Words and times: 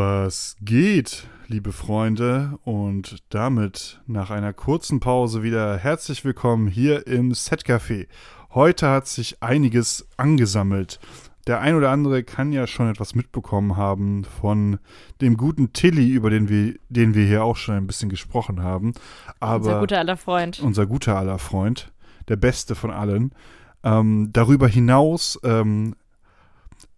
Was 0.00 0.54
geht, 0.60 1.26
liebe 1.48 1.72
Freunde? 1.72 2.56
Und 2.62 3.16
damit 3.30 4.00
nach 4.06 4.30
einer 4.30 4.52
kurzen 4.52 5.00
Pause 5.00 5.42
wieder 5.42 5.76
herzlich 5.76 6.24
willkommen 6.24 6.68
hier 6.68 7.08
im 7.08 7.34
Set-Café. 7.34 8.06
Heute 8.54 8.88
hat 8.88 9.08
sich 9.08 9.42
einiges 9.42 10.06
angesammelt. 10.16 11.00
Der 11.48 11.58
ein 11.60 11.74
oder 11.74 11.90
andere 11.90 12.22
kann 12.22 12.52
ja 12.52 12.68
schon 12.68 12.88
etwas 12.88 13.16
mitbekommen 13.16 13.76
haben 13.76 14.22
von 14.22 14.78
dem 15.20 15.36
guten 15.36 15.72
Tilly, 15.72 16.10
über 16.10 16.30
den 16.30 16.48
wir, 16.48 16.76
den 16.88 17.14
wir 17.14 17.26
hier 17.26 17.42
auch 17.42 17.56
schon 17.56 17.74
ein 17.74 17.88
bisschen 17.88 18.08
gesprochen 18.08 18.62
haben. 18.62 18.92
Aber 19.40 19.56
unser 19.56 19.80
guter 19.80 19.98
aller 19.98 20.16
Freund. 20.16 20.60
Unser 20.60 20.86
guter 20.86 21.16
aller 21.16 21.40
Freund, 21.40 21.90
der 22.28 22.36
beste 22.36 22.76
von 22.76 22.92
allen. 22.92 23.34
Ähm, 23.82 24.28
darüber 24.32 24.68
hinaus 24.68 25.40
ähm, 25.42 25.96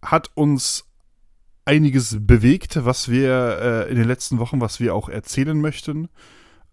hat 0.03 0.29
uns 0.35 0.85
einiges 1.65 2.17
bewegt, 2.19 2.85
was 2.85 3.09
wir 3.09 3.59
äh, 3.87 3.89
in 3.89 3.97
den 3.97 4.07
letzten 4.07 4.39
Wochen, 4.39 4.61
was 4.61 4.79
wir 4.79 4.95
auch 4.95 5.09
erzählen 5.09 5.59
möchten. 5.59 6.09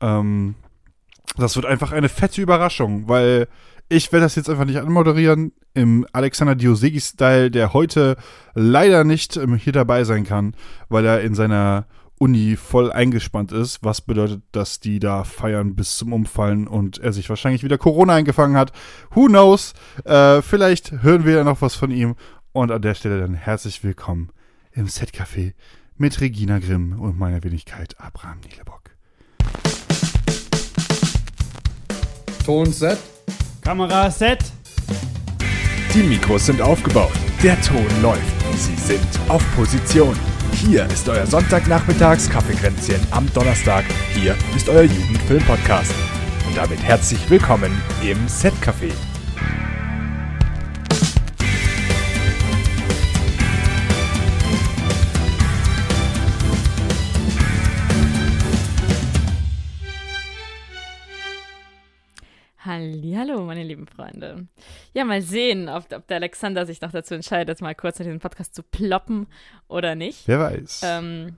Ähm, 0.01 0.55
das 1.37 1.57
wird 1.57 1.67
einfach 1.67 1.93
eine 1.93 2.09
fette 2.09 2.41
Überraschung, 2.41 3.09
weil 3.09 3.49
ich 3.89 4.13
werde 4.13 4.27
das 4.27 4.35
jetzt 4.35 4.51
einfach 4.51 4.65
nicht 4.65 4.79
anmoderieren 4.79 5.53
im 5.75 6.07
Alexander 6.13 6.55
Diosegi-Style, 6.55 7.51
der 7.51 7.73
heute 7.73 8.17
leider 8.55 9.05
nicht 9.05 9.37
ähm, 9.37 9.55
hier 9.55 9.73
dabei 9.73 10.05
sein 10.05 10.25
kann, 10.25 10.55
weil 10.89 11.05
er 11.05 11.21
in 11.21 11.35
seiner 11.35 11.87
Uni 12.19 12.57
voll 12.57 12.91
eingespannt 12.91 13.53
ist, 13.53 13.85
was 13.85 14.01
bedeutet, 14.01 14.43
dass 14.51 14.81
die 14.81 14.99
da 14.99 15.23
feiern 15.23 15.77
bis 15.77 15.97
zum 15.99 16.13
Umfallen 16.13 16.67
und 16.67 16.99
er 16.99 17.13
sich 17.13 17.29
wahrscheinlich 17.29 17.63
wieder 17.63 17.79
Corona 17.79 18.15
eingefangen 18.15 18.57
hat. 18.57 18.73
Who 19.13 19.27
knows? 19.27 19.73
Äh, 20.05 20.43
vielleicht 20.43 21.03
hören 21.03 21.25
wir 21.25 21.37
ja 21.37 21.45
noch 21.45 21.63
was 21.63 21.77
von 21.77 21.91
ihm. 21.91 22.17
Und 22.53 22.73
an 22.73 22.83
der 22.83 22.95
Stelle 22.95 23.21
dann 23.21 23.35
herzlich 23.35 23.85
willkommen 23.85 24.31
im 24.79 24.87
Setcafé 24.87 25.55
mit 25.97 26.21
Regina 26.21 26.61
Grimm 26.61 26.99
und 27.01 27.19
meiner 27.19 27.43
Wenigkeit 27.43 27.99
Abraham 27.99 28.39
Nielebock. 28.41 28.83
Ton 32.45 32.73
Set. 32.73 32.99
Kamera 33.61 34.11
Set. 34.11 34.39
Die 35.93 36.03
Mikros 36.03 36.47
sind 36.47 36.63
aufgebaut. 36.63 37.13
Der 37.43 37.61
Ton 37.61 37.87
läuft. 38.01 38.23
Sie 38.57 38.77
sind 38.77 39.09
auf 39.29 39.45
Position. 39.57 40.17
Hier 40.53 40.87
ist 40.87 41.09
euer 41.09 41.27
Sonntagnachmittags 41.27 42.31
Kaffeekränzchen 42.31 43.01
am 43.11 43.31
Donnerstag. 43.35 43.85
Hier 44.15 44.37
ist 44.57 44.69
euer 44.69 44.85
Jugendfilm-Podcast. 44.85 45.93
Und 46.47 46.57
damit 46.57 46.83
herzlich 46.83 47.29
willkommen 47.29 47.73
im 48.03 48.19
Setcafé. 48.27 48.93
Hallo, 62.69 63.47
meine 63.47 63.63
lieben 63.63 63.87
Freunde. 63.87 64.47
Ja, 64.93 65.07
mal 65.07 65.23
sehen, 65.23 65.71
ob, 65.71 65.91
ob, 65.91 66.07
der 66.07 66.19
Alexander 66.19 66.67
sich 66.67 66.83
noch 66.83 66.93
dazu 66.93 67.15
entscheidet, 67.15 67.63
mal 67.63 67.75
kurz 67.75 67.99
in 67.99 68.07
den 68.07 68.19
Podcast 68.19 68.55
zu 68.55 68.63
ploppen 68.63 69.27
oder 69.69 69.95
nicht. 69.95 70.29
Wer 70.29 70.39
weiß. 70.39 70.83
Ähm, 70.85 71.37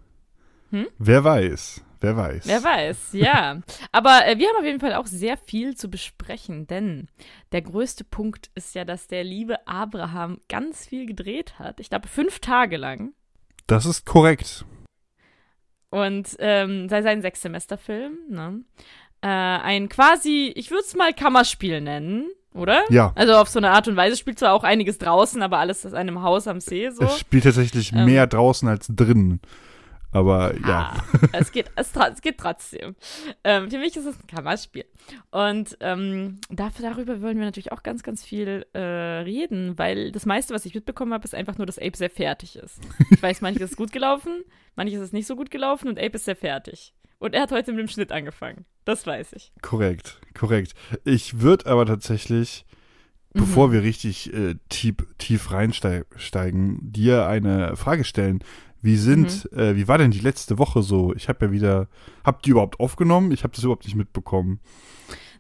hm? 0.70 0.88
Wer 0.98 1.22
weiß. 1.22 1.84
Wer 2.00 2.16
weiß. 2.16 2.48
Wer 2.48 2.64
weiß, 2.64 3.12
ja. 3.12 3.60
Aber 3.92 4.26
äh, 4.26 4.38
wir 4.38 4.48
haben 4.48 4.56
auf 4.56 4.64
jeden 4.64 4.80
Fall 4.80 4.94
auch 4.94 5.06
sehr 5.06 5.36
viel 5.36 5.76
zu 5.76 5.88
besprechen, 5.88 6.66
denn 6.66 7.06
der 7.52 7.62
größte 7.62 8.02
Punkt 8.02 8.50
ist 8.56 8.74
ja, 8.74 8.84
dass 8.84 9.06
der 9.06 9.22
liebe 9.22 9.68
Abraham 9.68 10.40
ganz 10.48 10.84
viel 10.84 11.06
gedreht 11.06 11.60
hat. 11.60 11.78
Ich 11.78 11.90
glaube, 11.90 12.08
fünf 12.08 12.40
Tage 12.40 12.76
lang. 12.76 13.12
Das 13.68 13.86
ist 13.86 14.04
korrekt. 14.04 14.64
Und 15.90 16.36
ähm, 16.38 16.88
sei 16.88 17.02
sein 17.02 17.20
Sechssemesterfilm, 17.20 18.18
ne? 18.28 18.64
Äh, 19.22 19.26
ein 19.26 19.88
quasi, 19.88 20.52
ich 20.54 20.70
würde 20.70 20.84
es 20.84 20.94
mal 20.96 21.12
Kammerspiel 21.12 21.80
nennen, 21.80 22.30
oder? 22.54 22.82
Ja. 22.90 23.12
Also 23.14 23.34
auf 23.34 23.48
so 23.48 23.58
eine 23.58 23.70
Art 23.70 23.86
und 23.88 23.96
Weise 23.96 24.16
spielt 24.16 24.38
zwar 24.38 24.52
auch 24.52 24.64
einiges 24.64 24.98
draußen, 24.98 25.40
aber 25.42 25.58
alles 25.58 25.86
aus 25.86 25.94
einem 25.94 26.22
Haus 26.22 26.46
am 26.48 26.60
See 26.60 26.90
so. 26.90 27.04
Es 27.04 27.18
spielt 27.18 27.44
tatsächlich 27.44 27.92
ähm, 27.92 28.06
mehr 28.06 28.26
draußen 28.26 28.68
als 28.68 28.88
drinnen. 28.88 29.40
Aber 30.12 30.54
ja. 30.66 30.92
Ah, 30.96 31.18
es, 31.32 31.52
geht, 31.52 31.70
es, 31.76 31.92
es, 31.94 32.20
geht 32.20 32.38
trotzdem. 32.38 32.96
Ähm, 33.44 33.70
für 33.70 33.78
mich 33.78 33.96
ist 33.96 34.06
es 34.06 34.18
ein 34.18 34.26
Kammerspiel. 34.26 34.84
Und 35.30 35.76
ähm, 35.80 36.40
dafür, 36.50 36.90
darüber 36.90 37.22
wollen 37.22 37.38
wir 37.38 37.44
natürlich 37.44 37.70
auch 37.70 37.84
ganz, 37.84 38.02
ganz 38.02 38.24
viel 38.24 38.66
äh, 38.72 38.80
reden, 38.80 39.78
weil 39.78 40.10
das 40.10 40.26
meiste, 40.26 40.52
was 40.52 40.66
ich 40.66 40.74
mitbekommen 40.74 41.12
habe, 41.12 41.24
ist 41.24 41.34
einfach 41.34 41.58
nur, 41.58 41.66
dass 41.66 41.78
Ape 41.78 41.96
sehr 41.96 42.10
fertig 42.10 42.56
ist. 42.56 42.80
Ich 43.10 43.22
weiß, 43.22 43.40
manches 43.40 43.70
ist 43.70 43.76
gut 43.76 43.92
gelaufen, 43.92 44.42
manches 44.74 45.00
ist 45.00 45.12
nicht 45.12 45.26
so 45.26 45.36
gut 45.36 45.50
gelaufen 45.50 45.88
und 45.88 45.98
Ape 45.98 46.16
ist 46.16 46.24
sehr 46.24 46.36
fertig. 46.36 46.92
Und 47.20 47.34
er 47.34 47.42
hat 47.42 47.52
heute 47.52 47.72
mit 47.72 47.80
dem 47.80 47.88
Schnitt 47.88 48.10
angefangen. 48.10 48.64
Das 48.86 49.06
weiß 49.06 49.34
ich. 49.34 49.52
Korrekt, 49.60 50.20
korrekt. 50.34 50.74
Ich 51.04 51.40
würde 51.40 51.66
aber 51.66 51.84
tatsächlich, 51.84 52.64
mhm. 53.34 53.40
bevor 53.40 53.72
wir 53.72 53.82
richtig 53.82 54.32
äh, 54.32 54.56
tief, 54.70 54.96
tief 55.18 55.52
reinsteigen, 55.52 56.78
dir 56.80 57.26
eine 57.26 57.76
Frage 57.76 58.04
stellen. 58.04 58.42
Wie 58.80 58.96
sind, 58.96 59.52
mhm. 59.52 59.58
äh, 59.58 59.76
wie 59.76 59.86
war 59.86 59.98
denn 59.98 60.10
die 60.10 60.20
letzte 60.20 60.58
Woche 60.58 60.82
so? 60.82 61.14
Ich 61.14 61.28
habe 61.28 61.44
ja 61.46 61.52
wieder, 61.52 61.88
habt 62.24 62.46
ihr 62.46 62.52
überhaupt 62.52 62.80
aufgenommen? 62.80 63.32
Ich 63.32 63.44
habe 63.44 63.54
das 63.54 63.64
überhaupt 63.64 63.84
nicht 63.84 63.96
mitbekommen. 63.96 64.60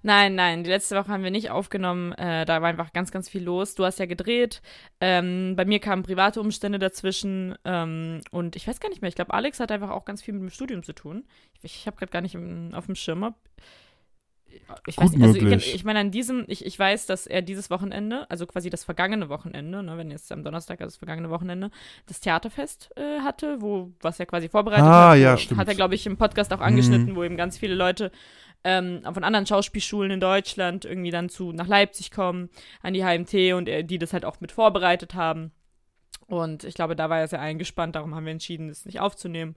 Nein, 0.02 0.34
nein, 0.34 0.64
die 0.64 0.70
letzte 0.70 0.96
Woche 0.96 1.08
haben 1.08 1.22
wir 1.22 1.30
nicht 1.30 1.50
aufgenommen. 1.50 2.12
Äh, 2.12 2.46
da 2.46 2.62
war 2.62 2.68
einfach 2.68 2.92
ganz, 2.92 3.10
ganz 3.10 3.28
viel 3.28 3.42
los. 3.42 3.74
Du 3.74 3.84
hast 3.84 3.98
ja 3.98 4.06
gedreht. 4.06 4.62
Ähm, 5.00 5.54
bei 5.56 5.64
mir 5.64 5.78
kamen 5.78 6.02
private 6.02 6.40
Umstände 6.40 6.78
dazwischen. 6.78 7.54
Ähm, 7.64 8.20
und 8.30 8.56
ich 8.56 8.66
weiß 8.66 8.80
gar 8.80 8.88
nicht 8.88 9.02
mehr. 9.02 9.08
Ich 9.08 9.14
glaube, 9.14 9.34
Alex 9.34 9.60
hat 9.60 9.70
einfach 9.70 9.90
auch 9.90 10.06
ganz 10.06 10.22
viel 10.22 10.32
mit 10.34 10.42
dem 10.42 10.50
Studium 10.50 10.82
zu 10.82 10.94
tun. 10.94 11.24
Ich, 11.62 11.76
ich 11.76 11.86
habe 11.86 11.98
gerade 11.98 12.12
gar 12.12 12.22
nicht 12.22 12.34
im, 12.34 12.72
auf 12.72 12.86
dem 12.86 12.94
Schirm. 12.94 13.34
Ich 14.86 14.98
weiß 14.98 15.12
nicht, 15.12 15.22
also 15.22 15.38
ich, 15.38 15.74
ich 15.74 15.84
meine, 15.84 16.00
an 16.00 16.10
diesem, 16.10 16.44
ich, 16.48 16.64
ich 16.64 16.78
weiß, 16.78 17.06
dass 17.06 17.26
er 17.26 17.42
dieses 17.42 17.70
Wochenende, 17.70 18.28
also 18.30 18.46
quasi 18.46 18.68
das 18.70 18.84
vergangene 18.84 19.28
Wochenende, 19.28 19.82
ne, 19.82 19.96
wenn 19.96 20.10
jetzt 20.10 20.32
am 20.32 20.42
Donnerstag, 20.42 20.80
also 20.80 20.90
das 20.90 20.96
vergangene 20.96 21.30
Wochenende, 21.30 21.70
das 22.06 22.20
Theaterfest 22.20 22.90
äh, 22.96 23.20
hatte, 23.20 23.60
wo, 23.60 23.92
was 24.00 24.18
er 24.18 24.26
quasi 24.26 24.48
vorbereitet 24.48 24.84
ah, 24.84 25.10
hat. 25.10 25.18
Ja, 25.18 25.36
stimmt. 25.36 25.60
Hat 25.60 25.68
er, 25.68 25.74
glaube 25.74 25.94
ich, 25.94 26.06
im 26.06 26.16
Podcast 26.16 26.52
auch 26.52 26.60
angeschnitten, 26.60 27.10
mhm. 27.12 27.16
wo 27.16 27.24
eben 27.24 27.36
ganz 27.36 27.58
viele 27.58 27.74
Leute 27.74 28.10
ähm, 28.64 29.02
von 29.02 29.24
anderen 29.24 29.46
Schauspielschulen 29.46 30.10
in 30.10 30.20
Deutschland 30.20 30.84
irgendwie 30.84 31.10
dann 31.10 31.28
zu 31.28 31.52
nach 31.52 31.66
Leipzig 31.66 32.10
kommen, 32.10 32.50
an 32.82 32.94
die 32.94 33.02
HMT 33.02 33.54
und 33.54 33.68
äh, 33.68 33.84
die 33.84 33.98
das 33.98 34.12
halt 34.12 34.24
auch 34.24 34.40
mit 34.40 34.52
vorbereitet 34.52 35.14
haben. 35.14 35.52
Und 36.26 36.64
ich 36.64 36.74
glaube, 36.74 36.94
da 36.94 37.10
war 37.10 37.18
er 37.18 37.28
sehr 37.28 37.40
eingespannt, 37.40 37.96
darum 37.96 38.14
haben 38.14 38.24
wir 38.24 38.32
entschieden, 38.32 38.68
das 38.68 38.84
nicht 38.84 39.00
aufzunehmen. 39.00 39.56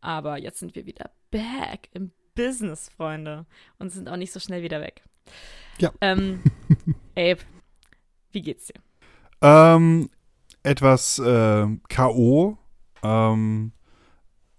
Aber 0.00 0.38
jetzt 0.38 0.58
sind 0.58 0.74
wir 0.74 0.86
wieder 0.86 1.10
back 1.30 1.88
im 1.92 2.12
Business, 2.34 2.88
Freunde. 2.96 3.46
Und 3.78 3.90
sind 3.90 4.08
auch 4.08 4.16
nicht 4.16 4.32
so 4.32 4.40
schnell 4.40 4.62
wieder 4.62 4.80
weg. 4.80 5.02
Ja. 5.78 5.92
Ähm, 6.00 6.42
Abe, 7.16 7.38
wie 8.32 8.42
geht's 8.42 8.66
dir? 8.66 8.80
Ähm, 9.40 10.10
etwas 10.62 11.18
äh, 11.18 11.66
K.O., 11.88 12.58
ähm, 13.02 13.72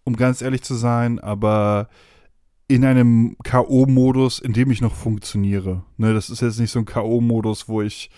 um 0.03 0.15
ganz 0.17 0.41
ehrlich 0.41 0.63
zu 0.63 0.75
sein, 0.75 1.19
aber 1.19 1.87
in 2.67 2.85
einem 2.85 3.35
K.O.-Modus, 3.43 4.41
in 4.41 4.53
dem 4.53 4.71
ich 4.71 4.81
noch 4.81 4.95
funktioniere. 4.95 5.83
Ne, 5.97 6.13
das 6.13 6.29
ist 6.29 6.41
jetzt 6.41 6.59
nicht 6.59 6.71
so 6.71 6.79
ein 6.79 6.85
K.O.-Modus, 6.85 7.67
wo 7.67 7.81
ich 7.81 8.09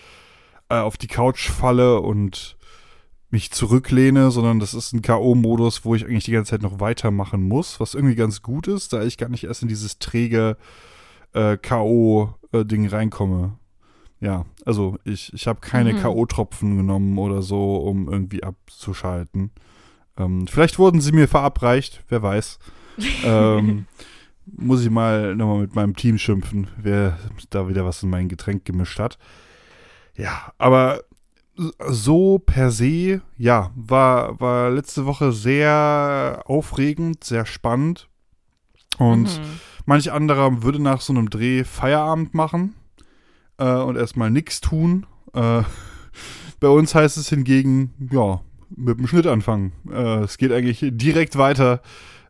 äh, 0.70 0.76
auf 0.76 0.98
die 0.98 1.08
Couch 1.08 1.50
falle 1.50 2.02
und 2.02 2.58
mich 3.32 3.52
zurücklehne, 3.52 4.32
sondern 4.32 4.60
das 4.60 4.74
ist 4.74 4.94
ein 4.94 5.02
K.O.-Modus, 5.02 5.84
wo 5.84 5.96
ich 5.96 6.06
eigentlich 6.06 6.26
die 6.26 6.32
ganze 6.32 6.52
Zeit 6.52 6.62
noch 6.62 6.80
weitermachen 6.80 7.48
muss, 7.48 7.80
was 7.80 7.94
irgendwie 7.94 8.16
ganz 8.16 8.42
gut 8.42 8.68
ist, 8.68 8.94
da 8.94 9.04
ich 9.04 9.18
gar 9.18 9.30
nicht 9.30 9.44
erst 9.44 9.62
in 9.62 9.68
dieses 9.68 10.00
träge 10.00 10.58
äh, 11.34 11.58
K.O.-Ding 11.58 12.90
reinkomme. 12.90 13.58
Ja, 14.22 14.46
also 14.64 14.98
ich, 15.04 15.34
ich 15.34 15.48
habe 15.48 15.60
keine 15.60 15.94
mhm. 15.94 16.00
K.O.-Tropfen 16.00 16.78
genommen 16.78 17.18
oder 17.18 17.42
so, 17.42 17.76
um 17.78 18.10
irgendwie 18.10 18.44
abzuschalten. 18.44 19.52
Ähm, 20.18 20.48
vielleicht 20.48 20.80
wurden 20.80 21.02
sie 21.02 21.12
mir 21.12 21.28
verabreicht, 21.28 22.04
wer 22.08 22.22
weiß. 22.22 22.60
ähm, 23.26 23.88
muss 24.46 24.84
ich 24.84 24.90
mal 24.90 25.36
nochmal 25.36 25.60
mit 25.60 25.76
meinem 25.76 25.96
Team 25.96 26.18
schimpfen, 26.18 26.68
wer 26.78 27.18
da 27.50 27.68
wieder 27.68 27.86
was 27.86 28.04
in 28.04 28.10
mein 28.10 28.30
Getränk 28.30 28.66
gemischt 28.66 29.00
hat. 29.00 29.18
Ja, 30.16 30.54
aber 30.58 31.02
so 31.88 32.40
per 32.40 32.72
se, 32.72 33.22
ja, 33.38 33.72
war, 33.76 34.40
war 34.40 34.70
letzte 34.70 35.06
Woche 35.06 35.32
sehr 35.32 36.44
aufregend, 36.46 37.24
sehr 37.24 37.46
spannend. 37.46 38.10
Und 38.98 39.40
mhm. 39.40 39.60
manch 39.86 40.12
anderer 40.12 40.64
würde 40.64 40.82
nach 40.82 41.02
so 41.02 41.14
einem 41.14 41.30
Dreh 41.30 41.64
Feierabend 41.64 42.34
machen 42.34 42.76
äh, 43.58 43.66
und 43.66 43.98
erstmal 43.98 44.32
nichts 44.32 44.62
tun. 44.62 45.06
Äh, 45.34 45.64
bei 46.60 46.68
uns 46.68 46.96
heißt 46.96 47.18
es 47.18 47.30
hingegen, 47.30 47.94
ja, 48.12 48.42
mit 48.70 49.00
dem 49.00 49.08
Schnitt 49.08 49.28
anfangen. 49.28 49.74
Äh, 49.90 50.24
es 50.24 50.38
geht 50.38 50.52
eigentlich 50.52 50.80
direkt 50.82 51.38
weiter 51.38 51.82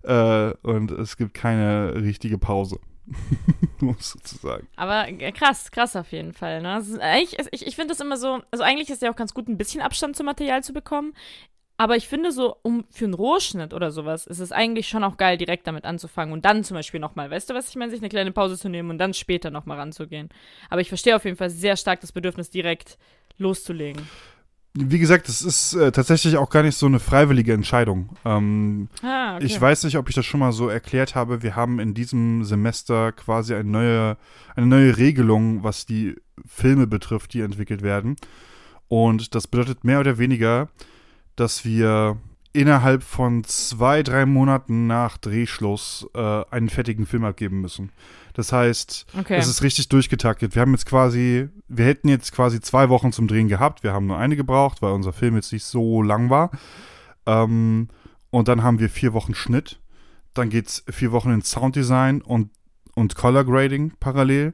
äh, 0.06 0.54
und 0.62 0.92
es 0.92 1.18
gibt 1.18 1.34
keine 1.34 1.96
richtige 1.96 2.38
Pause. 2.38 2.80
sozusagen. 4.00 4.68
Aber 4.76 5.08
äh, 5.08 5.32
krass, 5.32 5.72
krass 5.72 5.96
auf 5.96 6.12
jeden 6.12 6.34
Fall. 6.34 6.62
Ne? 6.62 6.82
eigentlich, 7.02 7.38
ich 7.52 7.68
ich 7.68 7.76
finde 7.76 7.90
das 7.90 8.00
immer 8.00 8.18
so, 8.18 8.42
also 8.52 8.64
eigentlich 8.64 8.90
ist 8.90 9.02
ja 9.02 9.12
auch 9.12 9.16
ganz 9.16 9.34
gut, 9.34 9.48
ein 9.48 9.58
bisschen 9.58 9.82
Abstand 9.82 10.16
zum 10.16 10.26
Material 10.26 10.64
zu 10.64 10.74
bekommen. 10.74 11.14
Aber 11.78 11.98
ich 11.98 12.08
finde 12.08 12.32
so, 12.32 12.56
um 12.62 12.86
für 12.90 13.04
einen 13.04 13.14
Rohschnitt 13.14 13.74
oder 13.74 13.92
sowas, 13.92 14.28
ist 14.28 14.40
es 14.40 14.54
eigentlich 14.54 14.88
schon 14.88 15.04
auch 15.04 15.18
geil, 15.18 15.38
direkt 15.38 15.68
damit 15.68 15.84
anzufangen 15.84 16.34
und 16.34 16.46
dann 16.46 16.64
zum 16.64 16.76
Beispiel 16.76 17.02
nochmal, 17.02 17.30
weißt 17.30 17.50
du, 17.50 17.54
was 17.54 17.68
ich 17.68 17.76
meine, 17.76 17.92
sich 17.92 18.00
eine 18.00 18.08
kleine 18.08 18.32
Pause 18.32 18.58
zu 18.58 18.70
nehmen 18.70 18.90
und 18.90 18.98
dann 18.98 19.14
später 19.14 19.52
nochmal 19.52 19.78
ranzugehen. 19.78 20.30
Aber 20.70 20.80
ich 20.80 20.88
verstehe 20.88 21.16
auf 21.16 21.26
jeden 21.26 21.36
Fall 21.36 21.50
sehr 21.50 21.76
stark 21.76 22.00
das 22.00 22.14
Bedürfnis, 22.14 22.50
direkt 22.50 22.98
loszulegen. 23.38 24.08
Wie 24.78 25.00
gesagt, 25.00 25.30
es 25.30 25.42
ist 25.42 25.74
äh, 25.74 25.92
tatsächlich 25.94 26.36
auch 26.36 26.50
gar 26.50 26.62
nicht 26.62 26.76
so 26.76 26.86
eine 26.86 27.00
freiwillige 27.00 27.54
Entscheidung. 27.54 28.10
Ähm, 28.26 28.90
Ah, 29.02 29.38
okay. 29.38 29.46
Ich 29.46 29.60
weiß 29.60 29.86
nicht, 29.86 29.98
ob 29.98 30.10
ich 30.10 30.16
das 30.16 30.26
schon 30.26 30.42
mal 30.42 30.52
so 30.52 30.68
erklärt 30.68 31.16
habe. 31.16 31.42
Wir 31.42 31.56
haben 31.56 31.80
in 31.80 31.94
diesem 31.94 32.44
Semester 32.44 33.14
quasi 33.14 33.54
eine 33.54 33.70
neue, 33.70 34.18
eine 34.56 34.66
neue 34.68 34.98
Regelung, 34.98 35.64
was 35.64 35.86
die 35.86 36.16
Filme 36.46 36.88
betrifft, 36.88 37.34
die 37.34 37.40
entwickelt 37.40 37.84
werden. 37.84 38.18
Und 38.90 39.34
das 39.34 39.48
bedeutet 39.48 39.86
mehr 39.86 40.02
oder 40.02 40.18
weniger, 40.18 40.68
dass 41.38 41.64
wir 41.64 42.18
innerhalb 42.52 43.04
von 43.04 43.46
zwei, 43.46 44.04
drei 44.04 44.26
Monaten 44.26 44.88
nach 44.88 45.18
Drehschluss 45.18 46.06
äh, 46.14 46.44
einen 46.52 46.70
fertigen 46.70 47.06
Film 47.06 47.24
abgeben 47.24 47.62
müssen. 47.62 47.92
Das 48.36 48.52
heißt, 48.52 49.06
Okay. 49.18 49.38
es 49.38 49.48
ist 49.48 49.64
richtig 49.64 49.88
durchgetaktet. 49.90 50.56
Wir 50.56 50.62
haben 50.62 50.74
jetzt 50.74 50.86
quasi, 50.86 51.48
wir 51.70 51.86
hätten 51.86 52.10
jetzt 52.10 52.34
quasi 52.34 52.60
zwei 52.60 52.90
Wochen 52.90 53.12
zum 53.14 53.28
Drehen 53.28 53.48
gehabt. 53.48 53.82
Wir 53.82 53.94
haben 53.94 54.08
nur 54.08 54.18
eine 54.18 54.36
gebraucht, 54.36 54.82
weil 54.82 54.92
unser 54.92 55.14
Film 55.14 55.36
jetzt 55.36 55.54
nicht 55.54 55.64
so 55.64 56.02
lang 56.04 56.30
war. 56.30 56.52
Ähm, 57.26 57.88
und 58.32 58.48
dann 58.50 58.62
haben 58.62 58.80
wir 58.80 58.90
vier 58.90 59.14
Wochen 59.14 59.34
Schnitt. 59.34 59.80
Dann 60.34 60.50
geht's 60.50 60.84
vier 60.90 61.14
Wochen 61.14 61.32
in 61.32 61.42
Sounddesign 61.42 62.22
und, 62.22 62.52
und 62.94 63.16
Color 63.16 63.46
Grading 63.46 63.94
parallel. 64.02 64.54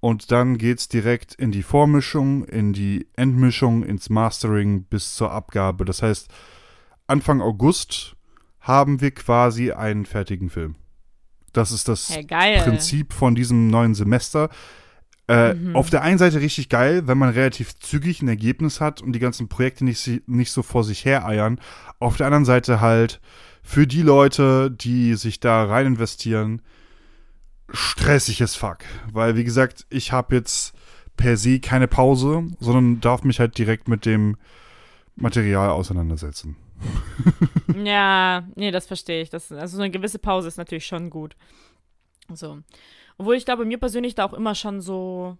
Und 0.00 0.32
dann 0.32 0.58
geht's 0.58 0.88
direkt 0.88 1.34
in 1.34 1.52
die 1.52 1.62
Vormischung, 1.62 2.44
in 2.44 2.72
die 2.72 3.06
Endmischung, 3.14 3.84
ins 3.84 4.10
Mastering 4.10 4.84
bis 4.84 5.14
zur 5.14 5.30
Abgabe. 5.30 5.84
Das 5.84 6.02
heißt, 6.02 6.28
Anfang 7.06 7.40
August 7.40 8.16
haben 8.60 9.00
wir 9.00 9.12
quasi 9.12 9.70
einen 9.70 10.04
fertigen 10.04 10.50
Film. 10.50 10.74
Das 11.52 11.72
ist 11.72 11.88
das 11.88 12.10
Hey. 12.10 12.24
Prinzip 12.62 13.12
von 13.12 13.34
diesem 13.34 13.68
neuen 13.68 13.94
Semester. 13.94 14.48
Äh, 15.28 15.54
Mhm. 15.54 15.76
Auf 15.76 15.90
der 15.90 16.02
einen 16.02 16.18
Seite 16.18 16.40
richtig 16.40 16.68
geil, 16.68 17.06
wenn 17.06 17.18
man 17.18 17.28
relativ 17.30 17.78
zügig 17.78 18.20
ein 18.22 18.28
Ergebnis 18.28 18.80
hat 18.80 19.00
und 19.00 19.12
die 19.12 19.18
ganzen 19.20 19.48
Projekte 19.48 19.84
nicht, 19.84 20.28
nicht 20.28 20.50
so 20.52 20.62
vor 20.62 20.82
sich 20.84 21.04
her 21.04 21.24
eiern. 21.26 21.60
Auf 22.00 22.16
der 22.16 22.26
anderen 22.26 22.44
Seite 22.44 22.80
halt 22.80 23.20
für 23.62 23.86
die 23.86 24.02
Leute, 24.02 24.70
die 24.70 25.14
sich 25.14 25.38
da 25.38 25.64
rein 25.64 25.86
investieren, 25.86 26.62
stressiges 27.72 28.56
Fuck. 28.56 28.78
Weil, 29.12 29.36
wie 29.36 29.44
gesagt, 29.44 29.86
ich 29.90 30.12
habe 30.12 30.34
jetzt 30.34 30.72
per 31.16 31.36
se 31.36 31.60
keine 31.60 31.86
Pause, 31.88 32.44
sondern 32.58 33.00
darf 33.00 33.22
mich 33.22 33.38
halt 33.40 33.58
direkt 33.58 33.88
mit 33.88 34.06
dem 34.06 34.36
Material 35.16 35.70
auseinandersetzen. 35.70 36.56
Ja, 37.84 38.44
nee, 38.56 38.70
das 38.70 38.86
verstehe 38.86 39.22
ich. 39.22 39.30
Das, 39.30 39.52
also 39.52 39.76
so 39.76 39.82
eine 39.82 39.90
gewisse 39.90 40.18
Pause 40.18 40.48
ist 40.48 40.58
natürlich 40.58 40.86
schon 40.86 41.08
gut. 41.08 41.36
So. 42.32 42.58
Obwohl 43.16 43.36
ich 43.36 43.44
glaube, 43.44 43.64
mir 43.64 43.78
persönlich 43.78 44.14
da 44.14 44.24
auch 44.24 44.32
immer 44.32 44.54
schon 44.54 44.80
so 44.80 45.38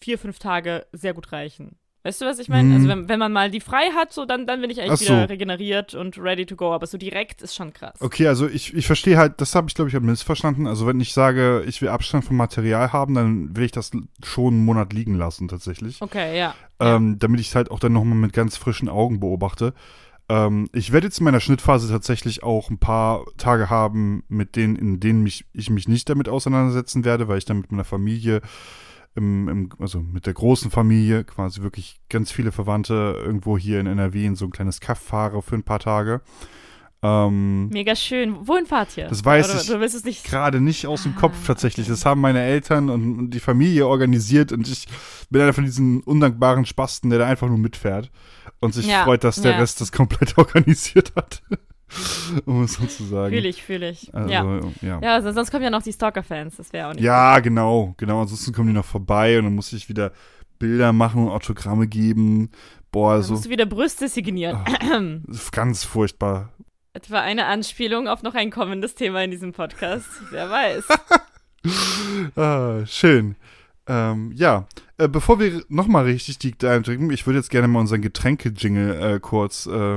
vier, 0.00 0.18
fünf 0.18 0.38
Tage 0.38 0.86
sehr 0.92 1.14
gut 1.14 1.32
reichen. 1.32 1.76
Weißt 2.02 2.22
du, 2.22 2.24
was 2.24 2.38
ich 2.38 2.48
meine? 2.48 2.68
Mhm. 2.68 2.74
Also 2.74 2.88
wenn, 2.88 3.08
wenn 3.10 3.18
man 3.18 3.30
mal 3.30 3.50
die 3.50 3.60
frei 3.60 3.90
hat, 3.94 4.10
so 4.14 4.24
dann, 4.24 4.46
dann 4.46 4.62
bin 4.62 4.70
ich 4.70 4.80
eigentlich 4.80 5.00
so. 5.00 5.12
wieder 5.12 5.28
regeneriert 5.28 5.94
und 5.94 6.16
ready 6.16 6.46
to 6.46 6.56
go. 6.56 6.72
Aber 6.72 6.86
so 6.86 6.96
direkt 6.96 7.42
ist 7.42 7.54
schon 7.54 7.74
krass. 7.74 8.00
Okay, 8.00 8.26
also 8.26 8.48
ich, 8.48 8.72
ich 8.72 8.86
verstehe 8.86 9.18
halt, 9.18 9.38
das 9.42 9.54
habe 9.54 9.68
ich 9.68 9.74
glaube 9.74 9.88
ich 9.88 9.94
halt 9.94 10.04
missverstanden. 10.04 10.66
Also 10.66 10.86
wenn 10.86 10.98
ich 10.98 11.12
sage, 11.12 11.62
ich 11.66 11.82
will 11.82 11.90
Abstand 11.90 12.24
vom 12.24 12.36
Material 12.36 12.94
haben, 12.94 13.14
dann 13.14 13.54
will 13.54 13.64
ich 13.64 13.72
das 13.72 13.90
schon 14.24 14.54
einen 14.54 14.64
Monat 14.64 14.94
liegen 14.94 15.14
lassen 15.14 15.46
tatsächlich. 15.48 16.00
Okay, 16.00 16.38
ja. 16.38 16.54
Ähm, 16.78 17.18
damit 17.18 17.38
ich 17.40 17.48
es 17.48 17.54
halt 17.54 17.70
auch 17.70 17.78
dann 17.78 17.92
nochmal 17.92 18.16
mit 18.16 18.32
ganz 18.32 18.56
frischen 18.56 18.88
Augen 18.88 19.20
beobachte. 19.20 19.74
Ähm, 20.30 20.68
ich 20.72 20.92
werde 20.92 21.08
jetzt 21.08 21.18
in 21.18 21.24
meiner 21.24 21.40
Schnittphase 21.40 21.88
tatsächlich 21.90 22.44
auch 22.44 22.70
ein 22.70 22.78
paar 22.78 23.24
Tage 23.36 23.68
haben, 23.68 24.22
mit 24.28 24.54
denen, 24.54 24.76
in 24.76 25.00
denen 25.00 25.24
mich, 25.24 25.44
ich 25.52 25.70
mich 25.70 25.88
nicht 25.88 26.08
damit 26.08 26.28
auseinandersetzen 26.28 27.04
werde, 27.04 27.26
weil 27.26 27.38
ich 27.38 27.44
dann 27.46 27.58
mit 27.58 27.72
meiner 27.72 27.84
Familie, 27.84 28.40
im, 29.16 29.48
im, 29.48 29.68
also 29.80 29.98
mit 30.00 30.26
der 30.26 30.34
großen 30.34 30.70
Familie, 30.70 31.24
quasi 31.24 31.62
wirklich 31.62 32.00
ganz 32.08 32.30
viele 32.30 32.52
Verwandte 32.52 33.20
irgendwo 33.24 33.58
hier 33.58 33.80
in 33.80 33.88
NRW 33.88 34.24
in 34.24 34.36
so 34.36 34.44
ein 34.44 34.52
kleines 34.52 34.78
Kaff 34.78 35.00
fahre 35.00 35.42
für 35.42 35.56
ein 35.56 35.64
paar 35.64 35.80
Tage. 35.80 36.20
Ähm, 37.02 37.68
Mega 37.70 37.96
schön. 37.96 38.46
Wohin 38.46 38.66
fahrt 38.66 38.96
ihr? 38.98 39.08
Das 39.08 39.24
weiß 39.24 39.50
Oder, 39.50 39.60
ich 39.60 39.66
Du 39.66 39.80
willst 39.80 39.96
es 39.96 40.04
nicht. 40.04 40.22
gerade 40.24 40.60
nicht 40.60 40.86
aus 40.86 41.02
dem 41.02 41.14
Ah, 41.16 41.20
Kopf 41.20 41.46
tatsächlich. 41.46 41.88
Das 41.88 42.04
haben 42.04 42.20
meine 42.20 42.42
Eltern 42.42 42.88
und, 42.88 43.18
und 43.18 43.30
die 43.30 43.40
Familie 43.40 43.86
organisiert 43.88 44.52
und 44.52 44.68
ich 44.68 44.86
bin 45.30 45.40
einer 45.40 45.54
von 45.54 45.64
diesen 45.64 46.02
undankbaren 46.02 46.66
Spasten, 46.66 47.10
der 47.10 47.18
da 47.20 47.26
einfach 47.26 47.48
nur 47.48 47.58
mitfährt 47.58 48.10
und 48.60 48.74
sich 48.74 48.86
Ja, 48.86 49.04
freut, 49.04 49.24
dass 49.24 49.40
der 49.40 49.52
ja. 49.52 49.58
Rest 49.58 49.80
das 49.80 49.92
komplett 49.92 50.36
organisiert 50.38 51.12
hat. 51.16 51.42
um 52.44 52.62
es 52.64 52.74
so 52.74 52.86
zu 52.86 53.04
sagen. 53.04 53.34
Fühle 53.34 53.48
ich, 53.48 53.62
fühle 53.62 53.90
ich. 53.90 54.14
Also, 54.14 54.30
ja. 54.30 54.60
ja. 54.80 55.00
Ja, 55.02 55.14
also 55.14 55.32
sonst 55.32 55.50
kommen 55.50 55.64
ja 55.64 55.70
noch 55.70 55.82
die 55.82 55.92
Stalker-Fans. 55.92 56.56
Das 56.56 56.72
wäre 56.72 56.88
auch 56.88 56.94
nicht. 56.94 57.02
Ja, 57.02 57.40
genau, 57.40 57.94
genau. 57.96 58.20
Ansonsten 58.20 58.52
kommen 58.52 58.68
die 58.68 58.74
noch 58.74 58.84
vorbei 58.84 59.38
und 59.38 59.44
dann 59.44 59.54
muss 59.54 59.72
ich 59.72 59.88
wieder 59.88 60.12
Bilder 60.58 60.92
machen 60.92 61.24
und 61.24 61.30
Autogramme 61.30 61.88
geben. 61.88 62.50
Boah, 62.92 63.14
Dann 63.14 63.22
so 63.22 63.32
musst 63.34 63.46
du 63.46 63.50
wieder 63.50 63.66
Brüste 63.66 64.08
signieren. 64.08 65.24
ganz 65.52 65.84
furchtbar. 65.84 66.52
Etwa 66.92 67.20
eine 67.20 67.46
Anspielung 67.46 68.08
auf 68.08 68.22
noch 68.22 68.34
ein 68.34 68.50
kommendes 68.50 68.94
Thema 68.94 69.22
in 69.22 69.30
diesem 69.30 69.52
Podcast. 69.52 70.08
Wer 70.30 70.50
weiß. 70.50 70.84
Ah, 72.36 72.86
schön. 72.86 73.36
Ähm, 73.86 74.32
ja, 74.34 74.66
äh, 75.00 75.08
bevor 75.08 75.40
wir 75.40 75.62
nochmal 75.68 76.04
richtig 76.04 76.38
deep 76.38 76.62
eintrinken, 76.62 77.10
ich 77.10 77.26
würde 77.26 77.38
jetzt 77.38 77.50
gerne 77.50 77.68
mal 77.68 77.80
unseren 77.80 78.02
Getränke-Jingle 78.02 79.14
äh, 79.16 79.20
kurz 79.20 79.66
äh, 79.66 79.96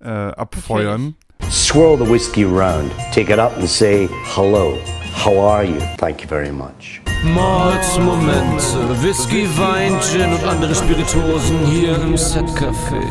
äh, 0.00 0.08
abfeuern. 0.08 1.14
Swirl 1.50 1.98
the 1.98 2.10
whiskey 2.10 2.44
around, 2.44 2.90
take 3.14 3.32
it 3.32 3.38
up 3.38 3.56
and 3.58 3.68
say, 3.68 4.08
hello, 4.34 4.78
how 5.24 5.38
are 5.38 5.64
you? 5.64 5.78
Thank 5.98 6.22
you 6.22 6.28
very 6.28 6.50
much. 6.50 7.00
Momente, 7.24 9.02
Whisky, 9.02 9.46
Wein, 9.58 10.00
Gin 10.00 10.32
und 10.32 10.44
andere 10.44 10.74
Spirituosen 10.74 11.66
hier 11.66 12.00
im 12.00 12.16
Set-Café. 12.16 13.02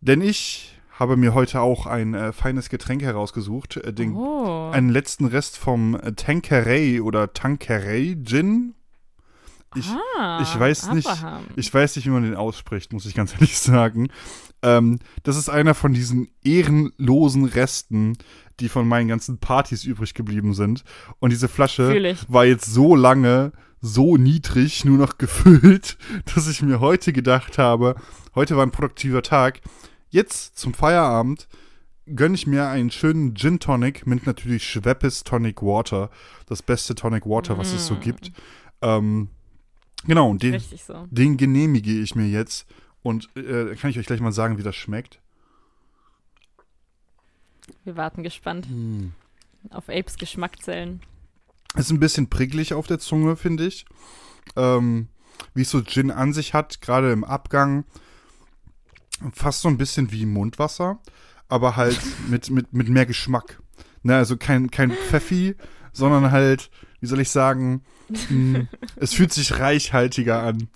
Denn 0.00 0.20
ich 0.20 0.78
habe 0.98 1.16
mir 1.16 1.34
heute 1.34 1.60
auch 1.60 1.86
ein 1.86 2.14
äh, 2.14 2.32
feines 2.32 2.70
Getränk 2.70 3.02
herausgesucht, 3.02 3.76
äh, 3.78 3.92
den, 3.92 4.14
Oh. 4.16 4.70
einen 4.72 4.88
letzten 4.88 5.26
Rest 5.26 5.56
vom 5.58 5.94
äh, 5.94 6.12
Tanqueray 6.12 7.00
oder 7.00 7.32
Tanqueray 7.32 8.16
Gin. 8.24 8.74
Ich, 9.78 9.88
ah, 10.18 10.40
ich 10.42 10.58
weiß 10.58 10.92
nicht, 10.92 11.08
Abraham. 11.08 11.44
ich 11.56 11.72
weiß 11.72 11.96
nicht, 11.96 12.06
wie 12.06 12.10
man 12.10 12.22
den 12.22 12.34
ausspricht, 12.34 12.92
muss 12.92 13.06
ich 13.06 13.14
ganz 13.14 13.32
ehrlich 13.34 13.58
sagen. 13.58 14.08
Ähm, 14.62 14.98
das 15.22 15.36
ist 15.36 15.48
einer 15.48 15.74
von 15.74 15.92
diesen 15.92 16.28
ehrenlosen 16.42 17.44
Resten, 17.44 18.16
die 18.60 18.68
von 18.68 18.88
meinen 18.88 19.08
ganzen 19.08 19.38
Partys 19.38 19.84
übrig 19.84 20.14
geblieben 20.14 20.54
sind. 20.54 20.84
Und 21.20 21.30
diese 21.30 21.48
Flasche 21.48 22.16
war 22.28 22.44
jetzt 22.44 22.66
so 22.66 22.96
lange, 22.96 23.52
so 23.80 24.16
niedrig, 24.16 24.84
nur 24.84 24.98
noch 24.98 25.18
gefüllt, 25.18 25.96
dass 26.34 26.48
ich 26.48 26.62
mir 26.62 26.80
heute 26.80 27.12
gedacht 27.12 27.58
habe, 27.58 27.94
heute 28.34 28.56
war 28.56 28.66
ein 28.66 28.72
produktiver 28.72 29.22
Tag. 29.22 29.60
Jetzt 30.10 30.58
zum 30.58 30.74
Feierabend 30.74 31.48
gönne 32.06 32.34
ich 32.34 32.46
mir 32.46 32.68
einen 32.68 32.90
schönen 32.90 33.34
Gin 33.34 33.60
Tonic 33.60 34.06
mit 34.06 34.26
natürlich 34.26 34.64
Schweppes 34.64 35.24
Tonic 35.24 35.62
Water. 35.62 36.10
Das 36.46 36.62
beste 36.62 36.94
Tonic 36.94 37.26
Water, 37.26 37.58
was 37.58 37.72
es 37.72 37.86
so 37.86 37.96
gibt. 37.96 38.32
Ähm, 38.80 39.28
genau, 40.04 40.30
und 40.30 40.42
den, 40.42 40.60
so. 40.60 41.06
den 41.10 41.36
genehmige 41.36 41.92
ich 42.00 42.14
mir 42.14 42.26
jetzt. 42.28 42.66
Und 43.02 43.28
äh, 43.36 43.74
kann 43.76 43.90
ich 43.90 43.98
euch 43.98 44.06
gleich 44.06 44.20
mal 44.20 44.32
sagen, 44.32 44.58
wie 44.58 44.62
das 44.62 44.76
schmeckt? 44.76 45.20
Wir 47.84 47.96
warten 47.96 48.22
gespannt 48.22 48.66
Hm. 48.66 49.12
auf 49.70 49.88
Apes 49.88 50.16
Geschmackzellen. 50.16 51.00
Ist 51.76 51.90
ein 51.90 52.00
bisschen 52.00 52.28
pricklig 52.30 52.72
auf 52.74 52.86
der 52.86 52.98
Zunge, 52.98 53.36
finde 53.36 53.66
ich. 53.66 53.84
Ähm, 54.56 55.08
wie 55.54 55.62
es 55.62 55.70
so 55.70 55.82
Gin 55.82 56.10
an 56.10 56.32
sich 56.32 56.54
hat, 56.54 56.80
gerade 56.80 57.12
im 57.12 57.24
Abgang. 57.24 57.84
Fast 59.32 59.62
so 59.62 59.68
ein 59.68 59.78
bisschen 59.78 60.12
wie 60.12 60.26
Mundwasser, 60.26 60.98
aber 61.48 61.76
halt 61.76 62.00
mit, 62.28 62.50
mit, 62.50 62.72
mit 62.72 62.88
mehr 62.88 63.06
Geschmack. 63.06 63.60
Ne, 64.02 64.16
also 64.16 64.36
kein, 64.36 64.70
kein 64.70 64.92
Pfeffi, 64.92 65.56
sondern 65.92 66.30
halt, 66.30 66.70
wie 67.00 67.06
soll 67.06 67.20
ich 67.20 67.30
sagen, 67.30 67.82
mh, 68.28 68.66
es 68.96 69.14
fühlt 69.14 69.32
sich 69.32 69.58
reichhaltiger 69.58 70.42
an. 70.42 70.68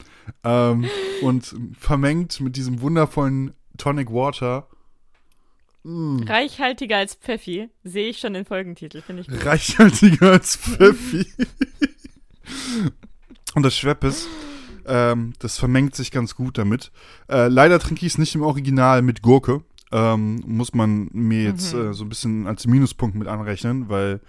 Ähm, 0.44 0.86
und 1.22 1.54
vermengt 1.78 2.40
mit 2.40 2.56
diesem 2.56 2.80
wundervollen 2.80 3.54
Tonic 3.76 4.10
Water. 4.12 4.68
Hm. 5.84 6.24
Reichhaltiger 6.28 6.96
als 6.98 7.14
Pfeffi, 7.14 7.68
sehe 7.82 8.08
ich 8.10 8.18
schon 8.18 8.34
den 8.34 8.44
Folgentitel, 8.44 9.02
finde 9.02 9.22
ich 9.22 9.28
gut. 9.28 9.44
reichhaltiger 9.44 10.30
als 10.32 10.54
Pfeffi. 10.56 11.26
Und 13.54 13.64
das 13.64 13.76
Schweppes, 13.76 14.28
ähm, 14.86 15.32
das 15.40 15.58
vermengt 15.58 15.94
sich 15.94 16.10
ganz 16.10 16.34
gut 16.34 16.56
damit. 16.58 16.90
Äh, 17.28 17.48
leider 17.48 17.78
trinke 17.78 18.06
ich 18.06 18.12
es 18.12 18.18
nicht 18.18 18.34
im 18.34 18.42
Original 18.42 19.02
mit 19.02 19.22
Gurke. 19.22 19.62
Ähm, 19.90 20.42
muss 20.46 20.72
man 20.72 21.10
mir 21.12 21.42
jetzt 21.44 21.74
Mhm. 21.74 21.90
äh, 21.90 21.94
so 21.94 22.04
ein 22.04 22.08
bisschen 22.08 22.46
als 22.46 22.66
Minuspunkt 22.66 23.14
mit 23.16 23.28
anrechnen, 23.28 23.88
weil 23.90 24.20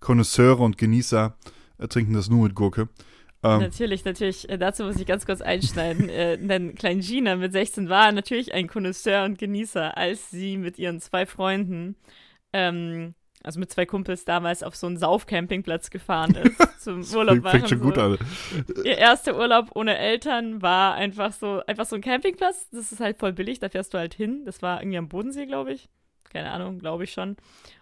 Konnoisseure 0.00 0.62
und 0.62 0.78
Genießer 0.78 1.36
äh, 1.78 1.88
trinken 1.88 2.14
das 2.14 2.28
nur 2.28 2.44
mit 2.44 2.54
Gurke. 2.54 2.88
Ähm, 3.42 3.60
Natürlich, 3.60 4.04
natürlich. 4.04 4.48
Äh, 4.48 4.58
dazu 4.58 4.84
muss 4.84 4.98
ich 4.98 5.06
ganz 5.06 5.26
kurz 5.26 5.40
einschneiden. 5.40 6.08
äh, 6.08 6.38
denn 6.38 6.74
Klein 6.74 7.00
Gina 7.00 7.36
mit 7.36 7.52
16 7.52 7.88
war 7.88 8.10
natürlich 8.12 8.54
ein 8.54 8.66
Connoisseur 8.66 9.24
und 9.24 9.38
Genießer, 9.38 9.96
als 9.96 10.30
sie 10.30 10.56
mit 10.56 10.78
ihren 10.78 11.00
zwei 11.00 11.26
Freunden, 11.26 11.96
ähm, 12.52 13.14
also 13.42 13.60
mit 13.60 13.70
zwei 13.70 13.86
Kumpels 13.86 14.24
damals 14.24 14.62
auf 14.62 14.74
so 14.74 14.86
einen 14.88 14.96
Saufcampingplatz 14.96 15.90
gefahren 15.90 16.34
ist 16.34 16.80
zum 16.80 17.04
Urlaub 17.14 17.42
machen. 17.42 17.60
fängt 17.60 17.68
schon 17.68 17.78
so. 17.78 17.84
gut 17.84 17.98
an. 17.98 18.18
Ihr 18.84 18.98
erster 18.98 19.38
Urlaub 19.38 19.70
ohne 19.74 19.96
Eltern 19.96 20.62
war 20.62 20.94
einfach 20.94 21.32
so, 21.32 21.62
einfach 21.66 21.86
so 21.86 21.96
ein 21.96 22.02
Campingplatz. 22.02 22.68
Das 22.70 22.90
ist 22.90 23.00
halt 23.00 23.18
voll 23.18 23.32
billig, 23.32 23.60
da 23.60 23.68
fährst 23.68 23.94
du 23.94 23.98
halt 23.98 24.14
hin. 24.14 24.42
Das 24.44 24.62
war 24.62 24.80
irgendwie 24.80 24.98
am 24.98 25.08
Bodensee, 25.08 25.46
glaube 25.46 25.72
ich. 25.72 25.88
Keine 26.24 26.50
Ahnung, 26.50 26.80
glaube 26.80 27.04
ich 27.04 27.12
schon. 27.12 27.36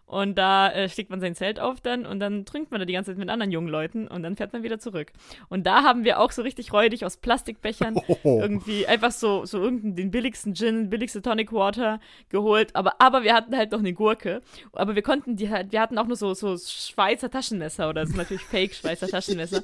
Und 0.06 0.36
da 0.36 0.70
äh, 0.70 0.88
schlägt 0.88 1.10
man 1.10 1.20
sein 1.20 1.34
Zelt 1.34 1.58
auf 1.58 1.80
dann 1.80 2.04
und 2.04 2.20
dann 2.20 2.44
trinkt 2.44 2.70
man 2.70 2.78
da 2.78 2.84
die 2.84 2.92
ganze 2.92 3.10
Zeit 3.10 3.18
mit 3.18 3.30
anderen 3.30 3.50
jungen 3.50 3.68
Leuten 3.68 4.06
und 4.06 4.22
dann 4.22 4.36
fährt 4.36 4.52
man 4.52 4.62
wieder 4.62 4.78
zurück. 4.78 5.12
Und 5.48 5.66
da 5.66 5.82
haben 5.82 6.04
wir 6.04 6.20
auch 6.20 6.30
so 6.30 6.42
richtig 6.42 6.72
räudig 6.72 7.04
aus 7.04 7.16
Plastikbechern 7.16 7.94
Oh. 8.22 8.40
irgendwie 8.40 8.86
einfach 8.86 9.10
so, 9.10 9.44
so 9.44 9.60
irgendeinen 9.60 9.96
den 9.96 10.10
billigsten 10.10 10.54
Gin, 10.54 10.88
billigste 10.88 11.20
Tonic 11.20 11.52
Water 11.52 12.00
geholt. 12.28 12.74
Aber, 12.76 12.94
aber 13.00 13.22
wir 13.22 13.34
hatten 13.34 13.56
halt 13.56 13.72
noch 13.72 13.80
eine 13.80 13.92
Gurke. 13.92 14.40
Aber 14.72 14.94
wir 14.94 15.02
konnten 15.02 15.36
die 15.36 15.50
halt, 15.50 15.72
wir 15.72 15.80
hatten 15.80 15.98
auch 15.98 16.06
nur 16.06 16.16
so, 16.16 16.32
so 16.34 16.56
Schweizer 16.56 17.30
Taschenmesser 17.30 17.88
oder 17.88 18.06
so 18.06 18.16
natürlich 18.16 18.42
Fake 18.44 18.74
Schweizer 18.74 19.08
Taschenmesser. 19.08 19.62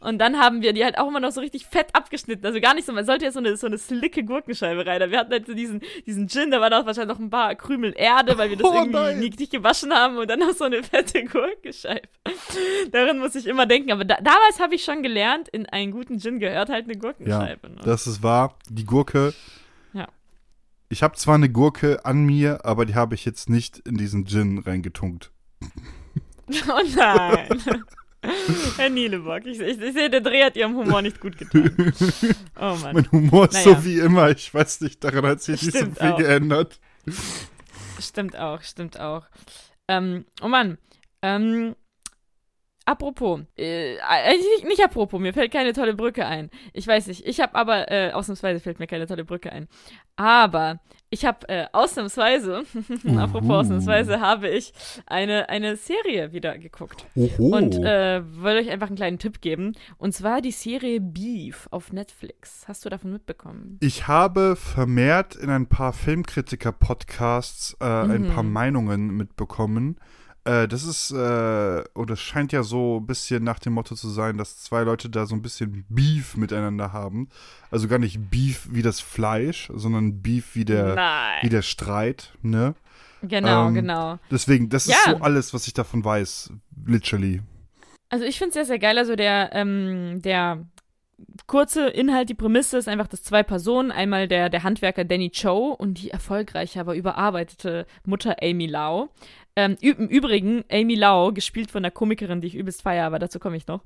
Und 0.00 0.18
dann 0.18 0.38
haben 0.38 0.62
wir 0.62 0.72
die 0.72 0.84
halt 0.84 0.98
auch 0.98 1.08
immer 1.08 1.20
noch 1.20 1.32
so 1.32 1.40
richtig 1.40 1.66
fett 1.66 1.94
abgeschnitten. 1.94 2.44
Also 2.44 2.60
gar 2.60 2.74
nicht 2.74 2.86
so, 2.86 2.92
man 2.92 3.06
sollte 3.06 3.26
ja 3.26 3.30
so 3.30 3.38
eine, 3.38 3.56
so 3.56 3.66
eine 3.66 3.78
slicke 3.78 4.24
Gurkenscheibe 4.24 4.84
rein. 4.84 5.10
Wir 5.10 5.18
hatten 5.18 5.32
halt 5.32 5.46
so 5.46 5.54
diesen, 5.54 5.80
diesen 6.06 6.28
Gin, 6.28 6.50
da 6.50 6.60
war 6.60 6.70
da 6.70 6.84
wahrscheinlich 6.84 7.16
noch 7.16 7.22
ein 7.22 7.30
paar 7.30 7.54
Krümel 7.54 7.94
Erde, 7.96 8.36
weil 8.38 8.50
wir 8.50 8.56
das 8.56 8.66
Oh 8.70 8.74
irgendwie 8.74 8.92
nein. 8.92 9.18
nie 9.18 9.30
nicht 9.30 9.52
gewaschen 9.52 9.81
haben 9.90 10.18
und 10.18 10.28
dann 10.28 10.40
noch 10.40 10.52
so 10.52 10.64
eine 10.64 10.82
fette 10.82 11.24
Gurkenscheibe. 11.24 12.08
Daran 12.90 13.18
muss 13.18 13.34
ich 13.34 13.46
immer 13.46 13.64
denken. 13.64 13.90
Aber 13.92 14.04
da, 14.04 14.16
damals 14.16 14.60
habe 14.60 14.74
ich 14.74 14.84
schon 14.84 15.02
gelernt, 15.02 15.48
in 15.48 15.66
einen 15.66 15.90
guten 15.92 16.20
Gin 16.20 16.38
gehört 16.38 16.68
halt 16.68 16.84
eine 16.84 16.94
Ja, 16.94 16.98
Gurkenscheibe. 17.00 17.70
ne? 17.70 17.80
das 17.84 18.06
ist 18.06 18.22
wahr. 18.22 18.58
Die 18.68 18.84
Gurke. 18.84 19.32
Ja. 19.94 20.06
Ich 20.90 21.02
habe 21.02 21.16
zwar 21.16 21.36
eine 21.36 21.48
Gurke 21.48 22.04
an 22.04 22.24
mir, 22.24 22.66
aber 22.66 22.84
die 22.84 22.94
habe 22.94 23.14
ich 23.14 23.24
jetzt 23.24 23.48
nicht 23.48 23.78
in 23.78 23.96
diesen 23.96 24.26
Gin 24.26 24.58
reingetunkt. 24.58 25.30
Oh 26.68 26.80
nein. 26.96 27.62
Herr 28.76 28.90
Nielebock, 28.90 29.46
ich, 29.46 29.58
ich, 29.60 29.80
ich 29.80 29.92
sehe, 29.94 30.10
der 30.10 30.20
Dreh 30.20 30.44
hat 30.44 30.54
ihrem 30.56 30.76
Humor 30.76 31.00
nicht 31.02 31.18
gut 31.20 31.38
getan. 31.38 31.74
Oh 32.60 32.76
Mann. 32.82 32.94
Mein 32.94 33.10
Humor 33.10 33.44
ist 33.46 33.54
Naja. 33.64 33.76
so 33.78 33.84
wie 33.84 33.98
immer. 33.98 34.30
Ich 34.30 34.52
weiß 34.52 34.82
nicht, 34.82 35.02
daran 35.02 35.24
hat 35.26 35.40
sich 35.42 35.62
nicht 35.62 35.76
so 35.78 35.86
viel 35.86 36.12
auch. 36.12 36.18
geändert. 36.18 36.78
Stimmt 38.00 38.36
auch, 38.38 38.60
stimmt 38.62 39.00
auch. 39.00 39.24
Ähm, 39.88 40.26
oh 40.42 40.48
Mann. 40.48 40.78
Ähm, 41.22 41.76
apropos, 42.86 43.40
äh, 43.56 43.94
äh, 43.96 43.98
nicht, 44.36 44.64
nicht 44.66 44.84
apropos, 44.84 45.20
mir 45.20 45.32
fällt 45.32 45.52
keine 45.52 45.72
tolle 45.72 45.94
Brücke 45.94 46.26
ein. 46.26 46.50
Ich 46.72 46.86
weiß 46.86 47.06
nicht, 47.08 47.26
ich 47.26 47.40
habe 47.40 47.54
aber, 47.54 47.90
äh, 47.90 48.12
ausnahmsweise 48.12 48.60
fällt 48.60 48.78
mir 48.78 48.86
keine 48.86 49.06
tolle 49.06 49.24
Brücke 49.24 49.52
ein. 49.52 49.68
Aber 50.16 50.80
ich 51.10 51.24
habe 51.24 51.48
äh, 51.48 51.66
ausnahmsweise, 51.72 52.62
apropos 53.18 53.48
Uhu. 53.48 53.54
ausnahmsweise, 53.54 54.20
habe 54.20 54.48
ich 54.48 54.72
eine, 55.06 55.48
eine 55.48 55.76
Serie 55.76 56.32
wieder 56.32 56.56
geguckt. 56.58 57.06
Oho. 57.14 57.56
Und 57.56 57.74
äh, 57.76 58.22
wollte 58.42 58.60
euch 58.60 58.70
einfach 58.70 58.86
einen 58.88 58.96
kleinen 58.96 59.18
Tipp 59.18 59.40
geben. 59.40 59.72
Und 59.98 60.14
zwar 60.14 60.40
die 60.40 60.52
Serie 60.52 61.00
Beef 61.00 61.68
auf 61.70 61.92
Netflix. 61.92 62.64
Hast 62.68 62.84
du 62.84 62.88
davon 62.88 63.12
mitbekommen? 63.12 63.78
Ich 63.80 64.06
habe 64.08 64.56
vermehrt 64.56 65.34
in 65.36 65.50
ein 65.50 65.66
paar 65.66 65.92
Filmkritiker-Podcasts 65.92 67.76
äh, 67.80 67.84
ein 67.84 68.28
paar 68.28 68.42
Mhm. 68.42 68.52
Meinungen 68.52 69.16
mitbekommen. 69.16 69.98
Äh, 70.44 70.66
das 70.66 70.82
ist, 70.84 71.12
äh, 71.12 71.84
oder 71.94 72.14
es 72.14 72.20
scheint 72.20 72.52
ja 72.52 72.62
so 72.64 72.98
ein 72.98 73.06
bisschen 73.06 73.44
nach 73.44 73.60
dem 73.60 73.74
Motto 73.74 73.94
zu 73.94 74.08
sein, 74.08 74.38
dass 74.38 74.58
zwei 74.60 74.82
Leute 74.82 75.08
da 75.08 75.26
so 75.26 75.36
ein 75.36 75.42
bisschen 75.42 75.84
Beef 75.88 76.36
miteinander 76.36 76.92
haben. 76.92 77.28
Also 77.70 77.86
gar 77.86 77.98
nicht 77.98 78.30
Beef 78.30 78.66
wie 78.70 78.82
das 78.82 79.00
Fleisch, 79.00 79.70
sondern 79.72 80.20
Beef 80.20 80.54
wie 80.56 80.64
der, 80.64 80.94
Nein. 80.96 81.38
wie 81.42 81.48
der 81.48 81.62
Streit, 81.62 82.32
ne? 82.42 82.74
Genau, 83.22 83.68
Ähm, 83.68 83.74
genau. 83.74 84.18
Deswegen, 84.32 84.68
das 84.68 84.86
ist 84.88 85.06
Ja. 85.06 85.12
so 85.12 85.22
alles, 85.22 85.54
was 85.54 85.68
ich 85.68 85.74
davon 85.74 86.04
weiß, 86.04 86.52
literally. 86.86 87.40
Also 88.08 88.24
ich 88.24 88.36
finde 88.36 88.48
es 88.48 88.54
sehr, 88.54 88.64
sehr 88.64 88.78
geil. 88.80 88.98
Also 88.98 89.14
der, 89.14 89.50
ähm, 89.54 90.20
der 90.22 90.66
kurze 91.46 91.86
Inhalt, 91.88 92.28
die 92.30 92.34
Prämisse 92.34 92.78
ist 92.78 92.88
einfach, 92.88 93.06
dass 93.06 93.22
zwei 93.22 93.42
Personen, 93.44 93.92
einmal 93.92 94.26
der, 94.26 94.48
der 94.48 94.64
Handwerker 94.64 95.04
Danny 95.04 95.30
Cho 95.30 95.68
und 95.68 96.02
die 96.02 96.10
erfolgreiche, 96.10 96.80
aber 96.80 96.96
überarbeitete 96.96 97.86
Mutter 98.04 98.36
Amy 98.42 98.66
Lau. 98.66 99.08
Ähm, 99.54 99.76
Im 99.80 100.08
Übrigen, 100.08 100.64
Amy 100.70 100.94
Lau, 100.94 101.32
gespielt 101.32 101.70
von 101.70 101.84
einer 101.84 101.90
Komikerin, 101.90 102.40
die 102.40 102.46
ich 102.46 102.54
übelst 102.54 102.82
feiere, 102.82 103.06
aber 103.06 103.18
dazu 103.18 103.38
komme 103.38 103.56
ich 103.56 103.66
noch. 103.66 103.82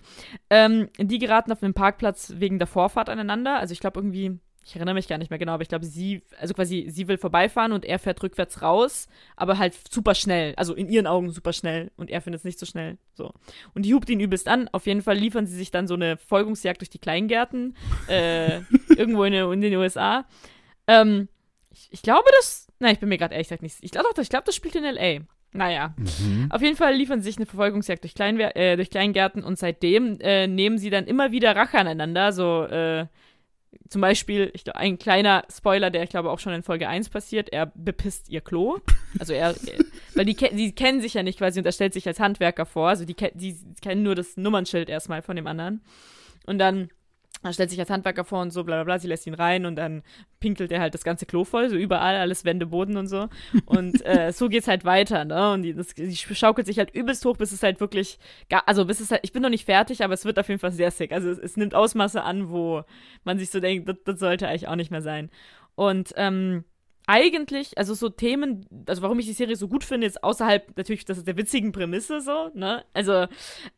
Ähm, 0.48 0.88
die 0.98 1.18
geraten 1.18 1.50
auf 1.50 1.62
einem 1.62 1.74
Parkplatz 1.74 2.34
wegen 2.36 2.58
der 2.58 2.68
Vorfahrt 2.68 3.08
aneinander. 3.08 3.58
Also 3.58 3.72
ich 3.72 3.80
glaube 3.80 3.98
irgendwie, 3.98 4.38
ich 4.64 4.74
erinnere 4.76 4.94
mich 4.94 5.06
gar 5.06 5.18
nicht 5.18 5.30
mehr 5.30 5.38
genau, 5.38 5.52
aber 5.52 5.62
ich 5.62 5.68
glaube, 5.68 5.84
sie, 5.84 6.22
also 6.40 6.52
quasi, 6.52 6.86
sie 6.88 7.06
will 7.06 7.18
vorbeifahren 7.18 7.72
und 7.72 7.84
er 7.84 8.00
fährt 8.00 8.22
rückwärts 8.22 8.62
raus, 8.62 9.08
aber 9.36 9.58
halt 9.58 9.74
super 9.92 10.14
schnell. 10.14 10.54
Also 10.56 10.74
in 10.74 10.88
ihren 10.88 11.06
Augen 11.06 11.30
super 11.30 11.52
schnell 11.52 11.90
und 11.96 12.10
er 12.10 12.20
findet 12.20 12.40
es 12.40 12.44
nicht 12.44 12.58
so 12.58 12.66
schnell. 12.66 12.98
So. 13.14 13.32
Und 13.74 13.82
die 13.82 13.94
hupt 13.94 14.10
ihn 14.10 14.20
übelst 14.20 14.48
an. 14.48 14.68
Auf 14.72 14.86
jeden 14.86 15.02
Fall 15.02 15.16
liefern 15.16 15.46
sie 15.46 15.56
sich 15.56 15.70
dann 15.70 15.86
so 15.86 15.94
eine 15.94 16.16
Folgungsjagd 16.16 16.80
durch 16.80 16.90
die 16.90 16.98
Kleingärten 16.98 17.76
äh, 18.08 18.60
irgendwo 18.96 19.24
in, 19.24 19.34
in 19.34 19.60
den 19.60 19.74
USA. 19.76 20.26
Ähm, 20.86 21.28
ich, 21.72 21.88
ich 21.90 22.02
glaube, 22.02 22.28
das. 22.38 22.66
Nein, 22.78 22.94
ich 22.94 23.00
bin 23.00 23.08
mir 23.08 23.18
gerade 23.18 23.34
ehrlich 23.34 23.48
gesagt 23.48 23.62
nicht. 23.62 23.76
Ich 23.80 23.90
glaube, 23.90 24.08
ich 24.20 24.28
glaube, 24.28 24.44
das 24.44 24.54
spielt 24.54 24.74
in 24.74 24.84
L.A. 24.84 25.24
Naja. 25.52 25.94
Mhm. 25.96 26.48
Auf 26.50 26.62
jeden 26.62 26.76
Fall 26.76 26.94
liefern 26.94 27.20
sie 27.20 27.30
sich 27.30 27.36
eine 27.36 27.46
Verfolgungsjagd 27.46 28.04
durch, 28.04 28.14
Kleinwer 28.14 28.56
äh, 28.56 28.76
durch 28.76 28.90
Kleingärten 28.90 29.42
und 29.42 29.58
seitdem 29.58 30.18
äh, 30.20 30.46
nehmen 30.46 30.78
sie 30.78 30.90
dann 30.90 31.06
immer 31.06 31.32
wieder 31.32 31.56
Rache 31.56 31.78
aneinander. 31.78 32.32
So, 32.32 32.64
äh, 32.64 33.06
zum 33.88 34.00
Beispiel, 34.00 34.50
ich, 34.54 34.64
glaub, 34.64 34.76
ein 34.76 34.98
kleiner 34.98 35.44
Spoiler, 35.54 35.90
der 35.90 36.02
ich 36.02 36.10
glaube 36.10 36.30
auch 36.30 36.38
schon 36.38 36.52
in 36.52 36.62
Folge 36.62 36.88
1 36.88 37.08
passiert, 37.08 37.48
er 37.50 37.66
bepisst 37.74 38.28
ihr 38.28 38.40
Klo. 38.40 38.78
Also 39.18 39.32
er, 39.32 39.50
er 39.50 39.84
weil 40.14 40.24
die, 40.24 40.34
die 40.34 40.74
kennen 40.74 41.00
sich 41.00 41.14
ja 41.14 41.22
nicht 41.22 41.38
quasi 41.38 41.60
und 41.60 41.66
er 41.66 41.72
stellt 41.72 41.94
sich 41.94 42.06
als 42.06 42.20
Handwerker 42.20 42.66
vor. 42.66 42.88
Also 42.88 43.04
die, 43.04 43.14
die 43.14 43.56
kennen 43.80 44.02
nur 44.02 44.14
das 44.14 44.36
Nummernschild 44.36 44.88
erstmal 44.88 45.22
von 45.22 45.36
dem 45.36 45.46
anderen. 45.46 45.82
Und 46.46 46.58
dann 46.58 46.90
er 47.42 47.52
stellt 47.52 47.70
sich 47.70 47.78
als 47.78 47.90
Handwerker 47.90 48.24
vor 48.24 48.40
und 48.40 48.50
so, 48.50 48.64
bla 48.64 48.76
bla 48.76 48.84
bla, 48.84 48.98
sie 48.98 49.08
lässt 49.08 49.26
ihn 49.26 49.34
rein 49.34 49.66
und 49.66 49.76
dann 49.76 50.02
pinkelt 50.40 50.72
er 50.72 50.80
halt 50.80 50.94
das 50.94 51.04
ganze 51.04 51.26
Klo 51.26 51.44
voll, 51.44 51.68
so 51.68 51.76
überall, 51.76 52.16
alles 52.16 52.44
Wände, 52.44 52.66
Boden 52.66 52.96
und 52.96 53.06
so. 53.08 53.28
Und 53.66 54.04
äh, 54.06 54.32
so 54.32 54.48
geht's 54.48 54.68
halt 54.68 54.84
weiter, 54.84 55.24
ne? 55.24 55.52
Und 55.52 55.62
die, 55.62 55.74
das, 55.74 55.94
die 55.94 56.16
schaukelt 56.16 56.66
sich 56.66 56.78
halt 56.78 56.94
übelst 56.94 57.24
hoch, 57.24 57.36
bis 57.36 57.52
es 57.52 57.62
halt 57.62 57.80
wirklich, 57.80 58.18
gar, 58.48 58.66
also 58.66 58.84
bis 58.86 59.00
es 59.00 59.10
halt, 59.10 59.20
ich 59.22 59.32
bin 59.32 59.42
noch 59.42 59.50
nicht 59.50 59.66
fertig, 59.66 60.02
aber 60.02 60.14
es 60.14 60.24
wird 60.24 60.38
auf 60.38 60.48
jeden 60.48 60.60
Fall 60.60 60.72
sehr 60.72 60.90
sick. 60.90 61.12
Also 61.12 61.30
es, 61.30 61.38
es 61.38 61.56
nimmt 61.56 61.74
Ausmaße 61.74 62.22
an, 62.22 62.50
wo 62.50 62.84
man 63.24 63.38
sich 63.38 63.50
so 63.50 63.60
denkt, 63.60 63.88
das, 63.88 63.96
das 64.04 64.18
sollte 64.18 64.48
eigentlich 64.48 64.68
auch 64.68 64.76
nicht 64.76 64.90
mehr 64.90 65.02
sein. 65.02 65.30
Und 65.74 66.12
ähm, 66.16 66.64
eigentlich, 67.06 67.78
also 67.78 67.94
so 67.94 68.08
Themen, 68.08 68.66
also 68.86 69.02
warum 69.02 69.18
ich 69.20 69.26
die 69.26 69.32
Serie 69.32 69.54
so 69.54 69.68
gut 69.68 69.84
finde, 69.84 70.08
ist 70.08 70.24
außerhalb 70.24 70.76
natürlich 70.76 71.04
das 71.04 71.18
ist 71.18 71.28
der 71.28 71.36
witzigen 71.36 71.70
Prämisse 71.70 72.20
so, 72.20 72.50
ne? 72.54 72.84
Also 72.94 73.26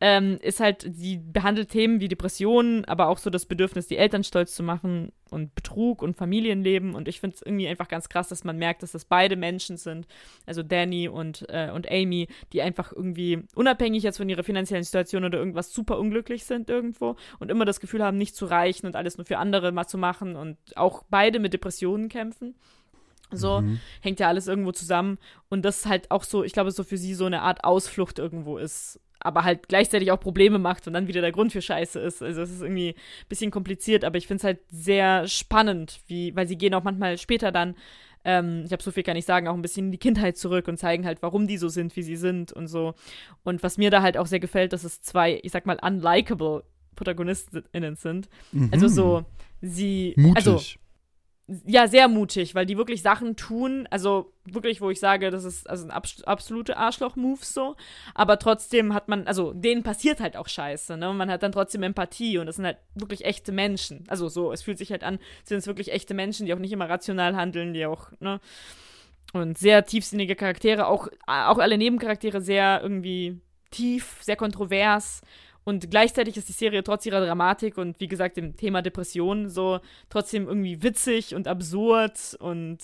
ähm, 0.01 0.39
ist 0.41 0.61
halt, 0.61 0.87
die 0.87 1.19
behandelt 1.19 1.71
Themen 1.71 2.01
wie 2.01 2.09
Depressionen, 2.09 2.87
aber 2.87 3.09
auch 3.09 3.19
so 3.19 3.29
das 3.29 3.45
Bedürfnis, 3.45 3.87
die 3.87 3.99
Eltern 3.99 4.25
stolz 4.25 4.55
zu 4.55 4.63
machen 4.63 5.13
und 5.31 5.55
Betrug 5.55 6.01
und 6.01 6.17
Familienleben. 6.17 6.95
Und 6.95 7.07
ich 7.07 7.21
finde 7.21 7.37
es 7.37 7.43
irgendwie 7.43 7.69
einfach 7.69 7.89
ganz 7.89 8.09
krass, 8.09 8.29
dass 8.29 8.45
man 8.45 8.57
merkt, 8.57 8.83
dass 8.83 8.93
das 8.93 9.05
beide 9.05 9.37
Menschen 9.37 9.77
sind, 9.77 10.07
also 10.47 10.63
Danny 10.63 11.09
und, 11.09 11.45
äh, 11.51 11.71
und 11.71 11.91
Amy, 11.91 12.29
die 12.55 12.63
einfach 12.63 12.93
irgendwie 12.93 13.43
unabhängig 13.55 14.03
jetzt 14.05 14.17
von 14.17 14.29
ihrer 14.31 14.43
finanziellen 14.43 14.85
Situation 14.85 15.25
oder 15.25 15.39
irgendwas 15.39 15.75
super 15.75 15.99
unglücklich 15.99 16.45
sind 16.45 16.71
irgendwo 16.71 17.17
und 17.39 17.51
immer 17.51 17.67
das 17.67 17.81
Gefühl 17.81 18.03
haben, 18.03 18.17
nicht 18.17 18.37
zu 18.37 18.47
reichen 18.47 18.87
und 18.87 18.97
alles 18.97 19.19
nur 19.19 19.27
für 19.27 19.37
andere 19.37 19.71
mal 19.73 19.87
zu 19.87 19.99
machen 19.99 20.37
und 20.37 20.57
auch 20.77 21.05
beide 21.11 21.41
mit 21.41 21.53
Depressionen 21.53 22.09
kämpfen. 22.09 22.55
So 23.31 23.63
hängt 24.01 24.21
ja 24.21 24.29
alles 24.29 24.47
irgendwo 24.47 24.73
zusammen. 24.73 25.19
Und 25.49 25.65
das 25.65 25.81
ist 25.81 25.87
halt 25.87 26.11
auch 26.11 26.25
so, 26.25 26.45
ich 26.45 26.53
glaube, 26.53 26.71
so 26.71 26.85
für 26.85 26.97
sie 26.97 27.15
so 27.15 27.27
eine 27.27 27.43
Art 27.43 27.65
Ausflucht 27.65 28.19
irgendwo 28.19 28.59
ist. 28.59 29.01
Aber 29.21 29.45
halt 29.45 29.69
gleichzeitig 29.69 30.13
auch 30.13 30.21
Probleme 30.21 30.59
macht 30.59 30.87
und 30.87 30.93
dann 30.93 31.09
wieder 31.09 31.21
der 31.21 31.33
Grund 31.33 31.53
für 31.53 31.61
Scheiße 31.61 31.99
ist. 31.99 32.23
Also 32.23 32.41
es 32.41 32.51
ist 32.51 32.63
irgendwie 32.63 32.91
ein 32.91 33.29
bisschen 33.29 33.51
kompliziert, 33.51 34.05
aber 34.05 34.17
ich 34.17 34.27
finde 34.29 34.39
es 34.39 34.45
halt 34.45 34.61
sehr 34.71 35.27
spannend, 35.27 36.01
wie, 36.07 36.35
weil 36.37 36.47
sie 36.47 36.57
gehen 36.57 36.73
auch 36.75 36.85
manchmal 36.85 37.19
später 37.19 37.51
dann, 37.51 37.75
ähm, 38.25 38.63
ich 38.65 38.73
habe 38.73 38.83
so 38.83 38.93
viel 38.93 39.03
kann 39.03 39.17
ich 39.17 39.25
sagen, 39.25 39.49
auch 39.49 39.55
ein 39.55 39.63
bisschen 39.63 39.87
in 39.87 39.93
die 39.93 39.99
Kindheit 39.99 40.37
zurück 40.37 40.69
und 40.69 40.77
zeigen 40.79 41.05
halt, 41.05 41.21
warum 41.21 41.49
die 41.49 41.59
so 41.59 41.69
sind, 41.69 41.97
wie 41.97 42.03
sie 42.03 42.17
sind 42.17 42.53
und 42.53 42.69
so. 42.69 42.95
Und 43.43 43.63
was 43.63 43.77
mir 43.77 43.91
da 43.91 44.03
halt 44.03 44.17
auch 44.17 44.27
sehr 44.27 44.41
gefällt, 44.41 44.73
dass 44.73 44.85
es 44.85 45.03
zwei, 45.03 45.41
ich 45.43 45.51
sag 45.51 45.67
mal, 45.67 45.79
unlikable 45.83 46.63
ProtagonistInnen 46.95 47.97
sind. 47.97 48.29
Also 48.71 48.89
so, 48.89 49.25
sie. 49.61 50.15
Mutig. 50.17 50.37
Also, 50.37 50.61
ja, 51.65 51.89
sehr 51.89 52.09
mutig, 52.09 52.55
weil 52.55 52.67
die 52.67 52.77
wirklich 52.77 53.01
Sachen 53.01 53.35
tun, 53.35 53.89
also 53.91 54.33
wirklich, 54.45 54.83
wo 54.83 54.91
ich 54.91 55.01
sage, 55.01 55.31
das 55.31 55.45
ist 55.45 55.69
also 55.69 55.87
ein 55.87 55.91
abs 55.91 56.23
absolute 56.25 56.77
Arschloch-Move 56.77 57.43
so, 57.43 57.75
aber 58.15 58.39
trotzdem 58.39 58.93
hat 58.93 59.09
man, 59.09 59.27
also 59.27 59.55
denen 59.55 59.83
passiert 59.83 60.21
halt 60.21 60.37
auch 60.37 60.47
Scheiße, 60.47 60.99
ne, 60.99 61.09
und 61.09 61.17
man 61.17 61.31
hat 61.31 61.43
dann 61.43 61.53
trotzdem 61.53 61.83
Empathie 61.83 62.37
und 62.37 62.47
das 62.47 62.57
sind 62.57 62.67
halt 62.67 62.77
wirklich 62.95 63.25
echte 63.25 63.53
Menschen, 63.53 64.05
also 64.09 64.29
so, 64.29 64.53
es 64.53 64.63
fühlt 64.63 64.77
sich 64.77 64.91
halt 64.91 65.05
an, 65.05 65.19
sind 65.45 65.59
es 65.59 65.67
wirklich 65.67 65.91
echte 65.91 66.13
Menschen, 66.13 66.45
die 66.45 66.53
auch 66.53 66.59
nicht 66.59 66.73
immer 66.73 66.89
rational 66.89 67.35
handeln, 67.35 67.73
die 67.73 67.87
auch, 67.87 68.13
ne, 68.21 68.41
und 69.33 69.57
sehr 69.57 69.87
tiefsinnige 69.87 70.37
Charaktere, 70.37 70.87
auch, 70.87 71.09
auch 71.27 71.59
alle 71.59 71.79
Nebencharaktere 71.79 72.43
sehr 72.43 72.81
irgendwie 72.83 73.41
tief, 73.71 74.19
sehr 74.21 74.37
kontrovers 74.37 75.23
Und 75.69 75.91
gleichzeitig 75.91 76.39
ist 76.39 76.49
die 76.49 76.53
Serie 76.55 76.83
trotz 76.83 77.05
ihrer 77.05 77.21
Dramatik 77.25 77.77
und 77.77 78.01
wie 78.01 78.09
gesagt 78.09 78.39
dem 78.39 78.57
Thema 78.57 78.81
Depression 78.81 79.51
so 79.51 79.81
trotzdem 80.09 80.49
irgendwie 80.49 80.83
witzig 80.83 81.35
und 81.35 81.47
absurd 81.47 82.37
und 82.41 82.79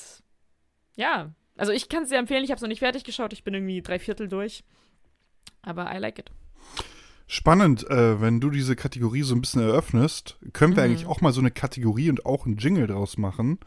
ja. 0.95 1.31
Also 1.57 1.73
ich 1.73 1.89
kann 1.89 2.03
es 2.03 2.11
sehr 2.11 2.19
empfehlen. 2.19 2.45
Ich 2.45 2.51
habe 2.51 2.57
es 2.57 2.63
noch 2.63 2.69
nicht 2.69 2.81
fertig 2.81 3.05
geschaut. 3.05 3.33
Ich 3.33 3.43
bin 3.43 3.55
irgendwie 3.55 3.81
drei 3.81 3.99
Viertel 3.99 4.29
durch. 4.29 4.65
Aber 5.63 5.91
I 5.95 5.99
like 5.99 6.19
it. 6.19 6.31
Spannend, 7.27 7.89
äh, 7.89 8.21
wenn 8.21 8.39
du 8.41 8.51
diese 8.51 8.77
Kategorie 8.77 9.23
so 9.23 9.35
ein 9.35 9.41
bisschen 9.41 9.63
eröffnest, 9.63 10.37
können 10.53 10.77
wir 10.77 10.83
Mhm. 10.85 10.91
eigentlich 10.91 11.07
auch 11.07 11.23
mal 11.23 11.33
so 11.33 11.41
eine 11.41 11.51
Kategorie 11.51 12.11
und 12.11 12.27
auch 12.27 12.45
einen 12.45 12.59
Jingle 12.59 12.87
draus 12.87 13.17
machen, 13.17 13.59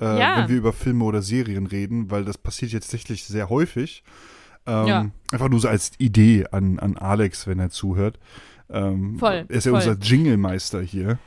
äh, 0.00 0.04
Ja. 0.18 0.38
wenn 0.38 0.48
wir 0.48 0.56
über 0.56 0.72
Filme 0.72 1.04
oder 1.04 1.20
Serien 1.20 1.66
reden, 1.66 2.10
weil 2.10 2.24
das 2.24 2.38
passiert 2.38 2.72
jetzt 2.72 2.86
tatsächlich 2.86 3.24
sehr 3.24 3.50
häufig. 3.50 4.04
Ähm, 4.66 4.86
Ja. 4.86 5.10
Einfach 5.32 5.50
nur 5.50 5.60
so 5.60 5.68
als 5.68 5.92
Idee 5.98 6.46
an, 6.50 6.78
an 6.78 6.96
Alex, 6.96 7.46
wenn 7.46 7.58
er 7.58 7.68
zuhört. 7.68 8.18
Ähm, 8.70 9.18
Voll, 9.18 9.44
Er 9.48 9.50
ist 9.50 9.64
ja 9.66 9.72
voll. 9.72 9.80
unser 9.80 9.98
Jingle-Meister 10.00 10.80
hier. 10.80 11.18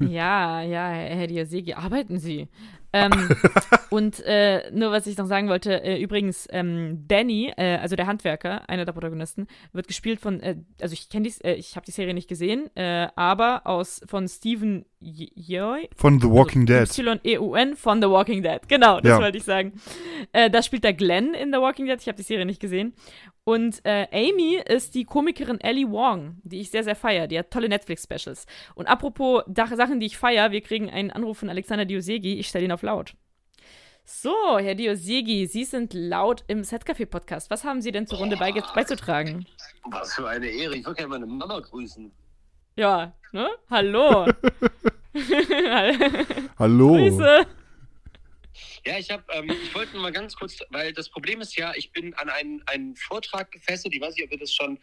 Ja, 0.00 0.62
ja, 0.62 0.88
Herr 0.88 1.26
Diasegi, 1.26 1.74
arbeiten 1.74 2.18
Sie. 2.18 2.48
Ähm, 2.96 3.28
und 3.90 4.20
äh, 4.24 4.70
nur 4.72 4.90
was 4.90 5.06
ich 5.06 5.16
noch 5.18 5.26
sagen 5.26 5.48
wollte, 5.48 5.82
äh, 5.82 6.00
übrigens, 6.00 6.46
ähm, 6.50 7.04
Danny, 7.08 7.52
äh, 7.56 7.76
also 7.76 7.96
der 7.96 8.06
Handwerker, 8.06 8.68
einer 8.68 8.84
der 8.84 8.92
Protagonisten, 8.92 9.46
wird 9.72 9.86
gespielt 9.88 10.20
von, 10.20 10.40
äh, 10.40 10.56
also 10.80 10.92
ich 10.94 11.08
kenne 11.08 11.28
die, 11.28 11.44
äh, 11.44 11.54
ich 11.54 11.76
habe 11.76 11.84
die 11.86 11.92
Serie 11.92 12.14
nicht 12.14 12.28
gesehen, 12.28 12.70
äh, 12.76 13.08
aber 13.16 13.66
aus 13.66 14.00
von 14.06 14.28
Stephen 14.28 14.84
Yeoy, 15.00 15.88
Von 15.94 16.20
The 16.20 16.28
Walking 16.28 16.64
Dead. 16.66 16.78
also 16.80 17.02
Y-E-U-N 17.02 17.76
von 17.76 18.00
The 18.00 18.08
Walking 18.08 18.42
Dead. 18.42 18.60
Genau, 18.66 19.00
das 19.00 19.10
Ja. 19.10 19.18
wollte 19.20 19.38
ich 19.38 19.44
sagen. 19.44 19.74
Da 20.32 20.62
spielt 20.62 20.84
der 20.84 20.94
Glenn 20.94 21.34
in 21.34 21.52
The 21.52 21.58
Walking 21.60 21.86
Dead. 21.86 21.98
Ich 22.00 22.08
habe 22.08 22.16
die 22.16 22.22
Serie 22.22 22.46
nicht 22.46 22.60
gesehen. 22.60 22.94
Und 23.44 23.80
äh, 23.84 24.06
Amy 24.10 24.58
ist 24.66 24.94
die 24.96 25.04
Komikerin 25.04 25.60
Ellie 25.60 25.88
Wong, 25.88 26.40
die 26.42 26.60
ich 26.60 26.70
sehr, 26.70 26.82
sehr 26.82 26.96
feiere. 26.96 27.28
Die 27.28 27.38
hat 27.38 27.50
tolle 27.52 27.68
Netflix-Specials. 27.68 28.46
Und 28.74 28.86
apropos 28.86 29.42
Sachen, 29.54 30.00
die 30.00 30.06
ich 30.06 30.16
feiere, 30.16 30.50
wir 30.50 30.60
kriegen 30.62 30.90
einen 30.90 31.10
Anruf 31.12 31.38
von 31.38 31.50
Alexander 31.50 31.84
Diosegi. 31.84 32.38
Ich 32.40 32.48
stelle 32.48 32.64
ihn 32.64 32.72
auf 32.72 32.82
laut. 32.86 33.14
So, 34.04 34.58
Herr 34.58 34.76
Diosegi, 34.76 35.46
Sie 35.46 35.64
sind 35.64 35.92
laut 35.92 36.44
im 36.46 36.62
Setcafé-Podcast. 36.62 37.50
Was 37.50 37.64
haben 37.64 37.82
Sie 37.82 37.90
denn 37.90 38.06
zur 38.06 38.18
Runde 38.18 38.36
beige- 38.36 38.62
beizutragen? 38.74 39.44
Was 39.90 40.14
für 40.14 40.28
eine 40.28 40.46
Ehre. 40.46 40.76
Ich 40.76 40.86
würde 40.86 40.94
gerne 40.96 41.10
meine 41.10 41.26
Mama 41.26 41.58
grüßen. 41.58 42.12
Ja, 42.76 43.12
ne? 43.32 43.48
Hallo. 43.68 44.26
Hallo. 46.58 46.92
Grüße. 46.96 47.46
Ja, 48.86 48.98
ich 48.98 49.10
habe, 49.10 49.24
ähm, 49.32 49.50
ich 49.50 49.74
wollte 49.74 49.92
nur 49.94 50.02
mal 50.02 50.12
ganz 50.12 50.36
kurz, 50.36 50.58
weil 50.70 50.92
das 50.92 51.08
Problem 51.08 51.40
ist 51.40 51.56
ja, 51.56 51.72
ich 51.74 51.90
bin 51.90 52.14
an 52.14 52.28
einen, 52.28 52.62
einen 52.66 52.94
Vortrag 52.94 53.50
gefesselt. 53.50 53.92
Ich 53.94 54.00
weiß 54.00 54.14
nicht, 54.14 54.24
ob 54.24 54.30
ihr 54.32 54.38
das 54.38 54.52
schon 54.54 54.78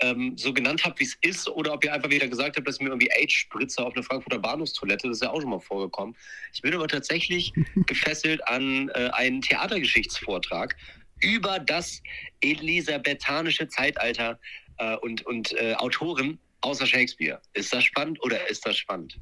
ähm, 0.00 0.36
so 0.36 0.52
genannt 0.52 0.82
habt, 0.84 1.00
wie 1.00 1.04
es 1.04 1.16
ist, 1.20 1.48
oder 1.48 1.72
ob 1.72 1.84
ihr 1.84 1.92
einfach 1.92 2.10
wieder 2.10 2.28
gesagt 2.28 2.56
habt, 2.56 2.66
dass 2.66 2.76
ich 2.76 2.82
mir 2.82 2.88
irgendwie 2.88 3.10
AIDS 3.10 3.32
spritze 3.32 3.84
auf 3.84 3.94
eine 3.94 4.02
Frankfurter 4.02 4.38
Bahnhofstoilette. 4.38 5.08
Das 5.08 5.18
ist 5.18 5.22
ja 5.22 5.30
auch 5.30 5.40
schon 5.40 5.50
mal 5.50 5.60
vorgekommen. 5.60 6.16
Ich 6.52 6.62
bin 6.62 6.74
aber 6.74 6.88
tatsächlich 6.88 7.52
gefesselt 7.86 8.46
an 8.48 8.90
äh, 8.94 9.10
einen 9.12 9.40
Theatergeschichtsvortrag 9.40 10.76
über 11.22 11.58
das 11.58 12.02
elisabethanische 12.40 13.68
Zeitalter 13.68 14.38
äh, 14.78 14.96
und, 14.96 15.24
und 15.26 15.52
äh, 15.52 15.74
Autoren 15.74 16.38
außer 16.62 16.86
Shakespeare. 16.86 17.40
Ist 17.52 17.72
das 17.72 17.84
spannend 17.84 18.22
oder 18.22 18.48
ist 18.48 18.66
das 18.66 18.76
spannend? 18.76 19.18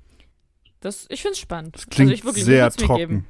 Das, 0.80 1.06
ich 1.08 1.22
finde 1.22 1.32
es 1.32 1.40
spannend. 1.40 1.74
Das 1.74 1.88
klingt 1.88 2.10
also 2.10 2.20
ich 2.20 2.24
wirklich, 2.24 2.44
sehr 2.44 2.70
mir 2.78 2.96
geben. 2.96 3.26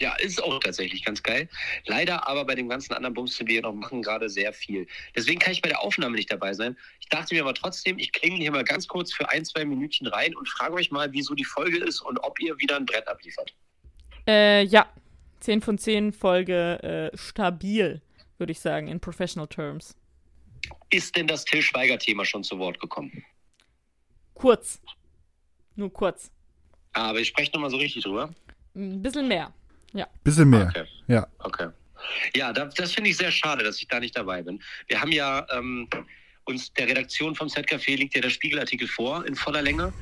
Ja, 0.00 0.14
ist 0.16 0.42
auch 0.42 0.58
tatsächlich 0.60 1.04
ganz 1.04 1.22
geil. 1.22 1.48
Leider 1.86 2.28
aber 2.28 2.44
bei 2.44 2.54
dem 2.54 2.68
ganzen 2.68 2.92
anderen 2.92 3.14
Bums, 3.14 3.36
den 3.36 3.46
wir 3.46 3.54
hier 3.54 3.62
noch 3.62 3.72
machen, 3.72 4.02
gerade 4.02 4.28
sehr 4.28 4.52
viel. 4.52 4.86
Deswegen 5.16 5.38
kann 5.38 5.52
ich 5.52 5.62
bei 5.62 5.68
der 5.68 5.82
Aufnahme 5.82 6.16
nicht 6.16 6.30
dabei 6.30 6.52
sein. 6.54 6.76
Ich 7.00 7.08
dachte 7.08 7.34
mir 7.34 7.42
aber 7.42 7.54
trotzdem, 7.54 7.98
ich 7.98 8.12
klingel 8.12 8.40
hier 8.40 8.52
mal 8.52 8.64
ganz 8.64 8.86
kurz 8.86 9.12
für 9.12 9.28
ein, 9.30 9.44
zwei 9.44 9.64
Minütchen 9.64 10.06
rein 10.06 10.36
und 10.36 10.48
frage 10.48 10.74
euch 10.74 10.90
mal, 10.90 11.12
wieso 11.12 11.34
die 11.34 11.44
Folge 11.44 11.78
ist 11.78 12.00
und 12.00 12.18
ob 12.18 12.40
ihr 12.40 12.58
wieder 12.58 12.76
ein 12.76 12.86
Brett 12.86 13.08
abliefert. 13.08 13.54
Äh, 14.26 14.64
ja. 14.64 14.86
10 15.40 15.60
von 15.60 15.76
10 15.76 16.12
Folge 16.12 17.10
äh, 17.12 17.16
stabil, 17.16 18.00
würde 18.38 18.52
ich 18.52 18.60
sagen, 18.60 18.86
in 18.86 19.00
professional 19.00 19.48
terms. 19.48 19.96
Ist 20.90 21.16
denn 21.16 21.26
das 21.26 21.44
Till 21.44 21.62
Schweiger-Thema 21.62 22.24
schon 22.24 22.44
zu 22.44 22.58
Wort 22.58 22.78
gekommen? 22.78 23.24
Kurz. 24.34 24.80
Nur 25.74 25.92
kurz. 25.92 26.30
Aber 26.92 27.18
ich 27.18 27.28
spreche 27.28 27.50
nochmal 27.52 27.70
so 27.70 27.76
richtig 27.76 28.04
drüber. 28.04 28.30
Ein 28.74 29.02
bisschen 29.02 29.26
mehr. 29.26 29.52
Bisschen 30.24 30.48
mehr. 30.50 30.68
Okay. 30.68 30.84
Ja. 31.08 31.26
Okay. 31.40 31.68
Ja, 32.34 32.52
da, 32.52 32.64
das 32.66 32.92
finde 32.92 33.10
ich 33.10 33.16
sehr 33.16 33.30
schade, 33.30 33.62
dass 33.64 33.78
ich 33.78 33.88
da 33.88 34.00
nicht 34.00 34.16
dabei 34.16 34.42
bin. 34.42 34.60
Wir 34.88 35.00
haben 35.00 35.12
ja 35.12 35.46
ähm, 35.50 35.88
uns, 36.44 36.72
der 36.74 36.88
Redaktion 36.88 37.34
vom 37.34 37.48
Z-Café 37.48 37.96
liegt 37.96 38.14
ja 38.14 38.20
der 38.20 38.30
Spiegelartikel 38.30 38.88
vor 38.88 39.24
in 39.26 39.34
voller 39.36 39.62
Länge. 39.62 39.92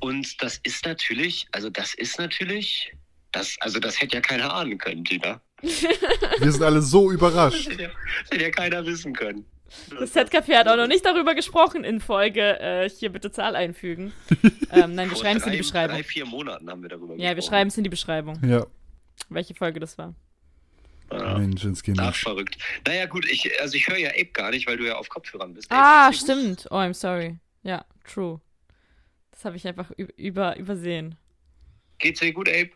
Und 0.00 0.42
das 0.42 0.58
ist 0.64 0.84
natürlich, 0.84 1.46
also 1.52 1.70
das 1.70 1.94
ist 1.94 2.18
natürlich, 2.18 2.92
das, 3.32 3.56
also 3.60 3.78
das 3.78 4.00
hätte 4.00 4.16
ja 4.16 4.20
keiner 4.20 4.52
ahnen 4.52 4.78
können, 4.78 5.04
Tina. 5.04 5.40
Wir 5.62 6.52
sind 6.52 6.62
alle 6.62 6.82
so 6.82 7.06
Das 7.10 7.14
überrascht. 7.14 7.70
hätte 7.70 7.82
ja, 7.82 7.88
das 7.88 8.30
hätte 8.30 8.42
ja 8.44 8.50
keiner 8.50 8.84
wissen 8.86 9.12
können. 9.14 9.44
Das 9.98 10.14
Setcafé 10.14 10.56
hat 10.58 10.68
auch 10.68 10.76
noch 10.76 10.86
nicht 10.86 11.04
darüber 11.04 11.34
gesprochen 11.34 11.84
in 11.84 12.00
Folge. 12.00 12.60
Äh, 12.60 12.88
hier 12.90 13.10
bitte 13.10 13.32
Zahl 13.32 13.56
einfügen. 13.56 14.12
ähm, 14.70 14.94
nein, 14.94 15.08
wir 15.08 15.16
Vor 15.16 15.18
schreiben 15.24 15.38
es 15.40 15.46
in 15.46 15.52
die 15.52 15.58
Beschreibung. 15.58 15.96
drei, 15.96 16.04
vier 16.04 16.26
Monaten 16.26 16.70
haben 16.70 16.82
wir 16.82 16.90
darüber 16.90 17.16
Ja, 17.16 17.34
wir 17.34 17.42
schreiben 17.42 17.68
es 17.68 17.76
in 17.78 17.84
die 17.84 17.90
Beschreibung, 17.90 18.38
Ja, 18.46 18.66
welche 19.28 19.54
Folge 19.54 19.80
das 19.80 19.96
war. 19.98 20.14
Ja. 21.12 21.38
Mensch, 21.38 21.64
ins 21.64 21.82
Kind. 21.82 22.00
Ach, 22.00 22.14
verrückt. 22.14 22.56
Naja, 22.86 23.06
gut, 23.06 23.26
ich, 23.30 23.60
also 23.60 23.76
ich 23.76 23.86
höre 23.88 23.98
ja 23.98 24.10
Ape 24.10 24.32
gar 24.32 24.50
nicht, 24.50 24.66
weil 24.66 24.76
du 24.76 24.86
ja 24.86 24.96
auf 24.96 25.08
Kopfhörern 25.08 25.54
bist. 25.54 25.70
Ah, 25.70 26.06
Ape, 26.06 26.16
gut? 26.16 26.22
stimmt. 26.22 26.66
Oh, 26.70 26.76
I'm 26.76 26.94
sorry. 26.94 27.38
Ja, 27.62 27.84
true. 28.04 28.40
Das 29.30 29.44
habe 29.44 29.56
ich 29.56 29.66
einfach 29.66 29.90
über, 30.16 30.56
übersehen. 30.56 31.16
Geht's 31.98 32.20
dir 32.20 32.32
gut, 32.32 32.48
Ape? 32.48 32.70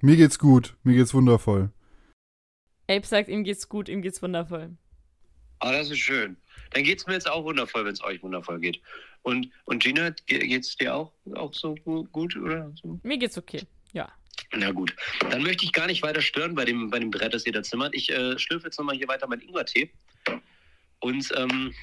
Mir 0.00 0.16
geht's 0.16 0.38
gut. 0.38 0.76
Mir 0.82 0.94
geht's 0.96 1.14
wundervoll. 1.14 1.70
Abe 2.88 3.06
sagt, 3.06 3.28
ihm 3.28 3.44
geht's 3.44 3.68
gut, 3.68 3.88
ihm 3.88 4.02
geht's 4.02 4.22
wundervoll. 4.22 4.76
Ah, 5.60 5.72
das 5.72 5.90
ist 5.90 5.98
schön. 5.98 6.36
Dann 6.72 6.84
geht's 6.84 7.06
mir 7.06 7.14
jetzt 7.14 7.30
auch 7.30 7.44
wundervoll, 7.44 7.84
wenn 7.84 7.92
es 7.94 8.02
euch 8.02 8.22
wundervoll 8.22 8.60
geht. 8.60 8.80
Und, 9.22 9.48
und 9.64 9.82
Gina, 9.82 10.10
ge- 10.26 10.46
geht's 10.46 10.76
dir 10.76 10.94
auch, 10.94 11.12
auch 11.34 11.54
so 11.54 11.74
gu- 11.76 12.04
gut, 12.04 12.36
oder? 12.36 12.72
So? 12.82 12.98
Mir 13.02 13.16
geht's 13.16 13.38
okay. 13.38 13.62
Ja. 13.92 14.10
Na 14.56 14.70
gut. 14.70 14.94
Dann 15.30 15.42
möchte 15.42 15.64
ich 15.64 15.72
gar 15.72 15.86
nicht 15.86 16.02
weiter 16.02 16.20
stören 16.20 16.54
bei 16.54 16.64
dem, 16.64 16.90
bei 16.90 16.98
dem 16.98 17.10
Brett, 17.10 17.34
das 17.34 17.46
ihr 17.46 17.52
da 17.52 17.62
zimmert. 17.62 17.94
Ich 17.94 18.10
äh, 18.10 18.38
schlürfe 18.38 18.66
jetzt 18.66 18.78
nochmal 18.78 18.96
hier 18.96 19.08
weiter 19.08 19.26
meinen 19.26 19.42
Ingwertee 19.42 19.90
und 21.00 21.32
ähm, 21.36 21.74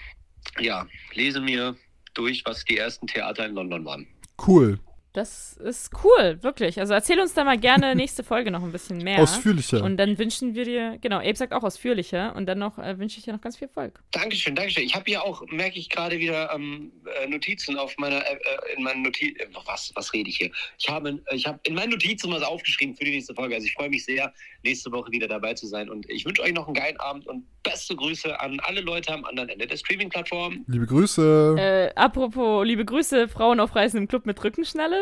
ja, 0.60 0.88
lese 1.14 1.42
mir 1.42 1.76
durch, 2.14 2.44
was 2.46 2.66
die 2.66 2.78
ersten 2.78 3.08
Theater 3.08 3.46
in 3.46 3.56
London 3.56 3.86
waren. 3.86 4.08
Cool. 4.46 4.80
Das 5.14 5.58
ist 5.58 5.92
cool, 6.06 6.42
wirklich. 6.42 6.80
Also 6.80 6.94
erzähl 6.94 7.20
uns 7.20 7.34
da 7.34 7.44
mal 7.44 7.58
gerne 7.58 7.96
nächste 7.96 8.24
Folge 8.24 8.50
noch 8.50 8.64
ein 8.64 8.72
bisschen 8.72 8.98
mehr. 9.00 9.20
Ausführlicher. 9.20 9.84
Und 9.84 9.98
dann 9.98 10.18
wünschen 10.18 10.56
wir 10.56 10.64
dir, 10.64 10.98
genau, 11.02 11.18
Abe 11.18 11.36
sagt 11.36 11.54
auch 11.54 11.64
ausführlicher 11.64 12.34
und 12.36 12.46
dann 12.46 12.60
noch 12.60 12.78
äh, 12.78 12.98
wünsche 12.98 13.18
ich 13.20 13.26
dir 13.26 13.34
noch 13.34 13.42
ganz 13.42 13.58
viel 13.58 13.68
Erfolg. 13.68 14.00
Dankeschön, 14.12 14.56
Dankeschön. 14.56 14.84
Ich 14.84 14.96
habe 14.96 15.04
hier 15.08 15.24
auch, 15.24 15.44
merke 15.48 15.80
ich 15.80 15.90
gerade 15.90 16.18
wieder 16.18 16.54
ähm, 16.54 16.94
äh, 17.22 17.28
Notizen 17.28 17.78
auf 17.78 17.94
meiner, 17.98 18.26
äh, 18.26 18.36
äh, 18.36 18.78
in 18.78 18.84
meinen 18.84 19.02
Notizen, 19.02 19.38
äh, 19.40 19.48
was, 19.66 19.92
was 19.96 20.14
rede 20.14 20.30
ich 20.30 20.38
hier? 20.38 20.52
Ich 20.80 20.88
habe, 20.88 21.20
ich 21.32 21.46
habe 21.46 21.60
in 21.64 21.76
meinen 21.76 21.92
Notizen 21.92 22.32
was 22.32 22.44
aufgeschrieben 22.44 22.96
für 22.96 23.04
die 23.04 23.12
nächste 23.12 23.36
Folge. 23.36 23.56
Also 23.56 23.68
ich 23.68 23.74
freue 23.74 23.90
mich 23.90 24.06
sehr, 24.06 24.34
nächste 24.64 24.92
Woche 24.94 25.12
wieder 25.12 25.28
dabei 25.28 25.54
zu 25.56 25.68
sein. 25.68 25.90
Und 25.90 26.10
ich 26.10 26.26
wünsche 26.26 26.42
euch 26.42 26.54
noch 26.54 26.68
einen 26.68 26.76
geilen 26.76 26.98
Abend 27.02 27.28
und 27.28 27.46
beste 27.64 27.96
Grüße 27.96 28.40
an 28.40 28.60
alle 28.62 28.82
Leute 28.82 29.14
am 29.14 29.26
anderen 29.26 29.50
Ende 29.50 29.68
der 29.68 29.78
Streaming-Plattform. 29.78 30.64
Liebe 30.68 30.86
Grüße. 30.86 31.56
Äh, 31.58 32.00
apropos, 32.00 32.66
liebe 32.66 32.86
Grüße, 32.86 33.28
Frauen 33.28 33.60
auf 33.60 33.76
Reisen 33.76 33.98
im 33.98 34.08
Club 34.08 34.26
mit 34.26 34.42
Rückenschnalle. 34.44 35.01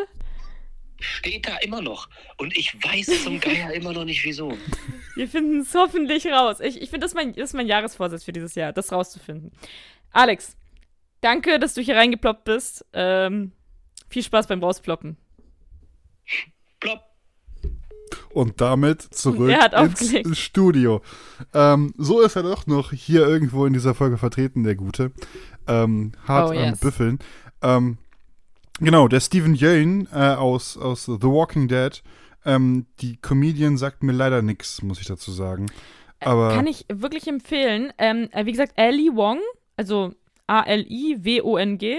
Steht 1.00 1.48
da 1.48 1.58
immer 1.58 1.82
noch. 1.82 2.10
Und 2.38 2.56
ich 2.58 2.76
weiß 2.84 3.24
zum 3.24 3.40
Geier 3.40 3.74
immer 3.74 3.94
noch 3.94 4.06
nicht 4.06 4.24
wieso. 4.26 4.58
Wir 5.16 5.28
finden 5.28 5.62
es 5.62 5.74
hoffentlich 5.74 6.26
raus. 6.28 6.60
Ich, 6.60 6.82
ich 6.82 6.90
finde, 6.90 7.06
das, 7.06 7.12
ist 7.12 7.16
mein- 7.16 7.34
das 7.34 7.50
ist 7.52 7.54
mein 7.54 7.68
Jahresvorsatz 7.68 8.24
für 8.24 8.34
dieses 8.34 8.56
Jahr, 8.56 8.74
das 8.74 8.92
rauszufinden. 8.92 9.52
Alex, 10.12 10.58
danke, 11.22 11.60
dass 11.60 11.74
du 11.74 11.82
hier 11.82 11.96
reingeploppt 11.96 12.44
bist. 12.44 12.86
Ähm, 12.94 13.52
viel 14.10 14.24
Spaß 14.24 14.48
beim 14.48 14.62
Rausploppen. 14.62 15.18
Plopp. 16.80 17.02
Und 18.32 18.62
damit 18.62 19.02
zurück 19.02 19.50
Er 19.50 19.62
hat 19.62 19.74
ins. 20.14 20.38
Studio. 20.38 21.02
Ähm, 21.54 21.94
so 21.98 22.22
ist 22.22 22.36
er 22.36 22.44
doch 22.44 22.68
noch 22.68 22.92
hier 22.92 23.28
irgendwo 23.28 23.66
in 23.66 23.74
dieser 23.74 23.96
Folge 23.96 24.18
vertreten, 24.18 24.64
der 24.64 24.76
Gute. 24.76 25.12
Ähm, 25.68 26.12
hart 26.28 26.50
Oh, 26.50 26.52
am 26.52 26.58
yes. 26.70 26.80
Büffeln. 26.80 27.20
Ähm, 27.62 27.98
genau, 28.80 29.08
der 29.08 29.20
Stephen 29.20 29.56
Yeun 29.56 30.08
äh, 30.14 30.34
aus, 30.36 30.78
aus 30.78 31.06
The 31.06 31.22
Walking 31.22 31.68
Dead. 31.68 32.02
Ähm, 32.46 32.86
die 33.02 33.18
Comedian 33.18 33.78
sagt 33.78 34.04
mir 34.04 34.14
leider 34.14 34.42
nichts, 34.42 34.82
muss 34.82 35.00
ich 35.00 35.08
dazu 35.08 35.32
sagen. 35.32 35.68
Aber 36.20 36.54
Kann 36.54 36.68
ich 36.68 36.86
wirklich 36.92 37.28
empfehlen. 37.28 37.94
Ähm, 37.98 38.30
äh, 38.32 38.46
wie 38.46 38.52
gesagt, 38.52 38.78
Ali 38.78 39.10
Wong, 39.14 39.40
also 39.78 40.14
A-L-I-W-O-N-G, 40.48 41.98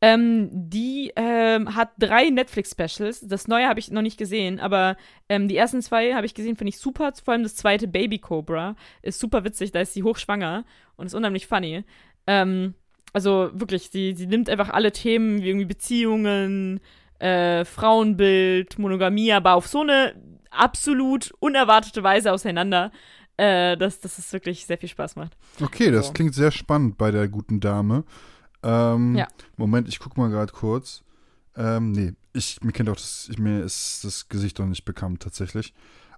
ähm, 0.00 0.48
die 0.52 1.12
ähm, 1.14 1.76
hat 1.76 1.90
drei 1.98 2.28
Netflix-Specials. 2.30 3.20
Das 3.28 3.46
neue 3.46 3.68
habe 3.68 3.78
ich 3.78 3.90
noch 3.90 4.02
nicht 4.02 4.18
gesehen, 4.18 4.58
aber 4.58 4.96
ähm, 5.28 5.46
die 5.46 5.56
ersten 5.56 5.80
zwei 5.80 6.14
habe 6.14 6.26
ich 6.26 6.34
gesehen, 6.34 6.56
finde 6.56 6.70
ich 6.70 6.78
super. 6.78 7.12
Vor 7.24 7.32
allem 7.32 7.44
das 7.44 7.54
zweite, 7.54 7.86
Baby 7.86 8.18
Cobra, 8.18 8.74
ist 9.02 9.20
super 9.20 9.44
witzig. 9.44 9.70
Da 9.70 9.80
ist 9.80 9.94
sie 9.94 10.02
hochschwanger 10.02 10.64
und 10.96 11.06
ist 11.06 11.14
unheimlich 11.14 11.46
funny. 11.46 11.84
Ähm, 12.26 12.74
also 13.12 13.50
wirklich, 13.52 13.90
sie, 13.90 14.14
sie 14.16 14.26
nimmt 14.26 14.48
einfach 14.48 14.70
alle 14.70 14.92
Themen 14.92 15.42
wie 15.42 15.48
irgendwie 15.48 15.66
Beziehungen, 15.66 16.80
äh, 17.18 17.64
Frauenbild, 17.64 18.78
Monogamie, 18.78 19.32
aber 19.32 19.54
auf 19.54 19.66
so 19.66 19.80
eine 19.82 20.14
absolut 20.50 21.32
unerwartete 21.38 22.02
Weise 22.02 22.32
auseinander, 22.32 22.90
äh, 23.36 23.76
dass, 23.76 24.00
dass 24.00 24.18
es 24.18 24.32
wirklich 24.32 24.66
sehr 24.66 24.78
viel 24.78 24.88
Spaß 24.88 25.16
macht. 25.16 25.36
Okay, 25.60 25.90
das 25.90 26.08
So. 26.08 26.12
klingt 26.12 26.34
sehr 26.34 26.50
spannend 26.50 26.98
bei 26.98 27.10
der 27.10 27.28
guten 27.28 27.60
Dame. 27.60 28.04
Ähm, 28.62 29.16
Ja. 29.16 29.28
Moment, 29.56 29.88
ich 29.88 29.98
guck 29.98 30.16
mal 30.16 30.28
gerade 30.30 30.52
kurz. 30.52 31.02
Ähm, 31.56 31.92
nee, 31.92 32.12
ich, 32.32 32.62
mir 32.62 32.72
kennt 32.72 32.88
auch 32.88 32.96
das, 32.96 33.28
ich, 33.30 33.38
mir 33.38 33.62
ist 33.62 34.04
das 34.04 34.28
Gesicht 34.28 34.58
noch 34.58 34.66
nicht 34.66 34.84
bekannt, 34.84 35.22
tatsächlich. 35.22 35.74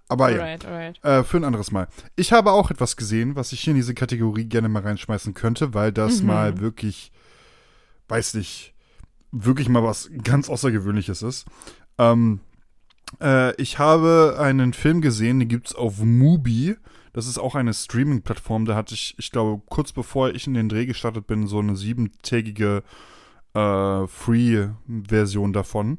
Aber 0.09 0.31
ja. 0.31 0.39
Alright, 0.41 0.65
alright. 0.67 1.05
Äh, 1.05 1.25
für 1.25 1.39
ein 1.39 1.45
anderes 1.45 1.71
Mal. 1.71 1.89
Ich 2.17 2.33
habe 2.33 2.53
auch 2.53 2.71
etwas 2.71 2.97
gesehen, 2.97 3.37
was 3.37 3.53
ich 3.53 3.61
hier 3.61 3.71
in 3.73 3.77
diese 3.79 3.95
Kategorie 3.95 4.45
gerne 4.45 4.69
mal 4.69 4.83
reinschmeißen 4.83 5.33
könnte, 5.35 5.73
weil 5.75 5.93
das 5.93 6.21
Mhm. 6.21 6.27
mal 6.27 6.61
wirklich, 6.61 7.11
weiß 8.09 8.35
nicht, 8.35 8.75
wirklich 9.33 9.69
mal 9.69 9.83
was 9.83 10.11
ganz 10.23 10.49
Außergewöhnliches 10.51 11.23
ist. 11.23 11.47
Ähm, 11.99 12.41
äh, 13.21 13.55
ich 13.61 13.79
habe 13.79 14.37
einen 14.39 14.73
Film 14.75 15.01
gesehen, 15.01 15.39
den 15.41 15.49
gibt 15.49 15.69
es 15.69 15.75
auf 15.75 15.99
Mubi. 16.01 16.77
Das 17.13 17.27
ist 17.27 17.39
auch 17.39 17.55
eine 17.55 17.73
Streaming-Plattform. 17.73 18.65
Da 18.67 18.75
hatte 18.75 18.95
ich, 18.95 19.15
ich 19.19 19.31
glaube, 19.31 19.63
kurz 19.67 19.93
bevor 19.93 20.31
ich 20.31 20.47
in 20.47 20.55
den 20.55 20.69
Dreh 20.69 20.85
gestartet 20.85 21.27
bin, 21.27 21.47
so 21.47 21.61
eine 21.61 21.77
siebentägige 21.77 22.83
äh, 23.55 24.07
Free-Version 24.07 25.53
davon. 25.53 25.99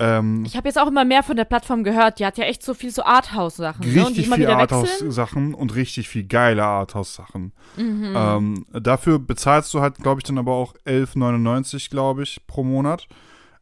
Ähm, 0.00 0.44
Ich 0.46 0.56
habe 0.56 0.68
jetzt 0.68 0.78
auch 0.78 0.86
immer 0.86 1.04
mehr 1.04 1.22
von 1.22 1.36
der 1.36 1.44
Plattform 1.44 1.82
gehört. 1.84 2.18
Die 2.20 2.26
hat 2.26 2.38
ja 2.38 2.44
echt 2.44 2.62
so 2.62 2.74
viel 2.74 2.90
so 2.90 3.02
Arthouse-Sachen. 3.02 3.84
Ne? 3.84 4.04
Richtig 4.06 4.26
immer 4.26 4.36
viel. 4.36 4.46
Arthouse-Sachen 4.46 5.54
und 5.54 5.74
richtig 5.74 6.08
viel 6.08 6.24
geile 6.24 6.64
Arthouse-Sachen. 6.64 7.52
Mhm. 7.76 8.14
Ähm, 8.16 8.66
dafür 8.72 9.18
bezahlst 9.18 9.74
du 9.74 9.80
halt, 9.80 9.96
glaube 9.96 10.20
ich, 10.20 10.24
dann 10.24 10.38
aber 10.38 10.52
auch 10.52 10.74
11,99, 10.86 11.90
glaube 11.90 12.22
ich, 12.22 12.46
pro 12.46 12.62
Monat. 12.62 13.08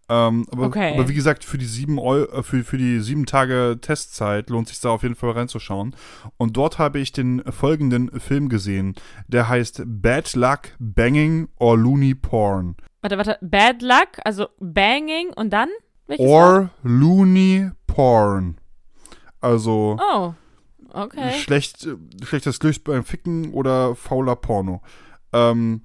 Ähm, 0.09 0.47
aber, 0.53 0.67
Okay. 0.67 0.93
aber 0.95 1.09
wie 1.09 1.15
gesagt, 1.15 1.43
für 1.43 1.59
die 1.59 1.65
sieben 1.65 1.99
Euro, 1.99 2.31
äh, 2.39 2.43
für, 2.45 2.63
für 2.63 2.79
die 2.79 3.01
sieben 3.01 3.27
Tage 3.27 3.79
Testzeit 3.81 4.51
lohnt 4.51 4.69
sich 4.69 4.79
da 4.81 4.91
auf 4.91 5.03
jeden 5.03 5.17
Fall 5.17 5.31
reinzuschauen. 5.33 5.97
Und 6.37 6.57
dort 6.57 6.79
habe 6.79 7.01
ich 7.01 7.11
den 7.13 7.43
folgenden 7.51 8.21
Film 8.21 8.49
gesehen. 8.49 8.95
Der 9.27 9.49
heißt 9.49 9.83
Bad 9.85 10.35
Luck, 10.35 10.61
Banging 10.79 11.49
or 11.59 11.77
Looney 11.77 12.15
Porn. 12.15 12.77
Warte, 13.01 13.17
warte. 13.19 13.39
Bad 13.41 13.83
Luck, 13.83 14.09
also 14.25 14.47
Banging 14.61 15.33
und 15.35 15.51
dann? 15.53 15.69
Welches? 16.07 16.27
Or 16.27 16.71
Looney 16.83 17.71
Porn. 17.87 18.59
Also 19.41 19.99
Oh, 20.01 20.35
okay. 20.93 21.33
schlecht, 21.41 21.87
äh, 21.87 21.97
schlechtes 22.25 22.59
Glück 22.61 22.83
beim 22.85 23.05
Ficken 23.05 23.53
oder 23.53 23.95
fauler 23.95 24.37
Porno. 24.37 24.83
Ähm, 25.33 25.83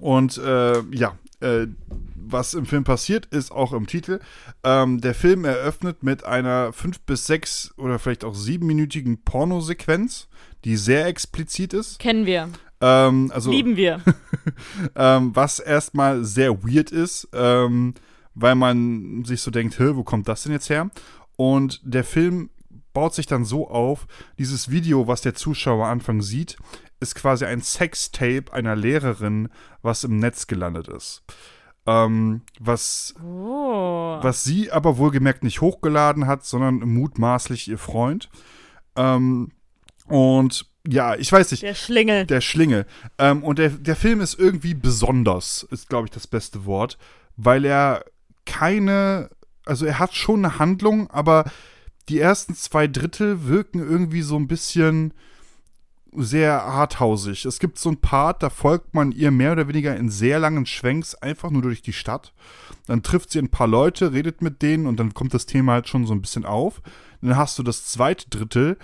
und 0.00 0.38
äh, 0.38 0.80
ja, 0.90 1.16
äh, 1.40 1.66
was 2.14 2.54
im 2.54 2.66
Film 2.66 2.84
passiert, 2.84 3.26
ist 3.26 3.52
auch 3.52 3.72
im 3.72 3.86
Titel. 3.86 4.20
Ähm, 4.64 5.00
der 5.00 5.14
Film 5.14 5.44
eröffnet 5.44 6.02
mit 6.02 6.24
einer 6.24 6.72
fünf 6.72 7.00
bis 7.00 7.26
sechs 7.26 7.72
oder 7.76 7.98
vielleicht 7.98 8.24
auch 8.24 8.34
siebenminütigen 8.34 9.22
Pornosequenz, 9.22 10.28
die 10.64 10.76
sehr 10.76 11.06
explizit 11.06 11.72
ist. 11.72 11.98
Kennen 11.98 12.26
wir. 12.26 12.48
Ähm, 12.80 13.30
also, 13.32 13.50
Lieben 13.50 13.76
wir. 13.76 14.00
ähm, 14.96 15.34
was 15.34 15.60
erstmal 15.60 16.24
sehr 16.24 16.62
weird 16.64 16.90
ist, 16.90 17.28
ähm, 17.32 17.94
weil 18.36 18.54
man 18.54 19.24
sich 19.24 19.40
so 19.40 19.50
denkt, 19.50 19.78
Hä, 19.80 19.90
wo 19.94 20.04
kommt 20.04 20.28
das 20.28 20.44
denn 20.44 20.52
jetzt 20.52 20.70
her? 20.70 20.90
Und 21.36 21.80
der 21.82 22.04
Film 22.04 22.50
baut 22.92 23.14
sich 23.14 23.26
dann 23.26 23.44
so 23.44 23.68
auf, 23.68 24.06
dieses 24.38 24.70
Video, 24.70 25.06
was 25.08 25.20
der 25.22 25.34
Zuschauer 25.34 25.84
am 25.86 25.90
Anfang 25.92 26.22
sieht, 26.22 26.56
ist 27.00 27.14
quasi 27.14 27.44
ein 27.44 27.60
Sextape 27.60 28.52
einer 28.52 28.74
Lehrerin, 28.76 29.48
was 29.82 30.04
im 30.04 30.18
Netz 30.18 30.46
gelandet 30.46 30.88
ist. 30.88 31.22
Ähm, 31.86 32.40
was, 32.58 33.14
Oh. 33.22 34.18
was 34.22 34.44
sie 34.44 34.72
aber 34.72 34.96
wohlgemerkt 34.98 35.44
nicht 35.44 35.60
hochgeladen 35.60 36.26
hat, 36.26 36.44
sondern 36.44 36.76
mutmaßlich 36.76 37.68
ihr 37.68 37.78
Freund. 37.78 38.28
Ähm, 38.96 39.52
und 40.06 40.66
ja, 40.88 41.16
ich 41.16 41.30
weiß 41.30 41.50
nicht, 41.50 41.62
Der 41.64 41.74
Schlingel. 41.74 42.26
der 42.26 42.40
Schlingel. 42.40 42.86
Ähm, 43.18 43.44
und 43.44 43.58
der, 43.58 43.68
der 43.70 43.96
Film 43.96 44.20
ist 44.20 44.38
irgendwie 44.38 44.74
besonders, 44.74 45.66
ist, 45.70 45.88
glaube 45.88 46.06
ich, 46.06 46.12
das 46.12 46.26
beste 46.26 46.64
Wort, 46.64 46.96
weil 47.36 47.64
er 47.64 48.04
keine, 48.46 49.28
also 49.64 49.84
er 49.84 49.98
hat 49.98 50.14
schon 50.14 50.44
eine 50.44 50.58
Handlung, 50.58 51.10
aber 51.10 51.44
die 52.08 52.20
ersten 52.20 52.54
zwei 52.54 52.86
Drittel 52.86 53.46
wirken 53.46 53.80
irgendwie 53.80 54.22
so 54.22 54.36
ein 54.36 54.46
bisschen 54.46 55.12
sehr 56.16 56.62
arthausig. 56.62 57.44
Es 57.44 57.58
gibt 57.58 57.78
so 57.78 57.90
ein 57.90 57.98
Part, 57.98 58.42
da 58.42 58.48
folgt 58.48 58.94
man 58.94 59.12
ihr 59.12 59.30
mehr 59.30 59.52
oder 59.52 59.68
weniger 59.68 59.96
in 59.96 60.08
sehr 60.08 60.38
langen 60.38 60.66
Schwenks 60.66 61.14
einfach 61.14 61.50
nur 61.50 61.62
durch 61.62 61.82
die 61.82 61.92
Stadt. 61.92 62.32
Dann 62.86 63.02
trifft 63.02 63.30
sie 63.30 63.38
ein 63.38 63.50
paar 63.50 63.66
Leute, 63.66 64.12
redet 64.12 64.40
mit 64.40 64.62
denen 64.62 64.86
und 64.86 64.98
dann 64.98 65.14
kommt 65.14 65.34
das 65.34 65.46
Thema 65.46 65.72
halt 65.72 65.88
schon 65.88 66.06
so 66.06 66.14
ein 66.14 66.22
bisschen 66.22 66.46
auf. 66.46 66.80
Dann 67.20 67.36
hast 67.36 67.58
du 67.58 67.62
das 67.62 67.84
zweite 67.84 68.30
Drittel, 68.30 68.78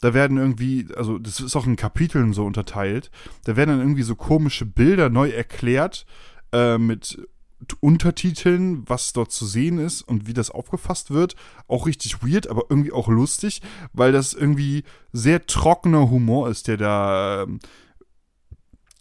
da 0.00 0.14
werden 0.14 0.38
irgendwie, 0.38 0.86
also 0.96 1.18
das 1.18 1.40
ist 1.40 1.56
auch 1.56 1.66
in 1.66 1.76
Kapiteln 1.76 2.32
so 2.32 2.46
unterteilt, 2.46 3.10
da 3.44 3.56
werden 3.56 3.70
dann 3.70 3.80
irgendwie 3.80 4.02
so 4.02 4.14
komische 4.14 4.64
Bilder 4.64 5.10
neu 5.10 5.30
erklärt 5.30 6.06
äh, 6.52 6.78
mit 6.78 7.18
Untertiteln, 7.80 8.88
was 8.88 9.12
dort 9.12 9.32
zu 9.32 9.44
sehen 9.44 9.78
ist 9.78 10.02
und 10.02 10.26
wie 10.26 10.34
das 10.34 10.50
aufgefasst 10.50 11.10
wird. 11.10 11.34
Auch 11.66 11.86
richtig 11.86 12.22
weird, 12.22 12.48
aber 12.48 12.64
irgendwie 12.68 12.92
auch 12.92 13.08
lustig, 13.08 13.62
weil 13.92 14.12
das 14.12 14.32
irgendwie 14.32 14.84
sehr 15.12 15.46
trockener 15.46 16.08
Humor 16.10 16.48
ist, 16.48 16.68
der 16.68 16.76
da 16.76 17.42
ähm, 17.42 17.58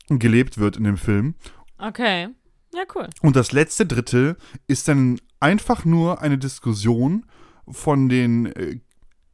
gelebt 0.10 0.58
wird 0.58 0.78
in 0.78 0.86
dem 0.86 0.98
Film. 0.98 1.36
Okay. 1.78 2.30
Ja, 2.74 2.84
cool. 2.96 3.10
Und 3.22 3.36
das 3.36 3.52
letzte 3.52 3.86
Drittel 3.86 4.38
ist 4.68 4.88
dann 4.88 5.20
einfach 5.40 5.86
nur 5.86 6.22
eine 6.22 6.38
Diskussion 6.38 7.26
von 7.68 8.10
den 8.10 8.48
äh, 8.48 8.80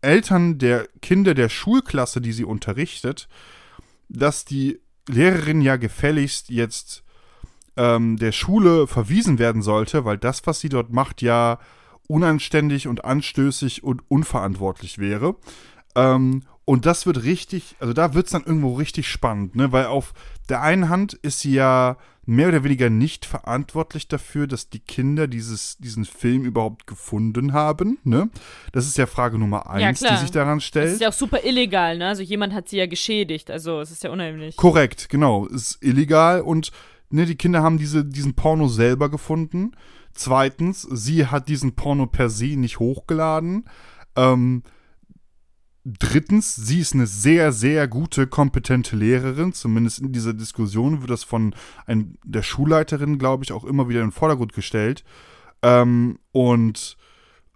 Eltern 0.02 0.58
der 0.58 0.88
Kinder 1.02 1.34
der 1.34 1.50
Schulklasse, 1.50 2.20
die 2.20 2.34
sie 2.34 2.44
unterrichtet, 2.44 3.30
dass 4.10 4.44
die 4.46 4.82
Lehrerin 5.08 5.62
ja 5.62 5.78
gefälligst 5.78 6.50
jetzt 6.50 7.03
ähm, 7.78 8.18
der 8.18 8.32
Schule 8.32 8.88
verwiesen 8.88 9.40
werden 9.40 9.62
sollte, 9.62 10.06
weil 10.06 10.18
das, 10.18 10.46
was 10.46 10.60
sie 10.60 10.70
dort 10.70 10.92
macht, 10.92 11.22
ja 11.22 11.60
unanständig 12.08 12.88
und 12.88 13.06
anstößig 13.06 13.84
und 13.84 14.02
unverantwortlich 14.10 15.00
wäre. 15.00 15.36
Ähm, 15.96 16.44
und 16.66 16.86
das 16.86 17.06
wird 17.06 17.24
richtig, 17.24 17.76
also 17.80 17.94
da 17.94 18.14
wird 18.14 18.28
es 18.28 18.32
dann 18.32 18.44
irgendwo 18.44 18.74
richtig 18.74 19.10
spannend, 19.10 19.56
ne? 19.56 19.72
Weil 19.72 19.88
auf 19.88 20.14
der 20.50 20.62
einen 20.62 20.90
Hand 20.90 21.14
ist 21.14 21.42
sie 21.42 21.54
ja 21.54 21.98
mehr 22.26 22.48
oder 22.48 22.64
weniger 22.64 22.90
nicht 22.90 23.26
verantwortlich 23.26 24.08
dafür, 24.08 24.48
dass 24.48 24.70
die 24.70 24.80
Kinder 24.80 25.28
dieses, 25.28 25.78
diesen 25.78 26.06
Film 26.06 26.46
überhaupt 26.46 26.88
gefunden 26.88 27.52
haben, 27.52 27.98
ne? 28.06 28.30
Das 28.72 28.88
ist 28.88 28.98
ja 28.98 29.08
Frage 29.08 29.38
Nummer 29.38 29.70
eins, 29.70 30.00
die 30.00 30.06
klar. 30.06 30.20
sich 30.20 30.32
daran 30.32 30.60
Das 30.60 30.64
stellt. 30.66 30.94
ist 30.94 31.02
ja 31.02 31.10
auch 31.10 31.14
super 31.14 31.44
illegal, 31.44 31.98
ne? 31.98 32.08
Also 32.08 32.22
jemand 32.24 32.54
hat 32.54 32.70
sie 32.70 32.78
ja 32.78 32.86
geschädigt. 32.86 33.52
Also 33.52 33.82
es 33.82 33.92
ist 33.92 34.04
ja 34.04 34.12
unheimlich. 34.12 34.56
Korrekt, 34.56 35.10
genau. 35.10 35.46
Ist 35.48 35.80
illegal 35.82 36.42
und 36.42 36.72
ne, 37.14 37.26
die 37.26 37.36
Kinder 37.36 37.62
haben 37.62 37.78
diese, 37.78 38.04
diesen 38.04 38.34
Porno 38.34 38.68
selber 38.68 39.10
gefunden. 39.10 39.72
Zweitens, 40.14 40.82
sie 40.82 41.28
hat 41.28 41.48
diesen 41.48 41.76
Porno 41.76 42.08
per 42.08 42.30
se 42.30 42.56
nicht 42.58 42.80
hochgeladen. 42.80 43.66
Ähm, 44.16 44.64
drittens, 45.86 46.56
sie 46.56 46.80
ist 46.80 46.94
eine 46.94 47.08
sehr, 47.08 47.52
sehr 47.52 47.88
gute, 47.88 48.28
kompetente 48.28 48.96
Lehrerin. 48.96 49.54
Zumindest 49.54 50.00
in 50.00 50.12
dieser 50.12 50.34
Diskussion 50.34 51.02
wird 51.02 51.12
das 51.12 51.24
von 51.24 51.56
ein, 51.86 52.18
der 52.24 52.44
Schulleiterin, 52.44 53.18
glaube 53.18 53.44
ich, 53.44 53.52
auch 53.52 53.64
immer 53.64 53.90
wieder 53.90 54.02
in 54.02 54.08
den 54.08 54.12
Vordergrund 54.12 54.54
gestellt. 54.54 55.04
Ähm, 55.62 56.20
und 56.32 56.98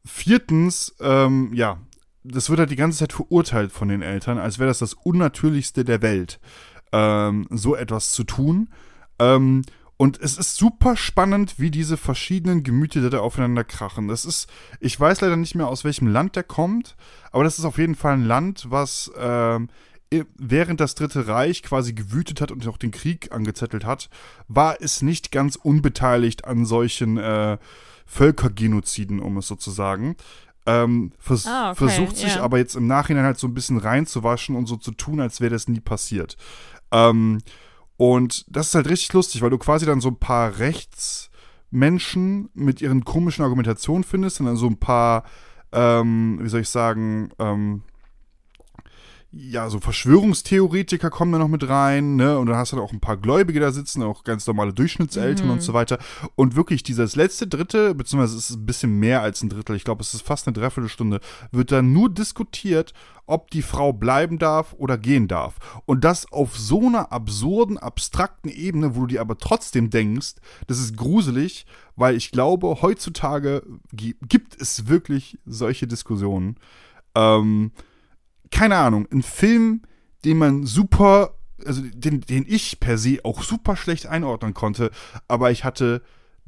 viertens, 0.05 0.95
ähm, 0.99 1.51
ja, 1.53 1.79
das 2.23 2.49
wird 2.49 2.59
halt 2.59 2.71
die 2.71 2.75
ganze 2.75 2.99
Zeit 2.99 3.13
verurteilt 3.13 3.71
von 3.71 3.87
den 3.87 4.01
Eltern, 4.01 4.37
als 4.37 4.59
wäre 4.59 4.69
das 4.69 4.79
das 4.79 4.93
Unnatürlichste 4.93 5.83
der 5.83 6.01
Welt, 6.01 6.39
ähm, 6.91 7.47
so 7.49 7.75
etwas 7.75 8.11
zu 8.11 8.23
tun. 8.23 8.69
Ähm, 9.19 9.63
und 9.97 10.19
es 10.21 10.37
ist 10.37 10.55
super 10.57 10.95
spannend, 10.95 11.55
wie 11.57 11.71
diese 11.71 11.97
verschiedenen 11.97 12.61
Gemüter 12.63 13.09
da 13.09 13.19
aufeinander 13.19 13.63
krachen. 13.63 14.07
Das 14.07 14.25
ist, 14.25 14.47
ich 14.79 14.99
weiß 14.99 15.21
leider 15.21 15.37
nicht 15.37 15.55
mehr, 15.55 15.67
aus 15.67 15.83
welchem 15.83 16.07
Land 16.07 16.35
der 16.35 16.43
kommt, 16.43 16.95
aber 17.31 17.43
das 17.43 17.57
ist 17.57 17.65
auf 17.65 17.79
jeden 17.79 17.95
Fall 17.95 18.13
ein 18.13 18.25
Land, 18.25 18.67
was 18.69 19.11
i- 20.13 20.23
während 20.37 20.79
das 20.79 20.93
Dritte 20.93 21.27
Reich 21.27 21.63
quasi 21.63 21.93
gewütet 21.93 22.41
hat 22.41 22.51
und 22.51 22.65
auch 22.67 22.77
den 22.77 22.91
Krieg 22.91 23.31
angezettelt 23.33 23.85
hat, 23.85 24.09
war 24.47 24.77
es 24.81 25.01
nicht 25.01 25.31
ganz 25.31 25.55
unbeteiligt 25.55 26.45
an 26.45 26.63
solchen 26.65 27.17
äh, 27.17 27.57
Völkergenoziden, 28.05 29.19
um 29.19 29.37
es 29.37 29.47
so 29.47 29.55
zu 29.55 29.71
sagen. 29.71 30.15
Ähm, 30.65 31.11
vers 31.19 31.45
Ah, 31.47 31.71
okay, 31.71 31.77
versucht 31.77 32.17
sich 32.17 32.35
ja. 32.35 32.41
aber 32.43 32.57
jetzt 32.57 32.75
im 32.75 32.87
Nachhinein 32.87 33.23
halt 33.25 33.37
so 33.39 33.47
ein 33.47 33.53
bisschen 33.53 33.77
reinzuwaschen 33.77 34.55
und 34.55 34.65
so 34.65 34.75
zu 34.75 34.91
tun, 34.91 35.21
als 35.21 35.39
wäre 35.39 35.51
das 35.51 35.67
nie 35.69 35.79
passiert. 35.79 36.35
Ähm, 36.91 37.39
und 37.97 38.45
das 38.47 38.67
ist 38.67 38.75
halt 38.75 38.87
richtig 38.89 39.11
lustig, 39.13 39.41
weil 39.41 39.49
du 39.49 39.57
quasi 39.57 39.85
dann 39.85 40.01
so 40.01 40.09
ein 40.09 40.19
paar 40.19 40.59
Rechtsmenschen 40.59 42.49
mit 42.53 42.81
ihren 42.81 43.03
komischen 43.03 43.43
Argumentationen 43.43 44.03
findest 44.03 44.39
und 44.39 44.45
dann 44.45 44.55
so 44.55 44.67
ein 44.67 44.77
paar, 44.77 45.23
ähm, 45.71 46.39
wie 46.41 46.49
soll 46.49 46.61
ich 46.61 46.69
sagen, 46.69 47.29
ähm, 47.39 47.81
ja, 49.39 49.69
so 49.69 49.79
Verschwörungstheoretiker 49.79 51.09
kommen 51.09 51.31
da 51.31 51.37
noch 51.37 51.47
mit 51.47 51.67
rein, 51.69 52.15
ne? 52.15 52.37
Und 52.39 52.47
dann 52.47 52.55
hast 52.57 52.71
du 52.71 52.75
da 52.77 52.81
auch 52.81 52.91
ein 52.91 52.99
paar 52.99 53.17
Gläubige 53.17 53.59
da 53.59 53.71
sitzen, 53.71 54.01
auch 54.03 54.23
ganz 54.23 54.47
normale 54.47 54.73
Durchschnittseltern 54.73 55.45
Mhm. 55.47 55.53
und 55.53 55.61
so 55.61 55.73
weiter. 55.73 55.99
Und 56.35 56.55
wirklich 56.55 56.83
dieses 56.83 57.15
letzte 57.15 57.47
Drittel, 57.47 57.93
beziehungsweise 57.93 58.37
es 58.37 58.49
ist 58.49 58.55
ein 58.57 58.65
bisschen 58.65 58.99
mehr 58.99 59.21
als 59.21 59.41
ein 59.43 59.49
Drittel, 59.49 59.75
ich 59.75 59.83
glaube, 59.83 60.01
es 60.01 60.13
ist 60.13 60.21
fast 60.23 60.47
eine 60.47 60.53
Dreiviertelstunde, 60.53 61.19
wird 61.51 61.71
dann 61.71 61.93
nur 61.93 62.09
diskutiert, 62.09 62.93
ob 63.25 63.51
die 63.51 63.61
Frau 63.61 63.91
bleiben 63.93 64.39
darf 64.39 64.73
oder 64.77 64.97
gehen 64.97 65.27
darf. 65.27 65.55
Und 65.85 66.03
das 66.03 66.31
auf 66.31 66.57
so 66.57 66.87
einer 66.87 67.11
absurden, 67.11 67.77
abstrakten 67.77 68.49
Ebene, 68.49 68.95
wo 68.95 69.01
du 69.01 69.07
dir 69.07 69.21
aber 69.21 69.37
trotzdem 69.37 69.89
denkst, 69.89 70.35
das 70.67 70.79
ist 70.79 70.95
gruselig, 70.97 71.65
weil 71.95 72.15
ich 72.15 72.31
glaube, 72.31 72.81
heutzutage 72.81 73.63
gi- 73.93 74.15
gibt 74.27 74.59
es 74.61 74.87
wirklich 74.87 75.37
solche 75.45 75.87
Diskussionen. 75.87 76.55
Ähm, 77.15 77.71
keine 78.51 78.77
Ahnung, 78.77 79.07
ein 79.11 79.23
Film, 79.23 79.81
den 80.25 80.37
man 80.37 80.65
super, 80.65 81.35
also 81.65 81.81
den, 81.81 82.21
den 82.21 82.45
ich 82.47 82.79
per 82.79 82.97
se 82.97 83.19
auch 83.23 83.43
super 83.43 83.75
schlecht 83.75 84.07
einordnen 84.07 84.53
konnte, 84.53 84.91
aber 85.27 85.51
ich 85.51 85.63
hatte 85.63 86.01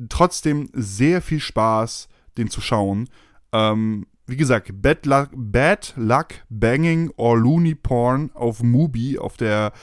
trotzdem 0.08 0.70
sehr 0.74 1.22
viel 1.22 1.40
Spaß, 1.40 2.08
den 2.38 2.50
zu 2.50 2.62
schauen. 2.62 3.10
Ähm, 3.52 4.06
wie 4.28 4.38
gesagt, 4.38 4.70
Bad 4.82 5.06
Luck, 5.06 5.30
Bad 5.34 5.94
Luck 5.98 6.28
Banging 6.50 7.12
or 7.18 7.38
Looney 7.38 7.76
Porn 7.76 8.32
auf 8.34 8.62
Mubi, 8.62 9.18
auf 9.18 9.38
der 9.38 9.74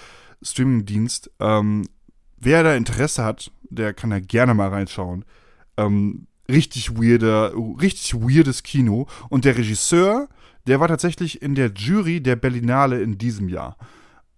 Streamingdienst. 0.41 1.31
Ähm, 1.41 1.87
wer 2.39 2.63
da 2.63 2.75
Interesse 2.75 3.25
hat, 3.25 3.51
der 3.69 3.93
kann 3.93 4.11
da 4.11 4.21
gerne 4.21 4.55
mal 4.55 4.69
reinschauen. 4.69 5.25
Ähm, 5.77 6.29
richtig 6.49 6.97
weirder, 6.97 7.53
richtig 7.81 8.15
weirdes 8.15 8.63
Kino. 8.63 9.09
Und 9.29 9.45
der 9.45 9.59
Regisseur, 9.59 10.29
der 10.67 10.81
war 10.81 10.89
tatsächlich 10.89 11.43
in 11.43 11.55
der 11.55 11.73
Jury 11.73 12.21
der 12.21 12.37
Berlinale 12.37 13.01
in 13.01 13.19
diesem 13.19 13.49
Jahr. 13.49 13.77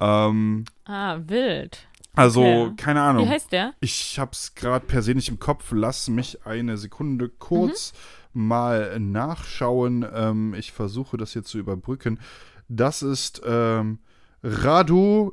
Ähm, 0.00 0.64
Ah, 0.84 1.18
wild. 1.26 1.86
also, 2.14 2.42
Okay. 2.42 2.74
keine 2.76 3.00
Wie 3.00 3.04
Ahnung. 3.04 3.28
heißt 3.28 3.52
der? 3.52 3.74
Ich 3.80 4.18
hab's 4.18 4.54
gerade 4.54 4.86
per 4.86 5.02
se 5.02 5.14
nicht 5.14 5.28
im 5.28 5.38
Kopf. 5.38 5.72
Lass 5.72 6.08
mich 6.08 6.46
eine 6.46 6.76
Sekunde 6.78 7.28
kurz 7.28 7.92
mal 8.32 8.98
nachschauen. 9.00 10.06
Ähm, 10.14 10.54
ich 10.54 10.72
versuche 10.72 11.16
das 11.16 11.32
hier 11.32 11.42
zu 11.42 11.58
überbrücken. 11.58 12.20
Das 12.68 13.02
ist 13.02 13.42
ähm, 13.46 13.98
Radu 14.42 15.32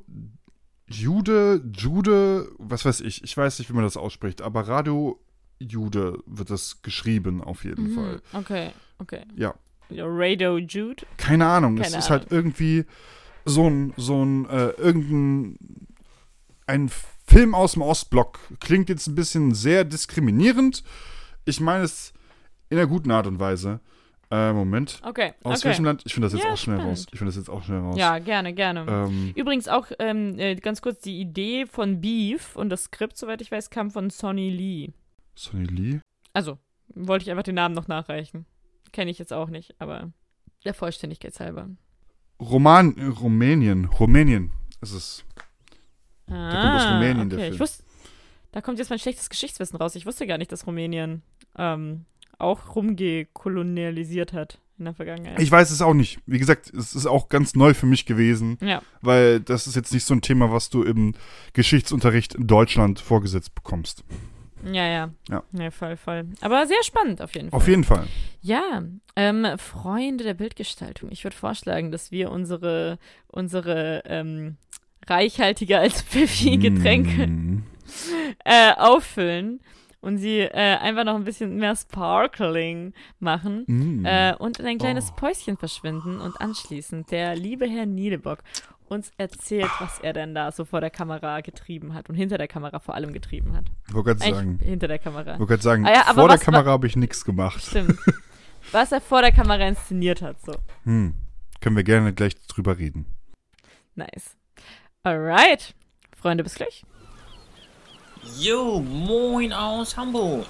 Jude, 0.88 1.64
Jude, 1.74 2.48
was 2.60 2.86
weiß 2.86 3.02
ich. 3.02 3.24
Ich 3.24 3.36
weiß 3.36 3.58
nicht, 3.60 3.70
wie 3.70 3.74
man 3.74 3.84
das 3.84 3.98
ausspricht, 3.98 4.42
aber 4.42 4.68
Radu 4.68 5.18
Jude 5.60 6.20
wird 6.26 6.50
das 6.50 6.82
geschrieben 6.84 7.42
auf 7.44 7.64
jeden 7.64 7.92
Mhm. 7.92 7.96
Fall. 7.96 8.22
Okay, 8.34 8.72
okay. 9.00 9.24
Ja. 9.36 9.56
Ja, 9.90 10.06
Radio 10.08 10.58
Jude. 10.58 11.06
Keine 11.18 11.46
Ahnung. 11.46 11.78
es 11.78 11.88
Keine 11.90 12.00
ist 12.00 12.10
halt 12.10 12.32
irgendwie 12.32 12.86
so 13.46 13.70
ein, 13.70 13.94
so 13.98 14.24
ein, 14.24 14.50
äh, 14.50 14.70
irgendein 14.72 15.58
ein 16.68 16.90
Film 17.28 17.54
aus 17.56 17.74
dem 17.74 17.82
Ostblock. 17.82 18.40
Klingt 18.60 18.90
jetzt 18.90 19.08
ein 19.08 19.16
bisschen 19.16 19.54
sehr 19.54 19.84
diskriminierend. 19.84 20.84
Ich 21.46 21.60
meine 21.60 21.84
es 21.84 22.14
in 22.70 22.78
einer 22.78 22.88
guten 22.88 23.12
Art 23.12 23.28
und 23.28 23.40
Weise. 23.40 23.80
Äh, 24.32 24.54
Moment. 24.54 25.00
Okay, 25.04 25.34
Aus 25.44 25.60
okay. 25.60 25.70
welchem 25.70 25.86
Land? 25.86 26.02
Ich 26.06 26.14
finde 26.16 26.26
das 26.26 26.34
jetzt 26.34 26.44
Ja, 26.44 26.52
auch 26.54 26.58
schnell 26.58 26.78
spannend. 26.78 26.92
raus. 26.98 27.06
Ich 27.12 27.20
finde 27.20 27.30
das 27.30 27.36
jetzt 27.36 27.50
auch 27.50 27.64
schnell 27.64 27.80
raus. 27.80 27.96
Ja, 27.98 28.18
gerne, 28.18 28.54
gerne. 28.54 28.86
Ähm, 28.90 29.34
Übrigens 29.36 29.68
auch 29.68 29.86
ähm, 30.00 30.40
äh, 30.40 30.56
ganz 30.56 30.82
kurz, 30.82 31.00
die 31.02 31.20
Idee 31.22 31.68
von 31.68 32.02
Beef 32.02 32.56
und 32.56 32.70
das 32.70 32.86
Skript, 32.86 33.18
soweit 33.18 33.42
ich 33.42 33.52
weiß, 33.52 33.70
kam 33.70 33.92
von 33.92 34.10
Sonny 34.10 34.50
Lee. 34.50 34.94
Sonny 35.36 35.66
Lee? 35.66 36.00
Also, 36.34 36.58
wollte 36.96 37.24
ich 37.24 37.30
einfach 37.32 37.44
den 37.44 37.56
Namen 37.56 37.76
noch 37.76 37.88
nachreichen. 37.88 38.48
Kenne 38.96 39.12
ich 39.12 39.20
jetzt 39.20 39.34
auch 39.34 39.50
nicht, 39.50 39.76
aber 39.78 40.14
der 40.64 40.74
Vollständigkeit 40.74 41.38
halber. 41.42 41.68
Roman, 42.40 42.98
äh, 42.98 43.08
Rumänien. 43.08 43.84
Rumänien 43.84 44.52
ist 44.82 44.94
es. 44.94 45.26
Ah, 46.28 46.50
kommt 46.50 46.76
aus 46.76 46.94
Rumänien, 46.94 47.30
der 47.30 47.40
okay. 47.40 47.46
Film. 47.48 47.54
Ich 47.56 47.60
wusste, 47.60 47.84
da 48.54 48.62
kommt 48.62 48.80
jetzt 48.80 48.90
mein 48.90 49.00
schlechtes 49.00 49.30
Geschichtswissen 49.30 49.76
raus. 49.76 49.96
Ich 49.96 50.06
wusste 50.06 50.26
gar 50.26 50.38
nicht, 50.38 50.50
dass 50.54 50.66
Rumänien 50.66 51.24
ähm, 51.58 52.06
auch 52.38 52.74
rumgekolonialisiert 52.74 54.32
hat 54.32 54.62
in 54.80 54.86
der 54.86 54.94
Vergangenheit. 54.94 55.42
Ich 55.42 55.52
weiß 55.52 55.72
es 55.72 55.82
auch 55.82 55.94
nicht. 55.94 56.22
Wie 56.26 56.40
gesagt, 56.40 56.74
es 56.74 56.96
ist 56.96 57.06
auch 57.06 57.28
ganz 57.28 57.54
neu 57.54 57.74
für 57.74 57.88
mich 57.88 58.06
gewesen, 58.06 58.58
ja, 58.62 58.82
weil 59.02 59.42
das 59.42 59.68
ist 59.68 59.76
jetzt 59.76 59.92
nicht 59.92 60.06
so 60.06 60.14
ein 60.14 60.22
Thema, 60.22 60.54
was 60.54 60.70
du 60.70 60.84
im 60.84 61.16
Geschichtsunterricht 61.52 62.34
in 62.34 62.48
Deutschland 62.48 63.02
vorgesetzt 63.02 63.56
bekommst. 63.56 64.06
Ja, 64.74 64.86
ja. 64.88 65.10
Ja. 65.30 65.44
Ja, 65.54 65.72
voll, 65.72 65.98
voll. 65.98 66.26
Aber 66.42 66.66
sehr 66.68 66.84
spannend 66.84 67.22
auf 67.22 67.34
jeden 67.36 67.50
Fall. 67.52 67.58
Auf 67.58 67.68
jeden 67.68 67.84
Fall. 67.84 68.08
Ja, 68.42 68.84
ähm, 69.16 69.46
Freunde 69.58 70.24
der 70.24 70.34
Bildgestaltung. 70.34 71.10
Ich 71.12 71.24
würde 71.24 71.36
vorschlagen, 71.36 71.92
dass 71.92 72.12
wir 72.12 72.32
unsere, 72.32 72.98
unsere 73.28 74.04
ähm, 74.06 74.58
reichhaltiger 75.08 75.80
als 75.80 76.02
Pfiffi 76.02 76.58
Getränke 76.58 77.28
Mm. 77.28 77.64
äh, 78.46 78.74
auffüllen 78.76 79.60
und 80.02 80.18
sie 80.18 80.40
äh, 80.40 80.78
einfach 80.78 81.04
noch 81.04 81.16
ein 81.16 81.24
bisschen 81.24 81.56
mehr 81.58 81.76
Sparkling 81.76 82.94
machen 83.20 83.64
Mm. 83.68 84.06
äh, 84.06 84.36
und 84.38 84.60
in 84.60 84.66
ein 84.66 84.78
kleines 84.78 85.12
Oh. 85.12 85.16
Päuschen 85.16 85.58
verschwinden 85.58 86.20
und 86.20 86.40
anschließend 86.42 87.12
der 87.12 87.36
liebe 87.36 87.68
Herr 87.68 87.86
Niedebock 87.86 88.40
uns 88.88 89.12
erzählt, 89.18 89.70
was 89.80 90.00
er 90.00 90.14
denn 90.14 90.36
da 90.36 90.52
so 90.52 90.66
vor 90.66 90.82
der 90.82 90.90
Kamera 90.90 91.42
getrieben 91.42 91.94
hat 91.94 92.10
und 92.10 92.16
hinter 92.16 92.38
der 92.38 92.48
Kamera 92.48 92.80
vor 92.80 92.96
allem 92.96 93.14
getrieben 93.14 93.56
hat. 93.56 93.66
Ich 93.88 93.94
wollte 93.94 94.16
gerade 94.16 94.36
sagen, 94.36 94.60
hinter 94.60 94.88
der 94.88 95.00
Kamera. 95.00 95.34
ich 95.34 95.40
wollte 95.40 95.46
gerade 95.46 95.64
sagen 95.64 95.86
Ah 95.86 95.94
ja, 95.94 96.02
aber 96.08 96.22
vor 96.22 96.30
der 96.30 96.38
Kamera 96.38 96.70
habe 96.70 96.88
ich 96.88 96.96
nichts 96.96 97.26
gemacht. 97.26 97.62
Stimmt. 97.62 97.98
was 98.72 98.92
er 98.92 99.02
vor 99.02 99.22
der 99.22 99.32
Kamera 99.32 99.68
inszeniert 99.68 100.22
hat, 100.22 100.38
so. 100.46 100.54
Hm. 100.84 101.16
Können 101.62 101.76
wir 101.76 101.84
gerne 101.84 102.14
gleich 102.14 102.36
drüber 102.48 102.78
reden. 102.78 103.06
Nice. 103.96 104.36
Alright. 105.04 105.74
Freunde, 106.16 106.44
bis 106.44 106.56
gleich. 106.56 106.84
Jo, 108.40 108.80
moin 108.82 109.54
aus 109.54 109.96
Hamburg. 109.96 110.48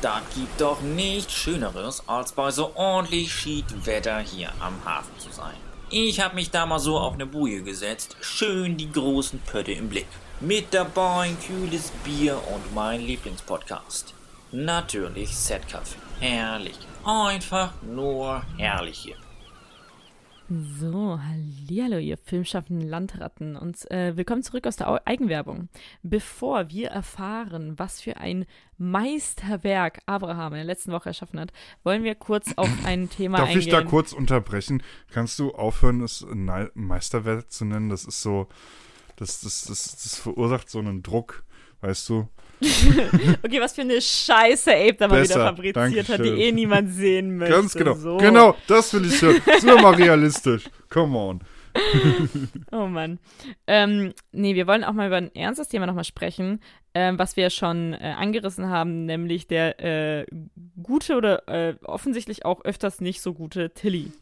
Das 0.00 0.22
gibt 0.34 0.60
doch 0.60 0.80
nichts 0.80 1.32
Schöneres, 1.32 2.08
als 2.08 2.32
bei 2.32 2.50
so 2.50 2.74
ordentlich 2.74 3.32
Schiedwetter 3.32 4.20
hier 4.20 4.52
am 4.60 4.84
Hafen 4.84 5.16
zu 5.18 5.30
sein. 5.30 5.54
Ich 5.94 6.20
hab 6.20 6.32
mich 6.32 6.50
da 6.50 6.64
mal 6.64 6.78
so 6.78 6.98
auf 6.98 7.12
eine 7.12 7.26
Boje 7.26 7.62
gesetzt, 7.62 8.16
schön 8.22 8.78
die 8.78 8.90
großen 8.90 9.40
Pötte 9.40 9.72
im 9.72 9.90
Blick. 9.90 10.06
Mit 10.40 10.72
dabei 10.72 11.24
ein 11.24 11.36
kühles 11.38 11.92
Bier 12.02 12.40
und 12.54 12.74
mein 12.74 13.02
Lieblingspodcast. 13.02 14.14
Natürlich 14.52 15.36
Set 15.36 15.64
Café. 15.70 15.96
Herrlich. 16.18 16.78
Einfach 17.04 17.74
nur 17.82 18.42
herrlich 18.56 19.00
hier. 19.00 19.16
So, 20.54 21.18
hallihallo, 21.18 21.96
ihr 21.96 22.18
filmschaffenden 22.18 22.86
Landratten 22.86 23.56
und 23.56 23.90
äh, 23.90 24.18
willkommen 24.18 24.42
zurück 24.42 24.66
aus 24.66 24.76
der 24.76 24.90
Au 24.90 24.98
Eigenwerbung. 25.06 25.70
Bevor 26.02 26.68
wir 26.68 26.88
erfahren, 26.88 27.78
was 27.78 28.02
für 28.02 28.18
ein 28.18 28.44
Meisterwerk 28.76 30.00
Abraham 30.04 30.52
in 30.52 30.58
der 30.58 30.64
letzten 30.66 30.92
Woche 30.92 31.08
erschaffen 31.08 31.40
hat, 31.40 31.54
wollen 31.84 32.04
wir 32.04 32.14
kurz 32.14 32.52
auf 32.56 32.68
ein 32.84 33.08
Thema 33.08 33.38
Darf 33.38 33.48
eingehen. 33.48 33.62
ich 33.62 33.70
da 33.70 33.82
kurz 33.82 34.12
unterbrechen? 34.12 34.82
Kannst 35.10 35.38
du 35.38 35.52
aufhören, 35.52 36.02
es 36.02 36.26
Meisterwerk 36.74 37.50
zu 37.50 37.64
nennen? 37.64 37.88
Das 37.88 38.04
ist 38.04 38.20
so, 38.20 38.46
das, 39.16 39.40
das, 39.40 39.64
das, 39.64 40.02
das 40.02 40.16
verursacht 40.16 40.68
so 40.68 40.80
einen 40.80 41.02
Druck, 41.02 41.44
weißt 41.80 42.06
du? 42.10 42.28
Okay, 43.44 43.60
was 43.60 43.72
für 43.74 43.82
eine 43.82 44.00
Scheiße 44.00 44.72
Ape 44.72 44.94
da 44.94 45.08
mal 45.08 45.20
Besser, 45.20 45.34
wieder 45.34 45.44
fabriziert 45.46 46.08
hat, 46.08 46.18
die 46.20 46.24
Dankeschön. 46.24 46.38
eh 46.38 46.52
niemand 46.52 46.94
sehen 46.94 47.36
möchte. 47.36 47.54
Ganz 47.54 47.74
genau. 47.74 47.94
So. 47.94 48.16
Genau, 48.18 48.56
das 48.66 48.92
will 48.94 49.06
ich 49.06 49.20
hören. 49.20 49.40
Sind 49.58 49.66
wir 49.66 49.80
mal 49.80 49.94
realistisch. 49.94 50.64
Come 50.88 51.16
on. 51.18 51.40
Oh 52.72 52.86
Mann. 52.86 53.18
Ähm, 53.66 54.12
nee, 54.32 54.54
wir 54.54 54.66
wollen 54.66 54.84
auch 54.84 54.92
mal 54.92 55.06
über 55.06 55.16
ein 55.16 55.34
ernstes 55.34 55.68
Thema 55.68 55.86
nochmal 55.86 56.04
sprechen, 56.04 56.60
ähm, 56.94 57.18
was 57.18 57.36
wir 57.36 57.50
schon 57.50 57.94
äh, 57.94 58.14
angerissen 58.16 58.68
haben, 58.68 59.04
nämlich 59.06 59.46
der 59.46 59.80
äh, 59.80 60.26
gute 60.82 61.16
oder 61.16 61.48
äh, 61.48 61.74
offensichtlich 61.84 62.44
auch 62.44 62.64
öfters 62.64 63.00
nicht 63.00 63.20
so 63.22 63.34
gute 63.34 63.70
Tilly. 63.70 64.12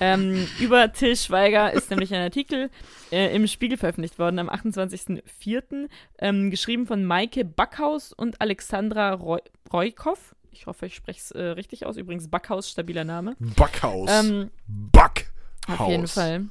Ähm, 0.00 0.46
über 0.60 0.92
Till 0.92 1.16
Schweiger 1.16 1.72
ist 1.72 1.90
nämlich 1.90 2.12
ein 2.14 2.22
Artikel 2.22 2.70
äh, 3.10 3.34
im 3.34 3.46
Spiegel 3.46 3.78
veröffentlicht 3.78 4.18
worden 4.18 4.38
am 4.38 4.48
28.04., 4.48 5.88
ähm, 6.18 6.50
geschrieben 6.50 6.86
von 6.86 7.04
Maike 7.04 7.44
Backhaus 7.44 8.12
und 8.12 8.40
Alexandra 8.40 9.14
Roy 9.14 9.40
Roykoff. 9.72 10.34
Ich 10.52 10.66
hoffe, 10.66 10.86
ich 10.86 10.96
spreche 10.96 11.20
es 11.20 11.30
äh, 11.30 11.42
richtig 11.42 11.86
aus. 11.86 11.96
Übrigens, 11.96 12.28
Backhaus, 12.28 12.68
stabiler 12.68 13.04
Name. 13.04 13.36
Backhaus. 13.38 14.10
Ähm, 14.12 14.50
Backhaus. 14.66 15.30
auf 15.68 15.88
jeden 15.88 16.08
Fall. 16.08 16.46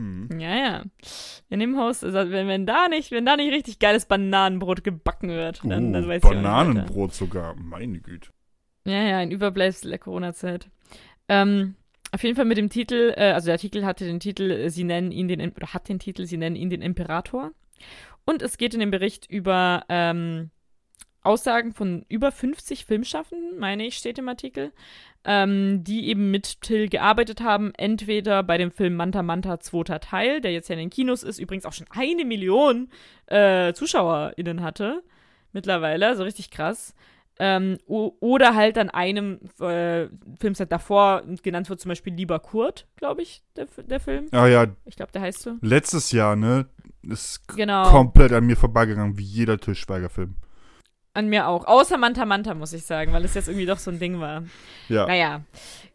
Mhm. 0.00 0.40
Ja, 0.40 0.56
ja. 0.56 0.84
In 1.50 1.60
dem 1.60 1.76
Haus, 1.76 2.02
also 2.02 2.30
wenn, 2.30 2.48
wenn, 2.48 2.64
da 2.66 2.88
nicht, 2.88 3.10
wenn 3.10 3.26
da 3.26 3.36
nicht 3.36 3.52
richtig 3.52 3.78
geiles 3.78 4.06
Bananenbrot 4.06 4.82
gebacken 4.82 5.28
wird, 5.28 5.60
dann, 5.64 5.94
Uh, 5.94 6.08
weiß 6.08 6.18
ich 6.18 6.24
auch 6.24 6.30
nicht. 6.30 6.42
Bananenbrot 6.42 7.12
sogar. 7.12 7.54
Meine 7.56 8.00
Güte. 8.00 8.30
Ja, 8.86 9.02
ja, 9.02 9.18
ein 9.18 9.30
Überbleibsel 9.30 9.90
der 9.90 9.98
Corona-Zeit. 9.98 10.70
Ähm, 11.28 11.74
auf 12.12 12.22
jeden 12.24 12.34
Fall 12.34 12.46
mit 12.46 12.56
dem 12.56 12.70
Titel, 12.70 13.12
äh, 13.16 13.32
also 13.32 13.46
der 13.46 13.54
Artikel 13.54 13.84
hatte 13.84 14.06
den 14.06 14.20
Titel, 14.20 14.50
äh, 14.50 14.70
sie 14.70 14.84
nennen 14.84 15.12
ihn 15.12 15.28
den, 15.28 15.52
oder 15.52 15.74
hat 15.74 15.88
den 15.88 15.98
Titel, 15.98 16.24
sie 16.24 16.38
nennen 16.38 16.56
ihn 16.56 16.70
den 16.70 16.82
Imperator. 16.82 17.52
Und 18.24 18.42
es 18.42 18.56
geht 18.56 18.74
in 18.74 18.80
dem 18.80 18.90
Bericht 18.90 19.28
über 19.30 19.84
ähm, 19.88 20.50
Aussagen 21.22 21.72
von 21.72 22.04
über 22.08 22.32
50 22.32 22.84
Filmschaffenden, 22.86 23.58
meine 23.58 23.84
ich, 23.86 23.96
steht 23.96 24.18
im 24.18 24.28
Artikel, 24.28 24.72
ähm, 25.24 25.84
die 25.84 26.08
eben 26.08 26.30
mit 26.30 26.62
Till 26.62 26.88
gearbeitet 26.88 27.40
haben. 27.42 27.72
Entweder 27.76 28.42
bei 28.42 28.56
dem 28.56 28.70
Film 28.70 28.94
Manta 28.96 29.22
Manta 29.22 29.60
zweiter 29.60 30.00
Teil, 30.00 30.40
der 30.40 30.52
jetzt 30.52 30.68
ja 30.68 30.74
in 30.74 30.78
den 30.80 30.90
Kinos 30.90 31.22
ist, 31.22 31.38
übrigens 31.38 31.66
auch 31.66 31.74
schon 31.74 31.86
eine 31.90 32.24
Million 32.24 32.88
äh, 33.26 33.72
ZuschauerInnen 33.74 34.62
hatte 34.62 35.02
mittlerweile, 35.52 36.06
also 36.08 36.22
richtig 36.22 36.50
krass. 36.50 36.94
Ähm, 37.38 37.78
oder 37.86 38.54
halt 38.54 38.76
an 38.76 38.90
einem 38.90 39.40
äh, 39.60 40.08
Filmset 40.38 40.70
davor 40.70 41.22
genannt 41.42 41.70
wird 41.70 41.80
zum 41.80 41.88
Beispiel 41.88 42.12
Lieber 42.12 42.38
Kurt, 42.38 42.86
glaube 42.96 43.22
ich, 43.22 43.42
der, 43.56 43.66
der 43.84 43.98
Film. 43.98 44.26
Ah 44.30 44.46
ja, 44.46 44.66
Ich 44.84 44.96
glaube, 44.96 45.12
der 45.12 45.22
heißt 45.22 45.40
so. 45.40 45.56
letztes 45.62 46.12
Jahr, 46.12 46.36
ne? 46.36 46.66
Ist 47.02 47.48
Genau. 47.56 47.84
komplett 47.90 48.32
an 48.32 48.44
mir 48.44 48.56
vorbeigegangen, 48.56 49.16
wie 49.16 49.22
jeder 49.24 49.56
Tischweiger-Film. 49.58 50.36
An 51.12 51.28
mir 51.28 51.48
auch. 51.48 51.66
Außer 51.66 51.98
Manta 51.98 52.24
Manta, 52.24 52.54
muss 52.54 52.72
ich 52.72 52.84
sagen, 52.84 53.12
weil 53.12 53.24
es 53.24 53.34
jetzt 53.34 53.48
irgendwie 53.48 53.66
doch 53.66 53.78
so 53.78 53.90
ein 53.90 53.98
Ding 53.98 54.20
war. 54.20 54.44
Ja. 54.88 55.06
Naja, 55.06 55.42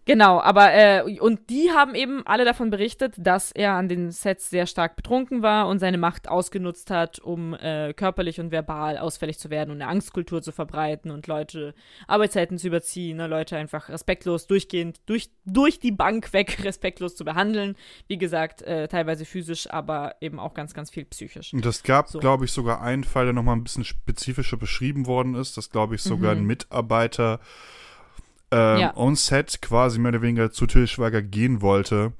genau, 0.05 0.39
aber 0.39 0.73
äh, 0.73 1.19
und 1.19 1.49
die 1.49 1.71
haben 1.71 1.95
eben 1.95 2.25
alle 2.25 2.45
davon 2.45 2.69
berichtet, 2.69 3.13
dass 3.17 3.51
er 3.51 3.73
an 3.73 3.87
den 3.89 4.11
Sets 4.11 4.49
sehr 4.49 4.67
stark 4.67 4.95
betrunken 4.95 5.41
war 5.41 5.67
und 5.67 5.79
seine 5.79 5.97
Macht 5.97 6.27
ausgenutzt 6.29 6.91
hat, 6.91 7.19
um 7.19 7.53
äh, 7.53 7.93
körperlich 7.93 8.39
und 8.39 8.51
verbal 8.51 8.97
ausfällig 8.97 9.39
zu 9.39 9.49
werden 9.49 9.71
und 9.71 9.81
eine 9.81 9.89
Angstkultur 9.89 10.41
zu 10.41 10.51
verbreiten 10.51 11.11
und 11.11 11.27
Leute 11.27 11.73
Arbeitszeiten 12.07 12.57
zu 12.57 12.67
überziehen, 12.67 13.17
ne, 13.17 13.27
Leute 13.27 13.57
einfach 13.57 13.89
respektlos 13.89 14.47
durchgehend 14.47 15.01
durch, 15.05 15.29
durch 15.45 15.79
die 15.79 15.91
Bank 15.91 16.33
weg 16.33 16.63
respektlos 16.63 17.15
zu 17.15 17.25
behandeln. 17.25 17.75
Wie 18.07 18.17
gesagt, 18.17 18.61
äh, 18.61 18.87
teilweise 18.87 19.25
physisch, 19.25 19.69
aber 19.71 20.15
eben 20.21 20.39
auch 20.39 20.53
ganz, 20.53 20.73
ganz 20.73 20.89
viel 20.89 21.05
psychisch. 21.05 21.53
Und 21.53 21.65
es 21.65 21.83
gab, 21.83 22.07
So. 22.07 22.19
glaube 22.19 22.45
ich, 22.45 22.51
sogar 22.51 22.81
einen 22.81 23.03
Fall, 23.03 23.25
der 23.25 23.33
nochmal 23.33 23.55
ein 23.55 23.63
bisschen 23.63 23.83
spezifischer 23.83 24.57
beschrieben 24.57 25.05
worden 25.05 25.35
ist, 25.35 25.57
dass, 25.57 25.69
glaube 25.69 25.95
ich, 25.95 26.01
sogar 26.01 26.31
ein 26.31 26.43
Mitarbeiter 26.45 27.39
ähm. 28.55 28.79
Ja. 28.79 28.95
on 28.95 29.15
set 29.15 29.61
quasi 29.61 29.99
mehr 29.99 30.09
oder 30.09 30.21
weniger 30.21 30.51
zu 30.51 30.65
Till 30.65 30.87
Schweiger 30.87 31.21
gehen 31.21 31.61
wollte 31.61 32.13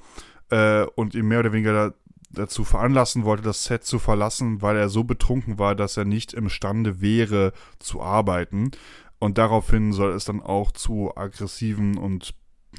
äh, 0.49 0.83
und 0.95 1.15
ihn 1.15 1.27
mehr 1.27 1.39
oder 1.39 1.53
weniger 1.53 1.73
da, 1.73 1.93
dazu 2.31 2.65
veranlassen 2.65 3.23
wollte, 3.23 3.43
das 3.43 3.63
Set 3.63 3.85
zu 3.85 3.99
verlassen, 3.99 4.61
weil 4.61 4.75
er 4.75 4.89
so 4.89 5.05
betrunken 5.05 5.57
war, 5.57 5.75
dass 5.75 5.95
er 5.95 6.05
nicht 6.05 6.33
imstande 6.33 6.99
wäre 6.99 7.53
zu 7.79 8.01
arbeiten. 8.01 8.71
Und 9.19 9.37
daraufhin 9.37 9.93
soll 9.93 10.11
es 10.11 10.25
dann 10.25 10.41
auch 10.41 10.71
zu 10.71 11.15
aggressiven 11.15 11.97
und 11.97 12.33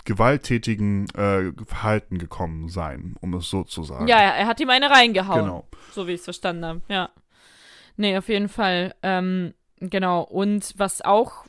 gewalttätigen 0.04 1.08
äh, 1.14 1.52
Verhalten 1.64 2.18
gekommen 2.18 2.68
sein, 2.68 3.16
um 3.20 3.32
es 3.34 3.48
so 3.48 3.64
zu 3.64 3.82
sagen. 3.82 4.06
Ja, 4.06 4.18
er 4.18 4.46
hat 4.46 4.60
ihm 4.60 4.68
eine 4.68 4.90
reingehauen. 4.90 5.44
Genau. 5.44 5.68
So 5.92 6.06
wie 6.06 6.12
ich 6.12 6.18
es 6.18 6.24
verstanden 6.24 6.64
habe, 6.66 6.82
ja. 6.88 7.08
Nee, 7.96 8.18
auf 8.18 8.28
jeden 8.28 8.50
Fall. 8.50 8.94
Ähm, 9.02 9.54
genau. 9.80 10.20
Und 10.20 10.74
was 10.76 11.00
auch 11.00 11.46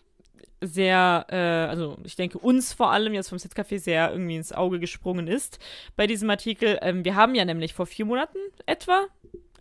sehr, 0.61 1.25
äh, 1.29 1.69
also 1.69 1.97
ich 2.03 2.15
denke 2.15 2.37
uns 2.39 2.73
vor 2.73 2.91
allem 2.91 3.13
jetzt 3.13 3.29
vom 3.29 3.37
Sitzcafé 3.37 3.79
sehr 3.79 4.11
irgendwie 4.11 4.35
ins 4.35 4.51
Auge 4.53 4.79
gesprungen 4.79 5.27
ist 5.27 5.59
bei 5.95 6.07
diesem 6.07 6.29
Artikel. 6.29 6.79
Ähm, 6.81 7.05
wir 7.05 7.15
haben 7.15 7.35
ja 7.35 7.45
nämlich 7.45 7.73
vor 7.73 7.85
vier 7.85 8.05
Monaten 8.05 8.37
etwa, 8.65 9.05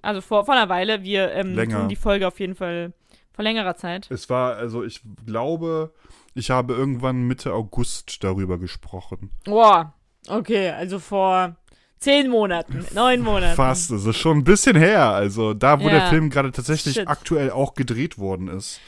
also 0.03 0.21
vor, 0.21 0.45
vor 0.47 0.55
einer 0.55 0.69
Weile, 0.69 1.03
wir 1.03 1.33
ähm, 1.33 1.55
tun 1.69 1.89
die 1.89 1.97
Folge 1.97 2.27
auf 2.27 2.41
jeden 2.41 2.55
Fall 2.55 2.93
vor 3.35 3.43
längerer 3.43 3.77
Zeit. 3.77 4.11
Es 4.11 4.31
war, 4.31 4.57
also 4.57 4.83
ich 4.85 5.03
glaube, 5.27 5.93
ich 6.35 6.51
habe 6.51 6.75
irgendwann 6.75 7.23
Mitte 7.23 7.53
August 7.53 8.25
darüber 8.25 8.59
gesprochen. 8.59 9.31
Boah, 9.45 9.93
okay, 10.29 10.71
also 10.71 10.99
vor 10.99 11.57
zehn 11.99 12.31
Monaten, 12.31 12.87
neun 12.95 13.21
Monaten. 13.21 13.57
Fast, 13.57 13.91
es 13.91 14.07
ist 14.07 14.17
schon 14.17 14.39
ein 14.39 14.45
bisschen 14.45 14.77
her. 14.77 15.11
Also 15.11 15.53
da, 15.55 15.81
wo 15.81 15.89
der 15.89 15.99
Ja. 15.99 16.07
Film 16.09 16.31
gerade 16.31 16.53
tatsächlich 16.53 16.95
Shit. 16.95 17.09
aktuell 17.09 17.51
auch 17.51 17.75
gedreht 17.75 18.19
worden 18.19 18.49
ist. 18.49 18.81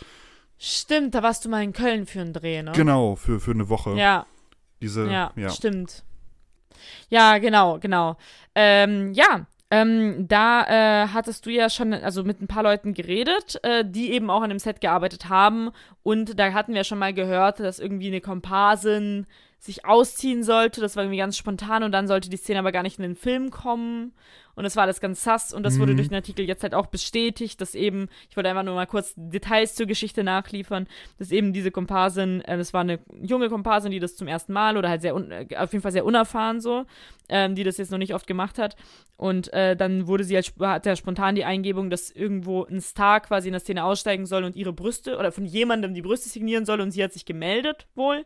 Stimmt, 0.59 1.14
da 1.14 1.23
warst 1.23 1.44
du 1.44 1.49
mal 1.49 1.62
in 1.62 1.73
Köln 1.73 2.07
für 2.07 2.21
einen 2.21 2.33
Dreh, 2.33 2.62
ne? 2.62 2.73
Genau, 2.73 3.14
für, 3.14 3.38
für 3.40 3.53
eine 3.53 3.68
Woche. 3.68 3.94
Ja, 3.94 4.27
Diese, 4.81 5.09
Ja, 5.09 5.33
ja. 5.37 5.51
stimmt. 5.51 6.05
Ja, 7.09 7.38
genau, 7.38 7.79
genau. 7.79 8.16
Ähm, 8.55 9.12
ja, 9.12 9.47
ähm, 9.71 10.27
da 10.29 10.64
äh, 11.05 11.09
hattest 11.09 11.44
du 11.47 11.51
ja 11.51 11.68
schon 11.68 11.92
also 11.92 12.25
mit 12.25 12.40
ein 12.40 12.49
paar 12.49 12.62
Leuten 12.62 12.94
geredet, 12.94 13.62
äh, 13.62 13.85
die 13.85 14.12
eben 14.12 14.31
auch 14.31 14.42
an 14.42 14.49
dem 14.49 14.59
Set 14.59 14.81
gearbeitet 14.81 15.29
haben. 15.29 15.71
Und 16.03 16.38
da 16.38 16.53
hatten 16.53 16.75
wir 16.75 16.85
schon 16.85 16.99
mal 16.99 17.12
gehört, 17.12 17.61
dass 17.61 17.79
irgendwie 17.79 18.09
eine 18.09 18.21
Komparsin 18.21 19.27
sich 19.59 19.85
ausziehen 19.85 20.42
sollte. 20.42 20.81
Das 20.81 20.97
war 20.97 21.05
irgendwie 21.05 21.18
ganz 21.18 21.37
spontan 21.37 21.83
und 21.83 21.92
dann 21.92 22.07
sollte 22.07 22.31
die 22.31 22.37
Szene 22.37 22.61
aber 22.61 22.73
gar 22.73 22.83
nicht 22.83 22.99
in 22.99 23.03
den 23.03 23.16
Film 23.16 23.51
kommen. 23.51 24.12
Und 24.59 24.64
das 24.64 24.75
war 24.75 24.83
alles 24.83 25.01
ganz 25.01 25.23
sass 25.23 25.55
und 25.55 25.62
das 25.62 25.79
wurde 25.79 25.94
durch 25.94 26.09
den 26.09 26.16
Artikel 26.16 26.44
jetzt 26.44 26.64
halt 26.64 26.75
auch 26.75 26.87
bestätigt, 26.87 27.61
dass 27.61 27.77
eben, 27.77 28.09
ich 28.29 28.37
wollte 28.37 28.49
einfach 28.49 28.64
nur 28.64 28.75
mal 28.75 28.87
kurz 28.87 29.14
Details 29.14 29.77
zur 29.77 29.87
Geschichte 29.87 30.25
nachliefern, 30.25 30.88
dass 31.16 31.31
eben 31.31 31.53
diese 31.53 31.71
Komparsin, 31.71 32.40
äh, 32.40 32.57
das 32.57 32.75
war 32.75 32.81
eine 32.81 32.99
junge 33.23 33.51
Komparsin, 33.51 33.92
die 33.92 34.01
das 34.01 34.16
zum 34.16 34.27
ersten 34.27 34.53
Mal 34.53 34.77
oder 34.77 34.88
halt 34.88 35.03
sehr, 35.03 35.14
äh, 35.14 35.57
auf 35.57 35.73
jeden 35.73 35.83
Fall 35.83 35.92
sehr 35.92 36.05
unerfahren 36.05 36.61
so, 36.61 36.87
ähm, 37.29 37.55
die 37.55 37.62
das 37.62 37.77
jetzt 37.77 37.92
noch 37.92 37.99
nicht 37.99 38.14
oft 38.16 38.27
gemacht 38.27 38.59
hat. 38.59 38.75
Und 39.16 39.53
äh, 39.53 39.77
dann 39.77 40.09
wurde 40.09 40.25
sie 40.25 40.35
halt, 40.35 40.53
hat 40.61 40.87
ja 40.87 40.97
spontan 40.97 41.37
die 41.37 41.44
Eingebung, 41.44 41.88
dass 41.88 42.11
irgendwo 42.11 42.64
ein 42.64 42.81
Star 42.81 43.21
quasi 43.21 43.47
in 43.47 43.53
der 43.53 43.61
Szene 43.61 43.85
aussteigen 43.85 44.27
soll 44.27 44.42
und 44.42 44.57
ihre 44.57 44.73
Brüste 44.73 45.18
oder 45.18 45.31
von 45.31 45.44
jemandem 45.44 45.94
die 45.94 46.03
Brüste 46.03 46.29
signieren 46.29 46.64
soll 46.64 46.81
und 46.81 46.90
sie 46.90 47.05
hat 47.05 47.12
sich 47.12 47.27
gemeldet 47.27 47.87
wohl. 47.94 48.25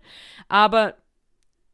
Aber 0.49 0.95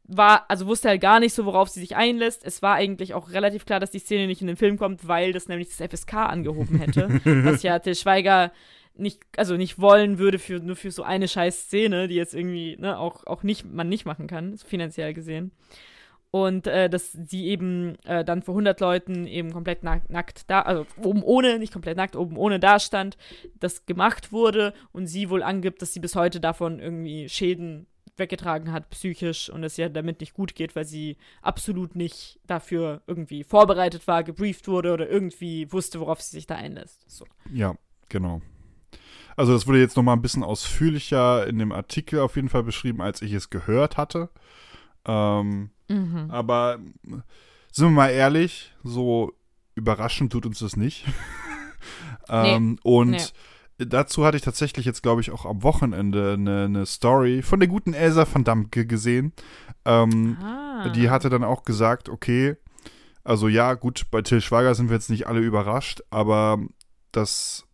war, 0.09 0.45
also 0.49 0.65
wusste 0.65 0.89
halt 0.89 1.01
gar 1.01 1.19
nicht 1.19 1.33
so, 1.33 1.45
worauf 1.45 1.69
sie 1.69 1.79
sich 1.79 1.95
einlässt. 1.95 2.43
Es 2.43 2.61
war 2.61 2.75
eigentlich 2.75 3.13
auch 3.13 3.31
relativ 3.31 3.65
klar, 3.65 3.79
dass 3.79 3.91
die 3.91 3.99
Szene 3.99 4.27
nicht 4.27 4.41
in 4.41 4.47
den 4.47 4.57
Film 4.57 4.77
kommt, 4.77 5.07
weil 5.07 5.33
das 5.33 5.47
nämlich 5.47 5.69
das 5.69 5.87
FSK 5.87 6.13
angehoben 6.15 6.79
hätte. 6.79 7.21
was 7.45 7.61
ja 7.63 7.77
Til 7.79 7.95
Schweiger 7.95 8.51
nicht, 8.95 9.21
also 9.37 9.55
nicht 9.55 9.79
wollen 9.79 10.17
würde 10.17 10.39
für, 10.39 10.59
nur 10.59 10.75
für 10.75 10.91
so 10.91 11.03
eine 11.03 11.27
scheiß 11.27 11.61
Szene, 11.65 12.07
die 12.07 12.15
jetzt 12.15 12.33
irgendwie, 12.33 12.75
ne, 12.77 12.97
auch, 12.97 13.25
auch 13.27 13.43
nicht, 13.43 13.65
man 13.65 13.87
nicht 13.87 14.05
machen 14.05 14.27
kann, 14.27 14.57
finanziell 14.57 15.13
gesehen. 15.13 15.51
Und 16.31 16.67
äh, 16.67 16.89
dass 16.89 17.11
sie 17.11 17.47
eben 17.47 17.95
äh, 18.05 18.23
dann 18.23 18.43
vor 18.43 18.53
100 18.53 18.79
Leuten 18.79 19.25
eben 19.25 19.51
komplett 19.51 19.83
nack, 19.83 20.09
nackt 20.09 20.49
da, 20.49 20.61
also 20.61 20.85
oben 21.01 21.23
ohne, 21.23 21.57
nicht 21.57 21.73
komplett 21.73 21.97
nackt, 21.97 22.15
oben 22.15 22.37
ohne 22.37 22.59
da 22.59 22.79
stand, 22.79 23.17
das 23.59 23.85
gemacht 23.85 24.31
wurde 24.31 24.73
und 24.91 25.07
sie 25.07 25.29
wohl 25.29 25.41
angibt, 25.41 25.81
dass 25.81 25.93
sie 25.93 25.99
bis 25.99 26.15
heute 26.15 26.39
davon 26.39 26.79
irgendwie 26.79 27.29
Schäden 27.29 27.87
weggetragen 28.19 28.71
hat, 28.71 28.89
psychisch, 28.89 29.49
und 29.49 29.63
es 29.63 29.77
ihr 29.77 29.89
damit 29.89 30.19
nicht 30.19 30.33
gut 30.33 30.55
geht, 30.55 30.75
weil 30.75 30.85
sie 30.85 31.17
absolut 31.41 31.95
nicht 31.95 32.39
dafür 32.45 33.01
irgendwie 33.07 33.43
vorbereitet 33.43 34.07
war, 34.07 34.23
gebrieft 34.23 34.67
wurde 34.67 34.93
oder 34.93 35.09
irgendwie 35.09 35.71
wusste, 35.71 35.99
worauf 35.99 36.21
sie 36.21 36.37
sich 36.37 36.47
da 36.47 36.55
einlässt. 36.55 37.09
So. 37.09 37.25
Ja, 37.51 37.75
genau. 38.09 38.41
Also 39.35 39.53
das 39.53 39.67
wurde 39.67 39.79
jetzt 39.79 39.95
nochmal 39.95 40.17
ein 40.17 40.21
bisschen 40.21 40.43
ausführlicher 40.43 41.47
in 41.47 41.59
dem 41.59 41.71
Artikel 41.71 42.19
auf 42.19 42.35
jeden 42.35 42.49
Fall 42.49 42.63
beschrieben, 42.63 43.01
als 43.01 43.21
ich 43.21 43.31
es 43.33 43.49
gehört 43.49 43.95
hatte. 43.95 44.29
Ähm, 45.05 45.71
Mhm. 45.89 46.29
Aber 46.29 46.79
sind 47.71 47.87
wir 47.87 47.91
mal 47.91 48.09
ehrlich, 48.09 48.71
so 48.83 49.33
überraschend 49.75 50.31
tut 50.31 50.45
uns 50.45 50.59
das 50.59 50.77
nicht. 50.77 51.05
ähm, 52.29 52.79
und 52.83 53.33
dazu 53.79 54.25
hatte 54.25 54.37
ich 54.37 54.43
tatsächlich 54.43 54.85
jetzt, 54.85 55.01
glaube 55.03 55.21
ich, 55.21 55.31
auch 55.31 55.45
am 55.45 55.63
Wochenende 55.63 56.33
eine, 56.33 56.65
eine 56.65 56.85
Story 56.85 57.41
von 57.41 57.59
der 57.59 57.69
guten 57.69 57.93
Elsa 57.93 58.27
van 58.31 58.43
Damme 58.43 58.67
gesehen. 58.67 59.33
Ähm, 59.85 60.37
Ah. 60.41 60.89
Die 60.89 61.09
hatte 61.09 61.29
dann 61.29 61.43
auch 61.43 61.63
gesagt, 61.63 62.09
okay, 62.09 62.55
also 63.23 63.47
ja, 63.47 63.73
gut, 63.73 64.05
bei 64.11 64.21
Till 64.21 64.41
Schweiger 64.41 64.73
sind 64.75 64.89
wir 64.89 64.95
jetzt 64.95 65.09
nicht 65.09 65.27
alle 65.27 65.39
überrascht, 65.41 66.01
aber 66.09 66.59
das 67.11 67.65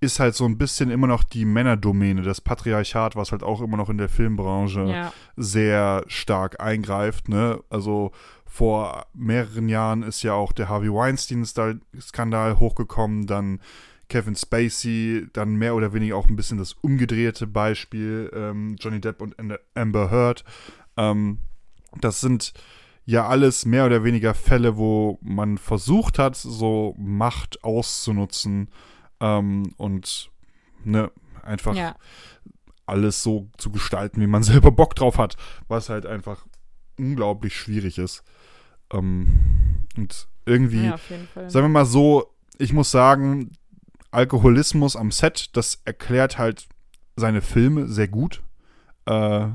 ist 0.00 0.20
halt 0.20 0.36
so 0.36 0.44
ein 0.44 0.58
bisschen 0.58 0.90
immer 0.90 1.08
noch 1.08 1.24
die 1.24 1.44
Männerdomäne, 1.44 2.22
das 2.22 2.40
Patriarchat, 2.40 3.16
was 3.16 3.32
halt 3.32 3.42
auch 3.42 3.60
immer 3.60 3.76
noch 3.76 3.90
in 3.90 3.98
der 3.98 4.08
Filmbranche 4.08 4.84
Ja. 4.84 5.12
sehr 5.36 6.04
stark 6.06 6.60
eingreift. 6.60 7.28
Ne? 7.28 7.58
Also 7.68 8.12
vor 8.46 9.06
mehreren 9.12 9.68
Jahren 9.68 10.04
ist 10.04 10.22
ja 10.22 10.34
auch 10.34 10.52
der 10.52 10.68
Harvey 10.68 10.92
Weinstein-Skandal 10.92 12.58
hochgekommen, 12.58 13.26
dann 13.26 13.60
Kevin 14.08 14.34
Spacey, 14.36 15.26
dann 15.32 15.56
mehr 15.56 15.74
oder 15.74 15.92
weniger 15.92 16.16
auch 16.16 16.28
ein 16.28 16.36
bisschen 16.36 16.58
das 16.58 16.72
umgedrehte 16.74 17.46
Beispiel, 17.46 18.30
ähm, 18.34 18.76
Johnny 18.78 19.00
Depp 19.00 19.20
und 19.20 19.36
Amber 19.74 20.10
Heard. 20.10 20.44
Ähm, 20.96 21.38
das 22.00 22.20
sind 22.20 22.52
ja 23.04 23.26
alles 23.26 23.64
mehr 23.64 23.86
oder 23.86 24.04
weniger 24.04 24.34
Fälle, 24.34 24.76
wo 24.76 25.18
man 25.22 25.58
versucht 25.58 26.18
hat, 26.18 26.36
so 26.36 26.94
Macht 26.98 27.64
auszunutzen 27.64 28.68
ähm, 29.20 29.72
und 29.76 30.30
ne, 30.84 31.10
einfach 31.42 31.74
Ja. 31.74 31.96
alles 32.86 33.22
so 33.22 33.48
zu 33.56 33.70
gestalten, 33.70 34.20
wie 34.20 34.26
man 34.26 34.42
selber 34.44 34.70
Bock 34.70 34.94
drauf 34.94 35.18
hat, 35.18 35.36
was 35.68 35.88
halt 35.88 36.06
einfach 36.06 36.46
unglaublich 36.98 37.54
schwierig 37.56 37.98
ist. 37.98 38.22
Ähm, 38.92 39.86
und 39.96 40.28
irgendwie, 40.46 40.86
ja, 40.86 40.98
sagen 41.48 41.64
wir 41.66 41.68
mal 41.68 41.84
so, 41.86 42.34
ich 42.58 42.72
muss 42.72 42.90
sagen, 42.90 43.52
Alkoholismus 44.10 44.96
am 44.96 45.10
Set, 45.10 45.50
das 45.56 45.80
erklärt 45.84 46.38
halt 46.38 46.66
seine 47.16 47.40
Filme 47.42 47.86
sehr 47.88 48.08
gut. 48.08 48.42
Äh, 49.06 49.46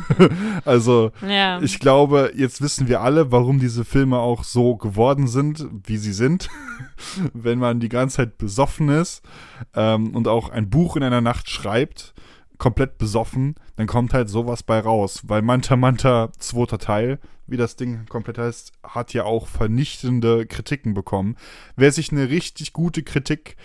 also, 0.64 1.10
Ja. 1.26 1.60
ich 1.60 1.78
glaube, 1.80 2.32
jetzt 2.36 2.62
wissen 2.62 2.88
wir 2.88 3.00
alle, 3.00 3.32
warum 3.32 3.58
diese 3.58 3.84
Filme 3.84 4.18
auch 4.18 4.44
so 4.44 4.76
geworden 4.76 5.26
sind, 5.26 5.66
wie 5.84 5.96
sie 5.96 6.12
sind. 6.12 6.48
Wenn 7.32 7.58
man 7.58 7.80
die 7.80 7.88
ganze 7.88 8.18
Zeit 8.18 8.38
besoffen 8.38 8.88
ist 8.88 9.22
ähm, 9.74 10.14
und 10.14 10.28
auch 10.28 10.50
ein 10.50 10.70
Buch 10.70 10.96
in 10.96 11.02
einer 11.02 11.20
Nacht 11.20 11.50
schreibt, 11.50 12.14
komplett 12.62 12.96
besoffen, 12.96 13.56
dann 13.74 13.88
kommt 13.88 14.14
halt 14.14 14.28
sowas 14.28 14.62
bei 14.62 14.78
raus. 14.78 15.22
Weil 15.24 15.42
Manta 15.42 15.74
Manta, 15.74 16.30
zweiter 16.38 16.78
Teil, 16.78 17.18
wie 17.48 17.56
das 17.56 17.74
Ding 17.74 18.06
komplett 18.08 18.38
heißt, 18.38 18.70
hat 18.84 19.12
ja 19.12 19.24
auch 19.24 19.48
vernichtende 19.48 20.46
Kritiken 20.46 20.94
bekommen. 20.94 21.36
Wer 21.74 21.90
sich 21.90 22.12
eine 22.12 22.28
richtig 22.28 22.72
gute 22.72 23.02
Kritik, 23.02 23.56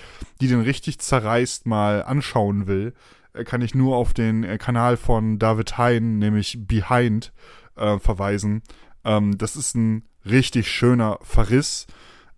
die 0.42 0.48
den 0.48 0.62
richtig 0.62 0.98
zerreißt, 0.98 1.68
mal 1.68 2.02
anschauen 2.06 2.66
will, 2.66 2.96
äh, 3.34 3.44
kann 3.44 3.62
ich 3.62 3.76
nur 3.76 3.96
auf 3.98 4.16
den 4.16 4.44
äh, 4.44 4.58
Kanal 4.58 4.98
von 4.98 5.38
David 5.38 5.78
Hein, 5.78 6.18
nämlich 6.18 6.66
Behind, 6.68 7.32
äh, 7.76 8.00
verweisen. 8.00 8.64
Ähm, 9.06 9.38
das 9.38 9.56
ist 9.56 9.76
ein 9.76 10.06
richtig 10.26 10.72
schöner 10.72 11.20
Verriss, 11.22 11.86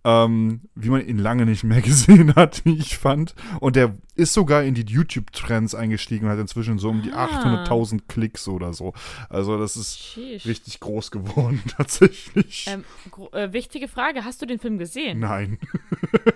ähm, 0.09 0.61
wie 0.75 0.89
man 0.89 1.05
ihn 1.05 1.17
lange 1.17 1.45
nicht 1.45 1.63
mehr 1.63 1.81
gesehen 1.91 2.35
hat, 2.35 2.61
wie 2.65 2.77
ich 2.77 2.97
fand. 2.97 3.35
Und 3.59 3.75
der 3.75 3.95
ist 4.15 4.33
sogar 4.33 4.63
in 4.63 4.73
die 4.73 4.85
YouTube-Trends 4.85 5.75
eingestiegen 5.75 6.25
und 6.25 6.31
hat 6.31 6.39
inzwischen 6.39 6.77
so 6.79 6.89
um 6.89 7.01
die 7.01 7.13
Ah. 7.13 7.25
800.000 7.25 8.01
Klicks 8.07 8.47
oder 8.47 8.73
so. 8.73 8.93
Also 9.29 9.57
das 9.57 9.77
ist 9.77 9.97
Sheesh. 9.99 10.45
richtig 10.45 10.79
groß 10.79 11.11
geworden, 11.11 11.61
tatsächlich. 11.77 12.65
Ähm, 12.67 12.83
äh, 13.31 13.53
wichtige 13.53 13.87
Frage, 13.87 14.25
hast 14.25 14.41
du 14.41 14.45
den 14.45 14.59
Film 14.59 14.77
gesehen? 14.77 15.19
Nein, 15.19 15.57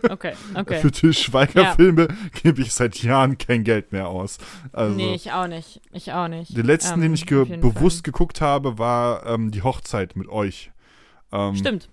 Okay, 0.10 0.34
okay. 0.56 0.80
für 0.80 0.92
Til 0.92 1.14
Schweiger-Filme 1.14 2.08
gebe 2.42 2.62
ich 2.62 2.74
seit 2.74 3.02
Jahren 3.04 3.38
kein 3.38 3.64
Geld 3.64 3.92
mehr 3.92 4.08
aus. 4.08 4.38
Also, 4.72 4.96
Nee, 4.96 5.14
ich 5.16 5.32
auch 5.32 5.48
nicht. 5.48 5.82
Ich 5.92 6.12
auch 6.14 6.28
nicht. 6.28 6.56
den 6.56 6.66
letzten, 6.66 6.96
Ähm, 6.96 7.02
den 7.02 7.14
ich 7.14 7.26
ge 7.26 7.44
bewusst 7.58 8.04
geguckt 8.04 8.40
habe, 8.42 8.78
war 8.78 9.26
ähm, 9.26 9.52
die 9.52 9.62
Hochzeit 9.64 10.16
mit 10.16 10.28
euch. 10.30 10.72
Ähm, 11.32 11.40
Fall. 11.40 11.56
Stimmt. 11.58 11.90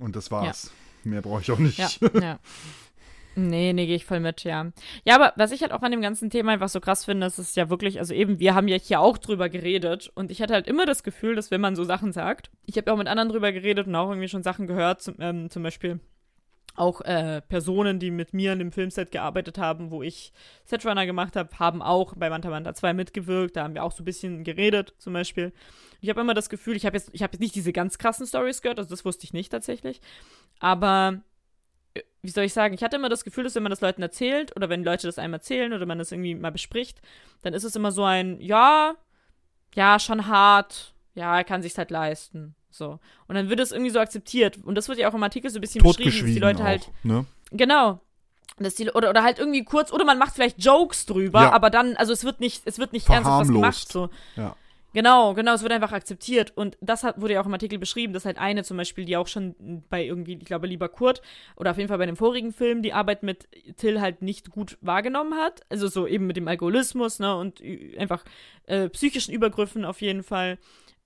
Und 0.00 0.16
das 0.16 0.30
war's. 0.30 0.72
Mehr 1.04 1.22
brauche 1.22 1.40
ich 1.40 1.50
auch 1.50 1.58
nicht. 1.58 1.78
Ja, 1.78 1.88
ja. 2.20 2.38
Nee, 3.36 3.72
nee, 3.72 3.86
gehe 3.86 3.96
ich 3.96 4.04
voll 4.04 4.20
mit, 4.20 4.42
ja. 4.42 4.72
Ja, 5.04 5.14
aber 5.14 5.32
was 5.36 5.52
ich 5.52 5.62
halt 5.62 5.72
auch 5.72 5.82
an 5.82 5.92
dem 5.92 6.02
ganzen 6.02 6.30
Thema 6.30 6.52
einfach 6.52 6.68
so 6.68 6.80
krass 6.80 7.04
finde, 7.04 7.26
das 7.26 7.38
ist 7.38 7.56
ja 7.56 7.70
wirklich, 7.70 8.00
also 8.00 8.12
eben, 8.12 8.40
wir 8.40 8.54
haben 8.54 8.66
ja 8.66 8.76
hier 8.76 9.00
auch 9.00 9.18
drüber 9.18 9.48
geredet 9.48 10.10
und 10.14 10.30
ich 10.30 10.42
hatte 10.42 10.52
halt 10.52 10.66
immer 10.66 10.84
das 10.84 11.04
Gefühl, 11.04 11.36
dass 11.36 11.50
wenn 11.50 11.60
man 11.60 11.76
so 11.76 11.84
Sachen 11.84 12.12
sagt, 12.12 12.50
ich 12.66 12.76
habe 12.76 12.88
ja 12.88 12.92
auch 12.92 12.98
mit 12.98 13.06
anderen 13.06 13.28
drüber 13.28 13.52
geredet 13.52 13.86
und 13.86 13.94
auch 13.94 14.10
irgendwie 14.10 14.28
schon 14.28 14.42
Sachen 14.42 14.66
gehört, 14.66 15.00
zum, 15.00 15.14
ähm, 15.20 15.48
zum 15.48 15.62
Beispiel 15.62 16.00
auch 16.80 17.02
äh, 17.02 17.42
Personen, 17.42 17.98
die 17.98 18.10
mit 18.10 18.32
mir 18.32 18.52
an 18.52 18.58
dem 18.58 18.72
Filmset 18.72 19.12
gearbeitet 19.12 19.58
haben, 19.58 19.90
wo 19.90 20.02
ich 20.02 20.32
Setrunner 20.64 21.06
gemacht 21.06 21.36
habe, 21.36 21.58
haben 21.58 21.82
auch 21.82 22.14
bei 22.16 22.30
Manta 22.30 22.48
Manta 22.50 22.74
2 22.74 22.94
mitgewirkt. 22.94 23.56
Da 23.56 23.64
haben 23.64 23.74
wir 23.74 23.84
auch 23.84 23.92
so 23.92 24.02
ein 24.02 24.06
bisschen 24.06 24.42
geredet, 24.44 24.94
zum 24.98 25.12
Beispiel. 25.12 25.52
Ich 26.00 26.08
habe 26.08 26.20
immer 26.22 26.34
das 26.34 26.48
Gefühl, 26.48 26.76
ich 26.76 26.86
habe 26.86 26.96
jetzt, 26.96 27.08
habe 27.08 27.32
jetzt 27.32 27.40
nicht 27.40 27.54
diese 27.54 27.72
ganz 27.72 27.98
krassen 27.98 28.26
Stories 28.26 28.62
gehört, 28.62 28.78
also 28.78 28.90
das 28.90 29.04
wusste 29.04 29.24
ich 29.24 29.32
nicht 29.32 29.52
tatsächlich. 29.52 30.00
Aber 30.58 31.20
äh, 31.94 32.02
wie 32.22 32.30
soll 32.30 32.44
ich 32.44 32.54
sagen, 32.54 32.74
ich 32.74 32.82
hatte 32.82 32.96
immer 32.96 33.10
das 33.10 33.24
Gefühl, 33.24 33.44
dass 33.44 33.54
wenn 33.54 33.62
man 33.62 33.70
das 33.70 33.82
Leuten 33.82 34.02
erzählt 34.02 34.56
oder 34.56 34.68
wenn 34.68 34.82
Leute 34.82 35.06
das 35.06 35.18
einem 35.18 35.34
erzählen 35.34 35.72
oder 35.72 35.86
man 35.86 35.98
das 35.98 36.12
irgendwie 36.12 36.34
mal 36.34 36.52
bespricht, 36.52 37.00
dann 37.42 37.54
ist 37.54 37.64
es 37.64 37.76
immer 37.76 37.92
so 37.92 38.04
ein, 38.04 38.40
ja, 38.40 38.94
ja, 39.74 39.98
schon 39.98 40.26
hart, 40.26 40.94
ja, 41.14 41.36
er 41.36 41.44
kann 41.44 41.62
sich's 41.62 41.78
halt 41.78 41.90
leisten. 41.90 42.54
So. 42.70 42.98
Und 43.26 43.34
dann 43.34 43.48
wird 43.48 43.60
es 43.60 43.72
irgendwie 43.72 43.90
so 43.90 43.98
akzeptiert. 44.00 44.58
Und 44.64 44.74
das 44.76 44.88
wird 44.88 44.98
ja 44.98 45.08
auch 45.10 45.14
im 45.14 45.22
Artikel 45.22 45.50
so 45.50 45.58
ein 45.58 45.60
bisschen 45.60 45.82
beschrieben, 45.82 46.10
dass 46.10 46.24
die 46.26 46.38
Leute 46.38 46.62
auch, 46.62 46.66
halt, 46.66 46.90
ne? 47.02 47.26
genau. 47.50 48.00
Dass 48.58 48.74
die, 48.74 48.90
oder, 48.90 49.10
oder 49.10 49.22
halt 49.22 49.38
irgendwie 49.38 49.64
kurz, 49.64 49.92
oder 49.92 50.04
man 50.04 50.18
macht 50.18 50.34
vielleicht 50.34 50.62
Jokes 50.62 51.06
drüber, 51.06 51.42
Ja. 51.42 51.52
aber 51.52 51.70
dann, 51.70 51.96
also 51.96 52.12
es 52.12 52.24
wird 52.24 52.40
nicht, 52.40 52.62
es 52.66 52.78
wird 52.78 52.92
nicht 52.92 53.08
ernsthaft 53.08 53.48
was 53.48 53.48
gemacht. 53.48 53.92
So. 53.92 54.10
Ja. 54.36 54.54
Genau, 54.92 55.34
genau, 55.34 55.54
es 55.54 55.62
wird 55.62 55.72
einfach 55.72 55.92
akzeptiert. 55.92 56.52
Und 56.56 56.76
das 56.80 57.04
hat, 57.04 57.20
wurde 57.20 57.34
ja 57.34 57.40
auch 57.40 57.46
im 57.46 57.52
Artikel 57.52 57.78
beschrieben, 57.78 58.12
dass 58.12 58.24
halt 58.24 58.38
eine 58.38 58.64
zum 58.64 58.76
Beispiel, 58.76 59.04
die 59.04 59.16
auch 59.16 59.28
schon 59.28 59.84
bei 59.88 60.04
irgendwie, 60.04 60.34
ich 60.34 60.44
glaube, 60.44 60.66
lieber 60.66 60.88
Kurt 60.88 61.22
oder 61.56 61.70
auf 61.70 61.76
jeden 61.78 61.88
Fall 61.88 61.98
bei 61.98 62.06
dem 62.06 62.16
vorigen 62.16 62.52
Film 62.52 62.82
die 62.82 62.92
Arbeit 62.92 63.22
mit 63.22 63.48
Till 63.76 64.00
halt 64.00 64.20
nicht 64.20 64.50
gut 64.50 64.78
wahrgenommen 64.80 65.34
hat. 65.34 65.60
Also 65.68 65.86
so 65.86 66.08
eben 66.08 66.26
mit 66.26 66.36
dem 66.36 66.48
Alkoholismus, 66.48 67.20
ne, 67.20 67.36
und 67.36 67.62
einfach 67.98 68.24
äh, 68.66 68.88
psychischen 68.88 69.32
Übergriffen 69.32 69.84
auf 69.84 70.00
jeden 70.00 70.24
Fall. 70.24 70.58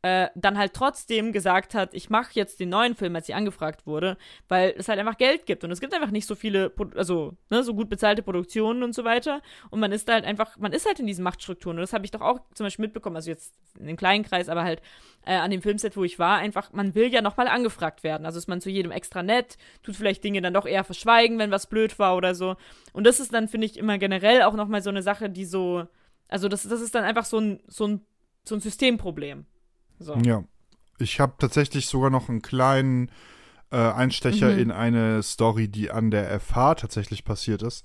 Äh, 0.05 0.29
dann 0.35 0.59
halt 0.59 0.75
trotzdem 0.75 1.33
gesagt 1.33 1.73
hat, 1.73 1.95
ich 1.95 2.11
mache 2.11 2.33
jetzt 2.35 2.61
den 2.61 2.69
neuen 2.69 2.95
Film, 2.95 3.17
als 3.17 3.27
sie 3.27 3.33
angefragt 3.33 3.87
wurde, 3.87 4.19
weil 4.49 4.75
es 4.77 4.87
halt 4.87 4.99
einfach 4.99 5.17
Geld 5.17 5.47
gibt. 5.47 5.65
Und 5.65 5.71
es 5.71 5.81
gibt 5.81 5.95
einfach 5.95 6.11
nicht 6.11 6.27
so 6.27 6.35
viele, 6.35 6.71
also 6.95 7.33
ne, 7.49 7.63
so 7.63 7.73
gut 7.73 7.89
bezahlte 7.89 8.21
Produktionen 8.23 8.83
und 8.83 8.95
so 8.95 9.05
weiter. 9.05 9.41
Und 9.71 9.81
man 9.81 9.93
ist 9.93 10.07
halt 10.11 10.27
einfach, 10.27 10.59
man 10.59 10.75
ist 10.75 10.85
halt 10.85 11.01
in 11.01 11.07
diesen 11.07 11.25
Machtstrukturen. 11.25 11.79
Und 11.79 11.81
das 11.81 11.95
habe 11.95 12.05
ich 12.05 12.11
doch 12.11 12.21
auch 12.21 12.39
zum 12.53 12.67
Beispiel 12.67 12.85
mitbekommen, 12.85 13.17
also 13.17 13.31
jetzt 13.31 13.55
in 13.79 13.89
einem 13.89 13.97
kleinen 13.97 14.25
Kreis, 14.25 14.51
aber 14.51 14.63
halt 14.63 14.83
äh, 15.25 15.37
an 15.37 15.51
dem 15.51 15.63
Filmset, 15.63 15.97
wo 15.97 16.05
ich 16.05 16.19
war, 16.19 16.37
einfach, 16.37 16.71
man 16.75 16.95
will 16.95 17.11
ja 17.11 17.23
nochmal 17.23 17.49
angefragt 17.49 18.03
werden, 18.03 18.27
also 18.27 18.37
ist 18.37 18.47
man 18.47 18.61
zu 18.61 18.69
jedem 18.69 18.93
extra 18.93 19.23
nett, 19.23 19.57
tut 19.83 19.97
vielleicht 19.97 20.23
Dinge 20.23 20.43
dann 20.43 20.53
doch 20.53 20.67
eher 20.67 20.85
verschweigen, 20.85 21.39
wenn 21.39 21.51
was 21.51 21.67
blöd 21.67 21.99
war 21.99 22.15
oder 22.15 22.35
so. 22.35 22.57
Und 22.93 23.05
das 23.07 23.21
ist 23.21 23.33
dann, 23.33 23.49
finde 23.49 23.69
ich, 23.69 23.79
immer 23.79 23.97
generell 23.97 24.43
auch 24.43 24.53
nochmal 24.53 24.83
so 24.83 24.91
eine 24.91 25.03
Sache, 25.03 25.31
die 25.31 25.47
so, 25.47 25.87
also 26.29 26.49
das, 26.49 26.69
das 26.69 26.83
ist 26.83 26.95
dann 26.95 27.05
einfach 27.05 27.25
so 27.25 27.39
ein, 27.39 27.63
so 27.69 27.87
ein, 27.87 28.03
so 28.45 28.55
ein 28.55 28.61
Systemproblem. 28.61 29.47
So. 30.05 30.15
Ja. 30.17 30.45
Ich 30.99 31.19
habe 31.19 31.35
tatsächlich 31.39 31.87
sogar 31.87 32.11
noch 32.11 32.29
einen 32.29 32.43
kleinen 32.43 33.11
äh, 33.71 33.77
Einstecher 33.77 34.53
Mhm. 34.53 34.59
in 34.59 34.71
eine 34.71 35.23
Story, 35.23 35.69
die 35.69 35.91
an 35.91 36.11
der 36.11 36.39
FH 36.39 36.77
tatsächlich 36.77 37.25
passiert 37.25 37.63
ist. 37.63 37.85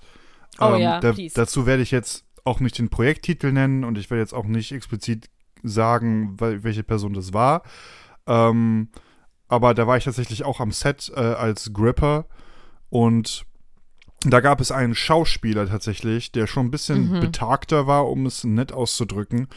Oh 0.60 0.76
ja, 0.76 1.00
da, 1.00 1.12
please. 1.12 1.34
dazu 1.34 1.66
werde 1.66 1.82
ich 1.82 1.90
jetzt 1.90 2.24
auch 2.44 2.60
nicht 2.60 2.78
den 2.78 2.88
Projekttitel 2.90 3.50
nennen 3.52 3.82
und 3.84 3.98
ich 3.98 4.10
werde 4.10 4.20
jetzt 4.20 4.34
auch 4.34 4.44
nicht 4.46 4.72
explizit 4.72 5.28
sagen, 5.62 6.38
wel 6.40 6.62
welche 6.62 6.82
Person 6.84 7.12
das 7.14 7.32
war. 7.32 7.62
Ähm, 8.26 8.88
aber 9.48 9.74
da 9.74 9.86
war 9.86 9.96
ich 9.96 10.04
tatsächlich 10.04 10.44
auch 10.44 10.60
am 10.60 10.70
Set 10.70 11.10
äh, 11.14 11.20
als 11.20 11.72
Gripper 11.72 12.26
und 12.88 13.44
da 14.22 14.40
gab 14.40 14.60
es 14.60 14.70
einen 14.70 14.94
Schauspieler 14.94 15.66
tatsächlich, 15.66 16.30
der 16.30 16.46
schon 16.46 16.66
ein 16.66 16.70
bisschen 16.70 17.10
Mhm. 17.10 17.20
betagter 17.20 17.86
war, 17.86 18.08
um 18.08 18.26
es 18.26 18.44
nett 18.44 18.70
auszudrücken. 18.72 19.48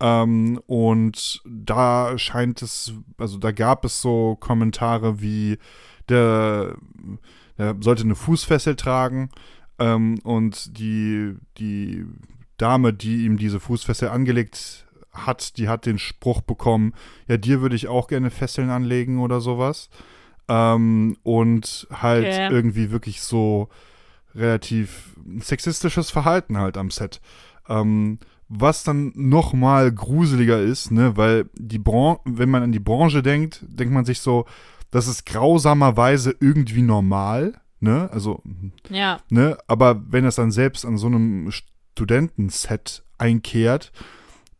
Ähm, 0.00 0.60
und 0.66 1.42
da 1.44 2.16
scheint 2.18 2.62
es, 2.62 2.94
also 3.18 3.38
da 3.38 3.52
gab 3.52 3.84
es 3.84 4.00
so 4.00 4.36
Kommentare 4.36 5.20
wie, 5.20 5.58
der, 6.08 6.76
der 7.58 7.76
sollte 7.80 8.04
eine 8.04 8.14
Fußfessel 8.14 8.76
tragen 8.76 9.30
ähm, 9.78 10.18
und 10.24 10.78
die, 10.78 11.36
die 11.58 12.06
Dame, 12.56 12.92
die 12.92 13.24
ihm 13.24 13.36
diese 13.36 13.60
Fußfessel 13.60 14.08
angelegt 14.08 14.86
hat, 15.12 15.56
die 15.58 15.68
hat 15.68 15.86
den 15.86 15.98
Spruch 15.98 16.40
bekommen, 16.40 16.94
ja, 17.28 17.36
dir 17.36 17.60
würde 17.60 17.76
ich 17.76 17.88
auch 17.88 18.06
gerne 18.06 18.30
Fesseln 18.30 18.70
anlegen 18.70 19.18
oder 19.18 19.40
sowas. 19.40 19.90
Ähm, 20.48 21.16
und 21.22 21.86
halt 21.90 22.26
Okay. 22.26 22.48
irgendwie 22.50 22.90
wirklich 22.90 23.22
so 23.22 23.68
relativ 24.34 25.16
sexistisches 25.40 26.10
Verhalten 26.10 26.58
halt 26.58 26.76
am 26.76 26.90
Set. 26.90 27.20
Ähm, 27.68 28.18
was 28.52 28.82
dann 28.82 29.12
noch 29.14 29.52
mal 29.52 29.92
gruseliger 29.92 30.60
ist, 30.60 30.90
ne, 30.90 31.16
weil 31.16 31.48
die 31.54 31.78
Bran 31.78 32.16
wenn 32.24 32.50
man 32.50 32.64
an 32.64 32.72
die 32.72 32.80
Branche 32.80 33.22
denkt, 33.22 33.64
denkt 33.68 33.94
man 33.94 34.04
sich 34.04 34.20
so, 34.20 34.44
das 34.90 35.06
ist 35.06 35.24
grausamerweise 35.24 36.34
irgendwie 36.40 36.82
normal, 36.82 37.60
ne, 37.78 38.10
also, 38.12 38.42
Ja, 38.90 39.20
ne, 39.30 39.56
aber 39.68 40.02
wenn 40.10 40.24
das 40.24 40.34
dann 40.34 40.50
selbst 40.50 40.84
an 40.84 40.98
so 40.98 41.06
einem 41.06 41.50
Studentenset 41.52 43.04
einkehrt, 43.18 43.92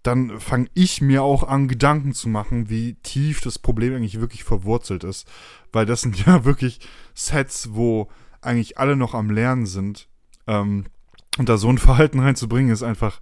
dann 0.05 0.39
fange 0.39 0.69
ich 0.75 1.01
mir 1.01 1.25
auch 1.25 1.43
an, 1.43 1.67
Gedanken 1.67 2.15
zu 2.15 2.29
machen, 2.29 2.71
wie 2.71 2.95
tief 3.03 3.41
das 3.41 3.59
Problem 3.59 3.95
eigentlich 3.95 4.21
wirklich 4.21 4.45
verwurzelt 4.45 5.05
ist. 5.05 5.29
Weil 5.73 5.85
das 5.85 6.01
sind 6.03 6.19
ja 6.27 6.45
wirklich 6.45 6.81
Sets, 7.15 7.71
wo 7.73 8.09
eigentlich 8.41 8.79
alle 8.79 8.97
noch 8.97 9.15
am 9.15 9.31
Lernen 9.31 9.67
sind. 9.67 10.09
Ähm, 10.47 10.85
und 11.39 11.49
da 11.49 11.59
so 11.59 11.69
ein 11.69 11.79
Verhalten 11.79 12.21
reinzubringen, 12.21 12.73
ist 12.73 12.83
einfach, 12.83 13.21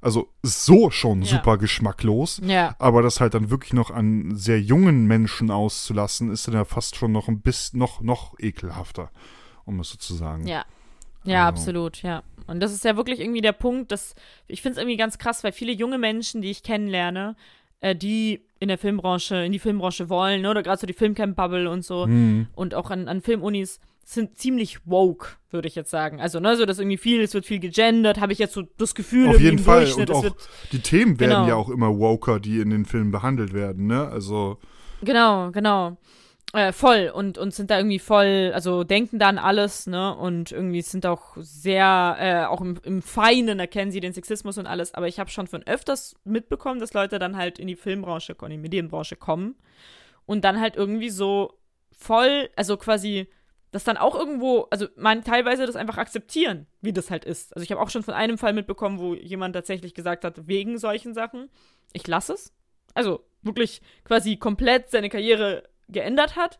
also 0.00 0.28
so 0.42 0.90
schon 0.90 1.22
Ja. 1.22 1.28
super 1.28 1.58
geschmacklos. 1.58 2.40
ja. 2.44 2.74
Aber 2.78 3.02
das 3.02 3.20
halt 3.20 3.34
dann 3.34 3.50
wirklich 3.50 3.72
noch 3.72 3.90
an 3.90 4.34
sehr 4.36 4.60
jungen 4.60 5.06
Menschen 5.06 5.50
auszulassen, 5.50 6.30
ist 6.30 6.46
dann 6.48 6.54
ja 6.54 6.64
fast 6.64 6.96
schon 6.96 7.12
noch 7.12 7.28
ein 7.28 7.40
bisschen, 7.40 7.78
noch, 7.78 8.00
noch 8.00 8.38
ekelhafter, 8.38 9.10
um 9.64 9.80
es 9.80 9.90
so 9.90 9.96
zu 9.98 10.14
sagen. 10.14 10.46
Ja. 10.46 10.64
Ja, 11.24 11.46
Also. 11.46 11.48
absolut, 11.60 12.02
ja. 12.02 12.22
Und 12.46 12.60
das 12.60 12.72
ist 12.72 12.82
ja 12.84 12.96
wirklich 12.96 13.20
irgendwie 13.20 13.42
der 13.42 13.52
Punkt, 13.52 13.92
dass 13.92 14.14
ich 14.48 14.62
finde 14.62 14.72
es 14.72 14.78
irgendwie 14.78 14.96
ganz 14.96 15.18
krass, 15.18 15.44
weil 15.44 15.52
viele 15.52 15.72
junge 15.72 15.98
Menschen, 15.98 16.40
die 16.40 16.50
ich 16.50 16.62
kennenlerne, 16.62 17.36
äh, 17.80 17.94
die 17.94 18.40
in 18.58 18.68
der 18.68 18.78
Filmbranche, 18.78 19.36
in 19.44 19.52
die 19.52 19.58
Filmbranche 19.58 20.08
wollen, 20.08 20.42
ne, 20.42 20.50
oder 20.50 20.62
gerade 20.62 20.80
so 20.80 20.86
die 20.86 20.92
Filmcamp-Bubble 20.94 21.70
und 21.70 21.84
so 21.84 22.06
Mhm. 22.06 22.48
und 22.54 22.74
auch 22.74 22.90
an, 22.90 23.06
an 23.08 23.20
Filmunis, 23.20 23.80
sind 24.12 24.38
ziemlich 24.38 24.86
woke, 24.86 25.36
würde 25.50 25.68
ich 25.68 25.74
jetzt 25.74 25.90
sagen. 25.90 26.20
Also, 26.20 26.40
ne, 26.40 26.56
so 26.56 26.66
dass 26.66 26.78
irgendwie 26.78 26.98
viel, 26.98 27.20
es 27.20 27.32
wird 27.32 27.46
viel 27.46 27.60
gegendert, 27.60 28.20
habe 28.20 28.32
ich 28.32 28.38
jetzt 28.38 28.54
so 28.54 28.62
das 28.76 28.94
Gefühl, 28.94 29.28
Auf 29.28 29.40
jeden 29.40 29.58
Fall. 29.58 29.84
Durchschnitt, 29.84 30.10
Und 30.10 30.16
auch 30.16 30.36
die 30.72 30.80
Themen 30.80 31.20
werden 31.20 31.30
Genau. 31.30 31.46
ja 31.48 31.54
auch 31.54 31.68
immer 31.68 31.96
woker, 31.96 32.40
die 32.40 32.58
in 32.58 32.70
den 32.70 32.84
Filmen 32.84 33.12
behandelt 33.12 33.52
werden, 33.52 33.86
ne? 33.86 34.08
Also, 34.08 34.58
Genau, 35.02 35.50
genau. 35.52 35.96
Äh, 36.52 36.72
voll 36.72 37.12
und, 37.14 37.38
und 37.38 37.54
sind 37.54 37.70
da 37.70 37.78
irgendwie 37.78 38.00
voll, 38.00 38.50
also 38.52 38.82
denken 38.82 39.20
da 39.20 39.28
an 39.28 39.38
alles, 39.38 39.86
ne? 39.86 40.16
Und 40.16 40.50
irgendwie 40.50 40.82
sind 40.82 41.06
auch 41.06 41.36
sehr, 41.36 42.16
äh, 42.18 42.44
auch 42.46 42.60
im, 42.60 42.76
im 42.82 43.02
Feinen 43.02 43.60
erkennen 43.60 43.92
sie 43.92 44.00
den 44.00 44.12
Sexismus 44.12 44.58
und 44.58 44.66
alles. 44.66 44.92
Aber 44.94 45.06
ich 45.06 45.20
habe 45.20 45.30
schon 45.30 45.46
von 45.46 45.62
öfters 45.64 46.16
mitbekommen, 46.24 46.80
dass 46.80 46.92
Leute 46.92 47.20
dann 47.20 47.36
halt 47.36 47.60
in 47.60 47.68
die 47.68 47.76
Filmbranche, 47.76 48.36
in 48.42 48.50
die 48.50 48.58
Medienbranche 48.58 49.14
kommen 49.14 49.54
und 50.26 50.44
dann 50.44 50.60
halt 50.60 50.74
irgendwie 50.74 51.10
so 51.10 51.52
voll, 51.92 52.50
also 52.56 52.76
quasi 52.76 53.28
das 53.70 53.84
dann 53.84 53.96
auch 53.96 54.16
irgendwo, 54.16 54.66
also 54.70 54.86
man 54.96 55.22
teilweise 55.22 55.66
das 55.66 55.76
einfach 55.76 55.98
akzeptieren, 55.98 56.66
wie 56.80 56.92
das 56.92 57.10
halt 57.10 57.24
ist. 57.24 57.54
Also 57.54 57.62
ich 57.62 57.70
habe 57.70 57.80
auch 57.80 57.90
schon 57.90 58.02
von 58.02 58.14
einem 58.14 58.38
Fall 58.38 58.52
mitbekommen, 58.52 58.98
wo 58.98 59.14
jemand 59.14 59.54
tatsächlich 59.54 59.94
gesagt 59.94 60.24
hat, 60.24 60.48
wegen 60.48 60.78
solchen 60.78 61.14
Sachen, 61.14 61.48
ich 61.92 62.06
lasse 62.06 62.34
es. 62.34 62.52
Also 62.94 63.24
wirklich 63.42 63.80
quasi 64.04 64.36
komplett 64.36 64.90
seine 64.90 65.08
Karriere 65.08 65.64
geändert 65.88 66.36
hat, 66.36 66.58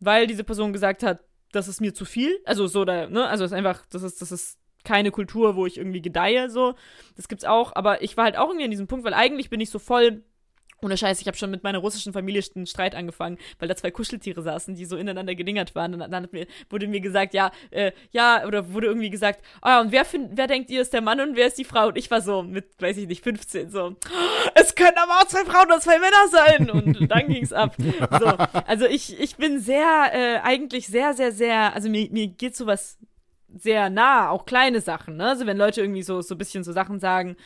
weil 0.00 0.26
diese 0.26 0.44
Person 0.44 0.72
gesagt 0.72 1.02
hat, 1.02 1.20
das 1.52 1.68
ist 1.68 1.80
mir 1.80 1.94
zu 1.94 2.04
viel. 2.04 2.40
Also 2.44 2.66
so 2.66 2.84
da, 2.84 3.08
ne, 3.08 3.26
also 3.26 3.44
es 3.44 3.52
ist 3.52 3.56
einfach, 3.56 3.84
das 3.90 4.02
ist, 4.02 4.22
das 4.22 4.32
ist 4.32 4.58
keine 4.84 5.10
Kultur, 5.10 5.56
wo 5.56 5.66
ich 5.66 5.76
irgendwie 5.76 6.00
gedeihe, 6.00 6.50
so. 6.50 6.74
Das 7.16 7.28
gibt's 7.28 7.44
auch, 7.44 7.74
aber 7.74 8.02
ich 8.02 8.16
war 8.16 8.24
halt 8.24 8.38
auch 8.38 8.48
irgendwie 8.48 8.64
an 8.64 8.70
diesem 8.70 8.86
Punkt, 8.86 9.04
weil 9.04 9.14
eigentlich 9.14 9.50
bin 9.50 9.60
ich 9.60 9.70
so 9.70 9.78
voll 9.78 10.22
ohne 10.82 10.96
Scheiß, 10.96 11.20
ich 11.20 11.26
habe 11.26 11.36
schon 11.36 11.50
mit 11.50 11.62
meiner 11.62 11.78
russischen 11.78 12.12
Familie 12.12 12.42
einen 12.54 12.66
Streit 12.66 12.94
angefangen, 12.94 13.38
weil 13.58 13.68
da 13.68 13.76
zwei 13.76 13.90
Kuscheltiere 13.90 14.42
saßen, 14.42 14.74
die 14.74 14.84
so 14.84 14.96
ineinander 14.96 15.34
gedingert 15.34 15.74
waren. 15.74 15.94
Und 15.94 16.10
dann 16.10 16.28
mir, 16.32 16.46
wurde 16.70 16.86
mir 16.86 17.00
gesagt, 17.00 17.34
ja, 17.34 17.50
äh, 17.70 17.92
ja, 18.10 18.46
oder 18.46 18.72
wurde 18.72 18.86
irgendwie 18.86 19.10
gesagt, 19.10 19.42
ah, 19.60 19.80
und 19.80 19.92
wer, 19.92 20.04
find, 20.04 20.30
wer 20.36 20.46
denkt 20.46 20.70
ihr 20.70 20.82
ist 20.82 20.92
der 20.92 21.00
Mann 21.00 21.20
und 21.20 21.36
wer 21.36 21.46
ist 21.46 21.58
die 21.58 21.64
Frau? 21.64 21.88
Und 21.88 21.98
ich 21.98 22.10
war 22.10 22.20
so 22.20 22.42
mit, 22.42 22.66
weiß 22.80 22.96
ich 22.98 23.08
nicht, 23.08 23.24
15, 23.24 23.70
so, 23.70 23.96
es 24.54 24.74
können 24.74 24.96
aber 24.96 25.20
auch 25.20 25.26
zwei 25.26 25.44
Frauen 25.44 25.72
und 25.72 25.82
zwei 25.82 25.98
Männer 25.98 26.28
sein. 26.30 26.70
Und 26.70 27.10
dann 27.10 27.28
ging's 27.28 27.52
ab. 27.52 27.74
So, 28.18 28.26
also 28.66 28.86
ich, 28.86 29.18
ich 29.18 29.36
bin 29.36 29.60
sehr, 29.60 30.10
äh, 30.12 30.38
eigentlich 30.42 30.86
sehr, 30.86 31.14
sehr, 31.14 31.32
sehr, 31.32 31.74
also 31.74 31.88
mir, 31.88 32.08
mir 32.10 32.28
geht 32.28 32.56
sowas 32.56 32.98
sehr 33.54 33.90
nah, 33.90 34.30
auch 34.30 34.44
kleine 34.44 34.80
Sachen, 34.80 35.16
ne? 35.16 35.28
Also 35.28 35.46
wenn 35.46 35.56
Leute 35.56 35.80
irgendwie 35.80 36.02
so, 36.02 36.20
so 36.20 36.34
ein 36.34 36.38
bisschen 36.38 36.64
so 36.64 36.72
Sachen 36.72 37.00
sagen, 37.00 37.36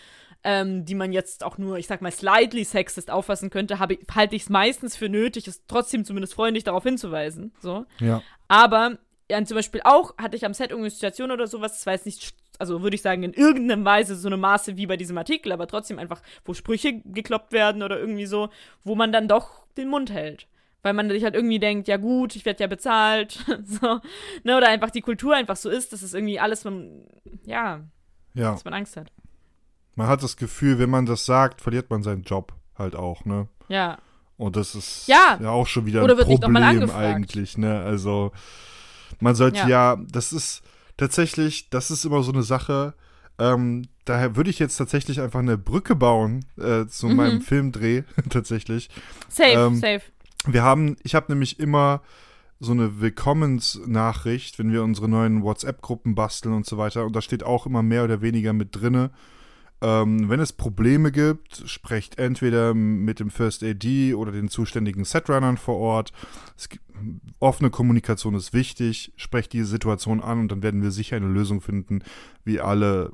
ähm, 0.45 0.84
die 0.84 0.95
man 0.95 1.12
jetzt 1.12 1.45
auch 1.45 1.59
nur, 1.59 1.78
ich 1.78 1.86
sag 1.86 2.03
mal, 2.03 2.11
slightly 2.11 2.64
sexist 2.64 3.11
auffassen 3.11 3.51
könnte, 3.51 3.78
habe 3.78 3.99
halte 4.14 4.34
ich 4.36 4.43
es 4.43 4.51
meistens 4.51 4.97
für 4.97 5.09
nötig, 5.09 5.47
es 5.47 5.64
trotzdem 5.66 6.05
zumindest 6.05 6.34
freundlich 6.34 6.64
darauf 6.64 6.82
hinzuweisen. 6.82 7.53
So. 7.61 7.86
Ja. 8.01 8.22
Aber 8.49 8.99
ja, 9.30 9.43
zum 9.45 9.57
Beispiel 9.57 9.80
auch 9.84 10.16
hatte 10.18 10.36
ich 10.36 10.45
am 10.45 10.53
Set 10.53 10.70
irgendeine 10.70 10.90
Situation 10.90 11.30
oder 11.30 11.47
sowas, 11.47 11.72
das 11.72 11.86
war 11.86 11.95
jetzt 11.95 12.07
nicht, 12.07 12.34
also 12.59 12.82
würde 12.82 12.97
ich 12.97 13.03
sagen, 13.03 13.22
in 13.22 13.32
irgendeiner 13.32 13.84
Weise 13.84 14.16
so 14.16 14.28
eine 14.28 14.36
Maße 14.36 14.76
wie 14.76 14.86
bei 14.86 14.97
diesem 14.97 15.16
Artikel, 15.16 15.53
aber 15.53 15.66
trotzdem 15.66 15.99
einfach, 15.99 16.20
wo 16.45 16.55
Sprüche 16.55 17.01
gekloppt 17.05 17.53
werden 17.53 17.82
oder 17.82 17.99
irgendwie 17.99 18.26
so, 18.26 18.51
wo 18.84 18.95
man 18.95 19.12
dann 19.12 19.28
doch 19.28 19.66
den 19.76 19.88
Mund 19.88 20.11
hält. 20.12 20.49
Weil 20.82 20.93
man 20.95 21.09
sich 21.09 21.22
halt 21.22 21.36
irgendwie 21.36 21.61
denkt, 21.61 21.86
ja 21.86 21.97
gut, 21.97 22.34
ich 22.34 22.45
werde 22.45 22.61
ja 22.64 22.66
bezahlt, 22.66 23.38
so, 23.64 24.01
ne, 24.43 24.57
oder 24.57 24.68
einfach 24.68 24.90
die 24.90 25.01
Kultur 25.01 25.34
einfach 25.36 25.57
so 25.57 25.70
ist, 25.70 25.93
dass 25.93 26.03
es 26.03 26.12
irgendwie 26.12 26.40
alles, 26.40 26.64
man, 26.64 27.05
ja, 27.47 27.80
Ja. 28.34 28.51
dass 28.51 28.64
man 28.64 28.74
Angst 28.74 28.97
hat. 28.97 29.12
Man 29.95 30.07
hat 30.09 30.22
das 30.22 30.36
Gefühl, 30.36 30.78
wenn 30.78 30.90
man 30.90 31.07
das 31.07 31.24
sagt, 31.26 31.61
verliert 31.61 31.90
man 31.90 32.03
seinen 32.03 32.22
Job 32.22 32.53
halt 32.78 32.97
auch, 32.97 33.24
ne? 33.24 33.49
Ja, 33.68 33.99
Und 34.38 34.57
das 34.57 34.74
ist 34.74 35.07
Ja. 35.09 35.38
auch 35.47 35.66
schon 35.66 35.86
wieder 35.86 36.03
Oder 36.03 36.18
ein 36.18 36.24
Problem 36.26 36.90
eigentlich, 36.90 37.59
ne? 37.59 37.80
Also 37.82 38.32
man 39.20 39.34
sollte 39.34 39.59
Ja. 39.59 39.68
ja. 39.68 39.97
das 40.11 40.32
ist 40.32 40.62
tatsächlich, 40.97 41.68
das 41.70 41.90
ist 41.90 42.05
immer 42.05 42.22
so 42.22 42.32
eine 42.32 42.43
Sache. 42.43 42.95
Ähm, 43.38 43.86
daher 44.05 44.34
würde 44.36 44.51
ich 44.51 44.59
jetzt 44.59 44.76
tatsächlich 44.76 45.20
einfach 45.20 45.38
eine 45.40 45.57
Brücke 45.59 45.95
bauen 45.95 46.45
äh, 46.59 46.86
zu 46.86 47.09
Mhm. 47.09 47.16
meinem 47.16 47.40
Filmdreh 47.43 48.03
tatsächlich. 48.30 48.90
safe, 49.28 49.51
Ähm, 49.51 49.76
safe. 49.76 50.03
Wir 50.47 50.62
haben, 50.64 50.97
ich 51.05 51.14
habe 51.14 51.30
nämlich 51.30 51.61
immer 51.61 52.03
so 52.59 52.72
eine 52.72 53.01
Willkommensnachricht, 53.01 54.59
wenn 54.59 54.72
wir 54.72 54.82
unsere 54.82 55.09
neuen 55.09 55.43
WhatsApp-Gruppen 55.43 56.14
basteln 56.14 56.55
und 56.55 56.66
so 56.66 56.78
weiter. 56.78 57.05
Und 57.05 57.14
da 57.14 57.20
steht 57.22 57.43
auch 57.45 57.66
immer 57.66 57.82
mehr 57.82 58.05
oder 58.05 58.20
weniger 58.22 58.53
mit 58.53 58.74
drinne. 58.74 59.11
Ähm, 59.83 60.28
wenn 60.30 60.41
es 60.41 60.53
Probleme 60.53 61.11
gibt, 61.11 61.64
sprecht 61.66 62.18
entweder 62.18 62.72
mit 62.72 63.20
dem 63.20 63.30
First 63.30 63.62
AD 63.64 64.14
oder 64.14 64.30
den 64.33 64.49
zuständigen 64.49 65.05
Setrunnern 65.05 65.57
vor 65.57 65.76
Ort. 65.76 66.12
Gibt, 66.68 66.85
offene 67.41 67.70
Kommunikation 67.70 68.35
ist 68.35 68.53
wichtig. 68.53 69.12
Sprecht 69.16 69.53
die 69.53 69.64
Situation 69.64 70.20
an 70.22 70.39
und 70.39 70.53
dann 70.53 70.62
werden 70.62 70.83
wir 70.83 70.93
sicher 70.93 71.16
eine 71.16 71.26
Lösung 71.26 71.61
finden, 71.61 72.01
wie 72.45 72.61
alle 72.61 73.12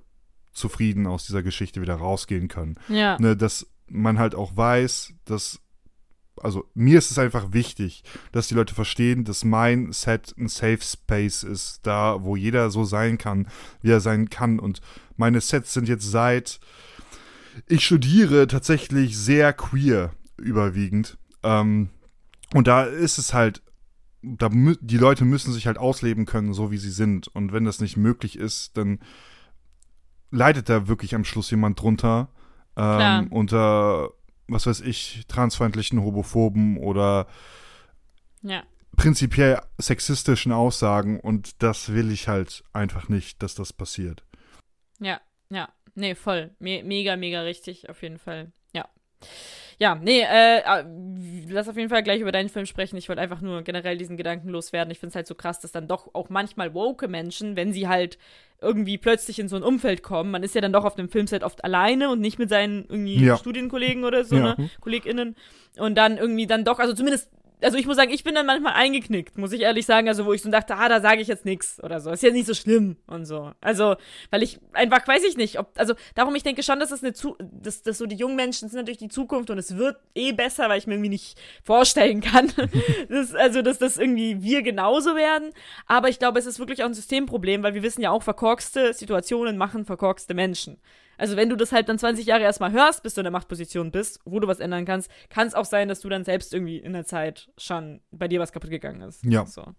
zufrieden 0.53 1.07
aus 1.07 1.25
dieser 1.25 1.43
Geschichte 1.43 1.81
wieder 1.81 1.95
rausgehen 1.95 2.49
können 2.49 2.77
Ja. 2.89 3.19
ne, 3.19 3.37
dass 3.37 3.66
man 3.87 4.19
halt 4.19 4.35
auch 4.35 4.57
weiß, 4.57 5.14
dass, 5.25 5.61
also 6.39 6.68
mir 6.74 6.99
ist 6.99 7.11
es 7.11 7.18
einfach 7.18 7.53
wichtig, 7.53 8.03
dass 8.32 8.49
die 8.49 8.55
Leute 8.55 8.74
verstehen, 8.74 9.24
dass 9.24 9.45
mein 9.45 9.93
Set 9.93 10.34
ein 10.39 10.49
Safe 10.49 10.80
Space 10.80 11.43
ist, 11.43 11.80
da 11.82 12.22
wo 12.22 12.36
jeder 12.36 12.70
so 12.70 12.84
sein 12.84 13.18
kann, 13.18 13.49
wie 13.82 13.91
er 13.91 14.01
sein 14.01 14.30
kann. 14.30 14.59
Und 14.59 14.80
meine 15.16 15.41
Sets 15.41 15.74
sind 15.74 15.89
jetzt 15.89 16.11
seit 16.11 16.61
ich 17.66 17.84
studiere 17.84 18.47
tatsächlich 18.47 19.16
sehr 19.16 19.53
queer 19.53 20.12
überwiegend. 20.36 21.18
Ähm, 21.43 21.91
und 22.55 22.66
da 22.66 22.84
ist 22.84 23.18
es 23.18 23.34
halt, 23.34 23.62
da 24.22 24.49
die 24.51 24.99
Leute 24.99 25.24
müssen 25.24 25.53
sich 25.53 25.66
halt 25.66 25.78
ausleben 25.78 26.26
können, 26.26 26.53
so 26.53 26.70
wie 26.70 26.78
sie 26.78 26.91
sind. 26.91 27.28
Und 27.28 27.53
wenn 27.53 27.64
das 27.64 27.80
nicht 27.80 27.97
möglich 27.97 28.39
ist, 28.39 28.76
dann 28.76 29.01
leidet 30.30 30.68
da 30.68 30.89
wirklich 30.89 31.14
am 31.14 31.24
Schluss 31.24 31.51
jemand 31.51 31.80
drunter. 31.80 32.28
Ähm, 32.76 33.28
unter, 33.30 34.11
was 34.49 34.66
weiß 34.66 34.80
ich, 34.80 35.24
transfeindlichen 35.28 36.03
Homophoben 36.03 36.78
oder 36.78 37.26
Ja. 38.42 38.62
prinzipiell 38.96 39.61
sexistischen 39.78 40.53
Aussagen. 40.53 41.20
Und 41.20 41.62
das 41.62 41.92
will 41.92 42.11
ich 42.11 42.28
halt 42.28 42.64
einfach 42.72 43.09
nicht, 43.09 43.42
dass 43.42 43.55
das 43.55 43.72
passiert. 43.72 44.24
Ja, 45.01 45.20
ja. 45.51 45.68
Nee, 45.94 46.14
voll. 46.14 46.51
Me 46.61 46.82
mega, 46.84 47.16
mega 47.16 47.40
richtig, 47.42 47.88
auf 47.90 48.03
jeden 48.03 48.18
Fall. 48.18 48.53
Ja. 48.72 48.88
Ja, 49.78 49.94
nee, 49.96 50.20
äh, 50.22 50.59
äh, 50.61 50.84
lass 51.49 51.68
auf 51.68 51.76
jeden 51.76 51.88
Fall 51.88 52.03
gleich 52.05 52.20
über 52.20 52.30
deinen 52.32 52.49
Film 52.49 52.66
sprechen. 52.66 52.96
Ich 52.96 53.09
wollte 53.09 53.22
einfach 53.22 53.40
nur 53.40 53.62
generell 53.62 53.96
diesen 53.99 54.16
Gedanken 54.16 54.49
loswerden. 54.49 54.90
Ich 54.92 54.99
finde 55.01 55.11
es 55.11 55.16
halt 55.16 55.26
so 55.26 55.34
krass, 55.34 55.61
dass 55.61 55.72
dann 55.72 55.88
doch 55.88 56.14
auch 56.14 56.28
manchmal 56.30 56.72
woke 56.74 57.09
Menschen, 57.09 57.57
wenn 57.57 57.72
sie 57.72 57.88
halt 57.88 58.18
irgendwie 58.61 58.99
plötzlich 58.99 59.39
in 59.39 59.49
so 59.49 59.57
ein 59.57 59.63
Umfeld 59.63 60.03
kommen, 60.03 60.31
man 60.33 60.43
ist 60.43 60.55
ja 60.55 60.61
dann 60.61 60.73
doch 60.73 60.85
auf 60.85 60.97
dem 60.97 61.09
Filmset 61.09 61.45
oft 61.45 61.63
alleine 61.65 62.11
und 62.11 62.21
nicht 62.21 62.39
mit 62.39 62.49
seinen 62.49 62.85
irgendwie 62.89 63.25
Ja. 63.25 63.37
Studienkollegen 63.37 64.05
oder 64.05 64.25
so, 64.25 64.37
Ja. 64.37 64.57
ne, 64.57 64.71
KollegInnen. 64.81 65.37
Und 65.79 65.95
dann 65.97 66.19
irgendwie 66.19 66.47
dann 66.49 66.65
doch, 66.65 66.79
also 66.81 66.93
zumindest 66.95 67.31
also 67.63 67.77
ich 67.77 67.87
muss 67.87 67.97
sagen, 67.97 68.13
ich 68.13 68.25
bin 68.25 68.35
dann 68.35 68.47
manchmal 68.47 68.75
eingeknickt, 68.75 69.37
muss 69.39 69.53
ich 69.53 69.63
ehrlich 69.63 69.87
sagen, 69.87 70.09
also 70.09 70.27
wo 70.27 70.33
ich 70.33 70.43
so 70.43 70.51
dachte, 70.51 70.77
ah, 70.77 70.89
da 70.89 71.01
sage 71.01 71.21
ich 71.21 71.29
jetzt 71.29 71.45
nichts 71.45 71.83
oder 71.83 72.01
so. 72.01 72.11
Ist 72.11 72.23
ja 72.23 72.31
nicht 72.31 72.47
so 72.47 72.55
schlimm 72.55 72.97
und 73.07 73.25
so. 73.25 73.53
Also, 73.61 73.97
weil 74.31 74.43
ich 74.43 74.61
einfach 74.73 75.07
weiß 75.07 75.25
ich 75.25 75.37
nicht, 75.37 75.59
ob 75.59 75.71
also 75.77 75.95
darum 76.15 76.35
ich 76.35 76.43
denke 76.43 76.63
schon, 76.63 76.81
dass 76.81 76.91
es 76.91 77.03
eine 77.03 77.13
zu 77.13 77.37
dass, 77.41 77.83
dass 77.83 77.99
so 77.99 78.07
die 78.07 78.17
jungen 78.17 78.37
Menschen 78.37 78.69
sind 78.69 78.79
natürlich 78.79 78.99
die 78.99 79.09
Zukunft 79.09 79.51
und 79.51 79.59
es 79.59 79.77
wird 79.77 79.97
eh 80.15 80.33
besser, 80.33 80.69
weil 80.69 80.79
ich 80.79 80.87
mir 80.87 80.95
irgendwie 80.95 81.11
nicht 81.11 81.39
vorstellen 81.65 82.21
kann, 82.21 82.53
dass, 83.09 83.35
also 83.35 83.63
dass 83.63 83.79
das 83.79 83.97
irgendwie 83.97 84.43
wir 84.43 84.63
genauso 84.63 85.17
werden, 85.17 85.51
aber 85.87 86.09
ich 86.09 86.19
glaube, 86.19 86.39
es 86.39 86.47
ist 86.47 86.59
wirklich 86.59 86.83
auch 86.83 86.89
ein 86.89 86.95
Systemproblem, 86.95 87.63
weil 87.63 87.75
wir 87.75 87.83
wissen 87.83 88.03
ja 88.03 88.11
auch 88.11 88.23
verkorkste 88.23 88.93
Situationen 88.95 89.57
machen 89.57 89.85
verkorkste 89.85 90.35
Menschen. 90.35 90.79
Also 91.19 91.37
wenn 91.37 91.49
du 91.51 91.57
das 91.57 91.73
halt 91.73 91.89
dann 91.89 91.99
20 91.99 92.25
Jahre 92.27 92.43
erstmal 92.43 92.73
hörst, 92.73 93.03
bis 93.03 93.14
du 93.14 93.21
in 93.21 93.25
der 93.25 93.33
Machtposition 93.33 93.91
bist, 93.91 94.21
wo 94.25 94.41
du 94.41 94.49
was 94.49 94.61
ändern 94.61 94.85
kannst, 94.87 95.11
kann 95.29 95.47
es 95.47 95.55
auch 95.55 95.64
sein, 95.66 95.89
dass 95.89 96.01
du 96.01 96.09
dann 96.09 96.25
selbst 96.25 96.55
irgendwie 96.55 96.79
in 96.79 96.93
der 96.95 97.05
Zeit 97.05 97.51
schon 97.59 98.01
bei 98.11 98.29
dir 98.29 98.41
was 98.41 98.53
kaputt 98.53 98.71
gegangen 98.71 99.03
ist. 99.03 99.25
Ja. 99.25 99.45
So. 99.45 99.75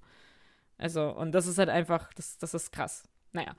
Also, 0.77 1.09
und 1.09 1.31
das 1.31 1.47
ist 1.47 1.57
halt 1.57 1.69
einfach, 1.69 2.13
das, 2.13 2.37
das 2.37 2.53
ist 2.53 2.71
krass. 2.71 3.03
Naja. 3.31 3.53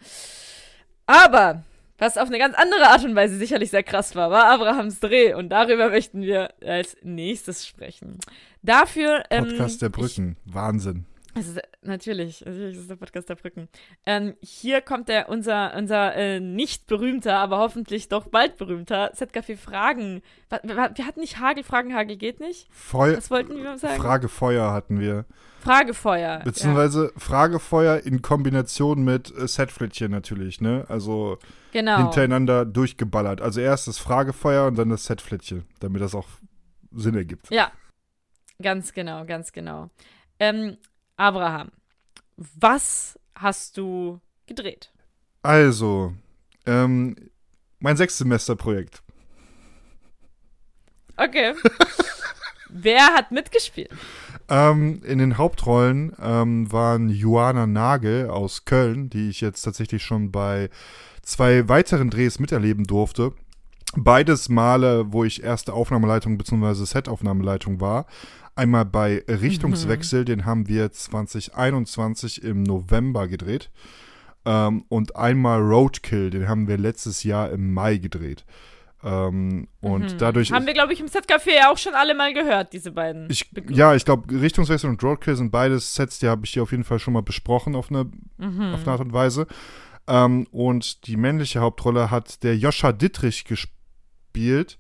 Aber, 1.07 1.65
was 1.99 2.17
auf 2.17 2.29
eine 2.29 2.39
ganz 2.39 2.55
andere 2.57 2.89
Art 2.89 3.05
und 3.05 3.15
Weise 3.15 3.37
sicherlich 3.37 3.71
sehr 3.71 3.83
krass 3.83 4.15
war, 4.15 4.31
war 4.31 4.45
Abrahams 4.47 5.01
Dreh. 5.01 5.35
Und 5.35 5.51
darüber 5.51 5.91
möchten 5.91 6.23
wir 6.23 6.55
als 6.65 6.97
nächstes 7.03 7.67
sprechen. 7.67 8.19
Dafür. 8.63 9.25
Ähm, 9.31 9.49
Podcast 9.49 9.83
der 9.83 9.89
ich- 9.91 9.95
Brücken. 9.95 10.37
Wahnsinn. 10.45 11.07
Also, 11.35 11.61
natürlich, 11.83 12.45
natürlich 12.45 12.77
ist 12.77 12.83
es 12.83 12.89
der 12.89 12.97
Podcast 12.97 13.29
der 13.29 13.37
Brücken. 13.37 13.69
Ähm, 14.07 14.35
hier 14.43 14.81
kommt 14.81 15.09
der, 15.09 15.29
unser, 15.29 15.75
unser 15.77 16.15
äh, 16.15 16.41
nicht 16.41 16.87
berühmter, 16.87 17.39
aber 17.39 17.59
hoffentlich 17.59 18.09
doch 18.09 18.29
bald 18.29 18.57
berühmter 18.57 19.13
Z-Café 19.15 19.57
Fragen. 19.57 20.23
Wir 20.63 21.07
hatten 21.07 21.21
nicht 21.21 21.39
Hagel, 21.39 21.65
Fragen, 21.65 21.95
Hagel 21.95 22.17
geht 22.17 22.41
nicht. 22.41 22.69
Feu 22.73 23.17
Was 23.17 23.31
wollten 23.31 23.57
wir 23.57 23.79
sagen? 23.79 24.01
Fragefeuer 24.01 24.73
hatten 24.73 24.99
wir. 25.01 25.27
Fragefeuer. 25.61 26.41
Beziehungsweise 26.41 27.13
Fragefeuer 27.17 28.01
in 28.01 28.23
Kombination 28.23 29.03
mit 29.05 29.33
äh, 29.37 29.47
Setflittchen 29.47 30.11
natürlich, 30.11 30.61
ne? 30.61 30.85
Also 30.89 31.39
ja, 31.73 31.81
genau. 31.81 31.99
hintereinander 31.99 32.65
durchgeballert. 32.65 33.41
Also 33.41 33.61
erst 33.61 33.87
das 33.87 33.99
Fragefeuer 33.99 34.67
und 34.67 34.77
dann 34.77 34.89
das 34.89 35.05
Setflittchen, 35.05 35.67
damit 35.81 36.01
das 36.01 36.15
auch 36.15 36.27
Sinn 36.93 37.15
ergibt. 37.15 37.51
Ja, 37.51 37.71
ganz 38.61 38.93
genau, 38.95 39.25
ganz 39.27 39.53
genau. 39.53 39.91
Ähm, 40.39 40.79
Abraham, 41.21 41.71
was 42.39 43.19
hast 43.35 43.77
du 43.77 44.21
gedreht? 44.47 44.91
Also, 45.43 46.15
ähm, 46.65 47.15
mein 47.79 47.99
Sechssemesterprojekt. 47.99 49.03
Okay. 51.19 51.53
Wer 52.71 53.15
hat 53.15 53.33
mitgespielt? 53.33 53.91
Ähm, 54.49 55.03
in 55.05 55.19
den 55.19 55.37
Hauptrollen 55.37 56.17
ähm, 56.23 56.73
waren 56.73 57.11
Joanna 57.11 57.67
Nagel 57.67 58.31
aus 58.31 58.65
Köln, 58.65 59.11
die 59.11 59.29
ich 59.29 59.43
jetzt 59.43 59.61
tatsächlich 59.61 60.03
schon 60.03 60.33
bei 60.33 60.71
zwei 61.21 61.69
weiteren 61.69 62.09
Drehs 62.09 62.39
miterleben 62.39 62.85
durfte. 62.85 63.33
Beides 63.95 64.49
Male, 64.49 65.13
wo 65.13 65.25
ich 65.25 65.43
erste 65.43 65.75
Aufnahmeleitung 65.75 66.39
bzw. 66.39 66.85
Set-Aufnahmeleitung 66.87 67.81
war. 67.81 68.07
Einmal 68.61 68.85
bei 68.85 69.25
Richtungswechsel, 69.27 70.27
den 70.27 70.45
haben 70.45 70.69
wir 70.69 70.93
2021 70.93 72.43
im 72.45 72.63
November 72.63 73.27
gedreht. 73.27 73.71
Ähm, 74.45 74.85
und 74.89 75.17
einmal 75.17 75.61
Roadkill, 75.61 76.29
den 76.29 76.47
haben 76.47 76.69
wir 76.69 76.77
letztes 76.77 77.25
Jahr 77.25 77.51
im 77.51 77.73
Mai 77.73 77.97
gedreht. 77.97 78.45
Ähm, 79.03 79.67
und 79.81 80.13
Mhm. 80.13 80.19
dadurch. 80.19 80.53
Haben 80.53 80.67
wir, 80.67 80.75
glaube 80.75 80.93
ich, 80.93 81.01
im 81.01 81.07
Set-Café 81.07 81.55
ja 81.57 81.71
auch 81.73 81.79
schon 81.79 81.95
alle 81.95 82.15
mal 82.15 82.35
gehört, 82.35 82.75
diese 82.75 82.93
beiden. 82.93 83.29
ich, 83.31 83.51
ja, 83.71 83.95
ich 83.95 84.05
glaube, 84.05 84.31
Richtungswechsel 84.43 84.91
und 84.91 85.03
Roadkill 85.03 85.37
sind 85.37 85.51
beides 85.51 85.95
Sets, 85.95 86.19
die 86.19 86.29
habe 86.29 86.45
ich 86.45 86.51
hier 86.53 86.63
auf 86.63 86.71
jeden 86.73 86.85
Fall 86.85 86.99
schon 86.99 87.15
mal 87.15 87.23
besprochen 87.23 87.75
auf 87.75 87.89
eine, 87.91 88.11
Mhm. 88.37 88.75
auf 88.75 88.83
eine 88.83 88.93
Art 88.93 89.01
und 89.01 89.15
Weise. 89.15 89.47
Ähm, 90.07 90.47
und 90.51 91.07
die 91.07 91.17
männliche 91.17 91.61
Hauptrolle 91.61 92.11
hat 92.11 92.43
der 92.43 92.59
Joscha 92.59 92.93
Dittrich 92.93 93.45
gespielt. 93.45 94.77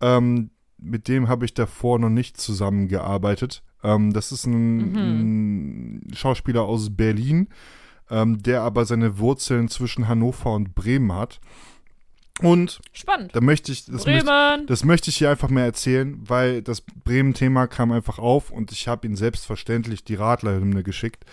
Ähm, 0.00 0.50
mit 0.78 1.08
dem 1.08 1.28
habe 1.28 1.44
ich 1.44 1.54
davor 1.54 1.98
noch 1.98 2.10
nicht 2.10 2.36
zusammengearbeitet. 2.36 3.62
Ähm, 3.82 4.12
das 4.12 4.32
ist 4.32 4.46
ein, 4.46 4.96
ein 4.96 6.14
Schauspieler 6.14 6.62
aus 6.62 6.94
Berlin, 6.94 7.48
ähm, 8.10 8.42
der 8.42 8.62
aber 8.62 8.84
seine 8.84 9.18
Wurzeln 9.18 9.68
zwischen 9.68 10.08
Hannover 10.08 10.54
und 10.54 10.74
Bremen 10.74 11.12
hat. 11.12 11.40
Und 12.42 12.80
Spannend. 12.92 13.34
da 13.34 13.40
möchte 13.40 13.72
ich, 13.72 13.86
das 13.86 14.04
möchte, 14.04 14.24
Bremen. 14.26 14.66
das 14.66 14.84
möchte 14.84 15.08
ich 15.08 15.16
hier 15.16 15.30
einfach 15.30 15.48
mehr 15.48 15.64
erzählen, 15.64 16.18
weil 16.26 16.60
das 16.60 16.82
Bremen-Thema 16.82 17.66
kam 17.66 17.92
einfach 17.92 18.18
auf 18.18 18.50
und 18.50 18.72
ich 18.72 18.88
habe 18.88 19.06
ihm 19.06 19.16
selbstverständlich 19.16 20.04
die 20.04 20.16
Radlerhymne 20.16 20.82
geschickt. 20.82 21.24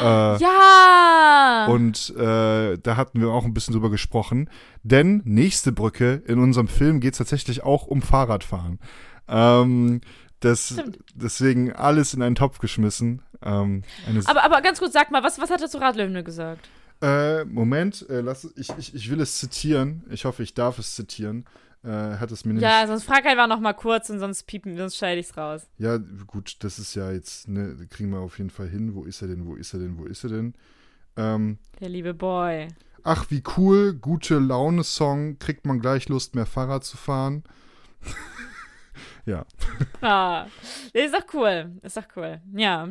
Äh, 0.00 0.36
Ja! 0.38 1.66
und 1.70 2.10
äh, 2.16 2.76
da 2.78 2.96
hatten 2.96 3.20
wir 3.20 3.28
auch 3.30 3.44
ein 3.44 3.54
bisschen 3.54 3.72
drüber 3.72 3.90
gesprochen. 3.90 4.50
Denn 4.82 5.22
nächste 5.24 5.72
Brücke 5.72 6.22
in 6.26 6.38
unserem 6.38 6.68
Film 6.68 7.00
geht 7.00 7.14
es 7.14 7.18
tatsächlich 7.18 7.62
auch 7.62 7.86
um 7.86 8.02
Fahrradfahren. 8.02 8.78
Ähm, 9.28 10.00
das, 10.40 10.72
Stimmt. 10.72 10.98
deswegen 11.14 11.72
alles 11.72 12.14
in 12.14 12.22
einen 12.22 12.34
Topf 12.34 12.58
geschmissen. 12.58 13.22
Ähm, 13.44 13.84
aber, 14.26 14.44
aber 14.44 14.60
ganz 14.60 14.78
kurz, 14.80 14.92
sag 14.92 15.10
mal, 15.10 15.22
was, 15.22 15.38
was 15.40 15.50
hat 15.50 15.62
er 15.62 15.68
zu 15.68 15.78
Radlöhne 15.78 16.22
gesagt? 16.24 16.68
Äh, 17.02 17.44
Moment, 17.44 18.08
äh, 18.08 18.20
lass, 18.20 18.48
ich, 18.56 18.70
ich, 18.78 18.94
ich 18.94 19.10
will 19.10 19.20
es 19.20 19.38
zitieren. 19.38 20.04
Ich 20.10 20.24
hoffe, 20.24 20.42
ich 20.42 20.54
darf 20.54 20.78
es 20.78 20.94
zitieren. 20.94 21.44
Äh, 21.84 21.88
hat 22.18 22.30
es 22.30 22.44
mir 22.44 22.54
nicht. 22.54 22.62
Ja, 22.62 22.86
sonst 22.86 23.02
frag 23.04 23.26
einfach 23.26 23.48
noch 23.48 23.58
mal 23.58 23.72
kurz 23.72 24.08
und 24.08 24.20
sonst 24.20 24.44
piepen, 24.44 24.76
sonst 24.76 24.96
scheide 24.96 25.20
ich's 25.20 25.36
raus. 25.36 25.66
Ja, 25.78 25.98
gut, 26.28 26.56
das 26.60 26.78
ist 26.78 26.94
ja 26.94 27.10
jetzt, 27.10 27.48
ne, 27.48 27.76
kriegen 27.90 28.10
wir 28.10 28.20
auf 28.20 28.38
jeden 28.38 28.50
Fall 28.50 28.68
hin. 28.68 28.94
Wo 28.94 29.02
ist 29.04 29.20
er 29.20 29.28
denn? 29.28 29.46
Wo 29.46 29.56
ist 29.56 29.72
er 29.74 29.80
denn? 29.80 29.98
Wo 29.98 30.04
ist 30.04 30.22
er 30.22 30.30
denn? 30.30 30.54
Ähm, 31.16 31.58
Der 31.80 31.88
liebe 31.88 32.14
Boy. 32.14 32.68
ach, 33.02 33.26
wie 33.30 33.42
cool, 33.56 33.94
gute 33.94 34.38
Laune-Song, 34.38 35.38
kriegt 35.40 35.66
man 35.66 35.80
gleich 35.80 36.08
Lust, 36.08 36.36
mehr 36.36 36.46
Fahrrad 36.46 36.84
zu 36.84 36.96
fahren. 36.96 37.42
ja, 39.26 39.44
Ah, 40.00 40.46
ist 40.92 41.14
doch 41.14 41.24
cool. 41.34 41.72
Ist 41.82 41.96
doch 41.96 42.06
cool. 42.16 42.40
Ja. 42.54 42.88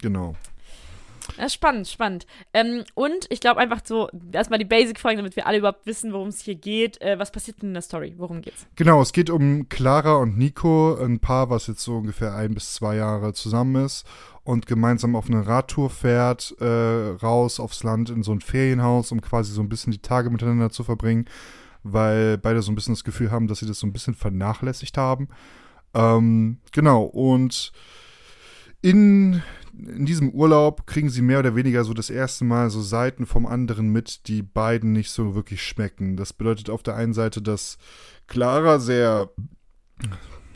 genau. 0.00 0.34
Ja, 1.36 1.48
spannend, 1.48 1.88
spannend. 1.88 2.26
Ähm, 2.52 2.84
und 2.94 3.26
ich 3.30 3.40
glaube 3.40 3.60
einfach 3.60 3.80
so, 3.84 4.08
erstmal 4.32 4.58
die 4.58 4.64
Basic-Fragen, 4.64 5.18
damit 5.18 5.36
wir 5.36 5.46
alle 5.46 5.58
überhaupt 5.58 5.86
wissen, 5.86 6.12
worum 6.12 6.28
es 6.28 6.40
hier 6.40 6.54
geht. 6.54 7.00
Äh, 7.00 7.18
was 7.18 7.30
passiert 7.30 7.62
denn 7.62 7.70
in 7.70 7.74
der 7.74 7.82
Story? 7.82 8.14
Worum 8.16 8.40
geht's? 8.40 8.66
Genau, 8.76 9.02
es 9.02 9.12
geht 9.12 9.30
um 9.30 9.68
Clara 9.68 10.16
und 10.16 10.38
Nico, 10.38 10.96
ein 10.96 11.20
Paar, 11.20 11.50
was 11.50 11.66
jetzt 11.66 11.82
so 11.82 11.96
ungefähr 11.96 12.34
ein 12.34 12.54
bis 12.54 12.74
zwei 12.74 12.96
Jahre 12.96 13.32
zusammen 13.32 13.84
ist 13.84 14.06
und 14.48 14.66
gemeinsam 14.66 15.14
auf 15.14 15.28
eine 15.28 15.46
Radtour 15.46 15.90
fährt, 15.90 16.54
äh, 16.58 16.64
raus 16.64 17.60
aufs 17.60 17.82
Land 17.82 18.08
in 18.08 18.22
so 18.22 18.32
ein 18.32 18.40
Ferienhaus, 18.40 19.12
um 19.12 19.20
quasi 19.20 19.52
so 19.52 19.60
ein 19.60 19.68
bisschen 19.68 19.92
die 19.92 20.00
Tage 20.00 20.30
miteinander 20.30 20.70
zu 20.70 20.84
verbringen, 20.84 21.26
weil 21.82 22.38
beide 22.38 22.62
so 22.62 22.72
ein 22.72 22.74
bisschen 22.74 22.94
das 22.94 23.04
Gefühl 23.04 23.30
haben, 23.30 23.46
dass 23.46 23.58
sie 23.58 23.66
das 23.66 23.78
so 23.78 23.86
ein 23.86 23.92
bisschen 23.92 24.14
vernachlässigt 24.14 24.96
haben. 24.96 25.28
Ähm, 25.92 26.60
genau, 26.72 27.02
und 27.02 27.72
in, 28.80 29.42
in 29.72 30.06
diesem 30.06 30.30
Urlaub 30.30 30.86
kriegen 30.86 31.10
sie 31.10 31.22
mehr 31.22 31.40
oder 31.40 31.56
weniger 31.56 31.84
so 31.84 31.94
das 31.94 32.10
erste 32.10 32.44
Mal 32.44 32.70
so 32.70 32.80
Seiten 32.80 33.26
vom 33.26 33.46
anderen 33.46 33.90
mit, 33.90 34.28
die 34.28 34.42
beiden 34.42 34.92
nicht 34.92 35.10
so 35.10 35.34
wirklich 35.34 35.62
schmecken. 35.62 36.16
Das 36.16 36.32
bedeutet 36.32 36.70
auf 36.70 36.82
der 36.82 36.96
einen 36.96 37.12
Seite, 37.12 37.42
dass 37.42 37.78
Clara 38.26 38.78
sehr 38.78 39.30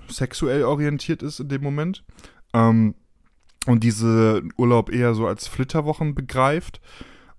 sexuell 0.09 0.65
orientiert 0.65 1.23
ist 1.23 1.41
in 1.41 1.49
dem 1.49 1.63
Moment 1.63 2.05
ähm, 2.53 2.95
und 3.67 3.83
diese 3.83 4.43
Urlaub 4.57 4.91
eher 4.91 5.15
so 5.15 5.27
als 5.27 5.49
Flitterwochen 5.49 6.15
begreift 6.15 6.81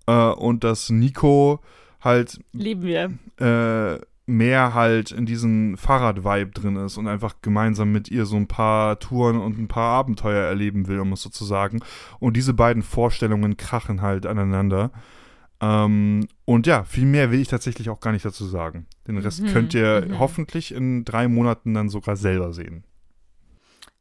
äh, 0.07 0.31
und 0.31 0.63
dass 0.63 0.89
Nico 0.89 1.61
halt 2.01 2.39
Lieben 2.51 2.84
wir. 2.84 3.17
äh, 3.39 3.99
mehr 4.26 4.74
halt 4.74 5.11
in 5.11 5.26
diesem 5.26 5.78
Fahrrad-Vibe 5.78 6.51
drin 6.51 6.76
ist 6.78 6.97
und 6.97 7.07
einfach 7.07 7.36
gemeinsam 7.41 7.91
mit 7.91 8.09
ihr 8.09 8.26
so 8.26 8.38
ein 8.38 8.47
paar 8.47 8.99
Touren 8.99 9.39
und 9.39 9.57
ein 9.59 9.67
paar 9.67 9.91
Abenteuer 9.97 10.45
erleben 10.45 10.88
will, 10.88 10.99
um 10.99 11.11
es 11.13 11.21
so 11.21 11.30
zu 11.30 11.43
sagen. 11.43 11.82
Und 12.19 12.38
diese 12.38 12.53
beiden 12.53 12.84
Vorstellungen 12.84 13.57
krachen 13.57 14.01
halt 14.01 14.26
aneinander. 14.26 14.91
Ähm, 15.59 16.28
und 16.45 16.67
ja, 16.67 16.84
viel 16.84 17.05
mehr 17.05 17.32
will 17.32 17.41
ich 17.41 17.49
tatsächlich 17.49 17.89
auch 17.89 17.99
gar 17.99 18.11
nicht 18.11 18.24
dazu 18.24 18.45
sagen. 18.45 18.86
Den 19.07 19.17
Rest 19.17 19.41
Mhm, 19.41 19.47
könnt 19.47 19.74
ihr 19.74 20.05
mhm. 20.07 20.19
hoffentlich 20.19 20.74
in 20.74 21.03
drei 21.03 21.28
Monaten 21.28 21.74
dann 21.74 21.89
sogar 21.89 22.15
selber 22.15 22.53
sehen. 22.53 22.86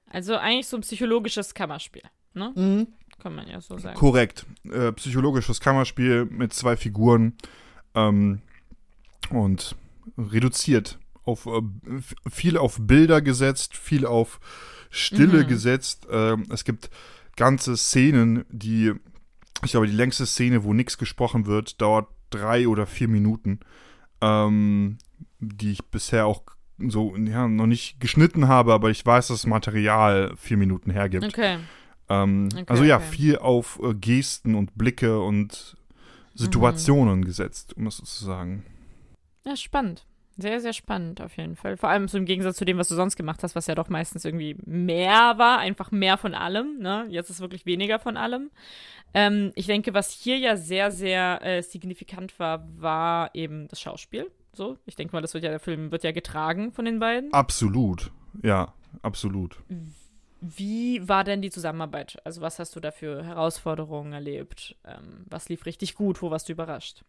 Also 0.08 0.36
eigentlich 0.36 0.68
so 0.68 0.76
ein 0.76 0.82
psychologisches 0.82 1.54
Kammerspiel, 1.54 2.02
ne? 2.34 2.86
Kann 3.18 3.34
man 3.34 3.48
ja 3.48 3.60
so 3.60 3.78
sagen. 3.78 3.96
Korrekt. 3.96 4.46
Äh, 4.70 4.92
psychologisches 4.92 5.60
Kammerspiel 5.60 6.26
mit 6.26 6.52
zwei 6.52 6.76
Figuren 6.76 7.34
ähm, 7.94 8.42
und 9.30 9.76
reduziert 10.18 10.98
auf 11.24 11.46
äh, 11.46 11.60
viel 12.30 12.56
auf 12.58 12.78
Bilder 12.80 13.20
gesetzt, 13.22 13.76
viel 13.76 14.06
auf 14.06 14.40
Stille 14.90 15.44
Mhm. 15.44 15.48
gesetzt. 15.48 16.06
Ähm, 16.10 16.46
es 16.50 16.64
gibt 16.64 16.90
ganze 17.36 17.76
Szenen, 17.76 18.44
die 18.50 18.92
ich 19.64 19.70
glaube, 19.70 19.86
die 19.86 19.92
längste 19.94 20.26
Szene, 20.26 20.64
wo 20.64 20.74
nichts 20.74 20.98
gesprochen 20.98 21.46
wird, 21.46 21.80
dauert 21.80 22.08
drei 22.30 22.66
oder 22.66 22.84
vier 22.86 23.06
Minuten, 23.06 23.60
ähm, 24.20 24.98
die 25.38 25.70
ich 25.72 25.84
bisher 25.84 26.26
auch 26.26 26.42
so 26.78 27.14
ja, 27.16 27.46
noch 27.46 27.66
nicht 27.68 28.00
geschnitten 28.00 28.48
habe, 28.48 28.72
aber 28.72 28.90
ich 28.90 29.06
weiß, 29.06 29.28
dass 29.28 29.42
das 29.42 29.46
Material 29.46 30.32
vier 30.36 30.56
Minuten 30.56 30.90
hergibt. 30.90 31.24
Okay. 31.24 31.58
Ähm, 32.08 32.48
Okay, 32.52 32.64
also 32.66 32.82
ja, 32.82 32.96
okay. 32.96 33.06
viel 33.08 33.38
auf 33.38 33.78
äh, 33.82 33.94
Gesten 33.94 34.56
und 34.56 34.76
Blicke 34.76 35.20
und 35.20 35.76
Situationen 36.34 37.24
gesetzt, 37.24 37.76
um 37.76 37.86
es 37.86 37.98
so 37.98 38.04
zu 38.04 38.24
sagen. 38.24 38.64
Ja, 39.44 39.56
spannend. 39.56 40.06
Sehr, 40.38 40.60
sehr 40.60 40.72
spannend 40.72 41.20
auf 41.20 41.36
jeden 41.36 41.56
Fall. 41.56 41.76
Vor 41.76 41.90
allem 41.90 42.08
so 42.08 42.16
im 42.16 42.24
Gegensatz 42.24 42.56
zu 42.56 42.64
dem, 42.64 42.78
was 42.78 42.88
du 42.88 42.94
sonst 42.94 43.16
gemacht 43.16 43.42
hast, 43.42 43.54
was 43.54 43.66
ja 43.66 43.74
doch 43.74 43.90
meistens 43.90 44.24
irgendwie 44.24 44.56
mehr 44.64 45.34
war, 45.36 45.58
einfach 45.58 45.90
mehr 45.90 46.16
von 46.16 46.34
allem. 46.34 46.78
Ne? 46.78 47.06
Jetzt 47.10 47.28
ist 47.28 47.40
wirklich 47.40 47.66
weniger 47.66 47.98
von 47.98 48.16
allem. 48.16 48.50
Ähm, 49.12 49.52
ich 49.54 49.66
denke, 49.66 49.92
was 49.92 50.10
hier 50.10 50.38
ja 50.38 50.56
sehr, 50.56 50.90
sehr 50.90 51.44
äh, 51.44 51.62
signifikant 51.62 52.38
war, 52.38 52.66
war 52.80 53.34
eben 53.34 53.68
das 53.68 53.80
Schauspiel. 53.80 54.30
So, 54.54 54.78
ich 54.86 54.96
denke 54.96 55.14
mal, 55.14 55.20
das 55.20 55.34
wird 55.34 55.44
ja, 55.44 55.50
der 55.50 55.60
Film 55.60 55.92
wird 55.92 56.04
ja 56.04 56.12
getragen 56.12 56.72
von 56.72 56.86
den 56.86 56.98
beiden. 56.98 57.32
Absolut. 57.32 58.10
Ja, 58.42 58.72
absolut. 59.02 59.58
Wie 60.40 61.06
war 61.06 61.24
denn 61.24 61.42
die 61.42 61.50
Zusammenarbeit? 61.50 62.18
Also, 62.24 62.40
was 62.40 62.58
hast 62.58 62.74
du 62.74 62.80
da 62.80 62.90
für 62.90 63.22
Herausforderungen 63.22 64.12
erlebt? 64.12 64.76
Ähm, 64.84 65.24
was 65.30 65.48
lief 65.48 65.66
richtig 65.66 65.94
gut? 65.94 66.20
Wo 66.20 66.30
warst 66.30 66.48
du 66.48 66.52
überrascht? 66.52 67.04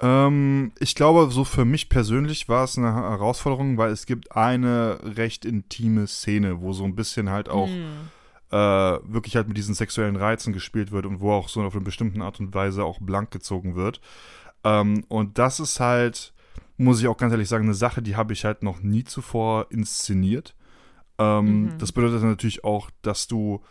Ähm, 0.00 0.72
ich 0.78 0.94
glaube, 0.94 1.30
so 1.30 1.44
für 1.44 1.64
mich 1.64 1.88
persönlich 1.88 2.48
war 2.48 2.64
es 2.64 2.76
eine 2.76 2.92
Herausforderung, 2.94 3.78
weil 3.78 3.90
es 3.90 4.04
gibt 4.06 4.32
eine 4.36 4.98
recht 5.02 5.44
intime 5.44 6.06
Szene, 6.06 6.60
wo 6.60 6.72
so 6.72 6.84
ein 6.84 6.94
bisschen 6.94 7.30
halt 7.30 7.48
auch 7.48 7.68
Hm. 7.68 8.08
äh, 8.50 8.56
wirklich 8.56 9.36
halt 9.36 9.48
mit 9.48 9.56
diesen 9.56 9.74
sexuellen 9.74 10.16
Reizen 10.16 10.52
gespielt 10.52 10.92
wird 10.92 11.06
und 11.06 11.20
wo 11.20 11.32
auch 11.32 11.48
so 11.48 11.62
auf 11.62 11.74
eine 11.74 11.84
bestimmte 11.84 12.20
Art 12.20 12.40
und 12.40 12.54
Weise 12.54 12.84
auch 12.84 12.98
blank 13.00 13.30
gezogen 13.30 13.74
wird. 13.74 14.00
Ähm, 14.64 15.04
und 15.08 15.38
das 15.38 15.60
ist 15.60 15.80
halt, 15.80 16.34
muss 16.76 17.00
ich 17.00 17.08
auch 17.08 17.16
ganz 17.16 17.32
ehrlich 17.32 17.48
sagen, 17.48 17.64
eine 17.64 17.74
Sache, 17.74 18.02
die 18.02 18.16
habe 18.16 18.34
ich 18.34 18.44
halt 18.44 18.62
noch 18.62 18.80
nie 18.82 19.04
zuvor 19.04 19.66
inszeniert. 19.70 20.54
Ähm, 21.18 21.62
Mhm. 21.62 21.78
Das 21.78 21.92
bedeutet 21.92 22.22
natürlich 22.22 22.64
auch, 22.64 22.90
dass 23.00 23.26
du 23.28 23.62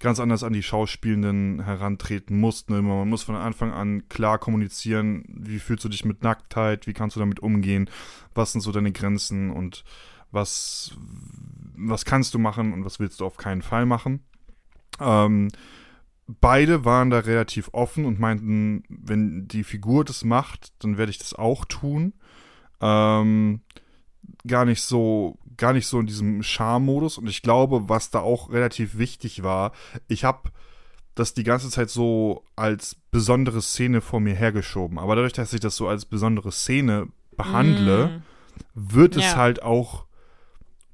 ganz 0.00 0.20
anders 0.20 0.42
an 0.42 0.52
die 0.52 0.62
Schauspielenden 0.62 1.64
herantreten 1.64 2.38
musst. 2.38 2.70
Ne? 2.70 2.82
Man 2.82 3.08
muss 3.08 3.22
von 3.22 3.34
Anfang 3.34 3.72
an 3.72 4.08
klar 4.08 4.38
kommunizieren, 4.38 5.24
wie 5.28 5.58
fühlst 5.58 5.84
du 5.84 5.88
dich 5.88 6.04
mit 6.04 6.22
Nacktheit, 6.22 6.86
wie 6.86 6.92
kannst 6.92 7.16
du 7.16 7.20
damit 7.20 7.40
umgehen, 7.40 7.90
was 8.34 8.52
sind 8.52 8.60
so 8.60 8.72
deine 8.72 8.92
Grenzen 8.92 9.50
und 9.50 9.84
was, 10.30 10.96
was 11.76 12.04
kannst 12.04 12.34
du 12.34 12.38
machen 12.38 12.72
und 12.72 12.84
was 12.84 13.00
willst 13.00 13.20
du 13.20 13.26
auf 13.26 13.36
keinen 13.36 13.62
Fall 13.62 13.86
machen. 13.86 14.20
Ähm, 15.00 15.48
beide 16.26 16.84
waren 16.84 17.10
da 17.10 17.20
relativ 17.20 17.70
offen 17.72 18.04
und 18.04 18.20
meinten, 18.20 18.84
wenn 18.88 19.48
die 19.48 19.64
Figur 19.64 20.04
das 20.04 20.24
macht, 20.24 20.72
dann 20.80 20.98
werde 20.98 21.10
ich 21.10 21.18
das 21.18 21.34
auch 21.34 21.64
tun. 21.64 22.12
Ähm, 22.80 23.62
gar 24.46 24.64
nicht 24.64 24.82
so 24.82 25.38
gar 25.58 25.72
nicht 25.74 25.86
so 25.86 26.00
in 26.00 26.06
diesem 26.06 26.42
Charme-Modus. 26.42 27.18
Und 27.18 27.26
ich 27.28 27.42
glaube, 27.42 27.88
was 27.88 28.10
da 28.10 28.20
auch 28.20 28.50
relativ 28.50 28.96
wichtig 28.96 29.42
war, 29.42 29.72
ich 30.06 30.24
habe 30.24 30.50
das 31.14 31.34
die 31.34 31.44
ganze 31.44 31.68
Zeit 31.68 31.90
so 31.90 32.44
als 32.56 32.94
besondere 33.10 33.60
Szene 33.60 34.00
vor 34.00 34.20
mir 34.20 34.34
hergeschoben. 34.34 34.98
Aber 34.98 35.16
dadurch, 35.16 35.32
dass 35.32 35.52
ich 35.52 35.60
das 35.60 35.76
so 35.76 35.88
als 35.88 36.04
besondere 36.04 36.52
Szene 36.52 37.08
behandle, 37.36 38.22
wird 38.74 39.16
es 39.16 39.24
Ja. 39.32 39.36
halt 39.36 39.62
auch 39.62 40.04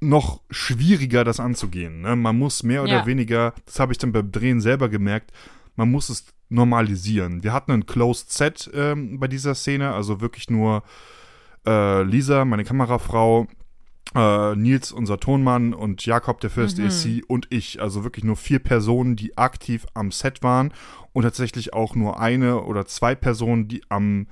noch 0.01 0.41
schwieriger, 0.51 1.25
das 1.25 1.41
anzugehen. 1.41 2.01
Ne? 2.03 2.17
Man 2.17 2.39
muss 2.39 2.63
mehr 2.63 2.83
oder 2.83 2.93
Ja. 3.01 3.07
weniger, 3.07 3.55
das 3.67 3.81
habe 3.81 3.93
ich 3.93 3.99
dann 3.99 4.13
beim 4.13 4.31
Drehen 4.33 4.61
selber 4.61 4.89
gemerkt, 4.89 5.33
man 5.77 5.91
muss 5.91 6.09
es 6.09 6.27
normalisieren. 6.51 7.43
Wir 7.43 7.53
hatten 7.53 7.73
ein 7.73 7.87
Closed 7.87 8.31
Set 8.33 8.71
ähm, 8.75 9.19
bei 9.19 9.29
dieser 9.29 9.55
Szene, 9.55 9.93
also 9.93 10.21
wirklich 10.21 10.49
nur 10.51 10.83
äh, 11.67 12.03
Lisa, 12.03 12.45
meine 12.45 12.65
Kamerafrau, 12.65 13.47
äh, 14.15 14.55
Nils, 14.57 14.93
unser 14.93 15.19
Tonmann 15.19 15.75
und 15.75 16.05
Jakob, 16.07 16.41
der 16.41 16.51
First 16.51 16.79
Mhm. 16.79 16.87
AC 16.87 17.23
und 17.27 17.47
ich. 17.51 17.81
Also 17.83 18.05
wirklich 18.05 18.25
nur 18.25 18.37
vier 18.37 18.59
Personen, 18.61 19.17
die 19.17 19.37
aktiv 19.37 19.87
am 19.95 20.11
Set 20.11 20.43
waren 20.43 20.73
und 21.13 21.23
tatsächlich 21.25 21.73
auch 21.73 21.95
nur 21.95 22.21
eine 22.21 22.63
oder 22.63 22.87
zwei 22.87 23.15
Personen, 23.15 23.69
die 23.69 23.83
am 23.89 24.27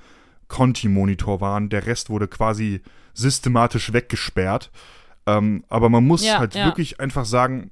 Conti-Monitor 0.47 1.41
waren. 1.41 1.69
Der 1.69 1.85
Rest 1.87 2.09
wurde 2.09 2.27
quasi 2.27 2.81
systematisch 3.13 3.91
weggesperrt. 3.93 4.71
Ähm, 5.25 5.63
aber 5.69 5.89
man 5.89 6.05
muss 6.05 6.23
Ja, 6.23 6.39
halt 6.39 6.55
ja. 6.55 6.65
wirklich 6.65 6.99
einfach 6.99 7.25
sagen, 7.25 7.69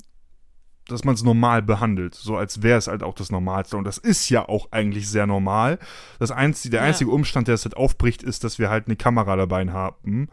dass 0.87 1.03
man 1.03 1.15
es 1.15 1.23
normal 1.23 1.61
behandelt, 1.61 2.15
so 2.15 2.35
als 2.35 2.63
wäre 2.63 2.77
es 2.77 2.87
halt 2.87 3.03
auch 3.03 3.13
das 3.13 3.31
Normalste. 3.31 3.77
Und 3.77 3.83
das 3.85 3.97
ist 3.97 4.29
ja 4.29 4.47
auch 4.49 4.71
eigentlich 4.71 5.07
sehr 5.09 5.27
normal. 5.27 5.79
Das 6.19 6.31
einzige, 6.31 6.71
der 6.71 6.81
Ja. 6.81 6.87
einzige 6.87 7.11
Umstand, 7.11 7.47
der 7.47 7.55
es 7.55 7.63
halt 7.65 7.77
aufbricht, 7.77 8.23
ist, 8.23 8.43
dass 8.43 8.57
wir 8.59 8.69
halt 8.69 8.87
eine 8.87 8.95
Kamera 8.95 9.35
dabei 9.35 9.65
haben. 9.67 10.27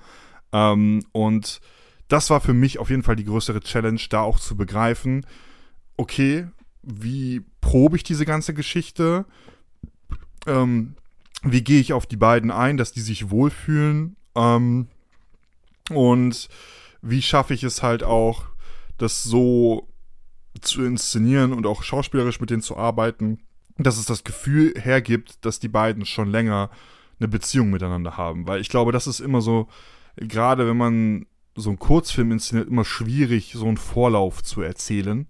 Ähm, 0.52 1.04
und 1.12 1.60
das 2.08 2.30
war 2.30 2.40
für 2.40 2.54
mich 2.54 2.78
auf 2.78 2.90
jeden 2.90 3.02
Fall 3.02 3.16
die 3.16 3.24
größere 3.24 3.60
Challenge, 3.60 4.00
da 4.08 4.20
auch 4.20 4.40
zu 4.40 4.56
begreifen, 4.56 5.26
okay, 5.96 6.46
wie 6.82 7.42
probe 7.60 7.96
ich 7.96 8.02
diese 8.02 8.24
ganze 8.24 8.54
Geschichte? 8.54 9.26
Ähm, 10.46 10.94
wie 11.42 11.62
gehe 11.62 11.80
ich 11.80 11.92
auf 11.92 12.06
die 12.06 12.16
beiden 12.16 12.50
ein, 12.50 12.76
dass 12.76 12.92
die 12.92 13.00
sich 13.00 13.30
wohlfühlen? 13.30 14.16
Ähm, 14.34 14.88
und 15.90 16.48
wie 17.02 17.22
schaffe 17.22 17.54
ich 17.54 17.62
es 17.62 17.82
halt 17.82 18.02
auch, 18.02 18.46
das 18.96 19.22
so 19.22 19.88
zu 20.60 20.82
inszenieren 20.82 21.52
und 21.52 21.66
auch 21.66 21.82
schauspielerisch 21.82 22.40
mit 22.40 22.50
denen 22.50 22.62
zu 22.62 22.76
arbeiten, 22.76 23.38
dass 23.76 23.98
es 23.98 24.06
das 24.06 24.24
Gefühl 24.24 24.74
hergibt, 24.76 25.44
dass 25.44 25.60
die 25.60 25.68
beiden 25.68 26.04
schon 26.04 26.30
länger 26.30 26.70
eine 27.20 27.28
Beziehung 27.28 27.70
miteinander 27.70 28.16
haben. 28.16 28.46
Weil 28.48 28.60
ich 28.60 28.68
glaube, 28.68 28.92
das 28.92 29.06
ist 29.06 29.20
immer 29.20 29.40
so, 29.40 29.68
gerade 30.20 30.68
wenn 30.68 30.76
man 30.76 31.26
so 31.54 31.70
einen 31.70 31.78
Kurzfilm 31.78 32.32
inszeniert, 32.32 32.68
immer 32.68 32.84
schwierig, 32.84 33.52
so 33.54 33.66
einen 33.66 33.76
Vorlauf 33.76 34.42
zu 34.42 34.62
erzählen. 34.62 35.26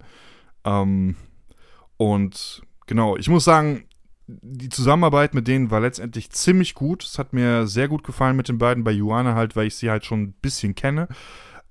Ähm, 0.63 1.15
und 1.97 2.61
genau, 2.85 3.17
ich 3.17 3.29
muss 3.29 3.43
sagen, 3.43 3.85
die 4.27 4.69
Zusammenarbeit 4.69 5.33
mit 5.33 5.47
denen 5.47 5.71
war 5.71 5.79
letztendlich 5.79 6.29
ziemlich 6.29 6.75
gut. 6.75 7.03
Es 7.03 7.17
hat 7.17 7.33
mir 7.33 7.65
sehr 7.65 7.87
gut 7.87 8.03
gefallen 8.03 8.37
mit 8.37 8.47
den 8.47 8.59
beiden 8.59 8.83
bei 8.83 8.91
Joanna 8.91 9.33
halt, 9.33 9.55
weil 9.55 9.67
ich 9.67 9.75
sie 9.75 9.89
halt 9.89 10.05
schon 10.05 10.21
ein 10.21 10.33
bisschen 10.33 10.75
kenne. 10.75 11.07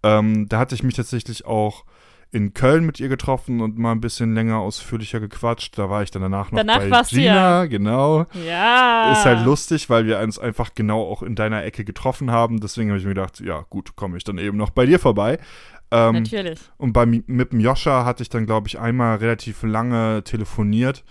Ähm, 0.02 0.48
da 0.48 0.58
hatte 0.58 0.74
ich 0.74 0.82
mich 0.82 0.94
tatsächlich 0.94 1.44
auch 1.44 1.84
in 2.30 2.52
Köln 2.52 2.84
mit 2.84 3.00
ihr 3.00 3.08
getroffen 3.08 3.60
und 3.60 3.78
mal 3.78 3.92
ein 3.92 4.00
bisschen 4.00 4.34
länger 4.34 4.58
ausführlicher 4.58 5.18
gequatscht. 5.18 5.78
Da 5.78 5.88
war 5.88 6.02
ich 6.02 6.10
dann 6.10 6.22
danach 6.22 6.50
noch 6.50 6.58
Danach 6.58 6.86
bei 6.88 7.02
Gina, 7.08 7.22
ja. 7.22 7.64
genau. 7.64 8.26
Ja. 8.46 9.12
Ist 9.12 9.24
halt 9.24 9.44
lustig, 9.44 9.88
weil 9.88 10.06
wir 10.06 10.18
uns 10.18 10.38
einfach 10.38 10.74
genau 10.74 11.02
auch 11.02 11.22
in 11.22 11.34
deiner 11.34 11.64
Ecke 11.64 11.84
getroffen 11.84 12.30
haben. 12.30 12.60
Deswegen 12.60 12.90
habe 12.90 12.98
ich 12.98 13.04
mir 13.04 13.14
gedacht, 13.14 13.40
ja 13.40 13.64
gut, 13.70 13.96
komme 13.96 14.18
ich 14.18 14.24
dann 14.24 14.36
eben 14.36 14.58
noch 14.58 14.70
bei 14.70 14.84
dir 14.84 14.98
vorbei. 14.98 15.38
Ähm, 15.90 16.16
Natürlich. 16.16 16.60
und 16.76 16.92
bei, 16.92 17.06
mit 17.06 17.52
dem 17.52 17.60
Joscha 17.60 18.04
hatte 18.04 18.22
ich 18.22 18.28
dann, 18.28 18.44
glaube 18.44 18.68
ich, 18.68 18.78
einmal 18.78 19.16
relativ 19.16 19.62
lange 19.62 20.22
telefoniert. 20.22 21.04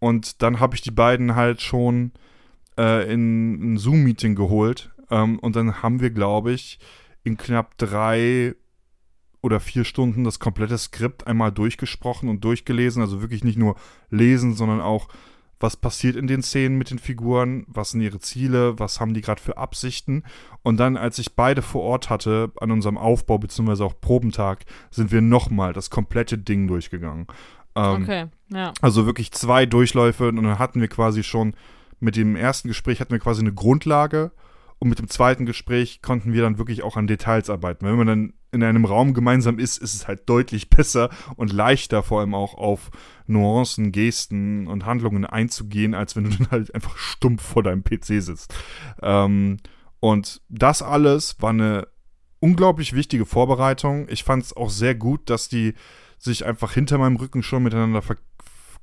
Und 0.00 0.42
dann 0.42 0.60
habe 0.60 0.74
ich 0.74 0.82
die 0.82 0.90
beiden 0.90 1.34
halt 1.34 1.62
schon 1.62 2.12
äh, 2.78 3.10
in 3.10 3.72
ein 3.72 3.78
Zoom-Meeting 3.78 4.34
geholt. 4.34 4.90
Ähm, 5.10 5.38
und 5.38 5.56
dann 5.56 5.82
haben 5.82 6.00
wir, 6.00 6.10
glaube 6.10 6.52
ich, 6.52 6.78
in 7.24 7.38
knapp 7.38 7.78
drei 7.78 8.54
oder 9.40 9.60
vier 9.60 9.84
Stunden 9.84 10.24
das 10.24 10.38
komplette 10.38 10.78
Skript 10.78 11.26
einmal 11.26 11.52
durchgesprochen 11.52 12.28
und 12.28 12.44
durchgelesen. 12.44 13.02
Also 13.02 13.20
wirklich 13.22 13.44
nicht 13.44 13.58
nur 13.58 13.76
lesen, 14.10 14.54
sondern 14.54 14.80
auch, 14.80 15.08
was 15.60 15.76
passiert 15.76 16.14
in 16.14 16.26
den 16.26 16.42
Szenen 16.42 16.78
mit 16.78 16.90
den 16.90 16.98
Figuren, 16.98 17.64
was 17.66 17.90
sind 17.90 18.00
ihre 18.00 18.20
Ziele, 18.20 18.78
was 18.78 19.00
haben 19.00 19.14
die 19.14 19.20
gerade 19.20 19.42
für 19.42 19.56
Absichten. 19.56 20.22
Und 20.62 20.78
dann, 20.78 20.96
als 20.96 21.18
ich 21.18 21.34
beide 21.34 21.62
vor 21.62 21.82
Ort 21.82 22.10
hatte, 22.10 22.52
an 22.60 22.70
unserem 22.70 22.96
Aufbau 22.96 23.38
bzw. 23.38 23.82
auch 23.82 24.00
Probentag, 24.00 24.64
sind 24.90 25.10
wir 25.10 25.20
nochmal 25.20 25.72
das 25.72 25.90
komplette 25.90 26.38
Ding 26.38 26.68
durchgegangen. 26.68 27.26
Ähm, 27.74 28.02
Okay, 28.02 28.26
ja. 28.50 28.72
also 28.80 29.06
wirklich 29.06 29.32
zwei 29.32 29.66
Durchläufe 29.66 30.28
und 30.28 30.36
dann 30.36 30.58
hatten 30.58 30.80
wir 30.80 30.88
quasi 30.88 31.22
schon 31.22 31.54
mit 32.00 32.16
dem 32.16 32.36
ersten 32.36 32.68
Gespräch 32.68 33.00
hatten 33.00 33.10
wir 33.10 33.18
quasi 33.18 33.40
eine 33.40 33.52
Grundlage 33.52 34.30
und 34.78 34.88
mit 34.88 34.98
dem 34.98 35.08
zweiten 35.08 35.46
Gespräch 35.46 36.02
konnten 36.02 36.32
wir 36.32 36.42
dann 36.42 36.58
wirklich 36.58 36.82
auch 36.82 36.96
an 36.96 37.06
Details 37.06 37.50
arbeiten. 37.50 37.84
Wenn 37.84 37.96
man 37.96 38.06
dann 38.06 38.32
in 38.52 38.62
einem 38.62 38.84
Raum 38.84 39.12
gemeinsam 39.12 39.58
ist, 39.58 39.78
ist 39.78 39.94
es 39.94 40.08
halt 40.08 40.28
deutlich 40.28 40.70
besser 40.70 41.10
und 41.36 41.52
leichter 41.52 42.02
vor 42.02 42.20
allem 42.20 42.34
auch 42.34 42.54
auf 42.54 42.90
Nuancen, 43.26 43.92
Gesten 43.92 44.66
und 44.66 44.86
Handlungen 44.86 45.26
einzugehen, 45.26 45.94
als 45.94 46.16
wenn 46.16 46.24
du 46.24 46.30
dann 46.30 46.50
halt 46.50 46.74
einfach 46.74 46.96
stumpf 46.96 47.42
vor 47.42 47.62
deinem 47.62 47.84
PC 47.84 48.22
sitzt. 48.22 48.54
Ähm, 49.02 49.58
und 50.00 50.40
das 50.48 50.82
alles 50.82 51.36
war 51.40 51.50
eine 51.50 51.88
unglaublich 52.40 52.92
wichtige 52.92 53.26
Vorbereitung. 53.26 54.06
Ich 54.08 54.24
fand 54.24 54.44
es 54.44 54.56
auch 54.56 54.70
sehr 54.70 54.94
gut, 54.94 55.28
dass 55.28 55.48
die 55.48 55.74
sich 56.18 56.46
einfach 56.46 56.72
hinter 56.72 56.98
meinem 56.98 57.16
Rücken 57.16 57.42
schon 57.42 57.64
miteinander 57.64 58.02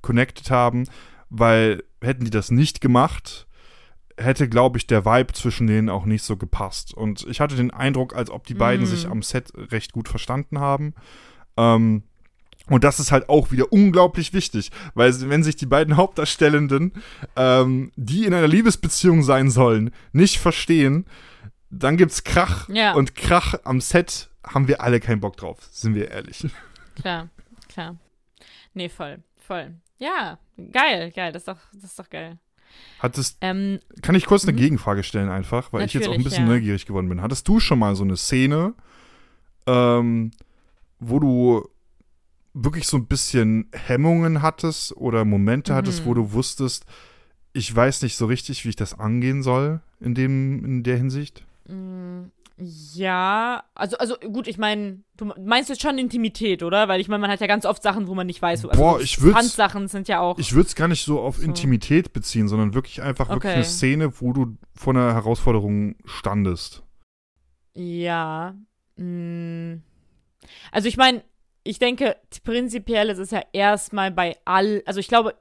connected 0.01 0.51
haben, 0.51 0.83
weil 1.29 1.83
hätten 2.01 2.25
die 2.25 2.31
das 2.31 2.51
nicht 2.51 2.81
gemacht, 2.81 3.44
hätte, 4.17 4.47
glaube 4.47 4.77
ich, 4.77 4.87
der 4.87 5.05
Vibe 5.05 5.33
zwischen 5.33 5.67
denen 5.67 5.89
auch 5.89 6.05
nicht 6.05 6.23
so 6.23 6.37
gepasst. 6.37 6.93
Und 6.93 7.25
ich 7.29 7.39
hatte 7.41 7.55
den 7.55 7.71
Eindruck, 7.71 8.15
als 8.15 8.29
ob 8.29 8.45
die 8.47 8.53
beiden 8.53 8.85
Mm. 8.85 8.87
sich 8.87 9.07
am 9.07 9.21
Set 9.21 9.51
recht 9.55 9.91
gut 9.93 10.07
verstanden 10.07 10.59
haben. 10.59 10.93
Ähm, 11.57 12.03
und 12.67 12.83
das 12.83 12.99
ist 12.99 13.11
halt 13.11 13.29
auch 13.29 13.51
wieder 13.51 13.71
unglaublich 13.71 14.33
wichtig, 14.33 14.71
weil 14.95 15.13
wenn 15.29 15.43
sich 15.43 15.55
die 15.55 15.65
beiden 15.67 15.97
Hauptdarstellenden, 15.97 16.93
ähm, 17.35 17.91
die 17.95 18.25
in 18.25 18.33
einer 18.33 18.47
Liebesbeziehung 18.47 19.21
sein 19.21 19.49
sollen, 19.51 19.91
nicht 20.13 20.39
verstehen, 20.39 21.05
dann 21.69 21.97
gibt's 21.97 22.23
Krach. 22.23 22.69
Ja. 22.69 22.93
Und 22.93 23.15
Krach 23.15 23.53
am 23.65 23.81
Set 23.81 24.29
haben 24.45 24.67
wir 24.67 24.81
alle 24.81 24.99
keinen 24.99 25.19
Bock 25.19 25.37
drauf, 25.37 25.57
sind 25.71 25.93
wir 25.95 26.09
ehrlich. 26.11 26.47
Klar, 26.95 27.29
klar. 27.67 27.97
Nee, 28.73 28.89
voll, 28.89 29.19
voll. 29.39 29.75
Ja, 29.97 30.39
geil, 30.71 31.11
geil, 31.11 31.31
das 31.31 31.41
ist 31.43 31.47
doch, 31.47 31.59
das 31.73 31.83
ist 31.91 31.99
doch 31.99 32.09
geil. 32.09 32.37
Hattest, 32.99 33.37
Ähm, 33.41 33.79
kann 34.01 34.15
ich 34.15 34.25
kurz 34.25 34.43
eine 34.43 34.53
Mhm. 34.53 34.57
Gegenfrage 34.57 35.03
stellen 35.03 35.29
einfach, 35.29 35.71
weil 35.73 35.85
ich 35.85 35.93
jetzt 35.93 36.07
auch 36.07 36.13
ein 36.13 36.23
bisschen 36.23 36.47
ja. 36.47 36.53
neugierig 36.53 36.85
geworden 36.85 37.09
bin. 37.09 37.21
Hattest 37.21 37.47
du 37.47 37.59
schon 37.59 37.77
mal 37.79 37.95
so 37.95 38.03
eine 38.03 38.15
Szene, 38.17 38.73
ähm, 39.67 40.31
wo 40.99 41.19
du 41.19 41.67
wirklich 42.53 42.87
so 42.87 42.97
ein 42.97 43.05
bisschen 43.05 43.67
Hemmungen 43.73 44.41
hattest 44.41 44.95
oder 44.95 45.25
Momente 45.25 45.75
hattest, 45.75 46.01
Mhm. 46.01 46.05
wo 46.09 46.13
du 46.13 46.31
wusstest, 46.31 46.85
ich 47.53 47.73
weiß 47.73 48.01
nicht 48.01 48.15
so 48.17 48.25
richtig, 48.25 48.63
wie 48.65 48.69
ich 48.69 48.75
das 48.75 48.97
angehen 48.97 49.43
soll 49.43 49.81
in 49.99 50.15
dem 50.15 50.63
in 50.65 50.83
der 50.83 50.97
Hinsicht? 50.97 51.45
mh, 51.67 52.29
ja, 52.57 53.63
also, 53.75 53.97
also 53.97 54.15
gut, 54.17 54.47
ich 54.47 54.57
meine, 54.57 55.01
du 55.17 55.25
meinst 55.43 55.69
jetzt 55.69 55.81
schon 55.81 55.97
Intimität, 55.97 56.63
oder? 56.63 56.87
Weil 56.87 57.01
ich 57.01 57.07
meine, 57.09 57.19
man 57.21 57.29
hat 57.29 57.41
ja 57.41 57.47
ganz 57.47 57.65
oft 57.65 57.83
Sachen, 57.83 58.07
wo 58.07 58.15
man 58.15 58.27
nicht 58.27 58.41
weiß, 58.41 58.63
wo 58.63 58.69
also 58.69 58.81
Boah, 58.81 59.01
ich 59.01 59.19
würd's- 59.21 59.35
Handsachen 59.35 59.87
sind 59.89 60.07
ja 60.07 60.21
auch. 60.21 60.39
Ich 60.39 60.53
würde 60.53 60.67
es 60.67 60.75
gar 60.75 60.87
nicht 60.87 61.03
so 61.03 61.19
auf 61.19 61.37
So. 61.37 61.43
Intimität 61.43 62.13
beziehen, 62.13 62.47
sondern 62.47 62.73
wirklich 62.73 63.01
einfach 63.01 63.27
wirklich 63.29 63.49
Okay. 63.51 63.55
eine 63.55 63.65
Szene, 63.65 64.21
wo 64.21 64.31
du 64.31 64.57
vor 64.73 64.93
einer 64.93 65.13
Herausforderung 65.13 65.95
standest. 66.05 66.83
Ja. 67.73 68.55
mh. 68.95 69.79
Also 70.71 70.87
ich 70.87 70.95
meine, 70.97 71.23
ich 71.63 71.79
denke, 71.79 72.15
prinzipiell 72.43 73.09
ist 73.09 73.17
es 73.17 73.31
ja 73.31 73.41
erstmal 73.51 74.11
bei 74.11 74.37
all, 74.45 74.83
also 74.85 74.99
ich 74.99 75.07
glaube, 75.07 75.33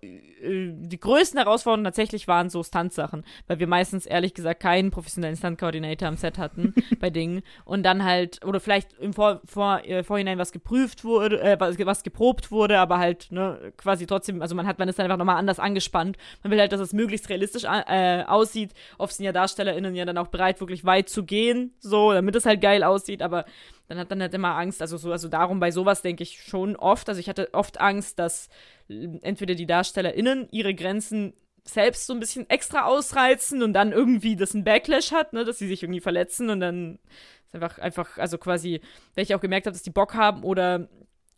die 0.45 1.01
größten 1.01 1.39
Herausforderungen 1.39 1.85
tatsächlich 1.85 2.29
waren 2.29 2.51
so 2.51 2.63
Stuntsachen, 2.63 3.25
weil 3.47 3.59
wir 3.59 3.67
meistens 3.67 4.07
ehrlich 4.07 4.35
gesagt 4.35 4.61
keinen 4.61 4.91
professionellen 4.91 5.37
Stunt-Coordinator 5.37 6.09
am 6.09 6.17
Set 6.17 6.39
hatten 6.39 6.75
bei 7.01 7.11
Dingen 7.11 7.43
und 7.65 7.83
dann 7.83 8.05
halt, 8.05 8.45
oder 8.45 8.61
vielleicht 8.61 8.93
im 8.99 9.13
Vor 9.13 9.41
Vor 9.45 9.85
äh, 9.85 10.03
Vorhinein 10.03 10.39
was 10.39 10.53
geprüft 10.53 11.05
wurde, 11.05 11.41
äh, 11.41 11.57
was, 11.59 12.03
geprobt 12.03 12.51
wurde, 12.51 12.79
aber 12.79 12.99
halt, 12.99 13.31
ne, 13.31 13.73
quasi 13.77 14.07
trotzdem, 14.07 14.43
also 14.43 14.55
man 14.55 14.67
hat, 14.67 14.79
man 14.79 14.89
ist 14.89 14.99
dann 14.99 15.05
einfach 15.05 15.19
nochmal 15.19 15.37
anders 15.37 15.59
angespannt. 15.59 16.17
Man 16.43 16.51
will 16.51 16.61
halt, 16.61 16.73
dass 16.73 16.81
es 16.81 16.93
möglichst 16.93 17.29
realistisch 17.29 17.65
äh, 17.65 18.25
aussieht. 18.25 18.73
Oft 18.99 19.15
sind 19.15 19.25
ja 19.25 19.33
DarstellerInnen 19.33 19.95
ja 19.95 20.05
dann 20.05 20.19
auch 20.19 20.29
bereit, 20.29 20.61
wirklich 20.61 20.85
weit 20.85 21.09
zu 21.09 21.25
gehen, 21.25 21.75
so, 21.79 22.13
damit 22.13 22.37
es 22.37 22.47
halt 22.47 22.61
geil 22.61 22.83
aussieht, 22.83 23.23
aber 23.23 23.45
dann 23.89 23.99
hat 23.99 24.09
man 24.09 24.23
halt 24.23 24.33
immer 24.33 24.57
Angst, 24.57 24.81
also 24.81 24.97
so, 24.97 25.13
also 25.13 25.29
darum 25.29 25.61
bei 25.61 25.71
sowas 25.71 26.01
denke 26.01 26.23
ich 26.23 26.43
schon 26.43 26.75
oft. 26.77 27.09
Also 27.09 27.21
ich 27.21 27.29
hatte 27.29 27.53
oft 27.53 27.81
Angst, 27.81 28.19
dass 28.19 28.47
äh, 28.47 28.84
entweder 28.89 29.55
die 29.55 29.67
DarstellerInnen 29.67 30.49
ihre 30.51 30.75
Grenzen 30.75 31.35
selbst 31.67 32.07
so 32.07 32.13
ein 32.13 32.21
bisschen 32.21 32.49
extra 32.51 32.85
ausreizen 32.85 33.63
und 33.63 33.73
dann 33.73 33.93
irgendwie 33.93 34.37
das 34.37 34.55
einen 34.55 34.65
Backlash 34.65 35.13
hat, 35.13 35.33
ne, 35.33 35.45
dass 35.45 35.59
sie 35.59 35.69
sich 35.69 35.83
irgendwie 35.83 36.01
verletzen 36.01 36.51
und 36.51 36.61
dann 36.61 36.99
Ist 37.47 37.55
einfach, 37.55 37.79
einfach, 37.79 38.19
also 38.19 38.39
quasi, 38.39 38.81
weil 39.15 39.25
ich 39.25 39.35
auch 39.35 39.41
gemerkt 39.41 39.67
habe, 39.67 39.75
dass 39.75 39.83
die 39.83 39.91
Bock 39.91 40.15
haben 40.15 40.43
oder 40.45 40.89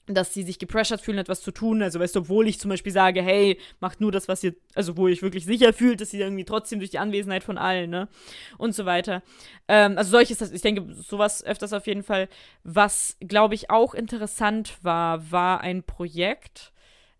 dass 0.08 0.32
sie 0.32 0.44
sich 0.44 0.58
gepressured 0.60 1.00
fühlen, 1.00 1.18
etwas 1.18 1.42
zu 1.42 1.50
tun. 1.50 1.82
Also, 1.82 1.98
weißt 1.98 2.14
du, 2.14 2.20
obwohl 2.20 2.46
ich 2.46 2.60
zum 2.60 2.68
Beispiel 2.68 2.92
sage, 2.92 3.22
hey, 3.22 3.58
macht 3.80 4.00
nur 4.00 4.12
das, 4.12 4.28
was 4.28 4.42
ihr, 4.44 4.54
also 4.74 4.96
wo 4.96 5.08
ich 5.08 5.20
wirklich 5.20 5.44
sicher 5.44 5.72
fühlt, 5.72 6.00
dass 6.00 6.10
sie 6.10 6.20
irgendwie 6.20 6.44
trotzdem 6.44 6.78
durch 6.78 6.90
die 6.90 7.00
Anwesenheit 7.00 7.42
von 7.42 7.58
allen, 7.58 7.90
ne? 7.90 8.08
Und 8.56 8.72
so 8.72 8.86
weiter. 8.86 9.22
Ähm, 9.66 9.98
also 9.98 10.12
solches, 10.12 10.40
ich 10.52 10.62
denke, 10.62 10.94
sowas 10.94 11.44
öfters 11.44 11.72
auf 11.72 11.88
jeden 11.88 12.04
Fall. 12.04 12.28
Was, 12.62 13.16
glaube 13.20 13.56
ich, 13.56 13.68
auch 13.70 13.94
interessant 13.94 14.78
war, 14.82 15.32
war 15.32 15.60
ein 15.60 15.82
Projekt, 15.82 16.72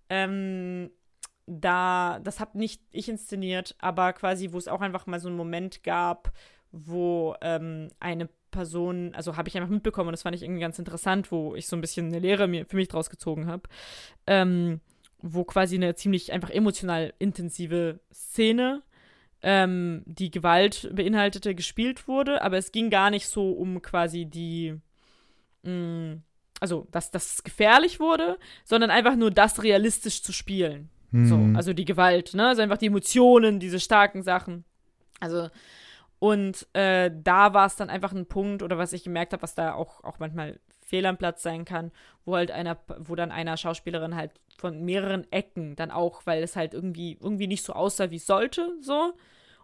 ähm, 0.09 0.91
da, 1.47 2.19
das 2.23 2.41
habe 2.41 2.59
nicht 2.59 2.83
ich 2.91 3.09
inszeniert, 3.09 3.77
aber 3.79 4.13
quasi, 4.13 4.53
wo 4.53 4.59
es 4.59 4.69
auch 4.69 4.81
einfach 4.81 5.07
mal 5.07 5.21
so 5.21 5.29
einen 5.29 5.37
Moment 5.37 5.83
gab, 5.83 6.33
wo 6.73 7.37
ähm, 7.41 7.89
eine 8.01 8.29
Person, 8.51 9.15
also 9.15 9.37
habe 9.37 9.49
ich 9.49 9.57
einfach 9.57 9.71
mitbekommen 9.71 10.09
und 10.09 10.13
das 10.13 10.23
fand 10.23 10.35
ich 10.35 10.43
irgendwie 10.43 10.61
ganz 10.61 10.79
interessant, 10.79 11.31
wo 11.31 11.55
ich 11.55 11.67
so 11.67 11.77
ein 11.77 11.81
bisschen 11.81 12.07
eine 12.07 12.19
Lehre 12.19 12.49
mir, 12.49 12.67
für 12.67 12.77
mich 12.77 12.89
draus 12.89 13.11
gezogen 13.11 13.47
habe, 13.47 13.69
ähm, 14.27 14.81
wo 15.21 15.45
quasi 15.45 15.77
eine 15.77 15.95
ziemlich 15.95 16.33
einfach 16.33 16.51
emotional 16.51 17.13
intensive 17.19 18.01
Szene, 18.13 18.83
ähm, 19.43 20.03
die 20.07 20.31
Gewalt 20.31 20.91
beinhaltete, 20.95 21.55
gespielt 21.55 22.09
wurde, 22.09 22.43
aber 22.43 22.57
es 22.57 22.73
ging 22.73 22.91
gar 22.91 23.11
nicht 23.11 23.29
so 23.29 23.53
um 23.53 23.83
quasi 23.83 24.25
die, 24.27 24.75
mh, 25.63 25.71
mm, 25.71 26.23
also 26.61 26.87
dass 26.91 27.11
das 27.11 27.43
gefährlich 27.45 28.01
wurde, 28.01 28.39
sondern 28.65 28.91
einfach 28.91 29.17
nur 29.17 29.31
das 29.31 29.63
realistisch 29.63 30.23
zu 30.23 30.33
spielen. 30.33 30.89
So, 31.13 31.37
Mhm. 31.37 31.57
also 31.57 31.73
die 31.73 31.85
Gewalt, 31.85 32.35
ne? 32.35 32.49
Also 32.49 32.63
einfach 32.63 32.79
die 32.79 32.87
Emotionen, 32.87 33.59
diese 33.61 33.81
starken 33.81 34.23
Sachen. 34.23 34.65
Also, 35.21 35.49
und 36.19 36.67
äh, 36.75 37.11
da 37.15 37.55
war 37.55 37.67
es 37.67 37.77
dann 37.77 37.91
einfach 37.91 38.13
ein 38.13 38.27
Punkt, 38.27 38.63
oder 38.63 38.77
was 38.79 38.93
ich 38.93 39.05
gemerkt 39.05 39.33
habe, 39.33 39.43
was 39.43 39.55
da 39.55 39.75
auch, 39.75 40.03
auch 40.05 40.19
manchmal 40.19 40.59
fehl 40.85 41.05
am 41.07 41.17
Platz 41.17 41.43
sein 41.43 41.65
kann, 41.65 41.91
wo 42.25 42.37
halt 42.37 42.51
einer, 42.51 42.79
wo 42.99 43.15
dann 43.15 43.31
einer 43.33 43.57
Schauspielerin 43.57 44.15
halt 44.15 44.33
von 44.59 44.85
mehreren 44.85 45.31
Ecken 45.33 45.77
dann 45.77 45.91
auch, 45.91 46.23
weil 46.27 46.43
es 46.43 46.57
halt 46.57 46.75
irgendwie, 46.75 47.19
irgendwie 47.21 47.47
nicht 47.49 47.65
so 47.65 47.73
aussah, 47.73 48.11
wie 48.11 48.17
es 48.17 48.27
sollte, 48.27 48.73
so. 48.81 49.13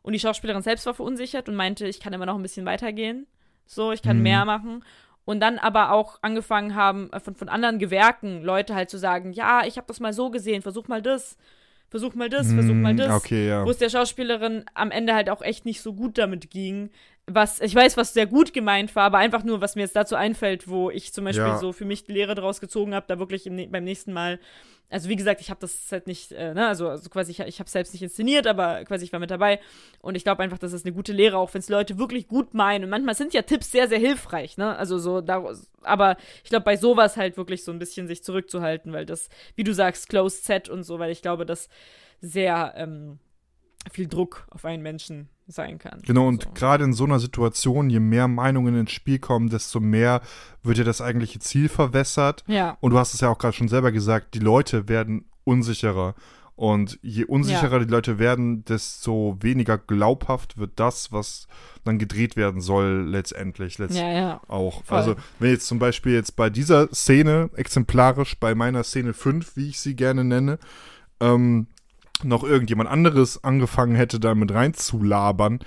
Und 0.03 0.12
die 0.14 0.18
Schauspielerin 0.20 0.62
selbst 0.62 0.84
war 0.86 0.95
verunsichert 0.95 1.49
und 1.49 1.55
meinte, 1.55 1.86
ich 1.86 2.01
kann 2.01 2.12
immer 2.12 2.26
noch 2.26 2.34
ein 2.36 2.43
bisschen 2.43 2.66
weitergehen. 2.66 3.26
So, 3.66 3.93
ich 3.93 4.03
kann 4.03 4.16
Mhm. 4.18 4.22
mehr 4.24 4.45
machen. 4.45 4.84
Und 5.25 5.41
dann 5.41 5.59
aber 5.59 5.93
auch 5.93 6.18
angefangen 6.23 6.75
haben, 6.75 7.11
äh, 7.12 7.20
von, 7.20 7.35
von 7.35 7.49
anderen 7.49 7.79
Gewerken 7.79 8.43
Leute 8.43 8.75
halt 8.75 8.91
zu 8.91 8.99
sagen, 8.99 9.33
ja, 9.33 9.64
ich 9.64 9.77
habe 9.77 9.87
das 9.87 10.01
mal 10.01 10.12
so 10.12 10.31
gesehen, 10.31 10.62
versuch 10.62 10.89
mal 10.89 11.01
das, 11.03 11.37
versuch 11.91 12.14
mal 12.14 12.29
das, 12.29 12.53
versuch 12.53 12.75
mal 12.75 12.95
Mhm, 12.95 12.99
das. 12.99 13.14
Okay, 13.14 13.49
ja. 13.49 13.64
Wo 13.64 13.70
es 13.70 13.79
der 13.79 13.91
Schauspielerin 13.91 14.64
am 14.75 14.91
Ende 14.91 15.14
halt 15.14 15.31
auch 15.31 15.43
echt 15.43 15.64
nicht 15.64 15.81
so 15.81 15.93
gut 15.93 16.18
damit 16.18 16.51
ging. 16.51 16.91
Was, 17.31 17.61
ich 17.61 17.73
weiß, 17.75 17.97
was 17.97 18.12
sehr 18.14 18.27
gut 18.27 18.53
gemeint 18.53 18.97
war, 18.97 19.05
aber 19.05 19.18
einfach 19.18 19.45
nur, 19.45 19.61
was 19.61 19.77
mir 19.77 19.83
jetzt 19.83 19.95
dazu 19.95 20.16
einfällt, 20.16 20.66
wo 20.66 20.91
ich 20.91 21.12
zum 21.12 21.25
Beispiel 21.25 21.45
Ja. 21.45 21.59
so 21.59 21.73
für 21.73 21.85
mich 21.85 22.05
die 22.05 22.12
Lehre 22.12 22.35
draus 22.35 22.61
gezogen 22.61 22.95
habe, 22.97 23.07
da 23.09 23.18
wirklich 23.20 23.47
im, 23.47 23.70
beim 23.70 23.85
nächsten 23.85 24.12
Mal. 24.12 24.41
Also 24.91 25.09
wie 25.09 25.14
gesagt, 25.16 25.41
ich 25.41 25.49
habe 25.49 25.61
das 25.61 25.91
halt 25.93 26.09
nicht, 26.09 26.33
äh, 26.33 26.53
ne, 26.53 26.66
also, 26.66 26.89
also 26.89 27.09
quasi, 27.09 27.31
ich, 27.31 27.39
ich 27.41 27.61
habe 27.61 27.70
selbst 27.70 27.93
nicht 27.93 28.03
inszeniert, 28.03 28.47
aber 28.49 28.85
quasi 28.85 29.05
ich 29.05 29.12
war 29.12 29.20
mit 29.20 29.31
dabei. 29.31 29.61
Und 30.01 30.16
ich 30.16 30.25
glaube 30.25 30.43
einfach, 30.43 30.59
das 30.59 30.73
ist 30.73 30.85
eine 30.85 30.95
gute 30.95 31.12
Lehre, 31.12 31.39
auch 31.39 31.55
wenn 31.55 31.61
es 31.61 31.68
Leute 31.68 31.97
wirklich 31.97 32.27
gut 32.27 32.55
meinen. 32.55 32.85
Und 32.85 32.91
manchmal 32.91 33.14
sind 33.14 33.33
ja 33.33 33.43
Tipps 33.43 33.70
sehr, 33.70 33.89
sehr 33.89 34.01
hilfreich, 34.01 34.57
ne? 34.59 34.77
Also 34.77 34.99
so, 34.99 35.20
daraus, 35.20 35.70
aber 35.83 36.16
ich 36.43 36.51
glaube, 36.51 36.64
bei 36.64 36.77
sowas 36.77 37.16
halt 37.16 37.37
wirklich 37.37 37.62
so 37.62 37.70
ein 37.70 37.79
bisschen 37.79 38.09
sich 38.09 38.25
zurückzuhalten, 38.25 38.93
weil 38.93 39.07
das, 39.07 39.29
wie 39.55 39.64
du 39.64 39.73
sagst, 39.73 40.09
Closed 40.09 40.45
Set 40.45 40.68
und 40.68 40.83
so, 40.83 40.99
weil 40.99 41.12
ich 41.12 41.23
glaube, 41.23 41.47
das 41.47 41.68
sehr 42.20 42.75
ähm, 42.77 43.18
viel 43.93 44.09
Druck 44.09 44.47
auf 44.51 44.64
einen 44.64 44.83
Menschen 44.83 45.29
sein 45.53 45.78
kann. 45.78 46.00
Genau, 46.05 46.26
und 46.26 46.44
so. 46.44 46.50
gerade 46.55 46.84
in 46.84 46.92
so 46.92 47.05
einer 47.05 47.18
Situation, 47.18 47.90
je 47.90 48.00
mehr 48.00 48.28
Meinungen 48.28 48.74
ins 48.74 48.92
Spiel 48.92 49.18
kommen, 49.18 49.48
desto 49.48 49.80
mehr 49.80 50.20
wird 50.62 50.78
ja 50.78 50.84
das 50.84 51.00
eigentliche 51.00 51.38
Ziel 51.38 51.68
verwässert. 51.68 52.44
Ja, 52.46 52.76
Und 52.80 52.92
du 52.92 52.98
hast 52.98 53.14
es 53.14 53.20
ja 53.20 53.28
auch 53.28 53.38
gerade 53.38 53.55
schon 53.55 53.68
selber 53.68 53.92
gesagt, 53.92 54.34
die 54.34 54.40
Leute 54.40 54.88
werden 54.88 55.26
unsicherer. 55.44 56.14
Und 56.55 56.98
je 57.03 57.24
unsicherer 57.24 57.80
die 57.80 57.90
Leute 57.90 58.18
werden, 58.18 58.64
desto 58.64 59.36
weniger 59.40 59.78
glaubhaft 59.78 60.59
wird 60.59 60.72
das, 60.76 61.11
was 61.11 61.48
dann 61.82 61.98
gedreht 61.98 62.36
werden 62.36 62.61
soll, 62.61 63.07
letztendlich. 63.09 63.78
Letzt 63.78 63.96
ja, 63.96 64.12
ja. 64.12 64.40
auch. 64.48 64.84
Voll. 64.84 64.98
Also, 64.98 65.16
wenn 65.38 65.50
jetzt 65.50 65.66
zum 65.66 65.78
Beispiel 65.78 66.12
jetzt 66.12 66.36
bei 66.36 66.50
dieser 66.50 66.88
Szene, 66.94 67.50
exemplarisch 67.57 68.38
bei 68.38 68.55
meiner 68.55 68.84
Szene 68.84 69.14
5, 69.14 69.57
wie 69.57 69.70
ich 69.70 69.80
sie 69.80 69.96
gerne 69.96 70.24
nenne, 70.24 70.59
ähm, 71.20 71.68
noch 72.22 72.44
irgendjemand 72.44 72.88
anderes 72.88 73.42
angefangen 73.42 73.94
hätte, 73.94 74.20
damit 74.20 74.52
reinzulabern 74.52 75.60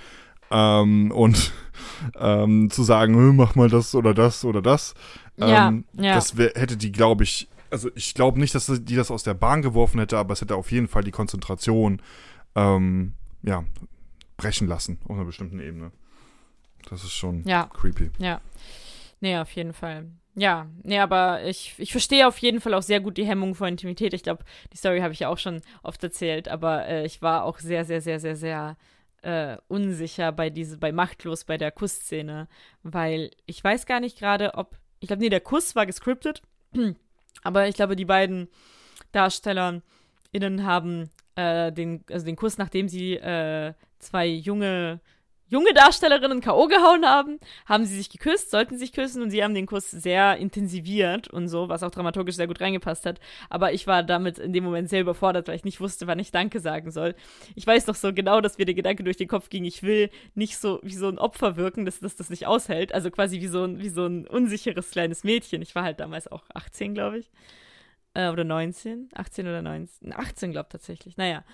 ähm, 0.50 1.10
und 1.10 1.52
ähm, 2.18 2.70
zu 2.70 2.82
sagen, 2.82 3.14
"Hö, 3.16 3.32
mach 3.32 3.54
mal 3.54 3.68
das 3.68 3.94
oder 3.94 4.14
das 4.14 4.44
oder 4.44 4.62
das. 4.62 4.94
Ja, 5.36 5.68
ähm, 5.68 5.84
ja. 5.92 6.14
Das 6.14 6.36
wär, 6.36 6.52
hätte 6.54 6.76
die, 6.76 6.92
glaube 6.92 7.24
ich, 7.24 7.48
also 7.70 7.90
ich 7.94 8.14
glaube 8.14 8.40
nicht, 8.40 8.54
dass 8.54 8.66
die 8.66 8.96
das 8.96 9.10
aus 9.10 9.22
der 9.22 9.34
Bahn 9.34 9.60
geworfen 9.62 9.98
hätte, 9.98 10.16
aber 10.18 10.32
es 10.32 10.40
hätte 10.40 10.56
auf 10.56 10.70
jeden 10.72 10.88
Fall 10.88 11.04
die 11.04 11.10
Konzentration 11.10 12.00
ähm, 12.54 13.12
ja, 13.42 13.64
brechen 14.38 14.66
lassen 14.66 14.98
auf 15.04 15.16
einer 15.16 15.24
bestimmten 15.24 15.60
Ebene. 15.60 15.90
Das 16.88 17.02
ist 17.04 17.12
schon 17.12 17.42
Ja. 17.44 17.64
creepy. 17.74 18.10
Ja. 18.18 18.40
Nee, 19.20 19.36
auf 19.38 19.50
jeden 19.52 19.72
Fall. 19.72 20.06
Ja, 20.38 20.66
nee, 20.82 20.98
aber 20.98 21.44
ich, 21.44 21.74
ich 21.78 21.92
verstehe 21.92 22.28
auf 22.28 22.36
jeden 22.38 22.60
Fall 22.60 22.74
auch 22.74 22.82
sehr 22.82 23.00
gut 23.00 23.16
die 23.16 23.24
Hemmung 23.24 23.54
vor 23.54 23.68
Intimität. 23.68 24.12
Ich 24.12 24.22
glaube, 24.22 24.44
die 24.70 24.76
Story 24.76 25.00
habe 25.00 25.14
ich 25.14 25.20
ja 25.20 25.28
auch 25.30 25.38
schon 25.38 25.62
oft 25.82 26.02
erzählt, 26.04 26.48
aber 26.48 26.86
äh, 26.86 27.06
ich 27.06 27.22
war 27.22 27.44
auch 27.44 27.58
sehr, 27.58 27.86
sehr, 27.86 28.02
sehr, 28.02 28.20
sehr, 28.20 28.36
sehr 28.36 28.76
äh, 29.22 29.56
unsicher 29.68 30.32
bei 30.32 30.50
diese, 30.50 30.76
bei 30.76 30.92
Machtlos, 30.92 31.44
bei 31.44 31.56
der 31.56 31.72
Kussszene, 31.72 32.48
weil 32.82 33.30
ich 33.46 33.64
weiß 33.64 33.86
gar 33.86 33.98
nicht 33.98 34.18
gerade, 34.18 34.54
ob, 34.54 34.76
ich 35.00 35.06
glaube, 35.06 35.22
nee, 35.22 35.30
der 35.30 35.40
Kuss 35.40 35.74
war 35.74 35.86
gescriptet, 35.86 36.42
aber 37.42 37.66
ich 37.66 37.74
glaube, 37.74 37.96
die 37.96 38.04
beiden 38.04 38.48
DarstellerInnen 39.12 40.64
haben 40.64 41.08
äh, 41.36 41.72
den, 41.72 42.04
also 42.10 42.26
den 42.26 42.36
Kuss, 42.36 42.58
nachdem 42.58 42.88
sie 42.88 43.14
äh, 43.14 43.72
zwei 44.00 44.26
junge 44.26 45.00
junge 45.48 45.72
Darstellerinnen 45.74 46.40
K.O. 46.40 46.66
gehauen 46.66 47.04
haben, 47.06 47.38
haben 47.66 47.84
sie 47.84 47.96
sich 47.96 48.10
geküsst, 48.10 48.50
sollten 48.50 48.78
sich 48.78 48.92
küssen 48.92 49.22
und 49.22 49.30
sie 49.30 49.42
haben 49.42 49.54
den 49.54 49.66
Kuss 49.66 49.90
sehr 49.90 50.36
intensiviert 50.38 51.28
und 51.28 51.48
so, 51.48 51.68
was 51.68 51.82
auch 51.82 51.90
dramaturgisch 51.90 52.36
sehr 52.36 52.46
gut 52.46 52.60
reingepasst 52.60 53.06
hat. 53.06 53.20
Aber 53.48 53.72
ich 53.72 53.86
war 53.86 54.02
damit 54.02 54.38
in 54.38 54.52
dem 54.52 54.64
Moment 54.64 54.88
sehr 54.88 55.00
überfordert, 55.00 55.48
weil 55.48 55.56
ich 55.56 55.64
nicht 55.64 55.80
wusste, 55.80 56.06
wann 56.06 56.18
ich 56.18 56.32
Danke 56.32 56.60
sagen 56.60 56.90
soll. 56.90 57.14
Ich 57.54 57.66
weiß 57.66 57.86
noch 57.86 57.94
so 57.94 58.12
genau, 58.12 58.40
dass 58.40 58.58
mir 58.58 58.66
der 58.66 58.74
Gedanke 58.74 59.04
durch 59.04 59.16
den 59.16 59.28
Kopf 59.28 59.48
ging, 59.48 59.64
ich 59.64 59.82
will 59.82 60.10
nicht 60.34 60.58
so 60.58 60.80
wie 60.82 60.94
so 60.94 61.08
ein 61.08 61.18
Opfer 61.18 61.56
wirken, 61.56 61.84
dass 61.84 62.00
das 62.00 62.16
das 62.16 62.30
nicht 62.30 62.46
aushält. 62.46 62.92
Also 62.92 63.10
quasi 63.10 63.40
wie 63.40 63.48
so 63.48 63.64
ein, 63.64 63.80
wie 63.80 63.88
so 63.88 64.06
ein 64.06 64.26
unsicheres 64.26 64.90
kleines 64.90 65.24
Mädchen. 65.24 65.62
Ich 65.62 65.74
war 65.74 65.84
halt 65.84 66.00
damals 66.00 66.30
auch 66.30 66.44
18, 66.54 66.94
glaube 66.94 67.18
ich. 67.18 67.30
Äh, 68.14 68.30
oder 68.30 68.44
19? 68.44 69.10
18 69.14 69.46
oder 69.46 69.62
19? 69.62 70.12
18, 70.12 70.52
glaube 70.52 70.68
ich 70.68 70.72
tatsächlich. 70.72 71.16
Naja. 71.16 71.44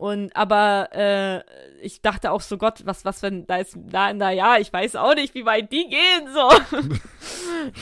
Und 0.00 0.34
aber 0.34 0.88
äh, 0.92 1.42
ich 1.82 2.00
dachte 2.00 2.30
auch 2.30 2.40
so, 2.40 2.56
Gott, 2.56 2.80
was, 2.86 3.04
was, 3.04 3.22
wenn 3.22 3.46
da 3.46 3.56
ist, 3.56 3.76
na, 3.92 4.14
na 4.14 4.32
ja, 4.32 4.56
ich 4.58 4.72
weiß 4.72 4.96
auch 4.96 5.14
nicht, 5.14 5.34
wie 5.34 5.44
weit 5.44 5.70
die 5.70 5.86
gehen, 5.90 6.26
so. 6.32 6.48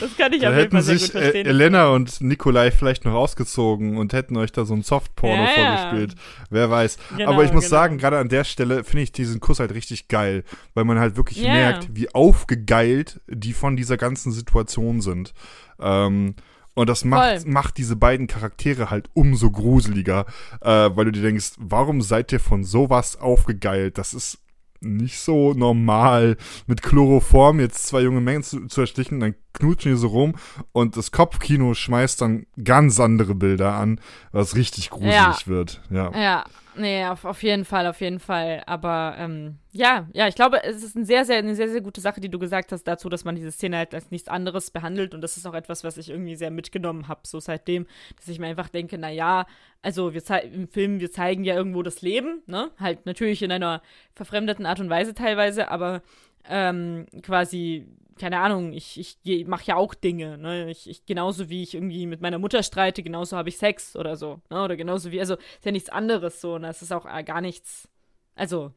das 0.01 0.17
kann 0.17 0.33
ich 0.33 0.41
Da 0.41 0.49
auf 0.49 0.53
jeden 0.53 0.55
hätten 0.55 0.71
Fall 0.71 0.81
sehr 0.81 0.97
sich 0.97 1.13
gut 1.13 1.21
verstehen. 1.21 1.47
Elena 1.47 1.87
und 1.87 2.19
Nikolai 2.19 2.71
vielleicht 2.71 3.05
noch 3.05 3.13
ausgezogen 3.13 3.95
und 3.95 4.11
hätten 4.11 4.35
euch 4.35 4.51
da 4.51 4.65
so 4.65 4.73
ein 4.73 4.81
Softporno 4.83 5.43
Ja, 5.45 5.49
ja. 5.49 5.77
vorgespielt. 5.77 6.15
Wer 6.49 6.69
weiß. 6.69 6.97
Genau, 7.15 7.31
Aber 7.31 7.45
ich 7.45 7.53
muss 7.53 7.63
genau. 7.63 7.77
sagen, 7.77 7.97
gerade 7.97 8.17
an 8.17 8.27
der 8.27 8.43
Stelle 8.43 8.83
finde 8.83 9.03
ich 9.03 9.13
diesen 9.13 9.39
Kuss 9.39 9.61
halt 9.61 9.73
richtig 9.73 10.09
geil, 10.09 10.43
weil 10.73 10.83
man 10.83 10.99
halt 10.99 11.15
wirklich 11.15 11.37
Ja. 11.41 11.53
merkt, 11.53 11.87
wie 11.95 12.13
aufgegeilt 12.13 13.21
die 13.27 13.53
von 13.53 13.77
dieser 13.77 13.95
ganzen 13.95 14.33
Situation 14.33 14.99
sind. 14.99 15.33
Ähm, 15.79 16.35
und 16.79 16.87
das 16.87 17.03
macht, 17.03 17.41
Voll. 17.41 17.51
macht 17.51 17.77
diese 17.77 17.97
beiden 17.97 18.27
Charaktere 18.27 18.89
halt 18.89 19.09
umso 19.13 19.51
gruseliger, 19.51 20.25
äh, 20.61 20.89
weil 20.93 21.03
du 21.05 21.11
dir 21.11 21.23
denkst, 21.23 21.51
warum 21.57 22.01
seid 22.01 22.31
ihr 22.31 22.39
von 22.39 22.63
sowas 22.63 23.17
aufgegeilt? 23.19 23.97
Das 23.97 24.13
ist 24.13 24.37
nicht 24.79 25.19
so 25.19 25.53
normal, 25.53 26.37
mit 26.67 26.81
Chloroform 26.81 27.59
jetzt 27.59 27.85
zwei 27.85 27.99
junge 27.99 28.21
Mengen 28.21 28.43
zu, 28.43 28.65
zu 28.67 28.79
erstichen, 28.79 29.19
dann 29.19 29.35
knutschen 29.51 29.91
die 29.91 29.97
so 29.97 30.07
rum 30.07 30.35
und 30.71 30.95
das 30.95 31.11
Kopfkino 31.11 31.73
schmeißt 31.73 32.21
dann 32.21 32.45
ganz 32.63 32.97
andere 33.01 33.35
Bilder 33.35 33.73
an, 33.73 33.99
was 34.31 34.55
richtig 34.55 34.89
gruselig 34.89 35.11
Ja. 35.13 35.47
wird. 35.47 35.81
Ja. 35.89 36.11
Ja, 36.17 36.45
nee, 36.79 37.05
auf, 37.05 37.25
auf 37.25 37.43
jeden 37.43 37.65
Fall, 37.65 37.85
auf 37.87 38.01
jeden 38.01 38.19
Fall. 38.19 38.63
Aber 38.65 39.15
ähm, 39.17 39.57
ja, 39.71 40.07
ja, 40.13 40.27
ich 40.27 40.35
glaube, 40.35 40.63
es 40.63 40.83
ist 40.83 40.95
ein 40.95 41.05
sehr, 41.05 41.25
sehr, 41.25 41.37
eine 41.37 41.55
sehr, 41.55 41.69
sehr 41.69 41.81
gute 41.81 42.01
Sache, 42.01 42.21
die 42.21 42.29
du 42.29 42.39
gesagt 42.39 42.71
hast 42.71 42.83
dazu, 42.83 43.09
dass 43.09 43.25
man 43.25 43.35
diese 43.35 43.51
Szene 43.51 43.77
halt 43.77 43.93
als 43.93 44.09
nichts 44.11 44.27
anderes 44.27 44.71
behandelt. 44.71 45.13
Und 45.13 45.21
das 45.21 45.37
ist 45.37 45.45
auch 45.45 45.53
etwas, 45.53 45.83
was 45.83 45.97
ich 45.97 46.09
irgendwie 46.09 46.35
sehr 46.35 46.51
mitgenommen 46.51 47.07
habe, 47.07 47.21
so 47.23 47.39
seitdem, 47.39 47.85
dass 48.17 48.27
ich 48.27 48.39
mir 48.39 48.47
einfach 48.47 48.69
denke, 48.69 48.97
na 48.97 49.09
ja, 49.09 49.45
also 49.81 50.13
wir 50.13 50.23
im 50.43 50.67
Film, 50.67 50.99
wir 50.99 51.11
zeigen 51.11 51.43
ja 51.43 51.55
irgendwo 51.55 51.83
das 51.83 52.01
Leben, 52.01 52.41
ne? 52.47 52.71
Halt 52.79 53.05
natürlich 53.05 53.43
in 53.43 53.51
einer 53.51 53.81
verfremdeten 54.13 54.65
Art 54.65 54.79
und 54.79 54.89
Weise 54.89 55.13
teilweise, 55.13 55.69
aber 55.69 56.01
ähm, 56.49 57.05
quasi 57.21 57.87
keine 58.19 58.39
Ahnung, 58.39 58.73
ich, 58.73 59.17
ich 59.23 59.47
mache 59.47 59.65
ja 59.65 59.75
auch 59.75 59.93
Dinge, 59.93 60.37
ne? 60.37 60.69
Ich, 60.69 60.89
ich, 60.89 61.05
genauso 61.05 61.49
wie 61.49 61.63
ich 61.63 61.73
irgendwie 61.73 62.05
mit 62.05 62.21
meiner 62.21 62.37
Mutter 62.37 62.61
streite, 62.61 63.01
genauso 63.01 63.37
habe 63.37 63.49
ich 63.49 63.57
Sex 63.57 63.95
oder 63.95 64.15
so, 64.15 64.41
ne? 64.49 64.63
Oder 64.63 64.75
genauso 64.75 65.11
wie, 65.11 65.19
also 65.19 65.35
ist 65.35 65.65
ja 65.65 65.71
nichts 65.71 65.89
anderes 65.89 66.41
so, 66.41 66.55
und 66.55 66.63
das 66.63 66.81
ist 66.81 66.91
auch 66.91 67.05
äh, 67.05 67.23
gar 67.23 67.41
nichts. 67.41 67.87
Also, 68.35 68.73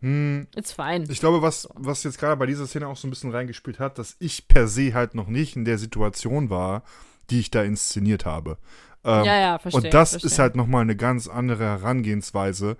Hm, 0.00 0.46
It's 0.54 0.72
fine. 0.72 1.06
ich 1.08 1.18
glaube, 1.18 1.42
was, 1.42 1.68
was 1.74 2.04
jetzt 2.04 2.18
gerade 2.18 2.36
bei 2.36 2.46
dieser 2.46 2.66
Szene 2.68 2.86
auch 2.86 2.96
so 2.96 3.08
ein 3.08 3.10
bisschen 3.10 3.32
reingespielt 3.32 3.80
hat, 3.80 3.98
dass 3.98 4.16
ich 4.20 4.46
per 4.46 4.68
se 4.68 4.94
halt 4.94 5.14
noch 5.16 5.26
nicht 5.26 5.56
in 5.56 5.64
der 5.64 5.76
Situation 5.76 6.50
war, 6.50 6.84
die 7.30 7.40
ich 7.40 7.50
da 7.50 7.64
inszeniert 7.64 8.24
habe. 8.24 8.58
Ähm, 9.04 9.24
ja, 9.24 9.40
ja, 9.40 9.58
verstehe. 9.58 9.82
und 9.82 9.94
das 9.94 10.10
verstehe. 10.10 10.30
ist 10.30 10.38
halt 10.38 10.54
nochmal 10.54 10.82
eine 10.82 10.94
ganz 10.94 11.26
andere 11.26 11.64
Herangehensweise, 11.64 12.76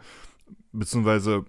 beziehungsweise 0.73 1.45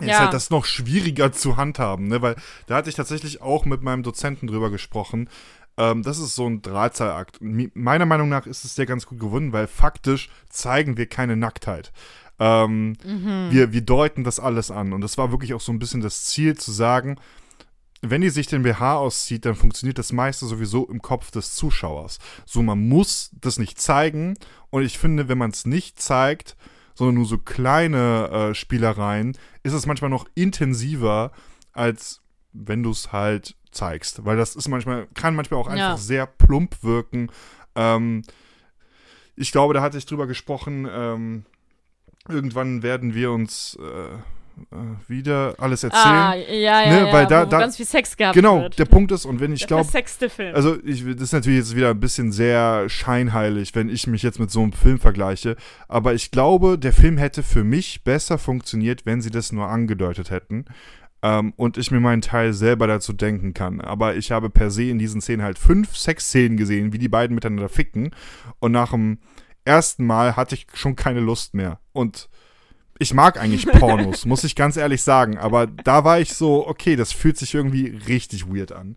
ist 0.00 0.06
Ja. 0.08 0.18
halt 0.20 0.32
das 0.34 0.50
noch 0.50 0.64
schwieriger 0.64 1.32
zu 1.32 1.56
handhaben, 1.56 2.08
ne? 2.08 2.22
Weil 2.22 2.36
da 2.66 2.76
hatte 2.76 2.88
ich 2.88 2.94
tatsächlich 2.96 3.40
auch 3.42 3.64
mit 3.64 3.82
meinem 3.82 4.02
Dozenten 4.02 4.46
drüber 4.46 4.70
gesprochen. 4.70 5.28
Ähm, 5.76 6.02
das 6.02 6.18
ist 6.18 6.34
so 6.34 6.46
ein 6.46 6.62
Drahtseilakt. 6.62 7.38
Meiner 7.40 8.06
Meinung 8.06 8.28
nach 8.28 8.46
ist 8.46 8.64
es 8.64 8.74
sehr 8.74 8.86
ganz 8.86 9.06
gut 9.06 9.18
gewonnen, 9.20 9.52
weil 9.52 9.66
faktisch 9.66 10.28
zeigen 10.48 10.96
wir 10.96 11.06
keine 11.06 11.36
Nacktheit. 11.36 11.92
Ähm, 12.38 12.96
Mhm. 13.04 13.48
wir, 13.50 13.72
wir 13.72 13.82
deuten 13.82 14.24
das 14.24 14.40
alles 14.40 14.70
an. 14.70 14.92
Und 14.92 15.00
das 15.02 15.16
war 15.18 15.30
wirklich 15.30 15.54
auch 15.54 15.60
so 15.60 15.72
ein 15.72 15.78
bisschen 15.78 16.00
das 16.00 16.24
Ziel 16.24 16.56
zu 16.56 16.72
sagen, 16.72 17.16
wenn 18.04 18.20
die 18.20 18.30
sich 18.30 18.48
den 18.48 18.64
BH 18.64 18.96
auszieht, 18.96 19.44
dann 19.44 19.54
funktioniert 19.54 19.96
das 19.96 20.10
meiste 20.12 20.44
sowieso 20.46 20.86
im 20.88 21.00
Kopf 21.00 21.30
des 21.30 21.54
Zuschauers. 21.54 22.18
So, 22.44 22.60
man 22.62 22.88
muss 22.88 23.30
das 23.40 23.58
nicht 23.58 23.80
zeigen. 23.80 24.34
Und 24.70 24.82
ich 24.82 24.98
finde, 24.98 25.28
wenn 25.28 25.38
man 25.38 25.52
es 25.52 25.66
nicht 25.66 26.02
zeigt, 26.02 26.56
sondern 26.94 27.16
nur 27.16 27.26
so 27.26 27.38
kleine 27.38 28.28
äh, 28.50 28.54
Spielereien, 28.54 29.36
ist 29.62 29.72
es 29.72 29.86
manchmal 29.86 30.10
noch 30.10 30.26
intensiver, 30.34 31.32
als 31.72 32.20
wenn 32.52 32.82
du 32.82 32.90
es 32.90 33.12
halt 33.12 33.56
zeigst. 33.70 34.24
Weil 34.24 34.36
das 34.36 34.54
ist 34.56 34.68
manchmal, 34.68 35.06
kann 35.14 35.34
manchmal 35.34 35.60
auch 35.60 35.68
einfach 35.68 35.90
Ja. 35.90 35.96
sehr 35.96 36.26
plump 36.26 36.82
wirken. 36.82 37.30
Ähm, 37.74 38.22
ich 39.36 39.52
glaube, 39.52 39.74
da 39.74 39.80
hatte 39.80 39.96
ich 39.98 40.06
drüber 40.06 40.26
gesprochen, 40.26 40.86
ähm, 40.90 41.44
irgendwann 42.28 42.82
werden 42.82 43.14
wir 43.14 43.32
uns 43.32 43.76
äh, 43.80 44.18
wieder 45.08 45.54
alles 45.58 45.84
erzählen. 45.84 46.02
Ah, 46.04 46.34
ja, 46.34 46.82
ja, 46.82 46.90
Ne, 46.90 47.06
ja, 47.08 47.12
weil 47.12 47.26
da- 47.26 47.46
da- 47.46 47.58
ganz 47.60 47.76
viel 47.76 47.86
Sex 47.86 48.16
gehabt 48.16 48.34
genau, 48.34 48.62
wird. 48.62 48.78
der 48.78 48.84
Punkt 48.84 49.12
ist, 49.12 49.24
und 49.24 49.40
wenn 49.40 49.52
ich 49.52 49.60
Der 49.66 49.68
glaube, 49.68 49.88
also 50.54 50.76
ich, 50.84 51.04
das 51.04 51.22
ist 51.22 51.32
natürlich 51.32 51.58
jetzt 51.58 51.76
wieder 51.76 51.90
ein 51.90 52.00
bisschen 52.00 52.32
sehr 52.32 52.88
scheinheilig, 52.88 53.74
wenn 53.74 53.88
ich 53.88 54.06
mich 54.06 54.22
jetzt 54.22 54.38
mit 54.38 54.50
so 54.50 54.62
einem 54.62 54.72
Film 54.72 54.98
vergleiche. 54.98 55.56
Aber 55.88 56.14
ich 56.14 56.30
glaube, 56.30 56.78
der 56.78 56.92
Film 56.92 57.18
hätte 57.18 57.42
für 57.42 57.64
mich 57.64 58.04
besser 58.04 58.38
funktioniert, 58.38 59.04
wenn 59.06 59.20
sie 59.22 59.30
das 59.30 59.52
nur 59.52 59.68
angedeutet 59.68 60.30
hätten. 60.30 60.64
Ähm, 61.24 61.52
und 61.56 61.78
ich 61.78 61.90
mir 61.92 62.00
meinen 62.00 62.20
Teil 62.22 62.52
selber 62.52 62.86
dazu 62.88 63.12
denken 63.12 63.54
kann. 63.54 63.80
Aber 63.80 64.16
ich 64.16 64.32
habe 64.32 64.50
per 64.50 64.70
se 64.72 64.84
in 64.84 64.98
diesen 64.98 65.20
Szenen 65.20 65.42
halt 65.42 65.58
fünf 65.58 65.96
Sexszenen 65.96 66.56
gesehen, 66.56 66.92
wie 66.92 66.98
die 66.98 67.08
beiden 67.08 67.34
miteinander 67.34 67.68
ficken. 67.68 68.10
Und 68.58 68.72
nach 68.72 68.90
dem 68.90 69.18
ersten 69.64 70.04
Mal 70.04 70.34
hatte 70.34 70.56
ich 70.56 70.66
schon 70.74 70.96
keine 70.96 71.20
Lust 71.20 71.54
mehr. 71.54 71.78
Und 71.92 72.28
ich 73.02 73.12
mag 73.14 73.38
eigentlich 73.38 73.66
Pornos, 73.66 74.24
muss 74.26 74.44
ich 74.44 74.56
ganz 74.56 74.76
ehrlich 74.76 75.02
sagen. 75.02 75.36
Aber 75.38 75.66
da 75.66 76.04
war 76.04 76.20
ich 76.20 76.32
so, 76.32 76.66
okay, 76.66 76.96
das 76.96 77.12
fühlt 77.12 77.36
sich 77.36 77.54
irgendwie 77.54 77.88
richtig 78.08 78.46
weird 78.48 78.72
an. 78.72 78.96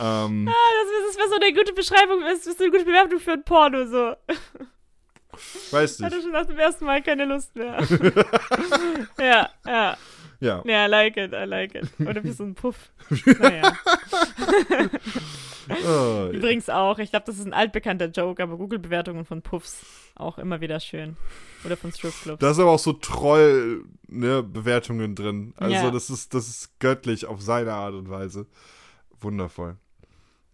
Ähm, 0.00 0.48
Ah, 0.48 0.52
das, 0.52 1.08
das 1.08 1.18
wäre 1.18 1.28
so 1.28 1.36
eine 1.36 1.52
gute 1.54 1.72
Beschreibung, 1.74 2.20
das 2.22 2.46
ist 2.46 2.60
eine 2.60 2.70
gute 2.70 2.84
Bewertung 2.84 3.20
für 3.20 3.32
ein 3.32 3.44
Porno, 3.44 3.86
so. 3.86 4.14
Weiß 5.70 6.00
Hatte 6.02 6.16
nicht. 6.16 6.24
schon 6.24 6.32
nach 6.32 6.46
dem 6.46 6.58
ersten 6.58 6.84
Mal 6.84 7.02
keine 7.02 7.24
Lust 7.24 7.54
mehr. 7.56 7.78
ja, 9.18 9.48
ja. 9.66 9.96
Ja. 10.40 10.60
Ja, 10.66 10.86
I 10.86 10.88
like 10.88 11.16
it, 11.16 11.32
I 11.32 11.44
like 11.44 11.74
it. 11.76 11.88
Oder 12.04 12.24
wie 12.24 12.32
so 12.32 12.42
ein 12.42 12.54
Puff. 12.54 12.76
Naja. 13.38 13.72
Äh, 15.68 16.30
Übrigens 16.36 16.68
auch, 16.68 16.98
ich 16.98 17.10
glaube, 17.10 17.24
das 17.26 17.38
ist 17.38 17.46
ein 17.46 17.52
altbekannter 17.52 18.06
Joke, 18.06 18.42
aber 18.42 18.56
Google-Bewertungen 18.56 19.24
von 19.24 19.42
Puffs 19.42 19.84
auch 20.14 20.38
immer 20.38 20.60
wieder 20.60 20.80
schön. 20.80 21.16
Oder 21.64 21.76
von 21.76 21.92
Stripclubs. 21.92 22.40
da 22.40 22.52
sind 22.54 22.62
aber 22.62 22.72
auch 22.72 22.78
so 22.78 22.92
Troll-Bewertungen 24.08 25.14
drin. 25.14 25.54
Also 25.56 25.74
Ja. 25.74 25.90
das 25.90 26.10
ist, 26.10 26.34
das 26.34 26.48
ist 26.48 26.78
göttlich 26.80 27.26
auf 27.26 27.40
seine 27.40 27.72
Art 27.74 27.94
und 27.94 28.10
Weise. 28.10 28.46
Wundervoll. 29.20 29.76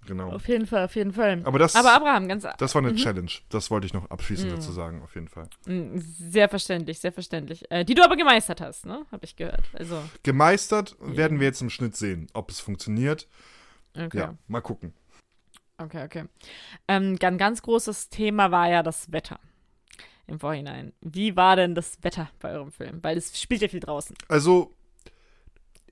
Genau. 0.07 0.31
Auf 0.33 0.49
jeden 0.49 0.67
Fall, 0.67 0.85
auf 0.87 0.95
jeden 0.97 1.13
Fall. 1.13 1.43
Aber 1.45 1.59
das, 1.59 1.77
Aber 1.77 1.93
Abraham, 1.93 2.29
ganz 2.29 2.47
das 2.59 2.75
war 2.75 2.81
eine 2.83 2.93
Mhm. 2.93 2.97
Challenge. 2.97 3.31
Das 3.51 3.71
wollte 3.71 3.87
ich 3.87 3.93
noch 3.93 4.09
abschließend 4.11 4.51
Mhm. 4.51 4.55
dazu 4.55 4.73
sagen, 4.73 5.03
auf 5.03 5.15
jeden 5.15 5.29
Fall. 5.29 5.49
Mm, 5.67 5.99
sehr 5.99 6.49
verständlich, 6.49 6.99
sehr 6.99 7.13
verständlich. 7.13 7.71
Äh, 7.71 7.85
die 7.85 7.95
du 7.95 8.03
aber 8.03 8.17
gemeistert 8.17 8.63
hast, 8.63 8.87
ne? 8.87 9.05
Hab 9.13 9.23
ich 9.23 9.37
gehört. 9.37 9.65
Also, 9.75 10.01
Gemeistert 10.23 10.97
werden 11.01 11.41
wir 11.41 11.47
jetzt 11.49 11.61
im 11.61 11.69
Schnitt 11.69 11.95
sehen, 11.95 12.29
ob 12.33 12.51
es 12.51 12.59
funktioniert. 12.61 13.29
Okay. 13.99 14.19
Ja, 14.19 14.35
mal 14.47 14.61
gucken. 14.61 14.93
Okay, 15.79 16.05
okay. 16.05 16.25
Ähm, 16.89 17.17
ein 17.21 17.39
ganz 17.39 17.63
großes 17.63 18.09
Thema 18.09 18.51
war 18.51 18.69
ja 18.69 18.83
das 18.83 19.13
Wetter 19.13 19.39
im 20.27 20.41
Vorhinein. 20.41 20.93
Wie 21.01 21.37
war 21.37 21.57
denn 21.57 21.75
das 21.75 21.99
Wetter 22.03 22.31
bei 22.41 22.53
eurem 22.53 22.73
Film? 22.73 22.99
Weil 23.03 23.17
es 23.17 23.41
spielt 23.41 23.63
ja 23.63 23.69
viel 23.69 23.81
draußen. 23.81 24.17
Also, 24.29 24.75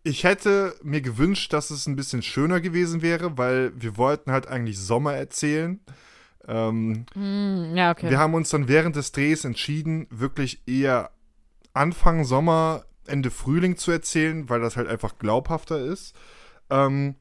ich 0.03 0.25
hätte 0.25 0.75
mir 0.83 1.01
gewünscht, 1.01 1.53
dass 1.53 1.71
es 1.71 1.87
ein 1.87 1.97
bisschen 1.97 2.23
schöner 2.23 2.61
gewesen 2.61 3.01
wäre, 3.03 3.39
weil 3.39 3.73
wir 3.81 3.97
wollten 3.97 4.31
halt 4.31 4.47
eigentlich 4.47 4.79
Sommer 4.79 5.15
erzählen. 5.15 5.81
Ähm, 6.47 7.07
Hm, 7.15 7.77
ja, 7.77 7.91
okay. 7.93 8.11
Wir 8.11 8.19
haben 8.19 8.35
uns 8.35 8.51
dann 8.51 8.69
während 8.69 8.97
des 8.97 9.13
Drehs 9.13 9.45
entschieden, 9.45 10.07
wirklich 10.11 10.63
eher 10.67 11.11
Anfang 11.73 12.25
Sommer, 12.25 12.85
Ende 13.07 13.31
Frühling 13.31 13.77
zu 13.77 13.91
erzählen, 13.91 14.49
weil 14.49 14.61
das 14.61 14.77
halt 14.77 14.89
einfach 14.89 15.19
glaubhafter 15.19 15.79
ist. 15.79 16.15
Ähm, 16.71 17.17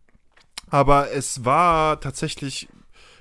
aber 0.70 1.12
es 1.12 1.46
war 1.46 2.00
tatsächlich, 2.00 2.68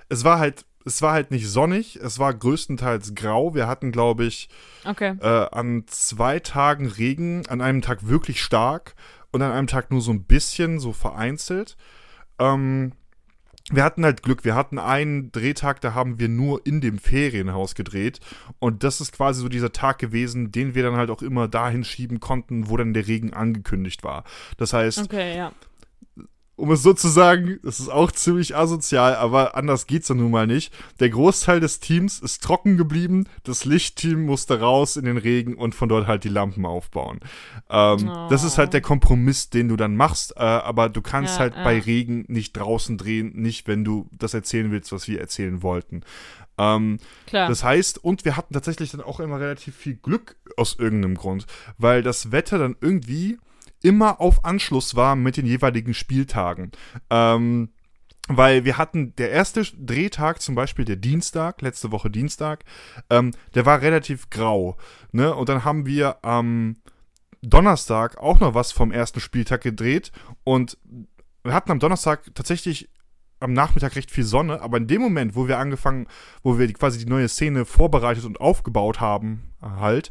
es 0.09 0.25
war 0.25 0.39
halt, 0.39 0.65
es 0.85 1.01
war 1.03 1.13
halt 1.13 1.31
nicht 1.31 1.49
sonnig, 1.49 1.97
es 1.97 2.19
war 2.19 2.35
größtenteils 2.35 3.15
grau. 3.15 3.55
Wir 3.55 3.67
hatten, 3.67 3.91
glaube 3.91 4.25
ich, 4.25 4.49
okay. 4.85 5.17
äh, 5.21 5.47
an 5.51 5.85
zwei 5.87 6.41
Tagen 6.41 6.87
Regen, 6.87 7.47
an 7.49 7.61
einem 7.61 7.81
Tag 7.81 8.07
wirklich 8.07 8.43
stark 8.43 8.95
und 9.33 9.43
an 9.43 9.53
einem 9.53 9.67
Tag 9.67 9.91
nur 9.91 10.03
so 10.03 10.13
ein 10.13 10.25
bisschen, 10.25 10.79
so 10.79 10.93
vereinzelt. 10.93 11.77
Ähm, 12.39 12.93
wir 13.71 13.83
hatten 13.83 14.05
halt 14.05 14.23
Glück, 14.23 14.45
wir 14.45 14.55
hatten 14.55 14.79
einen 14.79 15.33
Drehtag, 15.33 15.81
da 15.81 15.95
haben 15.95 16.19
wir 16.19 16.29
nur 16.29 16.67
in 16.67 16.83
dem 16.83 16.99
Ferienhaus 16.99 17.75
gedreht 17.75 18.21
und 18.59 18.85
das 18.85 19.01
ist 19.01 19.13
quasi 19.13 19.41
so 19.41 19.49
dieser 19.49 19.73
Tag 19.73 19.99
gewesen, 19.99 20.53
den 20.53 20.75
wir 20.75 20.83
dann 20.83 20.97
halt 20.97 21.09
auch 21.09 21.23
immer 21.23 21.49
dahin 21.49 21.83
schieben 21.83 22.21
konnten, 22.21 22.69
wo 22.69 22.77
dann 22.77 22.93
der 22.93 23.07
Regen 23.07 23.33
angekündigt 23.33 24.05
war. 24.05 24.25
Das 24.59 24.75
heißt, 24.75 24.99
Okay, 25.05 25.37
ja. 25.37 25.53
Um 26.57 26.71
es 26.71 26.83
so 26.83 26.93
zu 26.93 27.09
sagen, 27.09 27.59
das 27.63 27.81
ist 27.81 27.89
auch 27.89 28.13
ziemlich 28.13 28.57
asozial, 28.57 29.17
aber 29.17 29.57
anders 29.57 29.87
geht's 29.87 30.09
ja 30.09 30.15
nun 30.15 30.31
mal 30.31 30.47
nicht. 30.47 30.73
Der 31.01 31.11
Großteil 31.11 31.61
des 31.61 31.81
Teams 31.81 32.21
ist 32.21 32.43
trocken 32.43 32.77
geblieben, 32.77 33.27
das 33.43 33.65
Lichtteam 33.65 34.25
musste 34.25 34.61
raus 34.61 34.97
in 34.97 35.05
den 35.05 35.17
Regen 35.19 35.55
und 35.57 35.75
von 35.75 35.89
dort 35.89 36.07
halt 36.07 36.25
die 36.25 36.29
Lampen 36.29 36.65
aufbauen. 36.67 37.21
Ähm, 37.71 38.09
Oh. 38.09 38.29
Das 38.29 38.45
ist 38.45 38.59
halt 38.59 38.73
der 38.73 38.81
Kompromiss, 38.81 39.51
den 39.51 39.69
du 39.69 39.77
dann 39.77 39.97
machst, 39.97 40.35
äh, 40.37 40.41
aber 40.41 40.89
du 40.89 41.01
kannst 41.03 41.35
Ja, 41.35 41.41
halt 41.41 41.55
ja. 41.57 41.65
bei 41.65 41.79
Regen 41.79 42.25
nicht 42.29 42.53
draußen 42.55 42.99
drehen, 42.99 43.33
nicht 43.35 43.67
wenn 43.67 43.85
du 43.85 44.09
das 44.13 44.35
erzählen 44.35 44.71
willst, 44.71 44.93
was 44.93 45.09
wir 45.09 45.21
erzählen 45.21 45.63
wollten. 45.63 46.03
Ähm, 46.57 46.99
Klar. 47.27 47.49
das 47.49 47.65
heißt, 47.65 48.05
und 48.05 48.25
wir 48.25 48.37
hatten 48.37 48.55
tatsächlich 48.55 48.93
dann 48.93 49.01
auch 49.01 49.19
immer 49.21 49.41
relativ 49.41 49.75
viel 49.75 49.95
Glück 49.97 50.37
aus 50.57 50.77
irgendeinem 50.79 51.17
Grund, 51.17 51.47
weil 51.79 52.03
das 52.03 52.31
Wetter 52.31 52.59
dann 52.59 52.77
irgendwie 52.81 53.39
immer 53.85 54.21
auf 54.21 54.45
Anschluss 54.45 54.97
war 54.97 55.15
mit 55.15 55.37
den 55.37 55.47
jeweiligen 55.47 55.95
Spieltagen. 55.95 56.73
Ähm, 57.11 57.69
weil 58.27 58.65
wir 58.65 58.79
hatten 58.79 59.15
der 59.17 59.31
erste 59.31 59.63
Drehtag, 59.63 60.41
zum 60.41 60.55
Beispiel 60.55 60.87
der 60.87 60.97
Dienstag, 60.97 61.61
letzte 61.61 61.93
Woche 61.93 62.11
Dienstag, 62.11 62.65
ähm, 63.11 63.33
der 63.55 63.67
war 63.67 63.83
relativ 63.83 64.31
grau. 64.31 64.79
Ne? 65.13 65.35
Und 65.35 65.51
dann 65.51 65.65
haben 65.65 65.85
wir 65.85 66.25
am 66.25 66.77
Donnerstag 67.43 68.17
auch 68.17 68.41
noch 68.41 68.55
was 68.55 68.73
vom 68.73 68.91
ersten 68.91 69.21
Spieltag 69.21 69.61
gedreht 69.61 70.11
und 70.43 70.79
wir 71.43 71.53
hatten 71.53 71.71
am 71.71 71.79
Donnerstag 71.79 72.35
tatsächlich 72.35 72.89
am 73.41 73.53
Nachmittag 73.53 73.97
recht 73.97 74.11
viel 74.11 74.25
Sonne, 74.25 74.63
aber 74.63 74.79
in 74.79 74.87
dem 74.87 75.03
Moment, 75.03 75.37
wo 75.37 75.47
wir 75.47 75.59
angefangen, 75.59 76.07
wo 76.43 76.59
wir 76.59 76.73
quasi 76.73 76.99
die 77.01 77.11
neue 77.11 77.29
Szene 77.29 77.67
vorbereitet 77.67 78.25
und 78.25 78.41
aufgebaut 78.41 79.01
haben, 79.01 79.53
halt, 79.61 80.11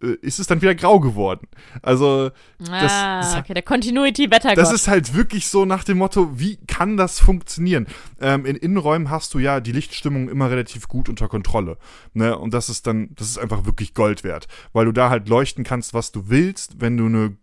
ist 0.00 0.38
es 0.38 0.46
dann 0.46 0.62
wieder 0.62 0.74
grau 0.74 1.00
geworden. 1.00 1.46
Also, 1.82 2.30
das- 2.58 2.68
ah, 2.70 3.20
das- 3.20 3.36
okay, 3.36 3.54
der 3.54 3.62
Continuity-Wettergott. 3.62 4.58
das 4.58 4.72
ist 4.72 4.88
halt 4.88 5.14
wirklich 5.14 5.48
so 5.48 5.64
nach 5.64 5.84
dem 5.84 5.98
Motto, 5.98 6.38
wie 6.38 6.56
kann 6.66 6.96
das 6.96 7.18
funktionieren? 7.20 7.86
Ähm, 8.20 8.46
in 8.46 8.56
Innenräumen 8.56 9.10
hast 9.10 9.34
du 9.34 9.38
ja 9.38 9.60
die 9.60 9.72
Lichtstimmung 9.72 10.28
immer 10.28 10.50
relativ 10.50 10.88
gut 10.88 11.08
unter 11.08 11.28
Kontrolle. 11.28 11.78
Ne? 12.14 12.36
Und 12.38 12.54
das 12.54 12.68
ist 12.68 12.86
dann, 12.86 13.14
das 13.14 13.28
ist 13.28 13.38
einfach 13.38 13.64
wirklich 13.66 13.94
Gold 13.94 14.24
wert, 14.24 14.46
weil 14.72 14.84
du 14.84 14.92
da 14.92 15.10
halt 15.10 15.28
leuchten 15.28 15.64
kannst, 15.64 15.94
was 15.94 16.12
du 16.12 16.28
willst, 16.28 16.80
wenn 16.80 16.96
du 16.96 17.06
eine, 17.06 17.36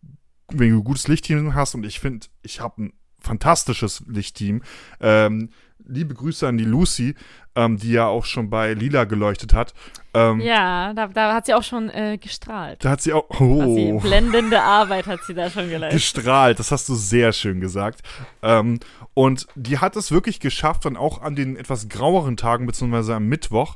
wenn 0.52 0.70
du 0.70 0.78
ein 0.78 0.84
gutes 0.84 1.08
Lichtteam 1.08 1.54
hast. 1.56 1.76
Und 1.76 1.86
ich 1.86 2.00
finde, 2.00 2.28
ich 2.42 2.62
habe 2.62 2.84
ein 2.84 2.94
fantastisches 3.20 4.04
Lichtteam. 4.08 4.62
Ähm, 5.02 5.50
liebe 5.84 6.14
Grüße 6.14 6.48
an 6.48 6.58
die 6.58 6.64
Lucy, 6.66 7.16
ähm, 7.56 7.78
die 7.78 7.92
ja 7.92 8.08
auch 8.08 8.26
schon 8.26 8.50
bei 8.50 8.74
Lila 8.74 9.06
geleuchtet 9.06 9.54
hat. 9.54 9.74
Ähm, 10.14 10.40
ja, 10.40 10.94
da, 10.94 11.08
da 11.08 11.34
hat 11.34 11.46
sie 11.46 11.54
auch 11.54 11.64
schon 11.64 11.90
äh, 11.90 12.18
gestrahlt. 12.18 12.84
Da 12.84 12.92
hat 12.92 13.02
sie 13.02 13.14
auch. 13.14 13.26
Oh. 13.40 14.00
blendende 14.00 14.62
Arbeit 14.62 15.08
hat 15.08 15.20
sie 15.26 15.34
da 15.34 15.50
schon 15.50 15.70
geleistet. 15.70 16.00
gestrahlt. 16.00 16.60
Das 16.60 16.72
hast 16.72 16.88
du 16.90 16.96
sehr 16.96 17.34
schön 17.34 17.60
gesagt. 17.60 18.02
Ähm, 18.42 18.80
und 19.14 19.48
die 19.56 19.80
hat 19.80 19.96
es 19.96 20.12
wirklich 20.12 20.40
geschafft, 20.40 20.86
dann 20.86 20.98
auch 20.98 21.22
an 21.22 21.36
den 21.36 21.58
etwas 21.58 21.90
graueren 21.90 22.38
Tagen, 22.38 22.66
beziehungsweise 22.66 23.16
am 23.16 23.28
Mittwoch, 23.28 23.76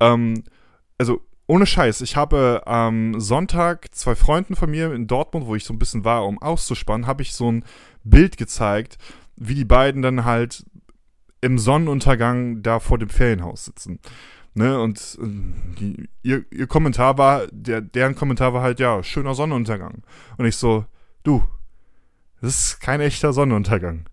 ähm, 0.00 0.44
also 0.98 1.20
ohne 1.46 1.66
Scheiß, 1.66 2.00
ich 2.00 2.16
habe 2.16 2.62
am 2.66 3.20
Sonntag 3.20 3.94
zwei 3.94 4.14
Freunden 4.14 4.56
von 4.56 4.70
mir 4.70 4.92
in 4.92 5.06
Dortmund, 5.06 5.46
wo 5.46 5.54
ich 5.54 5.64
so 5.64 5.74
ein 5.74 5.78
bisschen 5.78 6.04
war, 6.04 6.24
um 6.26 6.40
auszuspannen, 6.40 7.06
habe 7.06 7.22
ich 7.22 7.34
so 7.34 7.50
ein 7.50 7.64
Bild 8.04 8.36
gezeigt, 8.36 8.96
wie 9.36 9.54
die 9.54 9.64
beiden 9.64 10.02
dann 10.02 10.24
halt 10.24 10.64
im 11.42 11.58
Sonnenuntergang 11.58 12.62
da 12.62 12.80
vor 12.80 12.96
dem 12.98 13.10
Ferienhaus 13.10 13.66
sitzen. 13.66 13.98
Ne, 14.54 14.78
und 14.80 15.18
äh, 15.22 15.26
die, 15.80 16.08
ihr, 16.22 16.44
ihr 16.50 16.66
Kommentar 16.66 17.16
war, 17.18 17.46
der, 17.50 17.80
deren 17.80 18.14
Kommentar 18.14 18.52
war 18.54 18.62
halt, 18.62 18.80
ja, 18.80 19.02
schöner 19.02 19.34
Sonnenuntergang. 19.34 20.02
Und 20.36 20.44
ich 20.46 20.56
so, 20.56 20.84
du, 21.22 21.42
das 22.42 22.50
ist 22.72 22.80
kein 22.80 23.00
echter 23.00 23.32
Sonnenuntergang. 23.32 24.04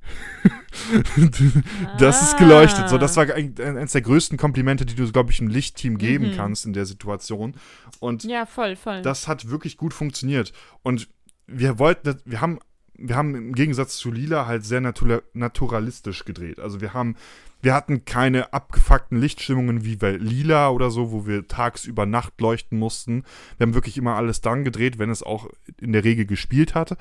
das 1.99 2.21
ist 2.21 2.37
geleuchtet. 2.37 2.89
So, 2.89 2.97
das 2.97 3.17
war 3.17 3.25
ein- 3.33 3.55
eines 3.59 3.91
der 3.91 4.01
größten 4.01 4.37
Komplimente, 4.37 4.85
die 4.85 4.95
du, 4.95 5.11
glaube 5.11 5.31
ich, 5.31 5.39
einem 5.41 5.49
Lichtteam 5.49 5.97
geben 5.97 6.29
Mhm. 6.31 6.35
kannst 6.35 6.65
in 6.65 6.73
der 6.73 6.85
Situation. 6.85 7.55
Und 7.99 8.23
Ja, 8.23 8.45
voll, 8.45 8.75
voll. 8.75 9.01
das 9.01 9.27
hat 9.27 9.49
wirklich 9.49 9.77
gut 9.77 9.93
funktioniert. 9.93 10.53
Und 10.83 11.09
wir 11.47 11.79
wollten, 11.79 12.15
wir 12.25 12.41
haben, 12.41 12.59
wir 13.01 13.15
haben 13.15 13.35
im 13.35 13.55
Gegensatz 13.55 13.97
zu 13.97 14.11
Lila 14.11 14.45
halt 14.45 14.65
sehr 14.65 14.81
natura 14.81 15.21
naturalistisch 15.33 16.25
gedreht. 16.25 16.59
Also 16.59 16.81
wir 16.81 16.93
haben, 16.93 17.15
wir 17.61 17.73
hatten 17.73 18.05
keine 18.05 18.53
abgefuckten 18.53 19.19
Lichtstimmungen 19.19 19.83
wie 19.83 19.95
bei 19.95 20.11
Lila 20.11 20.69
oder 20.69 20.91
so, 20.91 21.11
wo 21.11 21.25
wir 21.25 21.47
tagsüber 21.47 22.05
Nacht 22.05 22.39
leuchten 22.41 22.77
mussten. 22.77 23.23
Wir 23.57 23.67
haben 23.67 23.73
wirklich 23.73 23.97
immer 23.97 24.15
alles 24.15 24.41
dann 24.41 24.63
gedreht, 24.63 24.99
wenn 24.99 25.09
es 25.09 25.23
auch 25.23 25.49
in 25.79 25.93
der 25.93 26.03
Regel 26.03 26.25
gespielt 26.25 26.75
hatte. 26.75 26.97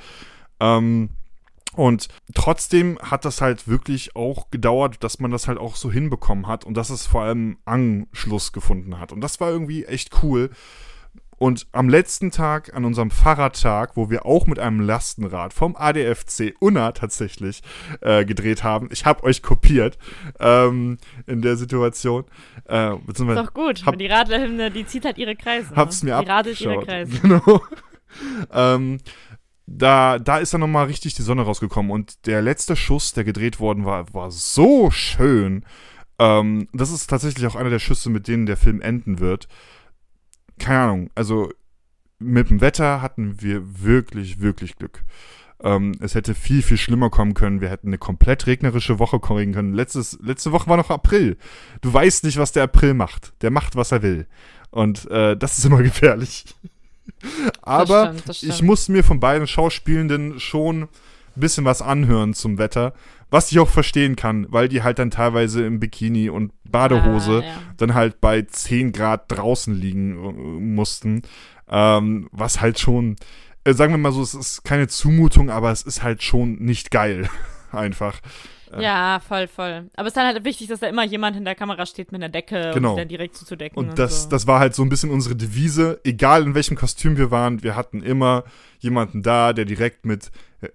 Ähm, 0.61 1.11
und 1.75 2.09
trotzdem 2.35 2.99
hat 3.01 3.25
das 3.25 3.41
halt 3.41 3.69
wirklich 3.69 4.17
auch 4.17 4.51
gedauert, 4.51 5.05
dass 5.05 5.21
man 5.21 5.31
das 5.31 5.49
halt 5.49 5.59
auch 5.59 5.77
so 5.77 5.93
hinbekommen 5.93 6.47
hat 6.47 6.65
und 6.65 6.75
dass 6.75 6.91
es 6.91 7.07
vor 7.07 7.23
allem 7.23 7.59
Anschluss 7.67 8.53
gefunden 8.53 8.99
hat. 8.99 9.13
Und 9.13 9.21
das 9.21 9.39
war 9.41 9.51
irgendwie 9.51 9.85
echt 9.85 10.23
cool. 10.23 10.51
Und 11.39 11.69
am 11.73 11.89
letzten 11.89 12.31
Tag, 12.33 12.75
an 12.75 12.85
unserem 12.85 13.11
Fahrradtag, 13.13 13.97
wo 13.97 14.11
wir 14.11 14.27
auch 14.27 14.47
mit 14.47 14.59
einem 14.59 14.81
Lastenrad 14.81 15.53
vom 15.53 15.77
ADFC 15.77 16.55
Unna 16.59 16.91
tatsächlich 16.93 17.63
äh, 18.01 18.25
gedreht 18.25 18.65
haben, 18.65 18.89
ich 18.91 19.05
habe 19.07 19.23
euch 19.23 19.41
kopiert 19.43 19.99
ähm, 20.41 20.99
in 21.27 21.41
der 21.41 21.57
Situation. 21.57 22.25
Äh, 22.69 22.95
ist 23.07 23.21
doch 23.21 23.55
gut. 23.55 23.87
hab- 23.87 23.97
die 23.99 24.07
Radlerhymne, 24.07 24.71
die 24.73 24.85
zieht 24.85 25.05
halt 25.05 25.17
ihre 25.19 25.37
Kreise. 25.37 25.75
hab's 25.77 26.03
ne? 26.03 26.11
mir 26.11 26.23
Die 26.23 26.29
radelt 26.29 26.61
ihre 26.61 26.75
abgeschaut. 26.79 26.89
Kreise. 26.89 27.21
Genau. 27.21 27.61
ähm, 28.53 28.99
da, 29.67 30.19
da 30.19 30.39
ist 30.39 30.55
dann 30.55 30.63
nochmal 30.63 30.87
richtig 30.87 31.15
die 31.15 31.23
Sonne 31.23 31.43
rausgekommen 31.43 31.91
und 31.93 32.27
der 32.27 32.41
letzte 32.41 32.75
Schuss, 32.75 33.13
der 33.13 33.25
gedreht 33.25 33.61
worden 33.61 33.85
war, 33.85 34.13
war 34.15 34.31
so 34.31 34.91
schön. 34.91 35.65
Ähm, 36.19 36.69
das 36.73 36.91
ist 36.91 37.09
tatsächlich 37.09 37.47
auch 37.47 37.55
einer 37.55 37.71
der 37.71 37.79
Schüsse, 37.79 38.09
mit 38.11 38.27
denen 38.29 38.47
der 38.47 38.57
Film 38.57 38.81
enden 38.81 39.19
wird. 39.19 39.47
Keine 40.59 40.81
Ahnung, 40.81 41.11
also 41.15 41.51
mit 42.19 42.51
dem 42.51 42.61
Wetter 42.61 43.01
hatten 43.01 43.41
wir 43.41 43.83
wirklich, 43.83 44.41
wirklich 44.41 44.77
Glück. 44.77 45.05
Ähm, 45.61 45.93
es 46.01 46.15
hätte 46.15 46.35
viel, 46.35 46.63
viel 46.63 46.77
schlimmer 46.77 47.11
kommen 47.11 47.35
können. 47.35 47.61
Wir 47.61 47.69
hätten 47.69 47.89
eine 47.89 47.99
komplett 47.99 48.47
regnerische 48.47 48.99
Woche 48.99 49.19
kriegen 49.19 49.53
können. 49.53 49.75
Letztes, 49.75 50.19
letzte 50.23 50.53
Woche 50.53 50.69
war 50.69 50.77
noch 50.77 50.91
April. 50.91 51.37
Du 51.81 51.93
weißt 51.93 52.25
nicht, 52.25 52.39
was 52.39 52.53
der 52.53 52.65
April 52.65 52.95
macht. 52.95 53.33
Der 53.43 53.51
macht, 53.51 53.75
was 53.75 53.91
er 53.93 54.03
will. 54.03 54.27
Und 54.71 55.11
äh, 55.11 55.37
das 55.37 55.59
ist 55.59 55.65
immer 55.65 55.83
gefährlich. 55.83 56.45
Aber 57.63 58.07
stimmt, 58.07 58.29
das 58.29 58.43
ich 58.43 58.55
stimmt. 58.55 58.67
muss 58.69 58.89
mir 58.89 59.03
von 59.03 59.19
beiden 59.19 59.47
Schauspielenden 59.47 60.39
schon 60.39 60.83
ein 60.83 60.89
bisschen 61.35 61.65
was 61.65 61.83
anhören 61.83 62.35
zum 62.35 62.59
Wetter. 62.59 62.95
Was 63.31 63.53
ich 63.53 63.59
auch 63.59 63.69
verstehen 63.69 64.17
kann, 64.17 64.47
weil 64.51 64.69
die 64.69 64.83
halt 64.83 64.99
dann 64.99 65.11
teilweise 65.11 65.65
im 65.67 65.81
Bikini 65.81 66.31
und 66.31 66.53
Badehose 66.65 67.43
Ah, 67.45 67.47
ja. 67.47 67.55
dann 67.77 67.95
halt 67.95 68.21
bei 68.21 68.43
10 68.43 68.93
Grad 68.93 69.25
draußen 69.29 69.75
liegen 69.75 70.13
äh, 70.13 70.61
mussten. 70.61 71.23
Ähm, 71.69 72.29
was 72.33 72.61
halt 72.63 72.79
schon, 72.79 73.17
äh, 73.65 73.75
sagen 73.75 73.93
wir 73.93 73.99
mal 73.99 74.13
so, 74.13 74.23
es 74.23 74.33
ist 74.35 74.65
keine 74.65 74.89
Zumutung, 74.89 75.51
aber 75.51 75.71
es 75.71 75.83
ist 75.83 76.03
halt 76.03 76.23
schon 76.23 76.55
nicht 76.57 76.91
geil. 76.91 77.29
Einfach. 77.73 78.21
Ja, 78.79 79.19
voll, 79.27 79.49
voll. 79.49 79.89
Aber 79.97 80.07
es 80.09 80.13
ist 80.13 80.17
dann 80.19 80.27
halt 80.27 80.45
wichtig, 80.45 80.69
dass 80.69 80.81
da 80.81 80.89
immer 80.89 81.03
jemand 81.05 81.35
hinter 81.35 81.51
der 81.51 81.55
Kamera 81.55 81.87
steht 81.87 82.13
mit 82.13 82.23
einer 82.23 82.29
Decke, 82.31 82.73
Genau. 82.75 82.91
um 82.93 82.97
dann 82.99 83.09
direkt 83.09 83.35
zuzudecken. 83.35 83.79
Und 83.79 83.99
das, 83.99 84.25
so. 84.25 84.29
das 84.29 84.47
war 84.47 84.61
halt 84.61 84.75
so 84.75 84.83
ein 84.83 84.91
bisschen 84.91 85.11
unsere 85.11 85.35
Devise. 85.37 86.01
Egal 86.05 86.43
in 86.43 86.55
welchem 86.55 86.77
Kostüm 86.77 87.17
wir 87.17 87.31
waren, 87.31 87.63
wir 87.63 87.77
hatten 87.77 88.03
immer 88.03 88.45
jemanden 88.79 89.23
da, 89.23 89.55
der 89.55 89.65
direkt 89.65 90.05
mit 90.05 90.27
äh, 90.27 90.31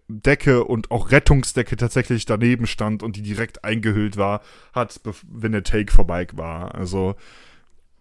Decke 0.07 0.63
und 0.63 0.91
auch 0.91 1.11
Rettungsdecke 1.11 1.75
tatsächlich 1.75 2.25
daneben 2.25 2.67
stand 2.67 3.03
und 3.03 3.15
die 3.15 3.21
direkt 3.21 3.63
eingehüllt 3.63 4.17
war, 4.17 4.41
hat, 4.73 5.01
wenn 5.29 5.51
der 5.51 5.63
Take 5.63 5.91
vorbei 5.91 6.27
war. 6.33 6.75
Also, 6.75 7.15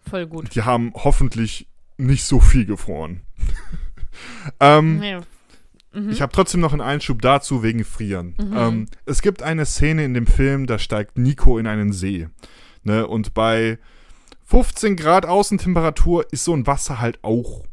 voll 0.09 0.27
gut. 0.27 0.55
die 0.55 0.63
haben 0.63 0.93
hoffentlich 0.95 1.69
nicht 1.97 2.25
so 2.25 2.41
viel 2.41 2.67
gefroren. 2.67 3.23
ähm, 4.61 4.99
Nee. 4.99 5.19
Mhm. 5.95 6.11
Ich 6.11 6.23
habe 6.23 6.33
trotzdem 6.33 6.61
noch 6.61 6.73
einen 6.73 6.81
Einschub 6.81 7.21
dazu 7.21 7.63
wegen 7.63 7.85
Frieren. 7.85 8.35
Ähm, 8.55 8.87
es 9.05 9.21
gibt 9.21 9.43
eine 9.43 9.67
Szene 9.67 10.05
in 10.05 10.15
dem 10.15 10.27
Film, 10.27 10.67
da 10.67 10.79
steigt 10.79 11.19
Nico 11.19 11.59
in 11.59 11.67
einen 11.67 11.93
See. 11.93 12.29
Ne? 12.83 13.07
Und 13.07 13.35
bei 13.35 13.79
15 14.47 14.97
Grad 14.97 15.27
Außentemperatur 15.27 16.33
ist 16.33 16.45
so 16.45 16.55
ein 16.55 16.67
Wasser 16.67 17.01
halt 17.01 17.19
auch 17.23 17.65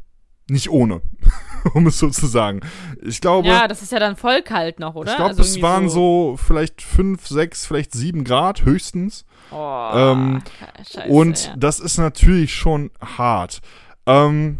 nicht 0.50 0.70
ohne, 0.70 1.00
um 1.74 1.86
es 1.86 1.98
so 1.98 2.10
zu 2.10 2.26
sagen. 2.26 2.60
Ich 3.02 3.20
glaube, 3.20 3.48
ja, 3.48 3.66
das 3.68 3.82
ist 3.82 3.92
ja 3.92 3.98
dann 3.98 4.16
voll 4.16 4.42
kalt 4.42 4.78
noch, 4.80 4.94
oder? 4.94 5.10
ich 5.10 5.16
glaube, 5.16 5.30
Also 5.30 5.42
es 5.42 5.60
waren 5.62 5.88
so 5.88 6.36
vielleicht 6.44 6.82
5, 6.82 7.26
6, 7.26 7.66
vielleicht 7.66 7.92
7 7.92 8.24
Grad 8.24 8.64
höchstens. 8.64 9.24
Oh, 9.52 9.90
ähm, 9.94 10.42
Scheiße, 10.78 11.08
Und 11.08 11.46
ja. 11.46 11.54
das 11.56 11.80
ist 11.80 11.98
natürlich 11.98 12.54
schon 12.54 12.90
hart. 13.00 13.60
Ähm, 14.06 14.58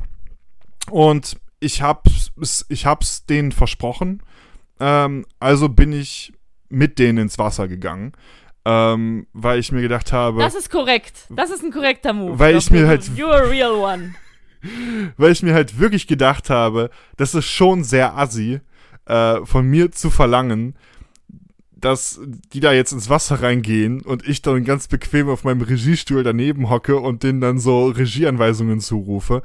und 0.91 1.37
ich 1.61 1.83
hab's, 1.83 2.33
ich 2.69 2.87
hab's 2.87 3.27
denen 3.27 3.53
versprochen. 3.53 4.23
Ähm, 4.81 5.27
also 5.39 5.69
bin 5.69 5.93
ich 5.93 6.33
mit 6.69 6.99
denen 6.99 7.19
ins 7.19 7.39
Wasser 7.39 7.69
gegangen. 7.69 8.13
Ähm, 8.65 9.27
weil 9.33 9.59
ich 9.59 9.73
mir 9.73 9.81
gedacht 9.81 10.13
habe, 10.13 10.41
Das 10.43 10.55
ist 10.55 10.71
korrekt. 10.71 11.25
Das 11.31 11.49
ist 11.51 11.63
ein 11.63 11.73
korrekter 11.73 12.13
Move. 12.13 12.39
Weil 12.39 12.57
ich 12.57 12.71
mir 12.71 12.87
halt- 12.87 13.05
You're 13.17 13.33
a 13.33 13.49
real 13.49 13.73
one. 13.73 14.15
Weil 15.17 15.33
ich 15.33 15.43
mir 15.43 15.55
halt 15.55 15.79
wirklich 15.79 16.07
gedacht 16.07 16.51
habe, 16.51 16.91
das 17.17 17.35
ist 17.35 17.47
schon 17.47 17.85
sehr 17.85 18.17
assi, 18.17 18.61
äh, 19.07 19.45
von 19.45 19.67
mir 19.67 19.93
zu 19.93 20.11
verlangen, 20.11 20.75
dass 21.73 22.21
die 22.53 22.61
da 22.61 22.73
jetzt 22.73 22.93
ins 22.93 23.09
Wasser 23.09 23.43
reingehen 23.43 24.03
und 24.03 24.29
ich 24.29 24.43
dann 24.43 24.65
ganz 24.65 24.87
bequem 24.89 25.29
auf 25.29 25.45
meinem 25.45 25.63
Regiestuhl 25.63 26.23
daneben 26.23 26.69
hocke 26.69 26.99
und 26.99 27.23
denen 27.23 27.41
dann 27.41 27.59
so 27.59 27.87
Regieanweisungen 27.87 28.81
zurufe. 28.81 29.43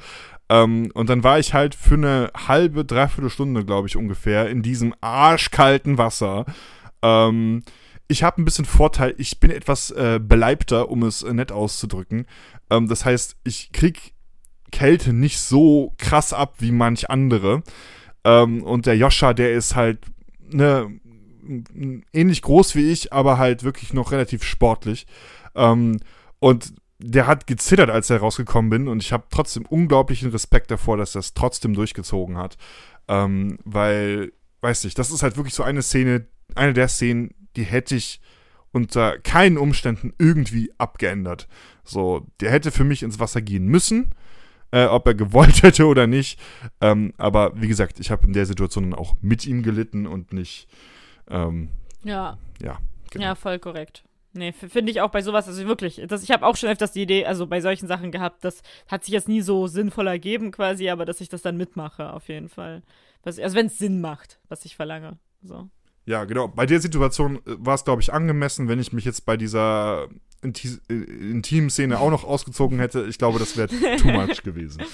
Ähm, 0.50 0.92
und 0.94 1.10
dann 1.10 1.24
war 1.24 1.40
ich 1.40 1.54
halt 1.54 1.76
für 1.76 1.96
eine 1.96 2.32
halbe, 2.48 2.86
dreiviertel 2.86 3.30
Stunde, 3.30 3.66
glaube 3.66 3.88
ich, 3.88 3.96
ungefähr, 3.96 4.50
in 4.50 4.62
diesem 4.62 4.94
arschkalten 5.02 5.98
Wasser. 5.98 6.46
Ähm, 7.02 7.64
ich 8.08 8.24
habe 8.24 8.42
ein 8.42 8.46
bisschen 8.46 8.66
Vorteil, 8.66 9.16
ich 9.18 9.40
bin 9.40 9.50
etwas 9.50 9.90
äh, 9.92 10.20
beleibter, 10.22 10.90
um 10.90 11.04
es 11.04 11.24
äh, 11.24 11.34
nett 11.34 11.52
auszudrücken. 11.52 12.28
Ähm, 12.70 12.88
das 12.88 13.06
heißt, 13.06 13.38
ich 13.44 13.72
krieg 13.72 14.14
Kälte 14.76 15.14
nicht 15.14 15.40
so 15.40 15.94
krass 15.98 16.34
ab 16.34 16.56
wie 16.60 16.74
manch 16.74 17.10
andere. 17.10 17.64
Ähm, 18.26 18.62
und 18.62 18.86
der 18.88 18.98
Joscha, 18.98 19.34
der 19.34 19.54
ist 19.54 19.74
halt 19.74 20.00
ne, 20.42 21.00
ähnlich 22.12 22.42
groß 22.42 22.76
wie 22.76 22.92
ich, 22.92 23.14
aber 23.14 23.38
halt 23.38 23.64
wirklich 23.64 23.94
noch 23.94 24.12
relativ 24.12 24.44
sportlich. 24.44 25.08
Ähm, 25.56 26.02
und 26.40 26.74
der 27.00 27.26
hat 27.26 27.48
gezittert, 27.48 27.90
als 27.90 28.10
er 28.10 28.20
rausgekommen 28.20 28.70
bin. 28.70 28.88
Und 28.90 29.02
ich 29.02 29.14
habe 29.14 29.24
trotzdem 29.30 29.66
unglaublichen 29.66 30.30
Respekt 30.32 30.72
davor, 30.72 30.98
dass 30.98 31.16
er 31.16 31.20
es 31.20 31.34
trotzdem 31.34 31.74
durchgezogen 31.74 32.38
hat. 32.38 32.58
Ähm, 33.08 33.58
weil, 33.64 34.34
weiß 34.60 34.84
nicht, 34.84 35.00
das 35.00 35.10
ist 35.10 35.24
halt 35.24 35.38
wirklich 35.38 35.54
so 35.54 35.64
eine 35.64 35.84
Szene, 35.84 36.28
eine 36.54 36.74
der 36.74 36.90
Szenen, 36.90 37.34
die 37.56 37.64
hätte 37.64 37.96
ich 37.96 38.20
unter 38.74 39.20
keinen 39.20 39.58
Umständen 39.58 40.14
irgendwie 40.18 40.74
abgeändert. 40.78 41.48
So, 41.86 42.28
der 42.42 42.52
hätte 42.52 42.72
für 42.72 42.84
mich 42.84 43.04
ins 43.04 43.20
Wasser 43.20 43.42
gehen 43.42 43.68
müssen, 43.68 44.12
äh, 44.76 44.88
ob 44.88 45.08
er 45.08 45.16
gewollt 45.16 45.64
hätte 45.64 45.86
oder 45.86 46.06
nicht. 46.06 46.38
Ähm, 46.82 47.14
aber 47.18 47.54
wie 47.56 47.70
gesagt, 47.70 48.00
ich 48.00 48.12
habe 48.12 48.28
in 48.28 48.34
der 48.34 48.46
Situation 48.46 48.92
dann 48.92 49.00
auch 49.00 49.16
mit 49.22 49.46
ihm 49.46 49.64
gelitten 49.64 50.06
und 50.06 50.34
nicht, 50.34 50.68
ähm, 51.30 51.70
Ja, 52.04 52.38
ja. 52.62 52.78
Genau. 53.12 53.26
ja, 53.26 53.36
voll 53.36 53.58
korrekt. 53.60 54.04
Nee, 54.34 54.52
finde 54.52 54.92
ich 54.92 55.00
auch 55.00 55.12
bei 55.12 55.22
sowas, 55.22 55.48
also 55.48 55.66
wirklich, 55.66 56.02
das, 56.10 56.22
ich 56.22 56.30
habe 56.30 56.46
auch 56.46 56.58
schon 56.58 56.68
öfters 56.68 56.92
die 56.92 57.04
Idee, 57.04 57.26
also 57.26 57.48
bei 57.48 57.62
solchen 57.62 57.88
Sachen 57.88 58.12
gehabt, 58.12 58.44
das 58.44 58.64
hat 58.90 59.06
sich 59.06 59.14
jetzt 59.14 59.30
nie 59.30 59.40
so 59.40 59.68
sinnvoll 59.68 60.08
ergeben 60.08 60.52
quasi, 60.52 60.90
aber 60.90 61.06
dass 61.06 61.22
ich 61.22 61.30
das 61.30 61.42
dann 61.42 61.56
mitmache, 61.56 62.12
auf 62.12 62.28
jeden 62.28 62.50
Fall. 62.50 62.84
Was, 63.24 63.40
also 63.40 63.56
wenn 63.56 63.68
es 63.68 63.78
Sinn 63.78 64.02
macht, 64.02 64.40
was 64.50 64.66
ich 64.66 64.76
verlange. 64.76 65.18
So. 65.42 65.70
Ja, 66.06 66.24
genau. 66.26 66.48
Bei 66.48 66.66
der 66.66 66.80
Situation 66.80 67.38
äh, 67.38 67.56
war 67.58 67.76
es, 67.76 67.84
glaube 67.84 68.02
ich, 68.02 68.14
angemessen, 68.14 68.68
wenn 68.68 68.80
ich 68.80 68.94
mich 68.94 69.06
jetzt 69.06 69.26
bei 69.26 69.38
dieser 69.38 70.08
Inti 70.42 70.80
äh, 70.90 70.94
Intim-Szene 70.94 72.00
auch 72.00 72.12
noch 72.12 72.24
ausgezogen 72.24 72.80
hätte. 72.80 73.06
Ich 73.06 73.18
glaube, 73.18 73.40
das 73.40 73.58
wäre 73.58 73.68
too 73.98 74.10
much 74.10 74.44
gewesen. 74.44 74.84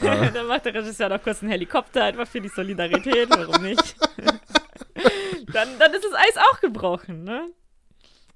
Äh, 0.00 0.32
dann 0.32 0.46
macht 0.46 0.64
der 0.64 0.72
Regisseur 0.72 1.10
noch 1.10 1.22
kurz 1.22 1.42
einen 1.42 1.50
Helikopter, 1.50 2.04
einfach 2.04 2.26
für 2.26 2.40
die 2.40 2.48
Solidarität, 2.48 3.28
warum 3.28 3.62
nicht? 3.62 3.96
dann, 5.52 5.68
dann 5.78 5.92
ist 5.92 6.06
das 6.06 6.14
Eis 6.14 6.38
auch 6.38 6.58
gebrochen, 6.62 7.24
ne? 7.24 7.50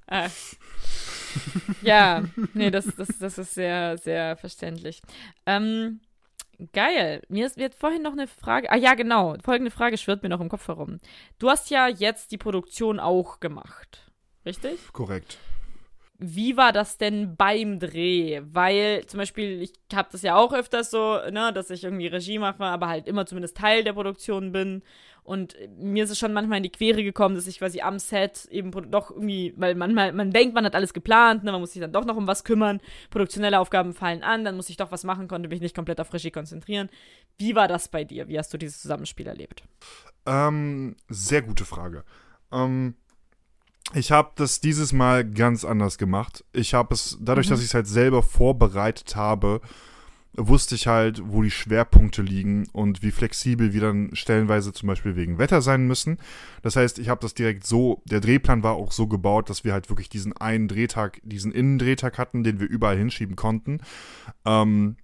Ach. 0.08 0.30
Ja, 1.80 2.24
nee, 2.52 2.70
das, 2.70 2.84
das, 2.98 3.08
das 3.18 3.38
ist 3.38 3.54
sehr, 3.54 3.96
sehr 3.96 4.36
verständlich. 4.36 5.00
Ähm, 5.46 6.00
geil. 6.72 7.22
Mir 7.28 7.46
ist 7.46 7.56
wird 7.56 7.74
vorhin 7.74 8.02
noch 8.02 8.12
eine 8.12 8.26
Frage. 8.26 8.70
Ah 8.70 8.76
ja, 8.76 8.94
genau. 8.94 9.36
Folgende 9.42 9.70
Frage 9.70 9.98
schwirrt 9.98 10.22
mir 10.22 10.28
noch 10.28 10.40
im 10.40 10.48
Kopf 10.48 10.68
herum. 10.68 10.98
Du 11.38 11.50
hast 11.50 11.70
ja 11.70 11.88
jetzt 11.88 12.32
die 12.32 12.38
Produktion 12.38 13.00
auch 13.00 13.40
gemacht. 13.40 14.10
Richtig? 14.44 14.92
Korrekt. 14.92 15.38
Wie 16.20 16.56
war 16.56 16.72
das 16.72 16.98
denn 16.98 17.36
beim 17.36 17.78
Dreh? 17.78 18.40
Weil 18.44 19.06
zum 19.06 19.18
Beispiel, 19.18 19.62
ich 19.62 19.72
habe 19.94 20.08
das 20.10 20.22
ja 20.22 20.34
auch 20.34 20.52
öfters 20.52 20.90
so, 20.90 21.18
ne, 21.30 21.52
dass 21.52 21.70
ich 21.70 21.84
irgendwie 21.84 22.08
Regie 22.08 22.38
mache, 22.38 22.64
aber 22.64 22.88
halt 22.88 23.06
immer 23.06 23.24
zumindest 23.24 23.56
Teil 23.56 23.84
der 23.84 23.92
Produktion 23.92 24.50
bin. 24.50 24.82
Und 25.28 25.56
mir 25.78 26.04
ist 26.04 26.10
es 26.10 26.18
schon 26.18 26.32
manchmal 26.32 26.56
in 26.56 26.62
die 26.62 26.70
Quere 26.70 27.04
gekommen, 27.04 27.34
dass 27.34 27.46
ich 27.46 27.58
quasi 27.58 27.82
am 27.82 27.98
Set 27.98 28.46
eben 28.50 28.70
doch 28.90 29.10
irgendwie, 29.10 29.52
weil 29.58 29.74
manchmal, 29.74 30.14
man 30.14 30.30
denkt, 30.30 30.54
man 30.54 30.64
hat 30.64 30.74
alles 30.74 30.94
geplant, 30.94 31.44
ne, 31.44 31.52
man 31.52 31.60
muss 31.60 31.74
sich 31.74 31.82
dann 31.82 31.92
doch 31.92 32.06
noch 32.06 32.16
um 32.16 32.26
was 32.26 32.44
kümmern, 32.44 32.80
produktionelle 33.10 33.60
Aufgaben 33.60 33.92
fallen 33.92 34.22
an, 34.22 34.42
dann 34.42 34.56
muss 34.56 34.70
ich 34.70 34.78
doch 34.78 34.90
was 34.90 35.04
machen, 35.04 35.28
konnte 35.28 35.50
mich 35.50 35.60
nicht 35.60 35.76
komplett 35.76 36.00
auf 36.00 36.14
Regie 36.14 36.30
konzentrieren. 36.30 36.88
Wie 37.36 37.54
war 37.54 37.68
das 37.68 37.88
bei 37.88 38.04
dir? 38.04 38.28
Wie 38.28 38.38
hast 38.38 38.54
du 38.54 38.56
dieses 38.56 38.80
Zusammenspiel 38.80 39.26
erlebt? 39.26 39.64
Ähm, 40.24 40.96
sehr 41.10 41.42
gute 41.42 41.66
Frage. 41.66 42.04
Ähm, 42.50 42.94
ich 43.92 44.10
habe 44.10 44.32
das 44.36 44.60
dieses 44.60 44.94
Mal 44.94 45.28
ganz 45.28 45.62
anders 45.62 45.98
gemacht. 45.98 46.42
Ich 46.54 46.72
habe 46.72 46.94
es, 46.94 47.18
dadurch, 47.20 47.48
dass 47.48 47.60
ich 47.60 47.66
es 47.66 47.74
halt 47.74 47.86
selber 47.86 48.22
vorbereitet 48.22 49.14
habe, 49.14 49.60
wusste 50.38 50.76
ich 50.76 50.86
halt, 50.86 51.20
wo 51.24 51.42
die 51.42 51.50
Schwerpunkte 51.50 52.22
liegen 52.22 52.68
und 52.72 53.02
wie 53.02 53.10
flexibel 53.10 53.72
wir 53.72 53.80
dann 53.80 54.10
stellenweise 54.14 54.72
zum 54.72 54.86
Beispiel 54.86 55.16
wegen 55.16 55.38
Wetter 55.38 55.60
sein 55.60 55.86
müssen. 55.86 56.18
Das 56.62 56.76
heißt, 56.76 56.98
ich 56.98 57.08
habe 57.08 57.20
das 57.20 57.34
direkt 57.34 57.66
so, 57.66 58.02
der 58.04 58.20
Drehplan 58.20 58.62
war 58.62 58.74
auch 58.74 58.92
so 58.92 59.06
gebaut, 59.08 59.50
dass 59.50 59.64
wir 59.64 59.72
halt 59.72 59.90
wirklich 59.90 60.08
diesen 60.08 60.36
einen 60.36 60.68
Drehtag, 60.68 61.20
diesen 61.24 61.52
Innendrehtag 61.52 62.18
hatten, 62.18 62.44
den 62.44 62.60
wir 62.60 62.68
überall 62.68 62.96
hinschieben 62.96 63.36
konnten. 63.36 63.80
Ähm, 64.44 64.96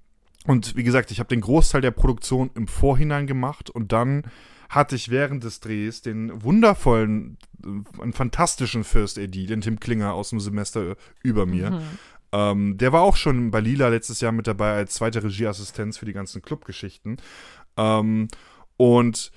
und 0.46 0.76
wie 0.76 0.84
gesagt, 0.84 1.10
ich 1.10 1.18
habe 1.18 1.28
den 1.28 1.40
Großteil 1.40 1.80
der 1.80 1.90
Produktion 1.90 2.50
im 2.54 2.68
Vorhinein 2.68 3.26
gemacht 3.26 3.70
und 3.70 3.92
dann 3.92 4.22
hatte 4.68 4.96
ich 4.96 5.08
während 5.08 5.44
des 5.44 5.60
Drehs 5.60 6.02
den 6.02 6.42
wundervollen, 6.42 7.38
äh, 7.64 8.02
einen 8.02 8.12
fantastischen 8.12 8.84
First 8.84 9.18
AD, 9.18 9.46
den 9.46 9.60
Tim 9.60 9.80
Klinger 9.80 10.14
aus 10.14 10.30
dem 10.30 10.40
Semester 10.40 10.96
über 11.22 11.46
mir. 11.46 11.82
Ähm, 12.34 12.76
der 12.78 12.92
war 12.92 13.02
auch 13.02 13.14
schon 13.14 13.52
bei 13.52 13.60
Lila 13.60 13.88
letztes 13.88 14.20
Jahr 14.20 14.32
mit 14.32 14.48
dabei 14.48 14.72
als 14.74 14.94
zweite 14.94 15.22
Regieassistenz 15.22 15.98
für 15.98 16.04
die 16.04 16.12
ganzen 16.12 16.42
Clubgeschichten. 16.42 17.18
Ähm, 17.76 18.26
und 18.76 19.30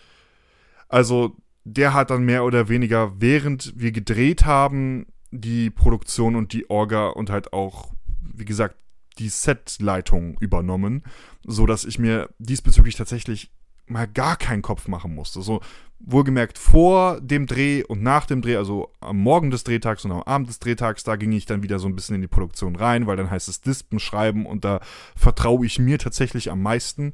also 0.90 1.38
der 1.64 1.94
hat 1.94 2.10
dann 2.10 2.24
mehr 2.24 2.44
oder 2.44 2.69
weniger, 2.69 3.22
während 3.22 3.74
wir 3.76 3.91
gedreht 3.91 4.45
haben, 4.45 5.06
die 5.30 5.69
Produktion 5.69 6.36
und 6.36 6.53
die 6.53 6.72
Orga 6.72 7.10
und 7.10 7.30
halt 7.30 7.53
auch, 7.53 7.94
wie 8.19 8.45
gesagt, 8.45 8.78
die 9.19 9.30
Setleitung 9.30 10.38
übernommen, 10.40 11.03
so 11.45 11.68
dass 11.68 11.86
ich 11.86 11.99
mir 11.99 12.30
diesbezüglich 12.40 12.95
tatsächlich 12.95 13.52
mal 13.88 14.07
gar 14.07 14.35
keinen 14.35 14.61
Kopf 14.61 14.88
machen 14.88 15.15
musste. 15.15 15.41
So 15.41 15.61
wohlgemerkt 15.99 16.57
vor 16.57 17.19
dem 17.22 17.47
Dreh 17.47 17.84
und 17.84 18.03
nach 18.03 18.26
dem 18.26 18.41
Dreh, 18.41 18.55
also 18.55 18.91
am 18.99 19.18
Morgen 19.18 19.49
des 19.49 19.64
Drehtags 19.64 20.05
und 20.05 20.11
am 20.11 20.22
Abend 20.23 20.47
des 20.47 20.59
Drehtags, 20.59 21.03
da 21.03 21.15
ging 21.15 21.31
ich 21.31 21.45
dann 21.45 21.64
wieder 21.64 21.80
so 21.80 21.88
ein 21.88 21.95
bisschen 21.95 22.15
in 22.15 22.22
die 22.22 22.27
Produktion 22.27 22.76
rein, 22.76 23.07
weil 23.07 23.18
dann 23.18 23.31
heißt 23.31 23.49
es 23.49 23.61
Dispen 23.61 23.99
schreiben 23.99 24.45
und 24.45 24.64
da 24.64 24.80
vertraue 25.15 25.65
ich 25.65 25.80
mir 25.80 25.97
tatsächlich 25.97 26.51
am 26.51 26.61
meisten. 26.61 27.14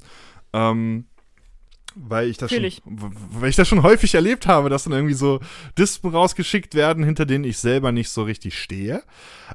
Ähm, 0.51 1.05
weil 1.95 2.27
ich 2.27 2.37
das 2.37 2.51
schon, 2.51 2.69
weil 2.85 3.49
ich 3.49 3.55
das 3.55 3.67
schon 3.67 3.83
häufig 3.83 4.15
erlebt 4.15 4.47
habe, 4.47 4.69
dass 4.69 4.85
dann 4.85 4.93
irgendwie 4.93 5.13
so 5.13 5.39
Dispen 5.77 6.11
rausgeschickt 6.11 6.73
werden, 6.73 7.03
hinter 7.03 7.25
denen 7.25 7.43
ich 7.43 7.59
selber 7.59 7.91
nicht 7.91 8.09
so 8.09 8.23
richtig 8.23 8.57
stehe. 8.57 9.03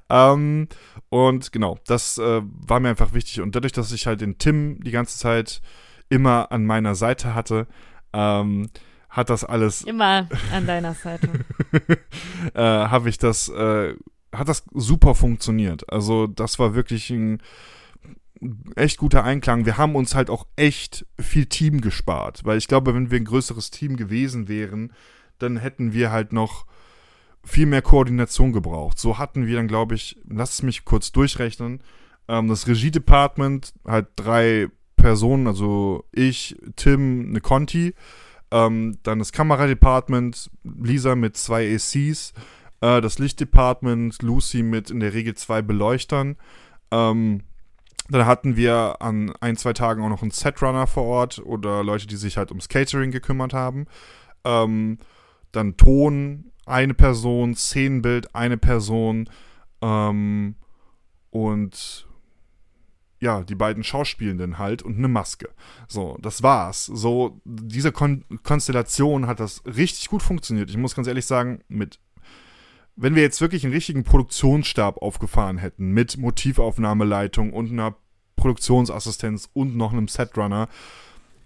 Ähm, 0.08 0.68
und 1.08 1.52
genau, 1.52 1.78
das 1.86 2.18
äh, 2.18 2.42
war 2.42 2.80
mir 2.80 2.90
einfach 2.90 3.12
wichtig. 3.12 3.40
Und 3.40 3.56
dadurch, 3.56 3.72
dass 3.72 3.92
ich 3.92 4.06
halt 4.06 4.20
den 4.20 4.38
Tim 4.38 4.80
die 4.82 4.92
ganze 4.92 5.18
Zeit 5.18 5.60
immer 6.08 6.52
an 6.52 6.64
meiner 6.64 6.94
Seite 6.94 7.34
hatte, 7.34 7.66
ähm, 8.12 8.68
hat 9.08 9.30
das 9.30 9.44
alles 9.44 9.82
Immer 9.86 10.28
an 10.52 10.66
deiner 10.66 10.94
Seite. 10.94 11.28
äh, 12.54 12.60
habe 12.60 13.08
ich 13.08 13.18
das, 13.18 13.48
äh, 13.48 13.94
hat 14.32 14.48
das 14.48 14.64
super 14.72 15.14
funktioniert. 15.14 15.90
Also 15.92 16.26
das 16.26 16.58
war 16.58 16.74
wirklich 16.74 17.10
ein 17.10 17.42
echt 18.76 18.98
guter 18.98 19.24
Einklang. 19.24 19.66
Wir 19.66 19.78
haben 19.78 19.96
uns 19.96 20.14
halt 20.14 20.30
auch 20.30 20.46
echt 20.56 21.06
viel 21.18 21.46
Team 21.46 21.80
gespart, 21.80 22.44
weil 22.44 22.58
ich 22.58 22.68
glaube, 22.68 22.94
wenn 22.94 23.10
wir 23.10 23.18
ein 23.18 23.24
größeres 23.24 23.70
Team 23.70 23.96
gewesen 23.96 24.48
wären, 24.48 24.92
dann 25.38 25.56
hätten 25.56 25.92
wir 25.92 26.10
halt 26.10 26.32
noch 26.32 26.66
viel 27.44 27.66
mehr 27.66 27.82
Koordination 27.82 28.52
gebraucht. 28.52 28.98
So 28.98 29.18
hatten 29.18 29.46
wir 29.46 29.56
dann, 29.56 29.68
glaube 29.68 29.94
ich, 29.94 30.18
lass 30.28 30.54
es 30.54 30.62
mich 30.62 30.84
kurz 30.84 31.12
durchrechnen, 31.12 31.82
ähm, 32.28 32.48
das 32.48 32.66
Regie-Department, 32.66 33.72
halt 33.84 34.08
drei 34.16 34.68
Personen, 34.98 35.46
also 35.46 36.04
ich, 36.12 36.56
Tim, 36.76 37.30
eine 37.30 37.40
Conti, 37.40 37.94
ähm, 38.50 38.98
dann 39.02 39.18
das 39.18 39.32
Kameradepartment, 39.32 40.50
Lisa 40.64 41.14
mit 41.14 41.36
zwei 41.36 41.74
ACs, 41.74 42.34
äh, 42.80 43.00
das 43.00 43.18
Lichtdepartment, 43.18 44.22
Lucy 44.22 44.62
mit 44.62 44.90
in 44.90 45.00
der 45.00 45.14
Regel 45.14 45.34
zwei 45.34 45.62
Beleuchtern. 45.62 46.36
Ähm, 46.90 47.42
dann 48.10 48.26
hatten 48.26 48.56
wir 48.56 48.96
an 49.00 49.32
ein, 49.40 49.56
zwei 49.56 49.74
Tagen 49.74 50.02
auch 50.02 50.08
noch 50.08 50.22
einen 50.22 50.30
Setrunner 50.30 50.86
vor 50.86 51.04
Ort 51.04 51.40
oder 51.40 51.84
Leute, 51.84 52.06
die 52.06 52.16
sich 52.16 52.36
halt 52.36 52.50
ums 52.50 52.68
Catering 52.68 53.10
gekümmert 53.10 53.52
haben. 53.52 53.86
Ähm, 54.44 54.98
dann 55.52 55.76
Ton, 55.76 56.52
eine 56.64 56.94
Person, 56.94 57.54
Szenenbild, 57.54 58.34
eine 58.34 58.56
Person 58.56 59.28
ähm, 59.82 60.54
und 61.30 62.07
ja, 63.20 63.42
die 63.42 63.54
beiden 63.54 63.82
Schauspielenden 63.82 64.58
halt 64.58 64.82
und 64.82 64.96
eine 64.96 65.08
Maske. 65.08 65.50
So, 65.88 66.16
das 66.20 66.42
war's. 66.42 66.86
So, 66.86 67.40
diese 67.44 67.92
Kon 67.92 68.24
Konstellation 68.42 69.26
hat 69.26 69.40
das 69.40 69.62
richtig 69.66 70.08
gut 70.08 70.22
funktioniert. 70.22 70.70
Ich 70.70 70.76
muss 70.76 70.94
ganz 70.94 71.08
ehrlich 71.08 71.26
sagen, 71.26 71.60
mit 71.68 71.98
wenn 73.00 73.14
wir 73.14 73.22
jetzt 73.22 73.40
wirklich 73.40 73.64
einen 73.64 73.74
richtigen 73.74 74.02
Produktionsstab 74.02 74.98
aufgefahren 74.98 75.58
hätten, 75.58 75.92
mit 75.92 76.16
Motivaufnahmeleitung 76.16 77.52
und 77.52 77.70
einer 77.70 77.94
Produktionsassistenz 78.34 79.48
und 79.52 79.76
noch 79.76 79.92
einem 79.92 80.08
Setrunner, 80.08 80.68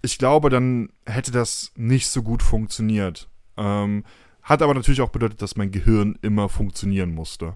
ich 0.00 0.16
glaube, 0.16 0.48
dann 0.48 0.88
hätte 1.04 1.30
das 1.30 1.70
nicht 1.76 2.08
so 2.08 2.22
gut 2.22 2.42
funktioniert. 2.42 3.28
Ähm, 3.58 4.04
hat 4.42 4.62
aber 4.62 4.72
natürlich 4.74 5.02
auch 5.02 5.10
bedeutet, 5.10 5.42
dass 5.42 5.56
mein 5.56 5.70
Gehirn 5.70 6.18
immer 6.22 6.48
funktionieren 6.48 7.14
musste. 7.14 7.54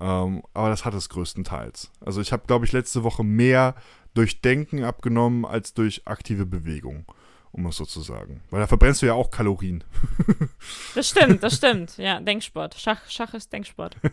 Ähm, 0.00 0.42
aber 0.54 0.70
das 0.70 0.84
hat 0.84 0.94
es 0.94 1.08
größtenteils. 1.08 1.90
Also 2.04 2.20
ich 2.20 2.32
habe, 2.32 2.46
glaube 2.46 2.64
ich, 2.64 2.72
letzte 2.72 3.04
Woche 3.04 3.24
mehr 3.24 3.74
durch 4.14 4.40
Denken 4.40 4.84
abgenommen 4.84 5.44
als 5.44 5.74
durch 5.74 6.02
aktive 6.06 6.46
Bewegung, 6.46 7.04
um 7.52 7.66
es 7.66 7.76
so 7.76 7.84
zu 7.84 8.00
sagen. 8.00 8.42
Weil 8.50 8.60
da 8.60 8.66
verbrennst 8.66 9.02
du 9.02 9.06
ja 9.06 9.14
auch 9.14 9.30
Kalorien. 9.30 9.84
Das 10.94 11.08
stimmt, 11.10 11.42
das 11.42 11.56
stimmt. 11.56 11.96
Ja, 11.98 12.20
Denksport. 12.20 12.76
Schach, 12.78 13.00
Schach 13.08 13.34
ist 13.34 13.52
Denksport. 13.52 13.96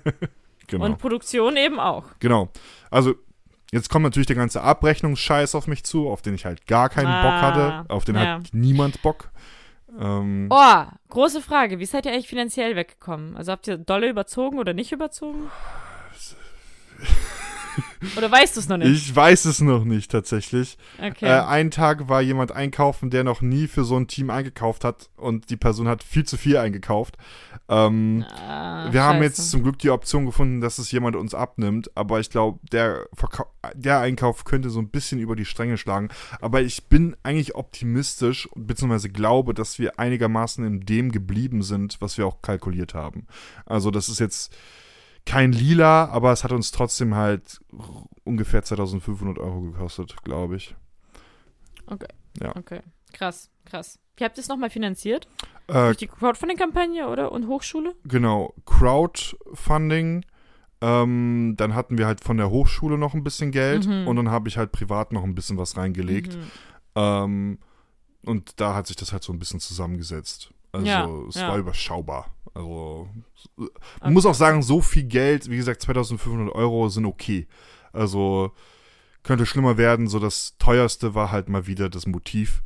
Genau. 0.67 0.85
Und 0.85 0.99
Produktion 0.99 1.57
eben 1.57 1.81
auch. 1.81 2.05
Genau. 2.19 2.47
Also, 2.89 3.15
jetzt 3.73 3.89
kommt 3.89 4.03
natürlich 4.03 4.27
der 4.27 4.37
ganze 4.37 4.61
Abrechnungsscheiß 4.61 5.53
auf 5.55 5.67
mich 5.67 5.83
zu, 5.83 6.09
auf 6.09 6.21
den 6.21 6.33
ich 6.33 6.45
halt 6.45 6.65
gar 6.65 6.87
keinen 6.87 7.07
Ah, 7.07 7.21
Bock 7.23 7.41
hatte. 7.41 7.89
Auf 7.93 8.05
den 8.05 8.15
ja. 8.15 8.35
hat 8.35 8.53
niemand 8.53 9.01
Bock. 9.01 9.31
Ähm, 9.99 10.47
Oh, 10.49 10.83
große 11.09 11.41
Frage. 11.41 11.79
Wie 11.79 11.85
seid 11.85 12.05
ihr 12.05 12.11
eigentlich 12.13 12.27
finanziell 12.27 12.75
weggekommen? 12.75 13.35
Also 13.35 13.51
habt 13.51 13.67
ihr 13.67 13.77
dolle 13.77 14.09
überzogen 14.09 14.59
oder 14.59 14.73
nicht 14.73 14.91
überzogen? 14.91 15.49
Oder 18.17 18.31
weißt 18.31 18.55
du 18.55 18.59
es 18.59 18.67
noch 18.67 18.77
nicht? 18.77 18.89
ich 18.91 19.15
weiß 19.15 19.45
es 19.45 19.61
noch 19.61 19.83
nicht 19.83 20.11
tatsächlich. 20.11 20.77
Okay. 20.97 21.25
Äh, 21.25 21.41
einen 21.41 21.71
Tag 21.71 22.09
war 22.09 22.21
jemand 22.21 22.51
einkaufen, 22.51 23.09
der 23.09 23.23
noch 23.23 23.41
nie 23.41 23.67
für 23.67 23.83
so 23.83 23.97
ein 23.97 24.07
Team 24.07 24.29
eingekauft 24.29 24.83
hat 24.83 25.09
und 25.17 25.49
die 25.49 25.57
Person 25.57 25.87
hat 25.87 26.03
viel 26.03 26.25
zu 26.25 26.37
viel 26.37 26.57
eingekauft. 26.57 27.17
Ähm, 27.69 28.25
Ah, 28.29 28.91
wir 28.91 29.03
haben 29.03 29.21
jetzt 29.21 29.49
zum 29.49 29.63
Glück 29.63 29.79
die 29.79 29.89
Option 29.89 30.25
gefunden, 30.25 30.61
dass 30.61 30.77
es 30.77 30.91
jemand 30.91 31.15
uns 31.15 31.33
abnimmt, 31.33 31.89
aber 31.95 32.19
ich 32.19 32.29
glaube, 32.29 32.59
der, 32.71 33.07
der 33.75 33.99
Einkauf 33.99 34.43
könnte 34.43 34.69
so 34.69 34.79
ein 34.79 34.89
bisschen 34.89 35.19
über 35.19 35.35
die 35.35 35.45
Stränge 35.45 35.77
schlagen. 35.77 36.09
Aber 36.41 36.61
ich 36.61 36.87
bin 36.87 37.15
eigentlich 37.23 37.55
optimistisch, 37.55 38.49
beziehungsweise 38.55 39.09
glaube, 39.09 39.53
dass 39.53 39.79
wir 39.79 39.99
einigermaßen 39.99 40.65
in 40.65 40.81
dem 40.81 41.11
geblieben 41.11 41.61
sind, 41.61 41.97
was 42.01 42.17
wir 42.17 42.25
auch 42.27 42.41
kalkuliert 42.41 42.93
haben. 42.93 43.27
Also 43.65 43.91
das 43.91 44.09
ist 44.09 44.19
jetzt 44.19 44.55
kein 45.25 45.51
Lila, 45.51 46.05
aber 46.09 46.31
es 46.31 46.43
hat 46.43 46.51
uns 46.51 46.71
trotzdem 46.71 47.15
halt 47.15 47.59
ungefähr 48.23 48.63
2500 48.63 49.37
Euro 49.39 49.61
gekostet, 49.61 50.15
glaube 50.23 50.55
ich. 50.57 50.75
Okay. 51.87 52.07
Ja. 52.41 52.55
Okay. 52.55 52.81
Krass, 53.13 53.49
krass. 53.65 53.99
Wie 54.17 54.23
habt 54.23 54.37
ihr 54.37 54.41
es 54.41 54.47
nochmal 54.47 54.69
finanziert? 54.69 55.27
Äh, 55.67 55.73
Durch 55.73 55.97
die 55.97 56.07
Crowdfunding-Kampagne 56.07 57.07
oder 57.07 57.31
und 57.31 57.47
Hochschule? 57.47 57.95
Genau, 58.05 58.53
Crowdfunding. 58.65 60.25
Ähm, 60.83 61.53
dann 61.57 61.75
hatten 61.75 61.97
wir 61.97 62.07
halt 62.07 62.21
von 62.23 62.37
der 62.37 62.49
Hochschule 62.49 62.97
noch 62.97 63.13
ein 63.13 63.23
bisschen 63.23 63.51
Geld 63.51 63.85
Mhm. 63.87 64.07
und 64.07 64.15
dann 64.15 64.29
habe 64.31 64.49
ich 64.49 64.57
halt 64.57 64.71
privat 64.71 65.11
noch 65.11 65.23
ein 65.23 65.35
bisschen 65.35 65.57
was 65.57 65.77
reingelegt. 65.77 66.35
Mhm. 66.35 66.51
Ähm, 66.95 67.59
und 68.25 68.59
da 68.59 68.73
hat 68.75 68.87
sich 68.87 68.95
das 68.95 69.11
halt 69.13 69.23
so 69.23 69.31
ein 69.31 69.39
bisschen 69.39 69.59
zusammengesetzt. 69.59 70.51
Also 70.71 70.85
Ja, 70.87 71.07
es 71.29 71.35
ja. 71.35 71.47
war 71.49 71.57
überschaubar. 71.57 72.31
Also, 72.53 73.07
man 74.01 74.13
muss 74.13 74.25
auch 74.25 74.33
sagen, 74.33 74.61
so 74.61 74.81
viel 74.81 75.03
Geld, 75.03 75.49
wie 75.49 75.57
gesagt, 75.57 75.81
2500 75.81 76.53
Euro 76.53 76.89
sind 76.89 77.05
okay. 77.05 77.47
Also, 77.93 78.51
könnte 79.23 79.45
schlimmer 79.45 79.77
werden. 79.77 80.07
So, 80.07 80.19
das 80.19 80.57
teuerste 80.57 81.13
war 81.15 81.31
halt 81.31 81.47
mal 81.49 81.67
wieder 81.67 81.89
das 81.89 82.07
Motiv. 82.07 82.61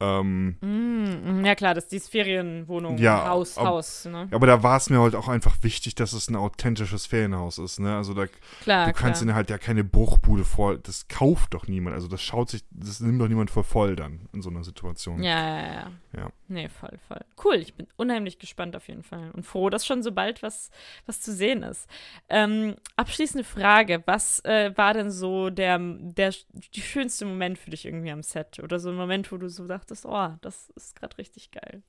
Ähm, 0.00 0.56
Mm, 0.60 1.44
ja 1.44 1.56
klar, 1.56 1.74
das 1.74 1.84
ist 1.84 1.92
dieses 1.92 2.08
Ferienwohnung, 2.08 2.98
Ja, 2.98 3.26
Haus, 3.26 3.58
ab- 3.58 3.66
Haus, 3.66 4.04
ne? 4.04 4.28
aber 4.30 4.46
da 4.46 4.62
war 4.62 4.76
es 4.76 4.90
mir 4.90 5.00
halt 5.00 5.16
auch 5.16 5.26
einfach 5.26 5.56
wichtig, 5.62 5.96
dass 5.96 6.12
es 6.12 6.28
ein 6.30 6.36
authentisches 6.36 7.06
Ferienhaus 7.06 7.58
ist, 7.58 7.80
ne? 7.80 7.96
Also 7.96 8.14
da 8.14 8.26
Klar, 8.62 8.86
du 8.86 8.92
kannst 8.92 9.22
ihnen 9.22 9.34
halt 9.34 9.50
ja 9.50 9.58
keine 9.58 9.82
Bruchbude 9.82 10.44
vor, 10.44 10.76
das 10.78 11.08
kauft 11.08 11.52
doch 11.54 11.66
niemand. 11.66 11.96
Also 11.96 12.06
das 12.06 12.22
schaut 12.22 12.48
sich, 12.48 12.62
das 12.70 13.00
nimmt 13.00 13.20
doch 13.20 13.26
niemand 13.26 13.50
für 13.50 13.64
voll 13.64 13.96
dann 13.96 14.28
in 14.32 14.40
so 14.40 14.50
einer 14.50 14.62
Situation. 14.62 15.20
Ja, 15.20 15.40
ja, 15.48 15.72
ja. 15.72 15.90
Ja. 16.16 16.30
Nee, 16.48 16.68
voll, 16.68 16.98
voll. 17.06 17.20
Cool, 17.44 17.56
ich 17.56 17.74
bin 17.74 17.86
unheimlich 17.96 18.38
gespannt 18.38 18.74
auf 18.74 18.88
jeden 18.88 19.02
Fall 19.02 19.30
und 19.32 19.44
froh, 19.44 19.68
dass 19.68 19.84
schon 19.84 20.02
so 20.02 20.12
bald 20.12 20.42
was, 20.42 20.70
was 21.06 21.20
zu 21.20 21.34
sehen 21.34 21.62
ist. 21.62 21.86
Ähm, 22.28 22.76
abschließende 22.96 23.44
Frage, 23.44 24.02
was 24.06 24.42
äh, 24.44 24.72
war 24.76 24.94
denn 24.94 25.10
so 25.10 25.50
der, 25.50 25.78
der, 25.78 26.34
die 26.74 26.80
schönste 26.80 27.26
Moment 27.26 27.58
für 27.58 27.70
dich 27.70 27.84
irgendwie 27.84 28.10
am 28.10 28.22
Set? 28.22 28.58
Oder 28.62 28.78
so 28.78 28.88
ein 28.88 28.96
Moment, 28.96 29.30
wo 29.30 29.36
du 29.36 29.48
so 29.48 29.66
dachtest, 29.66 30.06
oh, 30.06 30.30
das 30.40 30.70
ist 30.70 30.96
gerade 30.96 31.18
richtig 31.18 31.50
geil. 31.50 31.82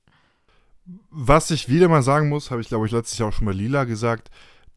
Was 1.10 1.50
ich 1.50 1.68
wieder 1.68 1.88
mal 1.88 2.02
sagen 2.02 2.28
muss, 2.28 2.50
habe 2.50 2.60
ich 2.60 2.68
glaube 2.68 2.86
ich 2.86 2.92
letztes 2.92 3.18
Jahr 3.18 3.28
auch 3.28 3.32
schon 3.32 3.46
bei 3.46 3.52
Lila 3.52 3.84
gesagt, 3.84 4.30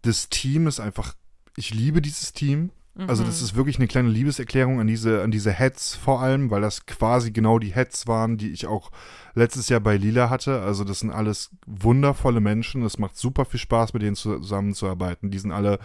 das 0.03 0.29
Team 0.29 0.67
ist 0.67 0.79
einfach, 0.79 1.15
ich 1.57 1.73
liebe 1.73 2.01
dieses 2.01 2.33
Team. 2.33 2.71
Also 2.95 3.23
das 3.23 3.41
ist 3.41 3.55
wirklich 3.55 3.77
eine 3.77 3.87
kleine 3.87 4.09
Liebeserklärung 4.09 4.79
an 4.79 4.85
diese, 4.85 5.23
an 5.23 5.31
diese 5.31 5.51
Heads 5.51 5.95
vor 5.95 6.21
allem, 6.21 6.51
weil 6.51 6.61
das 6.61 6.85
quasi 6.85 7.31
genau 7.31 7.57
die 7.57 7.73
Heads 7.73 8.07
waren, 8.07 8.37
die 8.37 8.51
ich 8.51 8.67
auch 8.67 8.91
letztes 9.33 9.67
Jahr 9.69 9.79
bei 9.79 9.97
Lila 9.97 10.29
hatte. 10.29 10.61
Also 10.61 10.83
das 10.83 10.99
sind 10.99 11.09
alles 11.09 11.49
wundervolle 11.65 12.39
Menschen. 12.39 12.83
Es 12.83 12.99
macht 12.99 13.17
super 13.17 13.45
viel 13.45 13.59
Spaß, 13.59 13.93
mit 13.93 14.03
denen 14.03 14.15
zusammenzuarbeiten. 14.15 15.31
Die 15.31 15.39
sind 15.39 15.51
alle 15.51 15.79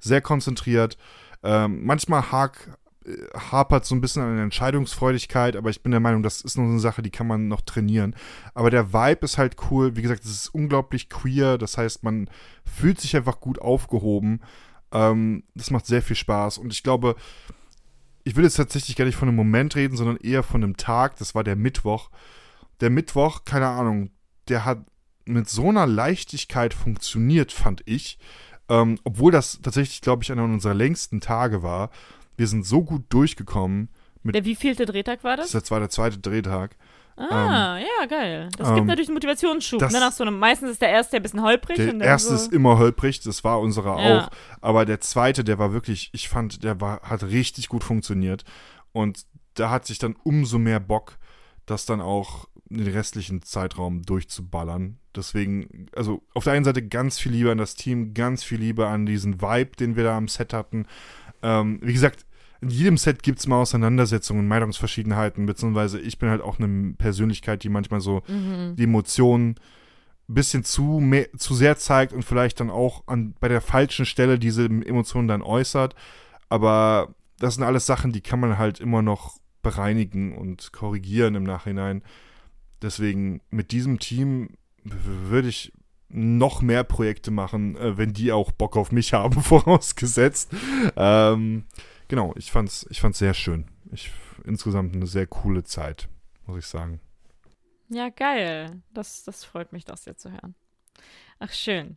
sehr 0.00 0.22
konzentriert. 0.22 0.96
Ähm, 1.42 1.84
manchmal 1.84 2.32
hak, 2.32 2.78
äh, 3.04 3.10
hapert 3.38 3.84
so 3.84 3.94
ein 3.94 4.00
bisschen 4.00 4.22
an 4.22 4.36
der 4.36 4.44
Entscheidungsfreudigkeit, 4.44 5.56
aber 5.56 5.68
ich 5.68 5.82
bin 5.82 5.90
der 5.90 6.00
Meinung, 6.00 6.22
das 6.22 6.40
ist 6.40 6.56
noch 6.56 6.64
eine 6.64 6.80
Sache, 6.80 7.02
die 7.02 7.10
kann 7.10 7.26
man 7.26 7.46
noch 7.46 7.60
trainieren. 7.60 8.16
Aber 8.54 8.70
der 8.70 8.94
Vibe 8.94 9.26
ist 9.26 9.36
halt 9.36 9.56
cool. 9.70 9.96
Wie 9.96 10.02
gesagt, 10.02 10.24
es 10.24 10.30
ist 10.30 10.48
unglaublich 10.48 11.10
queer. 11.10 11.58
Das 11.58 11.76
heißt, 11.76 12.04
man 12.04 12.30
fühlt 12.64 13.02
sich 13.02 13.14
einfach 13.14 13.38
gut 13.40 13.58
aufgehoben. 13.58 14.40
Ähm, 14.94 15.42
das 15.54 15.70
macht 15.70 15.86
sehr 15.86 16.00
viel 16.00 16.16
Spaß. 16.16 16.56
Und 16.58 16.72
ich 16.72 16.82
glaube, 16.82 17.16
ich 18.22 18.36
will 18.36 18.44
jetzt 18.44 18.56
tatsächlich 18.56 18.96
gar 18.96 19.04
nicht 19.04 19.16
von 19.16 19.28
einem 19.28 19.36
Moment 19.36 19.76
reden, 19.76 19.96
sondern 19.96 20.16
eher 20.16 20.42
von 20.42 20.62
einem 20.62 20.76
Tag. 20.78 21.16
Das 21.18 21.34
war 21.34 21.44
der 21.44 21.56
Mittwoch. 21.56 22.10
Der 22.80 22.88
Mittwoch, 22.88 23.44
keine 23.44 23.68
Ahnung, 23.68 24.10
der 24.48 24.64
hat 24.64 24.84
mit 25.26 25.48
so 25.48 25.68
einer 25.68 25.86
Leichtigkeit 25.86 26.72
funktioniert, 26.72 27.52
fand 27.52 27.82
ich. 27.86 28.18
Ähm, 28.68 28.98
obwohl 29.04 29.32
das 29.32 29.60
tatsächlich, 29.62 30.00
glaube 30.00 30.22
ich, 30.22 30.32
einer 30.32 30.44
unserer 30.44 30.74
längsten 30.74 31.20
Tage 31.20 31.62
war. 31.62 31.90
Wir 32.36 32.46
sind 32.46 32.64
so 32.64 32.82
gut 32.82 33.04
durchgekommen. 33.10 33.90
Mit, 34.22 34.34
Der 34.34 34.44
wievielte 34.46 34.86
Drehtag 34.86 35.22
war 35.22 35.36
das? 35.36 35.50
das 35.50 35.70
war 35.70 35.80
der 35.80 35.90
zweite 35.90 36.18
Drehtag. 36.18 36.76
Ah, 37.16 37.78
ja, 37.78 38.06
geil. 38.06 38.48
Das 38.58 38.68
ähm, 38.68 38.74
gibt 38.76 38.86
natürlich 38.88 39.08
einen 39.08 39.14
Motivationsschub. 39.14 39.78
das- 39.80 39.92
Ne? 39.92 40.00
Nach 40.00 40.12
so 40.12 40.24
einem, 40.24 40.38
meistens 40.38 40.70
ist 40.72 40.82
der 40.82 40.88
erste 40.90 41.16
ein 41.16 41.22
bisschen 41.22 41.42
holprig. 41.42 41.76
Der 41.76 42.00
erste 42.00 42.30
so, 42.30 42.34
ist 42.36 42.52
immer 42.52 42.78
holprig, 42.78 43.20
das 43.20 43.44
war 43.44 43.60
unserer 43.60 44.00
Ja. 44.02 44.24
auch. 44.26 44.30
Aber 44.60 44.84
der 44.84 45.00
zweite, 45.00 45.44
der 45.44 45.58
war 45.58 45.72
wirklich, 45.72 46.10
ich 46.12 46.28
fand, 46.28 46.64
der 46.64 46.80
war, 46.80 47.00
hat 47.02 47.22
richtig 47.24 47.68
gut 47.68 47.84
funktioniert. 47.84 48.44
Und 48.92 49.26
da 49.54 49.70
hat 49.70 49.86
sich 49.86 49.98
dann 49.98 50.16
umso 50.24 50.58
mehr 50.58 50.80
Bock, 50.80 51.18
das 51.66 51.86
dann 51.86 52.00
auch 52.00 52.48
in 52.68 52.78
den 52.78 52.92
restlichen 52.92 53.42
Zeitraum 53.42 54.02
durchzuballern. 54.02 54.98
Deswegen, 55.14 55.86
also 55.94 56.22
auf 56.34 56.44
der 56.44 56.54
einen 56.54 56.64
Seite 56.64 56.86
ganz 56.86 57.18
viel 57.20 57.30
Liebe 57.32 57.52
an 57.52 57.58
das 57.58 57.76
Team, 57.76 58.14
ganz 58.14 58.42
viel 58.42 58.58
Liebe 58.58 58.88
an 58.88 59.06
diesen 59.06 59.40
Vibe, 59.40 59.76
den 59.76 59.94
wir 59.96 60.02
da 60.04 60.16
am 60.16 60.26
Set 60.28 60.52
hatten. 60.52 60.86
Ähm, 61.42 61.78
wie 61.82 61.92
gesagt, 61.92 62.26
in 62.64 62.70
jedem 62.70 62.96
Set 62.96 63.22
gibt 63.22 63.38
es 63.38 63.46
mal 63.46 63.60
Auseinandersetzungen, 63.60 64.48
Meinungsverschiedenheiten, 64.48 65.46
beziehungsweise 65.46 66.00
ich 66.00 66.18
bin 66.18 66.30
halt 66.30 66.40
auch 66.42 66.58
eine 66.58 66.94
Persönlichkeit, 66.94 67.62
die 67.62 67.68
manchmal 67.68 68.00
so 68.00 68.22
Mhm. 68.28 68.76
die 68.76 68.84
Emotionen 68.84 69.56
ein 70.28 70.34
bisschen 70.34 70.64
zu, 70.64 71.00
mehr, 71.00 71.30
zu 71.36 71.54
sehr 71.54 71.76
zeigt 71.76 72.12
und 72.12 72.24
vielleicht 72.24 72.58
dann 72.60 72.70
auch 72.70 73.06
an, 73.06 73.34
bei 73.40 73.48
der 73.48 73.60
falschen 73.60 74.06
Stelle 74.06 74.38
diese 74.38 74.64
Emotionen 74.64 75.28
dann 75.28 75.42
äußert. 75.42 75.94
Aber 76.48 77.14
das 77.38 77.54
sind 77.54 77.64
alles 77.64 77.84
Sachen, 77.84 78.12
die 78.12 78.22
kann 78.22 78.40
man 78.40 78.56
halt 78.56 78.80
immer 78.80 79.02
noch 79.02 79.36
bereinigen 79.62 80.36
und 80.36 80.72
korrigieren 80.72 81.34
im 81.34 81.44
Nachhinein. 81.44 82.02
Deswegen 82.80 83.40
mit 83.50 83.70
diesem 83.72 83.98
Team 83.98 84.50
würde 84.84 85.48
ich 85.48 85.72
noch 86.08 86.62
mehr 86.62 86.84
Projekte 86.84 87.30
machen, 87.30 87.76
äh, 87.76 87.98
wenn 87.98 88.12
die 88.12 88.30
auch 88.32 88.52
Bock 88.52 88.76
auf 88.76 88.92
mich 88.92 89.12
haben, 89.14 89.42
vorausgesetzt. 89.42 90.52
Ähm, 90.96 91.64
genau, 92.08 92.32
ich 92.36 92.50
fand's, 92.50 92.86
ich 92.90 93.00
fand's 93.00 93.18
sehr 93.18 93.34
schön. 93.34 93.66
Ich, 93.92 94.10
insgesamt 94.44 94.94
eine 94.94 95.06
sehr 95.06 95.26
coole 95.26 95.64
Zeit, 95.64 96.08
muss 96.46 96.58
ich 96.58 96.66
sagen. 96.66 97.00
Ja, 97.88 98.08
geil. 98.08 98.82
Das, 98.92 99.24
das 99.24 99.44
freut 99.44 99.72
mich, 99.72 99.84
das 99.84 100.04
jetzt 100.04 100.22
zu 100.22 100.32
hören. 100.32 100.54
Ach, 101.38 101.52
schön. 101.52 101.96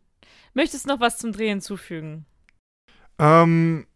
Möchtest 0.54 0.84
du 0.84 0.88
noch 0.88 1.00
was 1.00 1.18
zum 1.18 1.32
Dreh 1.32 1.48
hinzufügen? 1.48 2.26
Ähm, 3.18 3.86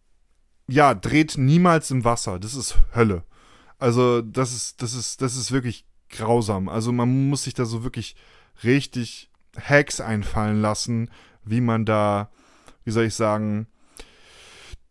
ja, 0.68 0.94
dreht 0.94 1.36
niemals 1.36 1.90
im 1.90 2.04
Wasser. 2.04 2.38
Das 2.38 2.54
ist 2.54 2.76
Hölle. 2.94 3.24
Also, 3.78 4.22
das 4.22 4.52
ist, 4.52 4.82
das 4.82 4.94
ist, 4.94 5.20
das 5.20 5.36
ist 5.36 5.52
wirklich 5.52 5.86
grausam. 6.08 6.68
Also, 6.68 6.92
man 6.92 7.28
muss 7.28 7.44
sich 7.44 7.54
da 7.54 7.64
so 7.64 7.84
wirklich 7.84 8.16
richtig 8.64 9.30
Hacks 9.56 10.00
einfallen 10.00 10.62
lassen, 10.62 11.10
wie 11.44 11.60
man 11.60 11.84
da, 11.84 12.30
wie 12.84 12.90
soll 12.90 13.04
ich 13.04 13.14
sagen, 13.14 13.66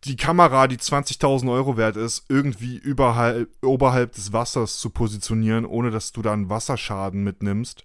die 0.04 0.16
Kamera, 0.16 0.66
die 0.66 0.78
20.000 0.78 1.50
Euro 1.52 1.76
wert 1.76 1.96
ist, 1.96 2.24
irgendwie 2.28 2.76
überhalb, 2.76 3.48
oberhalb 3.64 4.12
des 4.12 4.32
Wassers 4.32 4.78
zu 4.78 4.90
positionieren, 4.90 5.64
ohne 5.64 5.90
dass 5.90 6.12
du 6.12 6.22
da 6.22 6.32
einen 6.32 6.48
Wasserschaden 6.50 7.22
mitnimmst. 7.22 7.84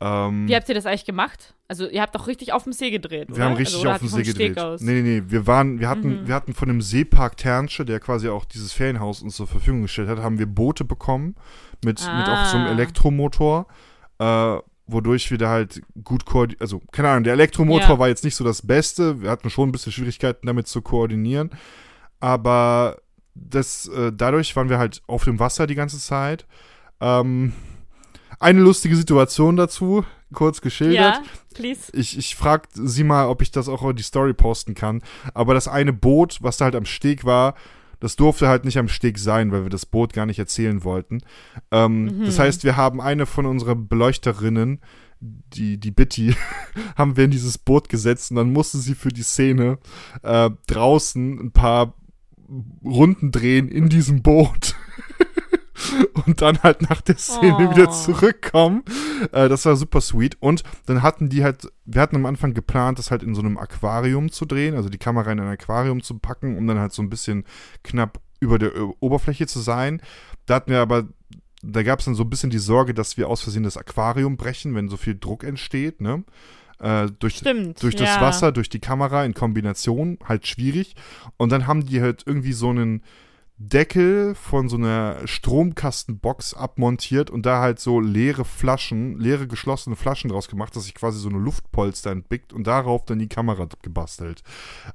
Ähm, 0.00 0.46
Wie 0.48 0.54
habt 0.54 0.68
ihr 0.68 0.74
das 0.76 0.86
eigentlich 0.86 1.04
gemacht? 1.04 1.54
Also, 1.66 1.86
ihr 1.88 2.00
habt 2.00 2.14
doch 2.14 2.26
richtig 2.28 2.52
auf 2.52 2.62
dem 2.64 2.72
See 2.72 2.90
gedreht, 2.90 3.28
wir 3.28 3.34
oder? 3.36 3.44
haben 3.46 3.56
richtig 3.56 3.76
also, 3.84 3.90
auf 3.90 3.98
dem 3.98 4.08
See 4.08 4.22
gedreht. 4.22 4.58
Aus? 4.58 4.80
Nee, 4.80 5.02
nee, 5.02 5.20
nee. 5.20 5.22
Wir 5.26 5.46
waren, 5.46 5.80
wir 5.80 5.88
hatten, 5.88 6.22
Mhm. 6.22 6.26
wir 6.28 6.34
hatten 6.34 6.54
von 6.54 6.68
dem 6.68 6.80
Seepark 6.80 7.36
Ternsche, 7.36 7.84
der 7.84 8.00
quasi 8.00 8.28
auch 8.28 8.44
dieses 8.46 8.72
Ferienhaus 8.72 9.20
uns 9.22 9.36
zur 9.36 9.46
Verfügung 9.48 9.82
gestellt 9.82 10.08
hat, 10.08 10.18
haben 10.18 10.38
wir 10.38 10.46
Boote 10.46 10.84
bekommen 10.84 11.34
mit, 11.84 12.00
mit 12.00 12.28
auch 12.28 12.44
so 12.46 12.56
einem 12.56 12.66
Ah. 12.68 12.70
Elektromotor, 12.70 13.66
äh, 14.20 14.56
wodurch 14.88 15.30
wir 15.30 15.38
da 15.38 15.50
halt 15.50 15.82
gut 16.02 16.24
koordinieren. 16.24 16.60
Also, 16.62 16.80
keine 16.92 17.10
Ahnung, 17.10 17.24
der 17.24 17.34
Elektromotor 17.34 17.88
Ja. 17.90 17.98
war 17.98 18.08
jetzt 18.08 18.24
nicht 18.24 18.34
so 18.34 18.42
das 18.44 18.66
Beste. 18.66 19.22
Wir 19.22 19.30
hatten 19.30 19.50
schon 19.50 19.68
ein 19.68 19.72
bisschen 19.72 19.92
Schwierigkeiten 19.92 20.46
damit 20.46 20.66
zu 20.66 20.82
koordinieren. 20.82 21.50
Aber 22.20 22.96
das, 23.34 23.86
äh, 23.88 24.12
dadurch 24.12 24.56
waren 24.56 24.68
wir 24.68 24.78
halt 24.78 25.02
auf 25.06 25.24
dem 25.24 25.38
Wasser 25.38 25.66
die 25.66 25.74
ganze 25.76 25.98
Zeit. 25.98 26.46
Ähm, 27.00 27.52
eine 28.40 28.60
lustige 28.60 28.96
Situation 28.96 29.56
dazu, 29.56 30.04
kurz 30.32 30.60
geschildert 30.60 30.96
Ja, 30.96 31.22
please. 31.54 31.90
ich, 31.92 32.18
ich 32.18 32.34
frag 32.36 32.68
sie 32.72 33.04
mal, 33.04 33.26
ob 33.28 33.42
ich 33.42 33.50
das 33.50 33.68
auch 33.68 33.82
in 33.88 33.96
die 33.96 34.02
Story 34.02 34.34
posten 34.34 34.74
kann. 34.74 35.02
Aber 35.34 35.54
das 35.54 35.68
eine 35.68 35.92
Boot, 35.92 36.38
was 36.40 36.56
da 36.56 36.66
halt 36.66 36.74
am 36.76 36.84
Steg 36.84 37.24
war, 37.24 37.54
das 38.00 38.16
durfte 38.16 38.48
halt 38.48 38.64
nicht 38.64 38.78
am 38.78 38.88
Steg 38.88 39.18
sein, 39.18 39.50
weil 39.52 39.64
wir 39.64 39.70
das 39.70 39.86
Boot 39.86 40.12
gar 40.12 40.26
nicht 40.26 40.38
erzählen 40.38 40.84
wollten. 40.84 41.20
Ähm, 41.70 42.22
Das 42.24 42.38
heißt, 42.38 42.64
wir 42.64 42.76
haben 42.76 43.00
eine 43.00 43.26
von 43.26 43.46
unseren 43.46 43.88
Beleuchterinnen, 43.88 44.80
die, 45.20 45.78
die 45.78 45.90
Bitty, 45.90 46.34
haben 46.96 47.16
wir 47.16 47.24
in 47.24 47.30
dieses 47.30 47.58
Boot 47.58 47.88
gesetzt 47.88 48.30
und 48.30 48.36
dann 48.36 48.52
musste 48.52 48.78
sie 48.78 48.94
für 48.94 49.08
die 49.08 49.22
Szene 49.22 49.78
äh, 50.22 50.50
draußen 50.66 51.38
ein 51.40 51.50
paar 51.52 51.94
Runden 52.84 53.30
drehen 53.30 53.68
in 53.68 53.88
diesem 53.88 54.22
Boot. 54.22 54.74
und 56.26 56.40
dann 56.42 56.62
halt 56.62 56.82
nach 56.88 57.00
der 57.00 57.16
Szene 57.16 57.68
Oh. 57.68 57.70
wieder 57.70 57.90
zurückkommen. 57.90 58.82
Äh, 59.32 59.48
das 59.48 59.64
war 59.64 59.76
super 59.76 60.00
sweet. 60.00 60.36
Und 60.40 60.62
dann 60.86 61.02
hatten 61.02 61.28
die 61.28 61.44
halt, 61.44 61.68
wir 61.84 62.00
hatten 62.02 62.16
am 62.16 62.26
Anfang 62.26 62.54
geplant, 62.54 62.98
das 62.98 63.10
halt 63.10 63.22
in 63.22 63.34
so 63.34 63.40
einem 63.40 63.58
Aquarium 63.58 64.30
zu 64.30 64.44
drehen, 64.44 64.74
also 64.74 64.88
die 64.88 64.98
Kamera 64.98 65.30
in 65.32 65.40
ein 65.40 65.48
Aquarium 65.48 66.02
zu 66.02 66.18
packen, 66.18 66.56
um 66.56 66.66
dann 66.66 66.78
halt 66.78 66.92
so 66.92 67.02
ein 67.02 67.10
bisschen 67.10 67.44
knapp 67.82 68.20
über 68.40 68.58
der 68.58 68.76
Ö- 68.76 68.92
Oberfläche 69.00 69.46
zu 69.46 69.60
sein. 69.60 70.00
Da 70.46 70.56
hatten 70.56 70.70
wir 70.70 70.80
aber, 70.80 71.08
da 71.62 71.82
gab 71.82 71.98
es 71.98 72.04
dann 72.04 72.14
so 72.14 72.22
ein 72.24 72.30
bisschen 72.30 72.50
die 72.50 72.58
Sorge, 72.58 72.94
dass 72.94 73.16
wir 73.16 73.28
aus 73.28 73.42
Versehen 73.42 73.64
das 73.64 73.76
Aquarium 73.76 74.36
brechen, 74.36 74.74
wenn 74.74 74.88
so 74.88 74.96
viel 74.96 75.18
Druck 75.18 75.42
entsteht, 75.44 76.00
ne? 76.00 76.24
Äh, 76.80 77.08
durch, 77.18 77.38
Stimmt. 77.38 77.82
durch 77.82 77.96
das 77.96 78.08
ja. 78.14 78.20
Wasser, 78.20 78.52
durch 78.52 78.68
die 78.68 78.78
Kamera 78.78 79.24
in 79.24 79.34
Kombination 79.34 80.16
halt 80.24 80.46
schwierig. 80.46 80.94
Und 81.36 81.50
dann 81.50 81.66
haben 81.66 81.84
die 81.84 82.00
halt 82.00 82.22
irgendwie 82.24 82.52
so 82.52 82.70
einen 82.70 83.02
Deckel 83.60 84.36
von 84.36 84.68
so 84.68 84.76
einer 84.76 85.26
Stromkastenbox 85.26 86.54
abmontiert 86.54 87.28
und 87.28 87.44
da 87.44 87.60
halt 87.60 87.80
so 87.80 87.98
leere 87.98 88.44
Flaschen, 88.44 89.18
leere 89.18 89.48
geschlossene 89.48 89.96
Flaschen 89.96 90.30
draus 90.30 90.48
gemacht, 90.48 90.76
dass 90.76 90.84
sich 90.84 90.94
quasi 90.94 91.18
so 91.18 91.28
eine 91.28 91.38
Luftpolster 91.38 92.12
entbickt 92.12 92.52
und 92.52 92.66
darauf 92.68 93.04
dann 93.04 93.18
die 93.18 93.28
Kamera 93.28 93.66
gebastelt. 93.82 94.42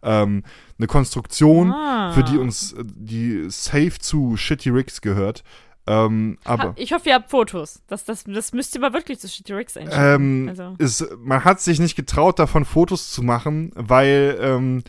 Ähm, 0.01 0.43
eine 0.77 0.87
Konstruktion, 0.87 1.71
Ah. 1.71 2.13
für 2.13 2.23
die 2.23 2.37
uns, 2.37 2.73
äh, 2.73 2.83
die 2.85 3.49
safe 3.49 3.99
zu 3.99 4.37
Shitty 4.37 4.69
Rigs 4.69 5.01
gehört. 5.01 5.43
Ähm, 5.85 6.37
aber 6.45 6.73
Ich 6.77 6.93
hoffe, 6.93 7.09
ihr 7.09 7.15
habt 7.15 7.29
Fotos. 7.29 7.81
Das, 7.87 8.05
das, 8.05 8.23
das 8.23 8.53
müsst 8.53 8.73
ihr 8.75 8.81
mal 8.81 8.93
wirklich 8.93 9.19
zu 9.19 9.27
Shitty 9.27 9.53
Ricks 9.53 9.75
ähm, 9.75 10.47
also. 10.49 10.75
es, 10.79 11.05
man 11.17 11.43
hat 11.43 11.59
sich 11.59 11.79
nicht 11.79 11.95
getraut, 11.95 12.39
davon 12.39 12.63
Fotos 12.63 13.11
zu 13.11 13.21
machen, 13.21 13.71
weil 13.75 14.37
ähm, 14.39 14.83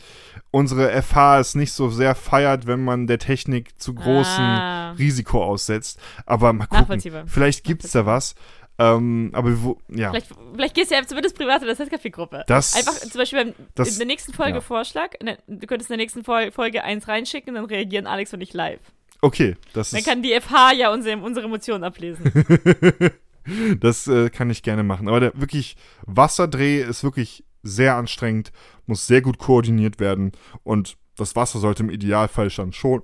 unsere 0.51 1.01
FH 1.01 1.39
es 1.39 1.55
nicht 1.55 1.73
so 1.73 1.89
sehr 1.89 2.15
feiert, 2.15 2.65
wenn 2.65 2.83
man 2.83 3.07
der 3.07 3.19
Technik 3.19 3.77
zu 3.81 3.93
großen 3.93 4.43
Ah. 4.43 4.91
Risiko 4.91 5.43
aussetzt. 5.43 5.99
Aber 6.25 6.53
mal 6.53 6.67
gucken, 6.67 7.01
vielleicht 7.27 7.63
gibt's 7.65 7.91
da 7.91 8.05
was. 8.05 8.35
Ähm, 8.77 9.31
aber 9.33 9.63
wo, 9.63 9.77
ja, 9.89 10.09
Vielleicht, 10.09 10.27
vielleicht 10.53 10.75
gehst 10.75 10.91
du 10.91 10.95
ja 10.95 11.05
zumindest 11.05 11.37
privat 11.37 11.61
in 11.61 11.67
der 11.67 11.77
Setcafé-Gruppe. 11.77 12.43
Das- 12.47 12.75
Einfach 12.75 12.93
zum 12.93 13.19
Beispiel 13.19 13.45
beim, 13.45 13.53
das- 13.73 13.89
in 13.93 13.97
der 13.99 14.07
nächsten 14.07 14.33
Folge 14.33 14.55
ja. 14.55 14.61
Vorschlag. 14.61 15.11
der- 15.21 15.37
Du 15.47 15.65
könntest 15.67 15.89
in 15.89 15.97
der 15.97 16.03
nächsten 16.03 16.23
Fol 16.25 16.51
Folge 16.51 16.83
eins 16.83 17.07
reinschicken, 17.07 17.55
dann 17.55 17.65
reagieren 17.65 18.05
Alex 18.05 18.33
und 18.33 18.41
ich 18.41 18.53
live. 18.53 18.79
Okay, 19.25 19.55
das 19.73 19.91
Dann 19.91 19.99
ist, 19.99 20.05
kann 20.07 20.21
die 20.21 20.39
FH 20.39 20.73
ja 20.73 20.91
unsere, 20.93 21.17
unsere 21.17 21.45
Emotionen 21.45 21.83
ablesen. 21.83 22.31
das 23.79 24.07
äh, 24.07 24.29
kann 24.29 24.49
ich 24.49 24.63
gerne 24.63 24.83
machen. 24.83 25.07
Aber 25.07 25.19
der 25.19 25.31
wirklich 25.39 25.75
Wasserdreh 26.05 26.81
ist 26.81 27.03
wirklich 27.03 27.43
sehr 27.63 27.95
anstrengend, 27.95 28.51
muss 28.85 29.07
sehr 29.07 29.21
gut 29.21 29.37
koordiniert 29.37 29.99
werden 29.99 30.31
und 30.63 30.97
das 31.17 31.35
Wasser 31.35 31.59
sollte 31.59 31.83
im 31.83 31.89
Idealfall 31.89 32.49
schon 32.49 32.73
schon 32.73 33.01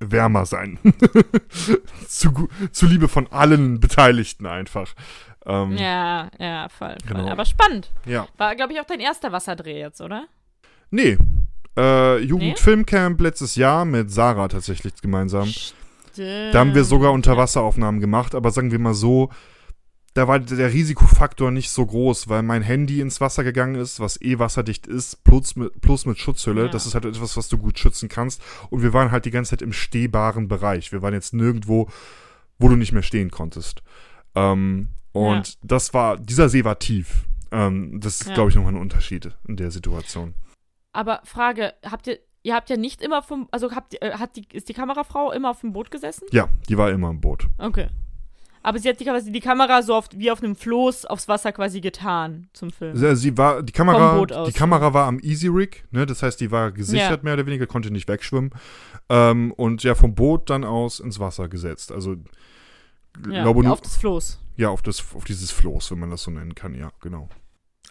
wärmer 0.00 0.44
sein. 0.46 0.78
zu, 2.06 2.32
gu- 2.32 2.48
zuliebe 2.72 3.08
von 3.08 3.26
allen 3.28 3.80
Beteiligten 3.80 4.46
einfach. 4.46 4.94
Ähm, 5.46 5.76
ja, 5.76 6.30
ja, 6.38 6.68
voll, 6.68 6.96
voll. 7.06 7.16
Genau. 7.16 7.28
Aber 7.30 7.44
spannend. 7.44 7.90
ja. 8.04 8.26
War, 8.36 8.54
glaube 8.56 8.72
ich, 8.74 8.80
auch 8.80 8.84
dein 8.84 9.00
erster 9.00 9.32
Wasserdreh 9.32 9.78
jetzt, 9.80 10.00
oder? 10.00 10.26
Nee. 10.90 11.16
Äh, 11.78 12.18
Jugendfilmcamp 12.24 13.20
letztes 13.20 13.54
Jahr 13.54 13.84
mit 13.84 14.10
Sarah 14.10 14.48
tatsächlich 14.48 14.94
gemeinsam. 15.00 15.48
Da 16.16 16.58
haben 16.58 16.74
wir 16.74 16.82
sogar 16.82 17.12
Unterwasseraufnahmen 17.12 18.00
gemacht, 18.00 18.34
aber 18.34 18.50
sagen 18.50 18.72
wir 18.72 18.80
mal 18.80 18.94
so, 18.94 19.30
da 20.14 20.26
war 20.26 20.40
der 20.40 20.72
Risikofaktor 20.72 21.52
nicht 21.52 21.70
so 21.70 21.86
groß, 21.86 22.28
weil 22.28 22.42
mein 22.42 22.62
Handy 22.62 23.00
ins 23.00 23.20
Wasser 23.20 23.44
gegangen 23.44 23.76
ist, 23.76 24.00
was 24.00 24.20
eh 24.20 24.40
wasserdicht 24.40 24.88
ist, 24.88 25.22
plus 25.22 25.54
mit, 25.54 25.80
plus 25.80 26.06
mit 26.06 26.18
Schutzhülle. 26.18 26.62
Ja. 26.62 26.68
Das 26.68 26.86
ist 26.86 26.94
halt 26.94 27.04
etwas, 27.04 27.36
was 27.36 27.48
du 27.48 27.56
gut 27.58 27.78
schützen 27.78 28.08
kannst. 28.08 28.42
Und 28.70 28.82
wir 28.82 28.92
waren 28.92 29.12
halt 29.12 29.26
die 29.26 29.30
ganze 29.30 29.50
Zeit 29.50 29.62
im 29.62 29.72
stehbaren 29.72 30.48
Bereich. 30.48 30.90
Wir 30.90 31.02
waren 31.02 31.14
jetzt 31.14 31.34
nirgendwo, 31.34 31.88
wo 32.58 32.68
du 32.68 32.74
nicht 32.74 32.90
mehr 32.92 33.02
stehen 33.04 33.30
konntest. 33.30 33.82
Ähm, 34.34 34.88
und 35.12 35.46
Ja. 35.48 35.54
das 35.62 35.94
war, 35.94 36.16
dieser 36.16 36.48
See 36.48 36.64
war 36.64 36.80
tief. 36.80 37.26
Ähm, 37.52 38.00
das 38.00 38.20
ist, 38.22 38.28
Ja. 38.28 38.34
glaube 38.34 38.50
ich, 38.50 38.56
nochmal 38.56 38.72
ein 38.72 38.80
Unterschied 38.80 39.30
in 39.46 39.56
der 39.56 39.70
Situation. 39.70 40.34
Aber 40.92 41.20
Frage, 41.24 41.74
habt 41.84 42.06
ihr, 42.06 42.18
ihr 42.42 42.54
habt 42.54 42.70
ja 42.70 42.76
nicht 42.76 43.02
immer 43.02 43.22
vom, 43.22 43.48
also 43.50 43.70
habt 43.72 44.00
äh, 44.02 44.12
hat 44.12 44.36
die, 44.36 44.46
ist 44.52 44.68
die 44.68 44.74
Kamerafrau 44.74 45.32
immer 45.32 45.50
auf 45.50 45.60
dem 45.60 45.72
Boot 45.72 45.90
gesessen? 45.90 46.26
Ja, 46.32 46.48
die 46.68 46.78
war 46.78 46.90
immer 46.90 47.10
im 47.10 47.20
Boot. 47.20 47.46
Okay. 47.58 47.88
Aber 48.60 48.78
sie 48.80 48.88
hat 48.88 48.98
die, 48.98 49.04
quasi 49.04 49.30
die 49.30 49.40
Kamera 49.40 49.82
so 49.82 49.94
oft 49.94 50.18
wie 50.18 50.30
auf 50.30 50.42
einem 50.42 50.56
Floß 50.56 51.06
aufs 51.06 51.28
Wasser 51.28 51.52
quasi 51.52 51.80
getan 51.80 52.48
zum 52.52 52.70
Film. 52.70 52.96
Sie, 52.96 53.16
sie 53.16 53.38
war, 53.38 53.62
die 53.62 53.72
Kamera, 53.72 54.24
die 54.44 54.52
Kamera 54.52 54.92
war 54.92 55.06
am 55.06 55.20
Easy 55.20 55.46
Rig, 55.46 55.84
ne? 55.92 56.06
Das 56.06 56.22
heißt, 56.22 56.40
die 56.40 56.50
war 56.50 56.72
gesichert 56.72 57.18
Ja. 57.18 57.24
mehr 57.24 57.34
oder 57.34 57.46
weniger, 57.46 57.66
konnte 57.66 57.90
nicht 57.92 58.08
wegschwimmen. 58.08 58.50
Ähm, 59.08 59.52
und 59.52 59.84
ja, 59.84 59.94
vom 59.94 60.14
Boot 60.14 60.50
dann 60.50 60.64
aus 60.64 60.98
ins 61.00 61.20
Wasser 61.20 61.48
gesetzt. 61.48 61.92
Also, 61.92 62.16
ja, 63.30 63.42
glaube 63.42 63.62
nur, 63.62 63.72
auf 63.72 63.80
das 63.80 63.96
Floß. 63.96 64.40
ja, 64.56 64.68
auf, 64.70 64.82
das, 64.82 65.04
auf 65.14 65.24
dieses 65.24 65.50
Floß, 65.50 65.92
wenn 65.92 66.00
man 66.00 66.10
das 66.10 66.24
so 66.24 66.30
nennen 66.30 66.54
kann, 66.54 66.74
ja, 66.74 66.90
genau. 67.00 67.28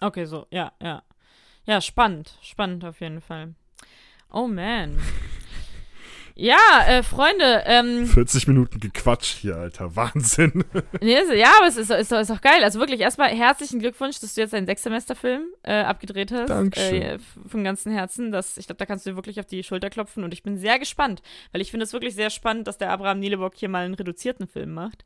Okay, 0.00 0.26
so, 0.26 0.46
ja, 0.50 0.72
ja. 0.82 1.02
Ja, 1.68 1.82
spannend. 1.82 2.38
Spannend 2.40 2.84
auf 2.84 3.00
jeden 3.00 3.20
Fall. 3.20 3.54
Oh 4.32 4.48
man. 4.48 4.98
Ja, 6.40 6.84
äh, 6.86 7.02
Freunde, 7.02 7.64
ähm, 7.66 8.06
40 8.06 8.46
Minuten 8.46 8.78
gequatscht 8.78 9.38
hier, 9.38 9.56
Alter. 9.56 9.96
Wahnsinn. 9.96 10.62
nee, 11.00 11.14
ist- 11.18 11.32
ja, 11.32 11.50
aber 11.58 11.66
es 11.66 11.76
ist, 11.76 11.90
ist, 11.90 12.12
ist 12.12 12.30
auch 12.30 12.40
geil. 12.40 12.62
Also 12.62 12.78
wirklich 12.78 13.00
erstmal 13.00 13.30
herzlichen 13.30 13.80
Glückwunsch, 13.80 14.20
dass 14.20 14.34
du 14.34 14.40
jetzt 14.42 14.54
einen 14.54 14.66
Sechssemesterfilm 14.66 15.42
äh, 15.64 15.80
abgedreht 15.80 16.30
hast. 16.30 16.48
Dankeschön. 16.48 17.02
Äh, 17.02 17.18
von 17.48 17.64
ganzem 17.64 17.90
Herzen. 17.90 18.30
Das, 18.30 18.56
ich 18.56 18.66
glaube, 18.68 18.78
da 18.78 18.86
kannst 18.86 19.04
du 19.04 19.10
dir 19.10 19.16
wirklich 19.16 19.40
auf 19.40 19.46
die 19.46 19.64
Schulter 19.64 19.90
klopfen 19.90 20.22
und 20.22 20.32
ich 20.32 20.44
bin 20.44 20.56
sehr 20.58 20.78
gespannt, 20.78 21.22
weil 21.50 21.60
ich 21.60 21.72
finde 21.72 21.82
es 21.82 21.92
wirklich 21.92 22.14
sehr 22.14 22.30
spannend, 22.30 22.68
dass 22.68 22.78
der 22.78 22.90
Abraham 22.90 23.18
Nielebock 23.18 23.56
hier 23.56 23.68
mal 23.68 23.84
einen 23.84 23.94
reduzierten 23.94 24.46
Film 24.46 24.74
macht. 24.74 25.04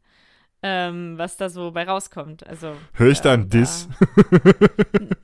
Ähm, 0.63 1.17
was 1.17 1.39
da 1.39 1.49
so 1.49 1.71
bei 1.71 1.85
rauskommt. 1.85 2.47
Also. 2.47 2.77
Hör 2.93 3.09
ich 3.09 3.23
da 3.23 3.31
äh, 3.31 3.33
einen 3.33 3.49
Diss? 3.49 3.89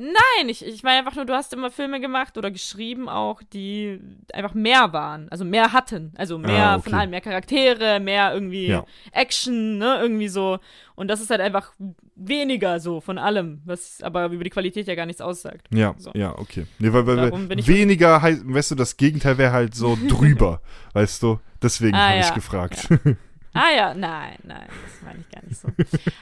Nein, 0.00 0.48
ich, 0.48 0.64
ich 0.64 0.84
meine 0.84 0.98
einfach 1.00 1.16
nur, 1.16 1.24
du 1.24 1.32
hast 1.34 1.52
immer 1.52 1.72
Filme 1.72 2.00
gemacht 2.00 2.38
oder 2.38 2.52
geschrieben 2.52 3.08
auch, 3.08 3.42
die 3.52 3.98
einfach 4.32 4.54
mehr 4.54 4.92
waren, 4.92 5.28
also 5.30 5.44
mehr 5.44 5.72
hatten. 5.72 6.12
Also 6.16 6.38
mehr 6.38 6.50
Ah, 6.70 6.76
okay. 6.76 6.90
von 6.90 6.94
allem, 7.00 7.10
mehr 7.10 7.20
Charaktere, 7.20 7.98
mehr 7.98 8.32
irgendwie 8.32 8.68
Ja. 8.68 8.84
Action, 9.10 9.78
ne, 9.78 9.98
irgendwie 10.00 10.28
so. 10.28 10.60
Und 10.94 11.08
das 11.08 11.20
ist 11.20 11.30
halt 11.30 11.40
einfach 11.40 11.72
weniger 12.14 12.78
so 12.78 13.00
von 13.00 13.18
allem, 13.18 13.60
was 13.64 14.00
aber 14.02 14.26
über 14.26 14.44
die 14.44 14.50
Qualität 14.50 14.86
ja 14.86 14.94
gar 14.94 15.06
nichts 15.06 15.20
aussagt. 15.20 15.66
Ja, 15.74 15.94
So. 15.98 16.12
ja, 16.14 16.36
okay. 16.38 16.66
Nee, 16.78 16.92
weil, 16.92 17.04
weil, 17.06 17.58
ich- 17.58 17.66
weniger 17.66 18.22
heißt, 18.22 18.42
weißt 18.44 18.70
du, 18.70 18.74
das 18.76 18.96
Gegenteil 18.96 19.36
wäre 19.36 19.52
halt 19.52 19.74
so 19.74 19.96
drüber, 20.08 20.60
weißt 20.92 21.22
du? 21.24 21.40
Deswegen 21.60 21.96
Ah, 21.96 22.10
habe 22.10 22.20
ich 22.20 22.26
ja, 22.28 22.34
gefragt. 22.34 22.88
Ah 23.58 23.74
ja, 23.76 23.94
nein, 23.94 24.36
nein, 24.44 24.68
das 24.84 25.02
meine 25.02 25.20
ich 25.20 25.30
gar 25.30 25.42
nicht 25.44 25.58
so. 25.60 25.68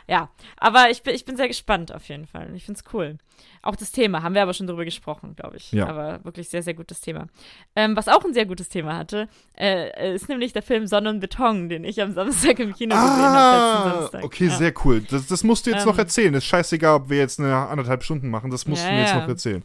ja, 0.08 0.28
aber 0.56 0.90
ich 0.90 1.02
bin, 1.02 1.14
ich 1.14 1.24
bin 1.24 1.36
sehr 1.36 1.48
gespannt 1.48 1.92
auf 1.92 2.08
jeden 2.08 2.26
Fall. 2.26 2.50
Ich 2.54 2.64
finde 2.64 2.80
es 2.84 2.94
cool. 2.94 3.18
Auch 3.62 3.76
das 3.76 3.90
Thema, 3.92 4.22
haben 4.22 4.34
wir 4.34 4.42
aber 4.42 4.54
schon 4.54 4.66
drüber 4.66 4.84
gesprochen, 4.84 5.34
glaube 5.36 5.56
ich. 5.56 5.72
Ja. 5.72 5.88
Aber 5.88 6.24
wirklich 6.24 6.48
sehr, 6.48 6.62
sehr 6.62 6.74
gutes 6.74 7.00
Thema. 7.00 7.26
Ähm, 7.74 7.96
was 7.96 8.08
auch 8.08 8.24
ein 8.24 8.32
sehr 8.32 8.46
gutes 8.46 8.68
Thema 8.68 8.96
hatte, 8.96 9.28
äh, 9.58 10.14
ist 10.14 10.28
nämlich 10.28 10.52
der 10.52 10.62
Film 10.62 10.86
Sonne 10.86 11.10
und 11.10 11.20
Beton, 11.20 11.68
den 11.68 11.84
ich 11.84 12.00
am 12.00 12.12
Samstag 12.12 12.58
im 12.60 12.72
Kino 12.74 12.94
gesehen 12.94 13.08
habe, 13.24 14.10
Ah, 14.12 14.20
okay, 14.22 14.46
ja. 14.46 14.56
sehr 14.56 14.72
cool. 14.84 15.00
Das, 15.10 15.26
das 15.26 15.42
musst 15.44 15.66
du 15.66 15.70
jetzt 15.70 15.82
Ähm. 15.82 15.88
noch 15.88 15.98
erzählen. 15.98 16.32
Ist 16.34 16.44
scheißegal, 16.46 16.94
ob 16.96 17.10
wir 17.10 17.18
jetzt 17.18 17.40
eine 17.40 17.54
anderthalb 17.54 18.04
Stunden 18.04 18.28
machen. 18.30 18.50
Das 18.50 18.66
musst 18.66 18.82
Ja, 18.84 18.88
du 18.90 18.94
mir 18.94 19.00
jetzt 19.02 19.14
noch 19.14 19.28
erzählen. 19.28 19.62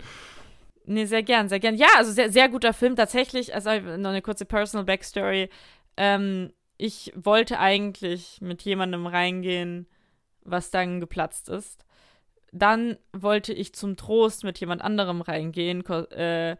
Nee, 0.85 1.06
sehr 1.06 1.22
gern, 1.23 1.48
sehr 1.48 1.60
gern. 1.60 1.76
Ja, 1.76 1.88
also 1.98 2.11
sehr, 2.11 2.31
sehr 2.31 2.49
guter 2.49 2.73
Film 2.73 2.95
tatsächlich. 2.95 3.53
Also 3.53 3.69
noch 3.98 4.10
eine 4.10 4.22
kurze 4.23 4.45
Personal 4.45 4.84
Backstory. 4.84 5.49
Ähm, 5.95 6.52
ich 6.82 7.14
wollte 7.16 7.60
eigentlich 7.60 8.41
mit 8.41 8.64
jemandem 8.64 9.06
reingehen, 9.06 9.86
was 10.44 10.72
dann 10.72 10.99
geplatzt 10.99 11.48
ist. 11.48 11.86
Dann 12.52 12.98
wollte 13.14 13.53
ich 13.53 13.74
zum 13.74 13.98
Trost 13.98 14.44
mit 14.44 14.60
jemand 14.60 14.82
anderem 14.82 15.22
reingehen, 15.22 15.84
co 15.84 15.99
äh, 16.10 16.58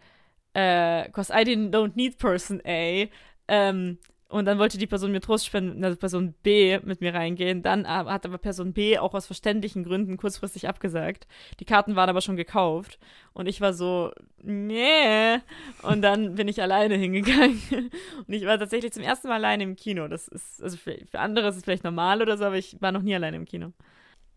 äh, 0.54 1.10
cause 1.10 1.34
I 1.34 1.44
didn't, 1.44 1.72
don't 1.72 1.94
need 1.96 2.20
person 2.20 2.62
A. 2.64 3.08
Ähm, 3.48 3.98
und 4.32 4.46
dann 4.46 4.58
wollte 4.60 4.78
die 4.78 4.88
Person 4.88 5.12
mir 5.12 5.22
Trost 5.22 5.46
spenden, 5.46 5.84
also 5.84 5.98
Person 5.98 6.34
B 6.42 6.80
mit 6.84 7.02
mir 7.02 7.14
reingehen. 7.14 7.62
Dann 7.62 7.86
äh, 7.86 7.88
hat 7.88 8.26
aber 8.26 8.38
Person 8.38 8.74
B 8.74 8.98
auch 8.98 9.14
aus 9.14 9.26
verständlichen 9.26 9.84
Gründen 9.84 10.18
kurzfristig 10.18 10.68
abgesagt. 10.68 11.28
Die 11.60 11.66
Karten 11.66 11.96
waren 11.96 12.10
aber 12.10 12.22
schon 12.22 12.38
gekauft. 12.38 12.98
Und 13.34 13.48
ich 13.48 13.62
war 13.62 13.74
so, 13.74 14.12
nee. 14.42 15.38
Und 15.84 16.02
dann 16.02 16.36
bin 16.36 16.48
ich 16.48 16.62
alleine 16.62 16.96
hingegangen. 16.96 17.62
Und 18.28 18.34
ich 18.34 18.46
war 18.46 18.58
tatsächlich 18.58 18.94
zum 18.94 19.04
ersten 19.04 19.28
Mal 19.28 19.36
alleine 19.36 19.64
im 19.64 19.76
Kino. 19.76 20.08
Das 20.08 20.28
ist, 20.28 20.64
also 20.64 20.78
für, 20.78 20.98
für 21.10 21.20
andere 21.20 21.50
ist 21.50 21.58
es 21.58 21.64
vielleicht 21.64 21.84
normal 21.84 22.22
oder 22.22 22.38
so, 22.38 22.46
aber 22.46 22.58
ich 22.58 22.82
war 22.82 22.92
noch 22.92 23.02
nie 23.02 23.16
alleine 23.16 23.38
im 23.38 23.46
Kino. 23.46 23.74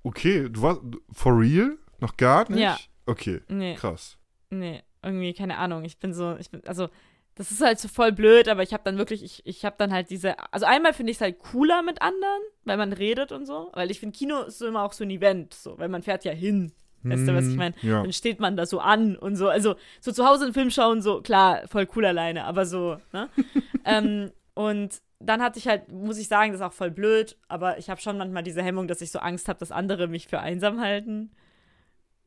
Okay, 0.03 0.49
du 0.51 0.61
warst 0.63 0.81
for 1.13 1.39
real? 1.39 1.79
Noch 2.01 2.17
gar 2.17 2.51
nicht? 2.51 2.61
Ja. 2.61 2.77
Okay, 3.07 3.41
Nee, 3.49 3.75
krass. 3.75 4.19
nee, 4.51 4.83
irgendwie, 5.03 5.33
keine 5.35 5.59
Ahnung. 5.59 5.85
Ich 5.85 5.99
bin 5.99 6.13
so, 6.15 6.37
ich 6.39 6.51
bin, 6.51 6.63
also, 6.67 6.89
das 7.37 7.51
ist 7.51 7.61
halt 7.61 7.81
so 7.81 7.89
voll 7.89 8.13
blöd, 8.13 8.49
aber 8.49 8.63
ich 8.63 8.73
habe 8.73 8.85
dann 8.85 8.97
wirklich, 8.97 9.25
ich, 9.25 9.43
ich 9.45 9.65
habe 9.65 9.75
dann 9.79 9.93
halt 9.93 10.11
diese, 10.11 10.37
also 10.53 10.67
einmal 10.67 10.93
finde 10.93 11.11
ich 11.11 11.17
es 11.19 11.21
halt 11.21 11.39
cooler 11.41 11.83
mit 11.83 12.01
anderen, 12.01 12.41
weil 12.65 12.77
man 12.77 12.93
redet 12.93 13.33
und 13.33 13.47
so, 13.47 13.71
weil 13.75 13.91
ich 13.91 14.01
finde, 14.01 14.17
Kino 14.17 14.43
ist 14.43 14.59
so 14.59 14.67
immer 14.67 14.83
auch 14.83 14.93
so 14.93 15.05
ein 15.05 15.11
Event, 15.11 15.53
so, 15.55 15.79
weil 15.79 15.89
man 15.89 16.03
fährt 16.03 16.25
ja 16.25 16.33
hin. 16.33 16.73
Weißt 17.03 17.29
du, 17.29 17.35
was 17.35 17.45
ich 17.45 17.51
Hm, 17.51 17.59
meine? 17.59 17.75
Ja. 17.83 18.03
Dann 18.03 18.13
steht 18.15 18.41
man 18.41 18.57
da 18.57 18.65
so 18.65 18.79
an 18.81 19.17
und 19.17 19.37
so. 19.37 19.49
Also, 19.51 19.75
so 20.01 20.11
zu 20.11 20.27
Hause 20.27 20.45
einen 20.45 20.55
Film 20.55 20.71
schauen, 20.71 21.03
so, 21.03 21.21
klar, 21.21 21.69
voll 21.69 21.87
cool 21.95 22.07
alleine, 22.07 22.45
aber 22.45 22.65
so, 22.65 22.97
ne? 23.13 23.29
ähm, 23.85 24.31
und 24.55 25.03
dann 25.19 25.43
hatte 25.43 25.59
ich 25.59 25.69
halt, 25.69 25.91
muss 25.91 26.17
ich 26.17 26.29
sagen, 26.29 26.53
das 26.53 26.61
ist 26.63 26.67
auch 26.67 26.73
voll 26.73 26.91
blöd, 26.91 27.37
aber 27.47 27.77
ich 27.79 27.91
habe 27.91 28.01
schon 28.01 28.17
manchmal 28.17 28.43
diese 28.43 28.63
Hemmung, 28.63 28.89
dass 28.89 29.03
ich 29.03 29.11
so 29.11 29.19
Angst 29.19 29.49
habe, 29.49 29.59
dass 29.59 29.71
andere 29.71 30.07
mich 30.07 30.29
für 30.29 30.41
einsam 30.41 30.81
halten. 30.81 31.31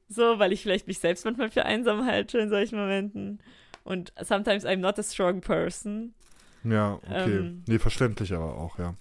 So, 0.10 0.38
weil 0.40 0.54
ich 0.54 0.62
vielleicht 0.62 0.88
mich 0.88 1.00
selbst 1.00 1.26
manchmal 1.26 1.50
für 1.50 1.66
einsam 1.66 2.06
halte 2.06 2.38
in 2.38 2.50
solchen 2.50 2.78
Momenten. 2.78 3.40
Und 3.88 4.12
sometimes 4.22 4.66
I'm 4.66 4.78
not 4.78 5.00
a 5.00 5.04
strong 5.04 5.40
person. 5.40 6.14
Ja, 6.66 6.96
okay. 6.96 7.38
Ähm. 7.38 7.64
nee, 7.68 7.80
verständlich 7.80 8.34
aber 8.34 8.58
auch, 8.58 8.78
ja. 8.78 8.96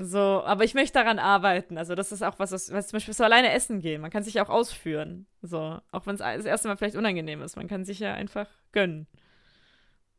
So, 0.00 0.18
aber 0.18 0.64
ich 0.64 0.74
möchte 0.74 0.94
daran 0.94 1.20
arbeiten. 1.20 1.78
Also, 1.78 1.94
das 1.94 2.10
ist 2.10 2.22
auch 2.22 2.40
was, 2.40 2.50
was, 2.50 2.72
was 2.72 2.88
zum 2.88 2.96
Beispiel 2.96 3.14
so 3.14 3.22
alleine 3.22 3.52
essen 3.52 3.80
gehen. 3.80 4.00
Man 4.00 4.10
kann 4.10 4.24
sich 4.24 4.40
auch 4.40 4.48
ausführen. 4.48 5.26
So, 5.42 5.78
auch 5.92 6.06
wenn 6.06 6.16
es 6.16 6.20
das 6.20 6.44
erste 6.44 6.66
Mal 6.66 6.76
vielleicht 6.76 6.96
unangenehm 6.96 7.40
ist. 7.40 7.54
Man 7.54 7.68
kann 7.68 7.84
sich 7.84 8.00
ja 8.00 8.14
einfach 8.14 8.48
gönnen. 8.72 9.06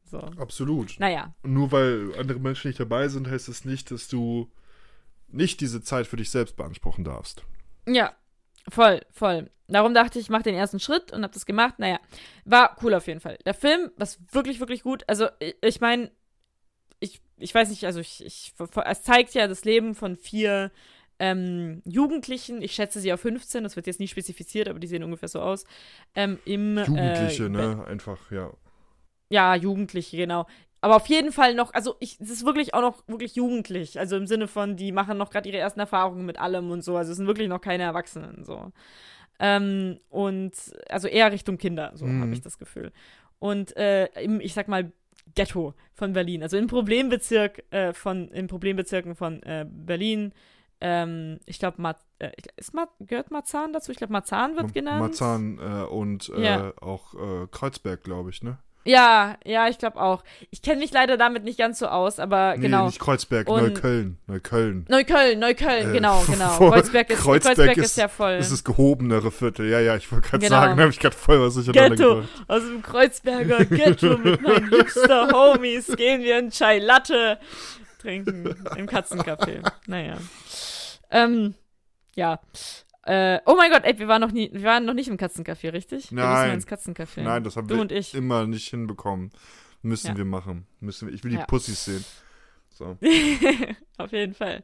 So. 0.06 0.20
Absolut. 0.20 0.98
Naja, 1.00 1.36
Nur 1.44 1.74
weil 1.74 2.18
andere 2.18 2.40
Menschen 2.40 2.70
nicht 2.70 2.80
dabei 2.80 3.10
sind, 3.10 3.30
heißt 3.30 3.50
es 3.50 3.66
nicht, 3.66 3.92
dass 3.92 4.08
du 4.08 4.50
nicht 5.28 5.60
diese 5.60 5.82
Zeit 5.82 6.08
für 6.08 6.16
dich 6.16 6.30
selbst 6.30 6.56
beanspruchen 6.56 7.04
darfst. 7.04 7.44
ja, 7.88 8.14
voll, 8.70 9.02
voll. 9.12 9.50
Darum 9.68 9.94
dachte 9.94 10.20
ich, 10.20 10.26
ich 10.26 10.30
mache 10.30 10.44
den 10.44 10.56
ersten 10.56 10.80
Schritt 10.80 11.12
und 11.12 11.24
habe 11.24 11.34
das 11.34 11.46
gemacht. 11.46 11.80
Naja, 11.80 12.00
war 12.46 12.78
cool 12.84 12.94
auf 12.94 13.08
jeden 13.08 13.20
Fall. 13.20 13.38
Der 13.46 13.54
Film, 13.54 13.92
was 13.98 14.20
wirklich, 14.32 14.60
wirklich 14.60 14.84
gut. 14.84 15.04
Also, 15.08 15.28
ich, 15.62 15.82
meine, 15.82 16.12
ich, 17.00 17.22
ich 17.38 17.56
weiß 17.56 17.70
nicht, 17.70 17.86
also 17.86 18.00
ich, 18.00 18.24
ich, 18.26 18.54
es 18.86 19.04
zeigt 19.04 19.34
ja 19.34 19.48
das 19.48 19.66
Leben 19.66 19.96
von 19.96 20.16
vier 20.16 20.72
ähm, 21.20 21.82
Jugendlichen, 21.86 22.62
ich 22.62 22.74
schätze 22.74 23.00
sie 23.00 23.14
auf 23.14 23.22
15, 23.22 23.64
das 23.64 23.76
wird 23.76 23.88
jetzt 23.88 24.00
nicht 24.00 24.12
spezifiziert, 24.12 24.68
aber 24.68 24.80
die 24.80 24.88
sehen 24.88 25.04
ungefähr 25.04 25.30
so 25.30 25.42
aus. 25.42 25.64
Ähm, 26.16 26.40
im, 26.46 26.78
Jugendliche, 26.78 27.46
äh, 27.46 27.50
ne? 27.50 27.86
Einfach, 27.88 28.32
ja. 28.32 28.52
Ja, 29.30 29.56
Jugendliche, 29.56 30.18
genau. 30.18 30.46
Aber 30.84 30.98
auf 30.98 31.08
jeden 31.08 31.32
Fall 31.32 31.56
noch, 31.56 31.74
also 31.74 31.96
ich, 32.02 32.20
es 32.20 32.30
ist 32.30 32.46
wirklich 32.46 32.74
auch 32.74 32.82
noch 32.82 33.08
wirklich 33.08 33.36
jugendlich. 33.36 33.98
Also 34.00 34.18
im 34.18 34.28
Sinne 34.28 34.50
von, 34.50 34.76
die 34.76 34.92
machen 34.92 35.18
noch 35.18 35.30
gerade 35.30 35.48
ihre 35.48 35.58
ersten 35.58 35.80
Erfahrungen 35.80 36.26
mit 36.26 36.38
allem 36.40 36.72
und 36.72 36.84
so. 36.84 36.98
Also 36.98 37.12
es 37.12 37.18
sind 37.18 37.26
wirklich 37.26 37.48
noch 37.48 37.62
keine 37.62 37.84
Erwachsenen 37.84 38.44
so. 38.44 38.74
Ähm, 39.40 40.02
und 40.10 40.52
also 40.90 41.08
eher 41.08 41.32
Richtung 41.32 41.58
Kinder, 41.58 41.94
so 41.96 42.06
Mhm. 42.06 42.20
habe 42.22 42.34
ich 42.34 42.42
das 42.42 42.58
Gefühl. 42.58 42.92
Und 43.40 43.78
äh, 43.78 44.08
im, 44.22 44.42
ich 44.42 44.54
sag 44.54 44.68
mal, 44.68 44.92
Ghetto 45.36 45.74
von 45.94 46.12
Berlin. 46.12 46.44
Also 46.44 46.58
im 46.58 46.68
Problembezirk 46.68 47.64
äh, 47.72 47.94
von, 47.94 48.28
in 48.28 48.48
Problembezirken 48.48 49.16
von 49.16 49.42
äh, 49.44 49.66
Berlin. 49.70 50.34
Ähm, 50.82 51.40
ich 51.46 51.60
glaube, 51.60 51.82
äh, 52.20 52.32
ist 52.58 52.74
Ma 52.74 52.90
gehört 53.00 53.32
Marzahn 53.32 53.72
dazu? 53.72 53.92
Ich 53.94 53.98
glaube, 53.98 54.12
Marzahn 54.12 54.58
wird 54.58 54.74
genannt. 54.74 55.00
Marzahn 55.00 55.60
äh, 55.60 55.86
und 55.86 56.28
äh, 56.28 56.44
Ja. 56.44 56.74
auch 56.82 57.14
äh, 57.14 57.48
Kreuzberg, 57.50 58.04
glaube 58.04 58.32
ich, 58.32 58.44
ne? 58.44 58.58
Ja, 58.86 59.38
ja, 59.46 59.70
ich 59.70 59.78
glaube 59.78 60.02
auch. 60.02 60.24
Ich 60.52 60.62
kenne 60.62 60.80
mich 60.82 60.92
leider 60.92 61.16
damit 61.16 61.46
nicht 61.46 61.58
ganz 61.58 61.80
so 61.80 61.88
aus, 61.88 62.20
aber 62.20 62.56
Nee, 62.58 62.64
genau. 62.64 62.88
nicht 62.88 63.00
Kreuzberg, 63.00 63.48
Und- 63.48 63.62
Neukölln. 63.62 64.18
Neukölln. 64.28 64.86
Neukölln, 64.90 65.40
Neukölln, 65.40 65.90
Äh, 65.92 65.94
genau, 65.94 66.22
genau. 66.28 66.58
Kreuzberg 66.58 67.10
ist, 67.10 67.22
Kreuzberg 67.22 67.56
Kreuzberg 67.56 67.78
ist- 67.78 67.86
ist 67.86 67.98
ja 67.98 68.08
voll. 68.10 68.38
Das 68.38 68.52
ist 68.52 68.66
gehobenere 68.66 69.32
Viertel. 69.32 69.70
Ja, 69.70 69.80
ja, 69.80 69.96
ich 69.96 70.12
wollte 70.12 70.28
gerade 70.30 70.44
Genau. 70.46 70.56
sagen, 70.60 70.76
da 70.76 70.82
habe 70.84 70.92
ich 70.92 71.00
gerade 71.00 71.16
voll 71.16 71.40
was 71.42 71.54
durcheinander 71.54 71.96
Ghetto. 71.96 72.24
Aus 72.50 72.62
dem 72.64 72.82
Kreuzberger 72.82 73.64
Ghetto 73.66 74.18
mit 74.18 74.42
meinen 74.42 74.70
Hipster-Homies 74.70 75.88
gehen 75.96 76.22
wir 76.22 76.40
in 76.40 76.50
Chai 76.52 76.80
Latte 76.80 77.40
trinken 78.02 78.54
im 78.76 78.86
Katzencafé. 78.88 79.62
Naja. 79.88 80.18
Ähm, 81.10 81.54
ja. 82.16 82.40
Äh, 83.06 83.40
oh 83.46 83.56
mein 83.58 83.70
Gott, 83.72 83.84
ey, 83.84 83.98
wir 84.00 84.08
waren 84.08 84.22
noch 84.22 84.32
nie, 84.32 84.50
wir 84.54 84.64
waren 84.64 84.86
noch 84.86 84.94
nicht 84.94 85.10
im 85.10 85.18
Katzencafé, 85.18 85.74
richtig? 85.74 86.12
Wir 86.12 86.16
müssen 86.24 86.34
Nein. 86.34 86.54
ins 86.54 86.68
Katzencafé. 86.68 87.22
Nein, 87.22 87.44
das 87.44 87.58
haben 87.58 87.68
Du 87.68 87.76
wir 87.76 87.82
und 87.82 87.92
ich. 87.92 88.14
immer 88.14 88.46
nicht 88.48 88.70
hinbekommen. 88.70 89.32
Müssen 89.82 90.08
Ja. 90.12 90.18
wir 90.18 90.26
machen. 90.26 90.66
Müssen 90.80 91.08
wir. 91.10 91.14
Ich 91.14 91.24
will 91.26 91.32
die 91.32 91.38
Ja. 91.38 91.46
Pussys 91.46 91.84
sehen. 91.84 92.06
So. 92.70 92.98
auf 93.98 94.12
jeden 94.14 94.34
Fall. 94.34 94.64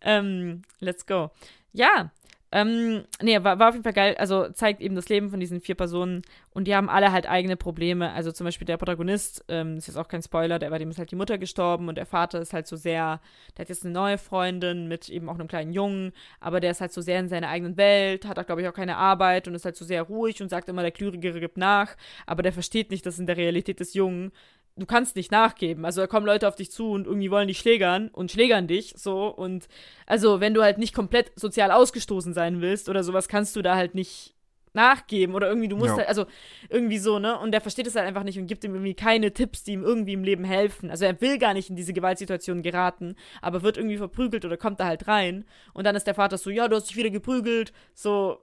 Ähm, 0.00 0.62
let's 0.80 1.06
go. 1.06 1.30
Ja. 1.72 2.10
Ähm, 2.52 3.04
nee, 3.22 3.42
war, 3.44 3.60
war 3.60 3.68
auf 3.68 3.74
jeden 3.74 3.84
Fall 3.84 3.92
geil. 3.92 4.16
Also 4.18 4.48
zeigt 4.48 4.80
eben 4.80 4.96
das 4.96 5.08
Leben 5.08 5.30
von 5.30 5.38
diesen 5.38 5.60
vier 5.60 5.76
Personen 5.76 6.22
und 6.50 6.66
die 6.66 6.74
haben 6.74 6.88
alle 6.88 7.12
halt 7.12 7.28
eigene 7.28 7.56
Probleme. 7.56 8.10
Also 8.12 8.32
zum 8.32 8.44
Beispiel 8.44 8.64
der 8.64 8.76
Protagonist, 8.76 9.44
ähm, 9.48 9.76
ist 9.76 9.86
jetzt 9.86 9.96
auch 9.96 10.08
kein 10.08 10.22
Spoiler, 10.22 10.58
der 10.58 10.70
bei 10.70 10.78
dem 10.78 10.90
ist 10.90 10.98
halt 10.98 11.12
die 11.12 11.16
Mutter 11.16 11.38
gestorben 11.38 11.88
und 11.88 11.94
der 11.94 12.06
Vater 12.06 12.40
ist 12.40 12.52
halt 12.52 12.66
so 12.66 12.74
sehr, 12.74 13.20
der 13.56 13.62
hat 13.62 13.68
jetzt 13.68 13.84
eine 13.84 13.94
neue 13.94 14.18
Freundin 14.18 14.88
mit 14.88 15.08
eben 15.08 15.28
auch 15.28 15.34
einem 15.34 15.46
kleinen 15.46 15.72
Jungen, 15.72 16.12
aber 16.40 16.58
der 16.58 16.72
ist 16.72 16.80
halt 16.80 16.92
so 16.92 17.00
sehr 17.00 17.20
in 17.20 17.28
seiner 17.28 17.48
eigenen 17.48 17.76
Welt, 17.76 18.26
hat 18.26 18.38
auch, 18.38 18.46
glaube 18.46 18.62
ich, 18.62 18.68
auch 18.68 18.74
keine 18.74 18.96
Arbeit 18.96 19.46
und 19.46 19.54
ist 19.54 19.64
halt 19.64 19.76
so 19.76 19.84
sehr 19.84 20.02
ruhig 20.02 20.42
und 20.42 20.48
sagt 20.48 20.68
immer, 20.68 20.82
der 20.82 20.90
Klügere 20.90 21.38
gibt 21.38 21.56
nach, 21.56 21.96
aber 22.26 22.42
der 22.42 22.52
versteht 22.52 22.90
nicht, 22.90 23.06
dass 23.06 23.20
in 23.20 23.26
der 23.26 23.36
Realität 23.36 23.78
des 23.78 23.94
Jungen 23.94 24.32
du 24.76 24.86
kannst 24.86 25.16
nicht 25.16 25.30
nachgeben. 25.30 25.84
Also 25.84 26.00
da 26.00 26.06
kommen 26.06 26.26
Leute 26.26 26.48
auf 26.48 26.56
dich 26.56 26.70
zu 26.70 26.90
und 26.92 27.06
irgendwie 27.06 27.30
wollen 27.30 27.48
dich 27.48 27.58
schlägern 27.58 28.08
und 28.08 28.30
schlägern 28.30 28.66
dich 28.66 28.94
so 28.96 29.26
und 29.26 29.68
also 30.06 30.40
wenn 30.40 30.54
du 30.54 30.62
halt 30.62 30.78
nicht 30.78 30.94
komplett 30.94 31.32
sozial 31.36 31.70
ausgestoßen 31.70 32.32
sein 32.34 32.60
willst 32.60 32.88
oder 32.88 33.02
sowas, 33.04 33.28
kannst 33.28 33.56
du 33.56 33.62
da 33.62 33.76
halt 33.76 33.94
nicht 33.94 34.34
nachgeben 34.72 35.34
oder 35.34 35.48
irgendwie 35.48 35.68
du 35.68 35.76
musst 35.76 35.90
Ja. 35.90 35.96
halt 35.98 36.08
also 36.08 36.26
irgendwie 36.68 36.98
so, 36.98 37.18
ne? 37.18 37.36
Und 37.38 37.50
der 37.52 37.60
versteht 37.60 37.88
es 37.88 37.96
halt 37.96 38.06
einfach 38.06 38.22
nicht 38.22 38.38
und 38.38 38.46
gibt 38.46 38.62
ihm 38.64 38.74
irgendwie 38.74 38.94
keine 38.94 39.32
Tipps, 39.32 39.64
die 39.64 39.72
ihm 39.72 39.82
irgendwie 39.82 40.12
im 40.12 40.22
Leben 40.22 40.44
helfen. 40.44 40.90
Also 40.90 41.04
er 41.04 41.20
will 41.20 41.38
gar 41.38 41.54
nicht 41.54 41.70
in 41.70 41.76
diese 41.76 41.92
Gewaltsituation 41.92 42.62
geraten, 42.62 43.16
aber 43.42 43.62
wird 43.62 43.76
irgendwie 43.76 43.96
verprügelt 43.96 44.44
oder 44.44 44.56
kommt 44.56 44.78
da 44.78 44.86
halt 44.86 45.08
rein 45.08 45.44
und 45.74 45.84
dann 45.84 45.96
ist 45.96 46.06
der 46.06 46.14
Vater 46.14 46.38
so, 46.38 46.50
ja, 46.50 46.68
du 46.68 46.76
hast 46.76 46.88
dich 46.88 46.96
wieder 46.96 47.10
geprügelt, 47.10 47.72
so 47.94 48.38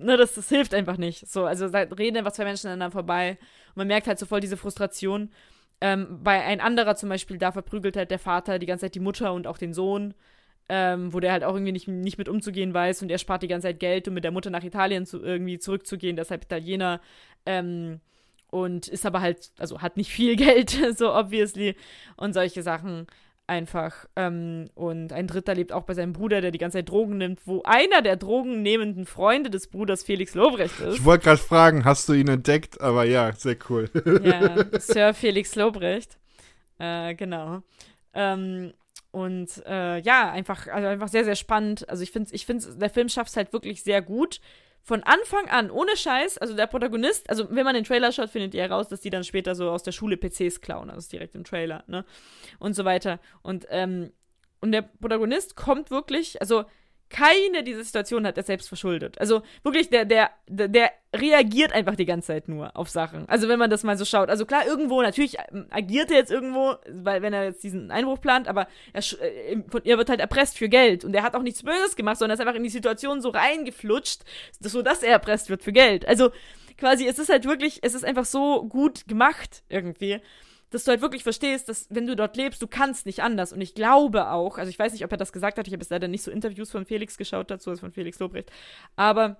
Ne, 0.00 0.16
das, 0.16 0.34
das 0.34 0.48
hilft 0.48 0.74
einfach 0.74 0.96
nicht. 0.96 1.26
So, 1.28 1.44
also 1.44 1.68
da 1.68 1.80
reden 1.80 2.16
einfach 2.18 2.30
zwei 2.30 2.44
Menschen 2.44 2.68
aneinander 2.68 2.92
vorbei 2.92 3.36
und 3.70 3.78
man 3.78 3.88
merkt 3.88 4.06
halt 4.06 4.18
so 4.20 4.26
voll 4.26 4.38
diese 4.38 4.56
Frustration. 4.56 5.30
Ähm, 5.80 6.20
bei 6.22 6.42
ein 6.42 6.60
anderer 6.60 6.96
zum 6.96 7.08
Beispiel, 7.08 7.38
da 7.38 7.52
verprügelt 7.52 7.96
halt 7.96 8.10
der 8.10 8.18
Vater 8.18 8.58
die 8.58 8.66
ganze 8.66 8.86
Zeit 8.86 8.94
die 8.94 9.00
Mutter 9.00 9.32
und 9.32 9.46
auch 9.46 9.58
den 9.58 9.72
Sohn, 9.72 10.14
ähm, 10.68 11.12
wo 11.12 11.20
der 11.20 11.32
halt 11.32 11.44
auch 11.44 11.54
irgendwie 11.54 11.72
nicht, 11.72 11.88
nicht 11.88 12.18
mit 12.18 12.28
umzugehen 12.28 12.74
weiß 12.74 13.02
und 13.02 13.10
er 13.10 13.18
spart 13.18 13.42
die 13.42 13.48
ganze 13.48 13.68
Zeit 13.68 13.80
Geld, 13.80 14.08
um 14.08 14.14
mit 14.14 14.24
der 14.24 14.32
Mutter 14.32 14.50
nach 14.50 14.64
Italien 14.64 15.06
zu, 15.06 15.22
irgendwie 15.22 15.58
zurückzugehen, 15.58 16.16
deshalb 16.16 16.44
Italiener. 16.44 17.00
Ähm, 17.46 18.00
und 18.50 18.88
ist 18.88 19.04
aber 19.06 19.20
halt, 19.20 19.50
also 19.58 19.82
hat 19.82 19.96
nicht 19.96 20.10
viel 20.10 20.36
Geld, 20.36 20.70
so 20.96 21.14
obviously. 21.14 21.76
Und 22.16 22.32
solche 22.32 22.62
Sachen 22.62 23.06
einfach. 23.48 24.06
Ähm, 24.16 24.70
und 24.74 25.12
ein 25.12 25.26
Dritter 25.26 25.54
lebt 25.54 25.72
auch 25.72 25.82
bei 25.82 25.94
seinem 25.94 26.12
Bruder, 26.12 26.40
der 26.40 26.50
die 26.50 26.58
ganze 26.58 26.78
Zeit 26.78 26.88
Drogen 26.88 27.18
nimmt, 27.18 27.40
wo 27.46 27.62
einer 27.64 28.02
der 28.02 28.16
drogennehmenden 28.16 29.06
Freunde 29.06 29.50
des 29.50 29.68
Bruders 29.68 30.02
Felix 30.02 30.34
Lobrecht 30.34 30.78
ist. 30.80 30.96
Ich 30.98 31.04
wollte 31.04 31.24
gerade 31.24 31.40
fragen, 31.40 31.84
hast 31.84 32.08
du 32.08 32.12
ihn 32.12 32.28
entdeckt? 32.28 32.80
Aber 32.80 33.04
ja, 33.04 33.32
sehr 33.32 33.56
cool. 33.68 33.90
Ja, 34.22 34.64
Sir 34.78 35.14
Felix 35.14 35.54
Lobrecht. 35.54 36.18
Äh, 36.78 37.14
genau. 37.14 37.62
Ähm, 38.14 38.72
und 39.10 39.62
äh, 39.66 40.00
ja, 40.00 40.30
einfach, 40.30 40.66
also 40.68 40.86
einfach 40.86 41.08
sehr, 41.08 41.24
sehr 41.24 41.36
spannend. 41.36 41.88
Also 41.88 42.02
ich 42.02 42.12
finde, 42.12 42.34
ich 42.34 42.46
finde, 42.46 42.76
der 42.76 42.90
Film 42.90 43.08
schafft 43.08 43.30
es 43.30 43.36
halt 43.36 43.52
wirklich 43.52 43.82
sehr 43.82 44.02
gut. 44.02 44.40
Von 44.82 45.02
Anfang 45.02 45.48
an, 45.48 45.70
ohne 45.70 45.96
Scheiß, 45.96 46.38
also 46.38 46.54
der 46.54 46.66
Protagonist, 46.66 47.28
also 47.28 47.46
wenn 47.50 47.64
man 47.64 47.74
den 47.74 47.84
Trailer 47.84 48.10
schaut, 48.10 48.30
findet 48.30 48.54
ihr 48.54 48.62
heraus, 48.62 48.88
dass 48.88 49.00
die 49.00 49.10
dann 49.10 49.24
später 49.24 49.54
so 49.54 49.70
aus 49.70 49.82
der 49.82 49.92
Schule 49.92 50.16
PCs 50.16 50.60
klauen, 50.60 50.88
also 50.88 51.08
direkt 51.10 51.34
im 51.34 51.44
Trailer, 51.44 51.84
ne? 51.86 52.04
Und 52.58 52.74
so 52.74 52.84
weiter. 52.84 53.20
Und, 53.42 53.66
ähm, 53.68 54.12
und 54.60 54.72
der 54.72 54.82
Protagonist 54.82 55.56
kommt 55.56 55.90
wirklich, 55.90 56.40
also 56.40 56.64
keine 57.10 57.62
dieser 57.62 57.82
Situationen 57.82 58.26
hat 58.26 58.36
er 58.36 58.42
selbst 58.42 58.68
verschuldet. 58.68 59.18
Also 59.18 59.42
wirklich, 59.62 59.88
der, 59.88 60.04
der, 60.04 60.30
der, 60.48 60.90
reagiert 61.16 61.72
einfach 61.72 61.96
die 61.96 62.04
ganze 62.04 62.26
Zeit 62.28 62.48
nur 62.48 62.76
auf 62.76 62.90
Sachen. 62.90 63.26
Also 63.28 63.48
wenn 63.48 63.58
man 63.58 63.70
das 63.70 63.82
mal 63.82 63.96
so 63.96 64.04
schaut. 64.04 64.28
Also 64.28 64.44
klar, 64.44 64.66
irgendwo, 64.66 65.00
natürlich 65.00 65.36
ähm, 65.50 65.66
agiert 65.70 66.10
er 66.10 66.18
jetzt 66.18 66.30
irgendwo, 66.30 66.74
weil 66.90 67.22
wenn 67.22 67.32
er 67.32 67.44
jetzt 67.44 67.62
diesen 67.64 67.90
Einbruch 67.90 68.20
plant, 68.20 68.46
aber 68.46 68.68
er, 68.92 69.02
äh, 69.22 69.62
von 69.70 69.82
ihr 69.84 69.96
wird 69.96 70.10
halt 70.10 70.20
erpresst 70.20 70.58
für 70.58 70.68
Geld. 70.68 71.04
Und 71.04 71.14
er 71.14 71.22
hat 71.22 71.34
auch 71.34 71.42
nichts 71.42 71.62
Böses 71.62 71.96
gemacht, 71.96 72.18
sondern 72.18 72.32
er 72.32 72.34
ist 72.34 72.46
einfach 72.46 72.56
in 72.58 72.62
die 72.62 72.68
Situation 72.68 73.22
so 73.22 73.30
reingeflutscht, 73.30 74.22
sodass 74.60 75.02
er 75.02 75.12
erpresst 75.12 75.48
wird 75.48 75.62
für 75.62 75.72
Geld. 75.72 76.06
Also 76.06 76.30
quasi, 76.76 77.06
es 77.06 77.18
ist 77.18 77.30
halt 77.30 77.46
wirklich, 77.46 77.78
es 77.82 77.94
ist 77.94 78.04
einfach 78.04 78.26
so 78.26 78.64
gut 78.64 79.08
gemacht 79.08 79.62
irgendwie 79.70 80.20
dass 80.70 80.84
du 80.84 80.90
halt 80.90 81.00
wirklich 81.00 81.22
verstehst, 81.22 81.68
dass 81.68 81.86
wenn 81.90 82.06
du 82.06 82.16
dort 82.16 82.36
lebst, 82.36 82.60
du 82.60 82.66
kannst 82.66 83.06
nicht 83.06 83.22
anders. 83.22 83.52
Und 83.52 83.60
ich 83.60 83.74
glaube 83.74 84.30
auch, 84.30 84.58
also 84.58 84.70
ich 84.70 84.78
weiß 84.78 84.92
nicht, 84.92 85.04
ob 85.04 85.12
er 85.12 85.16
das 85.16 85.32
gesagt 85.32 85.58
hat, 85.58 85.66
ich 85.66 85.72
habe 85.72 85.82
jetzt 85.82 85.90
leider 85.90 86.08
nicht 86.08 86.22
so 86.22 86.30
Interviews 86.30 86.70
von 86.70 86.84
Felix 86.84 87.16
geschaut 87.16 87.50
dazu, 87.50 87.70
also 87.70 87.80
von 87.80 87.92
Felix 87.92 88.18
Lobrecht, 88.18 88.50
aber 88.96 89.38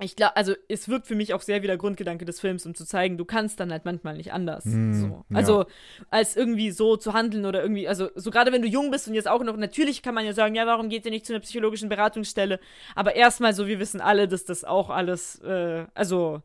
ich 0.00 0.16
glaube, 0.16 0.36
also 0.36 0.54
es 0.68 0.88
wirkt 0.88 1.06
für 1.06 1.14
mich 1.14 1.34
auch 1.34 1.40
sehr 1.40 1.62
wie 1.62 1.68
der 1.68 1.76
Grundgedanke 1.76 2.24
des 2.24 2.40
Films, 2.40 2.66
um 2.66 2.74
zu 2.74 2.84
zeigen, 2.84 3.16
du 3.16 3.24
kannst 3.24 3.60
dann 3.60 3.70
halt 3.70 3.84
manchmal 3.84 4.16
nicht 4.16 4.32
anders. 4.32 4.64
Hm, 4.64 4.92
so. 4.92 5.06
ja. 5.06 5.36
Also 5.36 5.66
als 6.10 6.34
irgendwie 6.34 6.72
so 6.72 6.96
zu 6.96 7.12
handeln 7.12 7.46
oder 7.46 7.62
irgendwie, 7.62 7.86
also 7.86 8.10
so 8.16 8.32
gerade 8.32 8.50
wenn 8.50 8.62
du 8.62 8.66
jung 8.66 8.90
bist 8.90 9.06
und 9.06 9.14
jetzt 9.14 9.28
auch 9.28 9.44
noch, 9.44 9.56
natürlich 9.56 10.02
kann 10.02 10.14
man 10.14 10.26
ja 10.26 10.32
sagen, 10.32 10.56
ja, 10.56 10.66
warum 10.66 10.88
geht 10.88 11.04
ihr 11.04 11.12
nicht 11.12 11.26
zu 11.26 11.32
einer 11.32 11.40
psychologischen 11.42 11.88
Beratungsstelle? 11.88 12.58
Aber 12.96 13.14
erstmal 13.14 13.54
so, 13.54 13.68
wir 13.68 13.78
wissen 13.78 14.00
alle, 14.00 14.26
dass 14.26 14.44
das 14.44 14.64
auch 14.64 14.90
alles, 14.90 15.40
äh, 15.42 15.86
also 15.94 16.42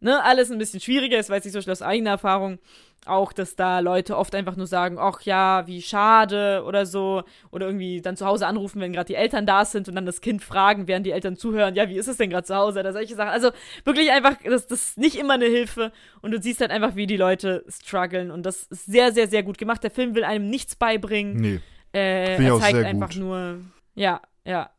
ne, 0.00 0.22
alles 0.24 0.50
ein 0.50 0.58
bisschen 0.58 0.80
schwieriger 0.80 1.18
ist, 1.18 1.30
weiß 1.30 1.46
ich 1.46 1.52
so 1.52 1.70
aus 1.70 1.82
eigener 1.82 2.10
Erfahrung. 2.10 2.58
Auch, 3.06 3.32
dass 3.32 3.56
da 3.56 3.78
Leute 3.78 4.16
oft 4.16 4.34
einfach 4.34 4.56
nur 4.56 4.66
sagen, 4.66 4.98
ach 4.98 5.22
ja, 5.22 5.66
wie 5.66 5.80
schade 5.80 6.62
oder 6.66 6.84
so. 6.84 7.22
Oder 7.50 7.66
irgendwie 7.66 8.02
dann 8.02 8.16
zu 8.16 8.26
Hause 8.26 8.46
anrufen, 8.46 8.80
wenn 8.80 8.92
gerade 8.92 9.06
die 9.06 9.14
Eltern 9.14 9.46
da 9.46 9.64
sind 9.64 9.88
und 9.88 9.94
dann 9.94 10.04
das 10.04 10.20
Kind 10.20 10.42
fragen, 10.42 10.88
während 10.88 11.06
die 11.06 11.12
Eltern 11.12 11.36
zuhören, 11.36 11.74
ja, 11.74 11.88
wie 11.88 11.96
ist 11.96 12.08
es 12.08 12.18
denn 12.18 12.28
gerade 12.28 12.46
zu 12.46 12.54
Hause 12.54 12.80
oder 12.80 12.92
solche 12.92 13.14
Sachen. 13.14 13.30
Also 13.30 13.50
wirklich 13.84 14.10
einfach, 14.10 14.34
das, 14.44 14.66
das 14.66 14.88
ist 14.88 14.98
nicht 14.98 15.16
immer 15.16 15.34
eine 15.34 15.46
Hilfe. 15.46 15.92
Und 16.20 16.32
du 16.32 16.42
siehst 16.42 16.60
halt 16.60 16.70
einfach, 16.70 16.96
wie 16.96 17.06
die 17.06 17.16
Leute 17.16 17.64
strugglen. 17.68 18.30
Und 18.30 18.44
das 18.44 18.64
ist 18.64 18.86
sehr, 18.86 19.12
sehr, 19.12 19.28
sehr 19.28 19.42
gut 19.42 19.58
gemacht. 19.58 19.82
Der 19.82 19.90
Film 19.90 20.14
will 20.14 20.24
einem 20.24 20.50
nichts 20.50 20.76
beibringen. 20.76 21.36
Nee. 21.36 21.60
Äh, 21.94 22.44
er 22.44 22.58
zeigt 22.58 22.84
einfach 22.84 23.10
gut. 23.10 23.18
nur, 23.18 23.60
ja, 23.94 24.20
ja. 24.44 24.70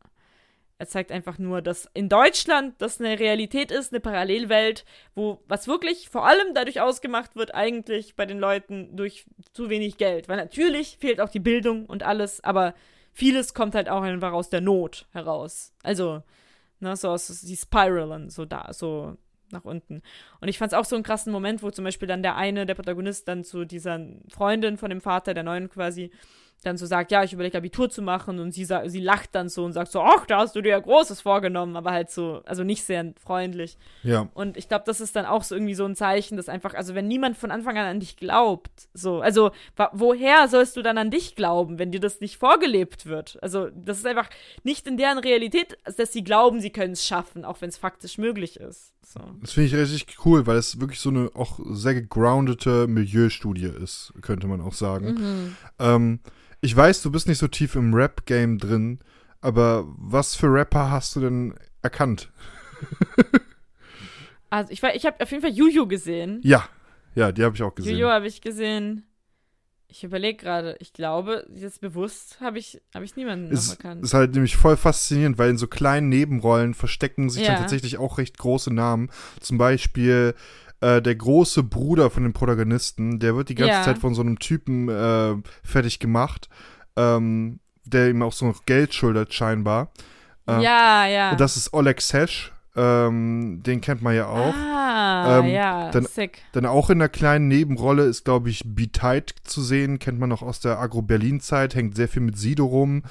Er 0.80 0.88
zeigt 0.88 1.12
einfach 1.12 1.36
nur, 1.36 1.60
dass 1.60 1.90
in 1.92 2.08
Deutschland 2.08 2.74
das 2.78 3.00
eine 3.00 3.18
Realität 3.18 3.70
ist, 3.70 3.92
eine 3.92 4.00
Parallelwelt, 4.00 4.86
wo 5.14 5.42
was 5.46 5.68
wirklich 5.68 6.08
vor 6.08 6.26
allem 6.26 6.54
dadurch 6.54 6.80
ausgemacht 6.80 7.36
wird, 7.36 7.54
eigentlich 7.54 8.16
bei 8.16 8.24
den 8.24 8.38
Leuten 8.38 8.96
durch 8.96 9.26
zu 9.52 9.68
wenig 9.68 9.98
Geld. 9.98 10.26
Weil 10.30 10.38
natürlich 10.38 10.96
fehlt 10.98 11.20
auch 11.20 11.28
die 11.28 11.38
Bildung 11.38 11.84
und 11.84 12.02
alles, 12.02 12.42
aber 12.42 12.72
vieles 13.12 13.52
kommt 13.52 13.74
halt 13.74 13.90
auch 13.90 14.00
einfach 14.00 14.32
aus 14.32 14.48
der 14.48 14.62
Not 14.62 15.06
heraus. 15.12 15.74
Also, 15.82 16.22
ne, 16.78 16.96
so 16.96 17.10
aus 17.10 17.26
die 17.26 17.58
Spiralen, 17.58 18.30
so 18.30 18.46
da, 18.46 18.72
so 18.72 19.18
nach 19.52 19.66
unten. 19.66 20.00
Und 20.40 20.48
ich 20.48 20.56
fand 20.56 20.72
es 20.72 20.78
auch 20.78 20.86
so 20.86 20.96
einen 20.96 21.04
krassen 21.04 21.30
Moment, 21.30 21.62
wo 21.62 21.70
zum 21.70 21.84
Beispiel 21.84 22.08
dann 22.08 22.22
der 22.22 22.36
eine, 22.36 22.64
der 22.64 22.74
Protagonist, 22.74 23.28
dann 23.28 23.44
zu 23.44 23.66
dieser 23.66 24.00
Freundin 24.30 24.78
von 24.78 24.88
dem 24.88 25.02
Vater, 25.02 25.34
der 25.34 25.42
neuen 25.42 25.68
quasi, 25.68 26.10
dann 26.62 26.76
so 26.76 26.86
sagt, 26.86 27.10
ja, 27.10 27.24
ich 27.24 27.32
überlege 27.32 27.56
Abitur 27.56 27.88
zu 27.88 28.02
machen 28.02 28.38
und 28.38 28.52
sie, 28.52 28.64
sie 28.64 29.00
lacht 29.00 29.34
dann 29.34 29.48
so 29.48 29.64
und 29.64 29.72
sagt 29.72 29.90
so, 29.90 30.00
ach, 30.00 30.26
da 30.26 30.38
hast 30.38 30.54
du 30.54 30.60
dir 30.60 30.70
ja 30.70 30.78
Großes 30.78 31.20
vorgenommen, 31.20 31.76
aber 31.76 31.92
halt 31.92 32.10
so, 32.10 32.42
also 32.44 32.64
nicht 32.64 32.84
sehr 32.84 33.12
freundlich. 33.22 33.78
Ja. 34.02 34.28
Und 34.34 34.56
ich 34.56 34.68
glaube, 34.68 34.84
das 34.86 35.00
ist 35.00 35.16
dann 35.16 35.26
auch 35.26 35.42
so 35.42 35.54
irgendwie 35.54 35.74
so 35.74 35.84
ein 35.84 35.96
Zeichen, 35.96 36.36
dass 36.36 36.48
einfach, 36.48 36.74
also 36.74 36.94
wenn 36.94 37.08
niemand 37.08 37.36
von 37.36 37.50
Anfang 37.50 37.78
an 37.78 37.86
an 37.86 38.00
dich 38.00 38.16
glaubt, 38.16 38.88
so, 38.92 39.20
also 39.20 39.52
woher 39.92 40.48
sollst 40.48 40.76
du 40.76 40.82
dann 40.82 40.98
an 40.98 41.10
dich 41.10 41.34
glauben, 41.34 41.78
wenn 41.78 41.92
dir 41.92 42.00
das 42.00 42.20
nicht 42.20 42.36
vorgelebt 42.36 43.06
wird? 43.06 43.38
Also 43.42 43.68
das 43.74 43.98
ist 43.98 44.06
einfach 44.06 44.28
nicht 44.62 44.86
in 44.86 44.96
deren 44.96 45.18
Realität, 45.18 45.78
dass 45.96 46.12
sie 46.12 46.24
glauben, 46.24 46.60
sie 46.60 46.70
können 46.70 46.92
es 46.92 47.06
schaffen, 47.06 47.44
auch 47.44 47.60
wenn 47.60 47.70
es 47.70 47.78
faktisch 47.78 48.18
möglich 48.18 48.58
ist. 48.60 48.92
So. 49.02 49.20
Das 49.40 49.52
finde 49.52 49.66
ich 49.68 49.74
richtig 49.74 50.24
cool, 50.24 50.46
weil 50.46 50.56
es 50.58 50.78
wirklich 50.80 51.00
so 51.00 51.08
eine 51.10 51.30
auch 51.34 51.58
sehr 51.70 51.94
gegroundete 51.94 52.86
Milieustudie 52.86 53.64
ist, 53.66 54.12
könnte 54.22 54.46
man 54.46 54.60
auch 54.60 54.74
sagen. 54.74 55.56
Ähm, 55.78 56.20
ich 56.60 56.76
weiß, 56.76 57.02
du 57.02 57.10
bist 57.10 57.26
nicht 57.26 57.38
so 57.38 57.48
tief 57.48 57.74
im 57.74 57.92
Rap-Game 57.94 58.58
drin, 58.58 59.00
aber 59.40 59.84
was 59.96 60.36
für 60.36 60.52
Rapper 60.52 60.90
hast 60.90 61.16
du 61.16 61.20
denn 61.20 61.54
erkannt? 61.82 62.30
Also 64.50 64.72
ich, 64.72 64.82
war- 64.82 64.94
ich 64.94 65.06
habe 65.06 65.20
auf 65.22 65.30
jeden 65.30 65.42
Fall 65.42 65.52
Juju 65.52 65.86
gesehen. 65.86 66.40
Ja, 66.42 66.68
ja, 67.14 67.32
die 67.32 67.44
habe 67.44 67.54
ich 67.56 67.62
auch 67.62 67.74
gesehen. 67.74 67.96
Juju 67.96 68.08
habe 68.08 68.26
ich 68.26 68.40
gesehen. 68.40 69.04
Ich 69.92 70.04
überlege 70.04 70.38
gerade, 70.38 70.76
ich 70.78 70.92
glaube, 70.92 71.46
jetzt 71.54 71.80
bewusst 71.80 72.38
habe 72.40 72.58
ich, 72.58 72.80
hab 72.94 73.02
ich 73.02 73.16
niemanden 73.16 73.50
ist, 73.50 73.70
erkannt. 73.70 74.04
ist 74.04 74.14
halt 74.14 74.34
nämlich 74.34 74.56
voll 74.56 74.76
faszinierend, 74.76 75.36
weil 75.36 75.50
in 75.50 75.58
so 75.58 75.66
kleinen 75.66 76.08
Nebenrollen 76.08 76.74
verstecken 76.74 77.28
sich 77.28 77.44
dann 77.44 77.56
Ja. 77.56 77.60
tatsächlich 77.60 77.98
auch 77.98 78.18
recht 78.18 78.38
große 78.38 78.72
Namen. 78.72 79.10
Zum 79.40 79.58
Beispiel 79.58 80.34
äh, 80.80 81.02
der 81.02 81.14
große 81.16 81.62
Bruder 81.64 82.08
von 82.10 82.22
dem 82.22 82.32
Protagonisten, 82.32 83.18
der 83.18 83.34
wird 83.36 83.48
die 83.48 83.54
ganze 83.56 83.78
Ja. 83.78 83.82
Zeit 83.82 83.98
von 83.98 84.14
so 84.14 84.22
einem 84.22 84.38
Typen 84.38 84.88
äh, 84.88 85.34
fertig 85.64 85.98
gemacht, 85.98 86.48
ähm, 86.96 87.58
der 87.84 88.08
ihm 88.10 88.22
auch 88.22 88.32
so 88.32 88.46
noch 88.46 88.64
Geld 88.66 88.94
schuldet 88.94 89.34
scheinbar. 89.34 89.90
äh, 90.46 90.62
ja, 90.62 91.06
ja. 91.06 91.34
Das 91.34 91.56
ist 91.56 91.72
Oleg 91.74 92.00
Sesh, 92.00 92.52
ähm, 92.76 93.62
den 93.64 93.80
kennt 93.80 94.00
man 94.02 94.14
ja 94.14 94.26
auch. 94.26 94.54
Ah, 94.54 95.38
Ähm, 95.40 95.46
ja, 95.46 95.90
dann- 95.90 96.04
sick. 96.06 96.42
Dann 96.52 96.66
auch 96.66 96.88
in 96.90 96.98
einer 97.00 97.08
kleinen 97.08 97.48
Nebenrolle 97.48 98.04
ist, 98.04 98.24
glaube 98.24 98.48
ich, 98.50 98.62
B-Tight 98.64 99.34
zu 99.44 99.60
sehen. 99.62 99.98
Kennt 99.98 100.18
man 100.18 100.28
noch 100.28 100.42
aus 100.42 100.60
der 100.60 100.78
Agro-Berlin-Zeit, 100.78 101.74
hängt 101.74 101.96
sehr 101.96 102.08
viel 102.08 102.22
mit 102.22 102.38
Sido 102.38 102.64
rum. 102.66 103.02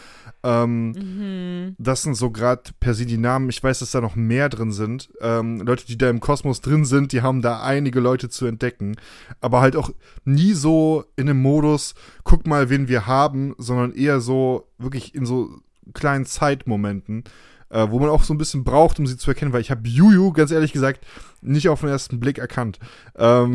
Ähm, 0.44 0.91
Mhm. 0.91 1.76
Das 1.77 2.02
sind 2.03 2.15
so 2.15 2.31
gerade 2.31 2.64
per 2.80 2.94
se 2.94 3.06
die 3.06 3.18
Namen. 3.18 3.49
Ich 3.49 3.61
weiß, 3.64 3.80
dass 3.80 3.91
da 3.91 4.02
noch 4.02 4.15
mehr 4.15 4.48
drin 4.49 4.72
sind. 4.72 5.10
Ähm, 5.22 5.60
Leute, 5.61 5.86
die 5.86 5.98
da 5.98 6.10
im 6.10 6.19
Kosmos 6.22 6.61
drin 6.61 6.86
sind, 6.86 7.11
die 7.11 7.22
haben 7.22 7.41
da 7.41 7.61
einige 7.61 7.99
Leute 7.99 8.30
zu 8.30 8.45
entdecken. 8.45 8.95
Aber 9.41 9.60
halt 9.61 9.76
auch 9.76 9.91
nie 10.26 10.53
so 10.53 11.03
in 11.18 11.30
einem 11.30 11.41
Modus, 11.41 11.95
guck 12.23 12.48
mal, 12.48 12.69
wen 12.69 12.88
wir 12.88 13.07
haben, 13.07 13.56
sondern 13.57 13.94
eher 13.94 14.22
so 14.22 14.68
wirklich 14.77 15.14
in 15.15 15.26
so 15.26 15.49
kleinen 15.94 16.26
Zeitmomenten, 16.26 17.23
äh, 17.70 17.88
wo 17.90 18.00
man 18.00 18.10
auch 18.10 18.24
so 18.24 18.34
ein 18.34 18.38
bisschen 18.38 18.64
braucht, 18.64 19.00
um 19.00 19.08
sie 19.08 19.18
zu 19.18 19.30
erkennen, 19.32 19.54
weil 19.54 19.62
ich 19.62 19.72
habe 19.72 19.88
Juju, 19.88 20.32
ganz 20.34 20.52
ehrlich 20.52 20.74
gesagt, 20.74 21.06
nicht 21.41 21.70
auf 21.70 21.82
den 21.82 21.90
ersten 21.90 22.20
Blick 22.20 22.38
erkannt. 22.38 22.80
Ähm, 23.18 23.52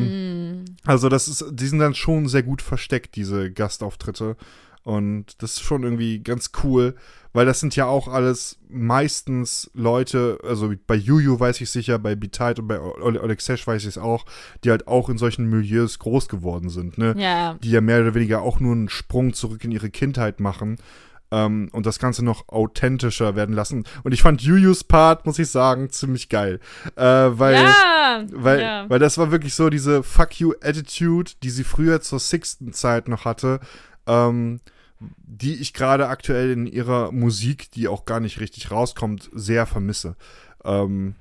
Mhm. 0.61 0.65
also 0.85 1.09
das 1.09 1.28
ist, 1.28 1.45
die 1.51 1.66
sind 1.66 1.78
dann 1.81 1.95
schon 1.95 2.28
sehr 2.28 2.43
gut 2.43 2.62
versteckt, 2.62 3.16
diese 3.16 3.51
Gastauftritte. 3.51 4.36
Und 4.82 5.43
das 5.43 5.53
ist 5.53 5.62
schon 5.62 5.82
irgendwie 5.82 6.19
ganz 6.23 6.51
cool, 6.62 6.95
weil 7.32 7.47
das 7.47 7.59
sind 7.59 7.74
ja 7.74 7.86
auch 7.86 8.07
alles 8.07 8.59
meistens 8.69 9.70
Leute, 9.73 10.39
also 10.47 10.73
bei 10.86 10.95
Juju 10.95 11.41
weiß 11.41 11.59
ich 11.62 11.70
sicher, 11.70 11.99
bei 11.99 12.15
B-Tide 12.15 12.61
und 12.61 12.69
bei 12.69 12.78
Ole- 12.78 13.23
Oleg 13.23 13.41
Sesh 13.41 13.66
weiß 13.66 13.82
ich 13.82 13.89
es 13.89 13.99
auch, 13.99 14.27
die 14.62 14.70
halt 14.70 14.86
auch 14.86 15.09
in 15.09 15.16
solchen 15.16 15.47
Milieus 15.49 15.99
groß 15.99 16.28
geworden 16.28 16.69
sind, 16.69 16.99
ne? 16.99 17.15
Ja, 17.16 17.55
Die 17.62 17.70
ja 17.70 17.81
mehr 17.81 18.01
oder 18.03 18.15
weniger 18.15 18.43
auch 18.43 18.61
nur 18.61 18.73
einen 18.73 18.91
Sprung 18.91 19.32
zurück 19.32 19.65
in 19.65 19.73
ihre 19.73 19.89
Kindheit 19.89 20.39
machen 20.39 20.77
ähm, 21.30 21.68
und 21.72 21.86
das 21.86 21.98
Ganze 21.98 22.24
noch 22.24 22.48
authentischer 22.48 23.36
werden 23.36 23.55
lassen. 23.55 23.84
Und 24.02 24.12
ich 24.12 24.22
fand 24.22 24.42
Jujus 24.42 24.84
Part, 24.84 25.26
muss 25.26 25.38
ich 25.38 25.48
sagen, 25.48 25.90
ziemlich 25.90 26.28
geil. 26.28 26.60
Äh, 26.96 27.05
weil 27.05 27.55
ja, 27.55 28.24
weil, 28.32 28.60
ja. 28.60 28.90
weil 28.90 28.98
das 28.98 29.18
war 29.18 29.30
wirklich 29.30 29.55
so 29.55 29.70
diese 29.70 30.02
Fuck 30.02 30.40
you 30.40 30.52
Attitude, 30.62 31.32
die 31.42 31.51
sie 31.51 31.64
früher 31.64 32.01
zur 32.01 32.20
sixten 32.20 32.72
Zeit 32.72 33.09
noch 33.09 33.24
hatte, 33.24 33.60
ähm, 34.06 34.60
die 34.98 35.55
ich 35.55 35.74
gerade 35.74 36.09
aktuell 36.09 36.52
in 36.52 36.66
ihrer 36.66 37.12
Musik, 37.12 37.70
die 37.72 37.88
auch 37.88 38.05
gar 38.05 38.20
nicht 38.20 38.40
richtig 38.40 38.70
rauskommt, 38.70 39.30
sehr 39.34 39.66
vermisse. 39.66 40.16
Ähm, 40.64 41.16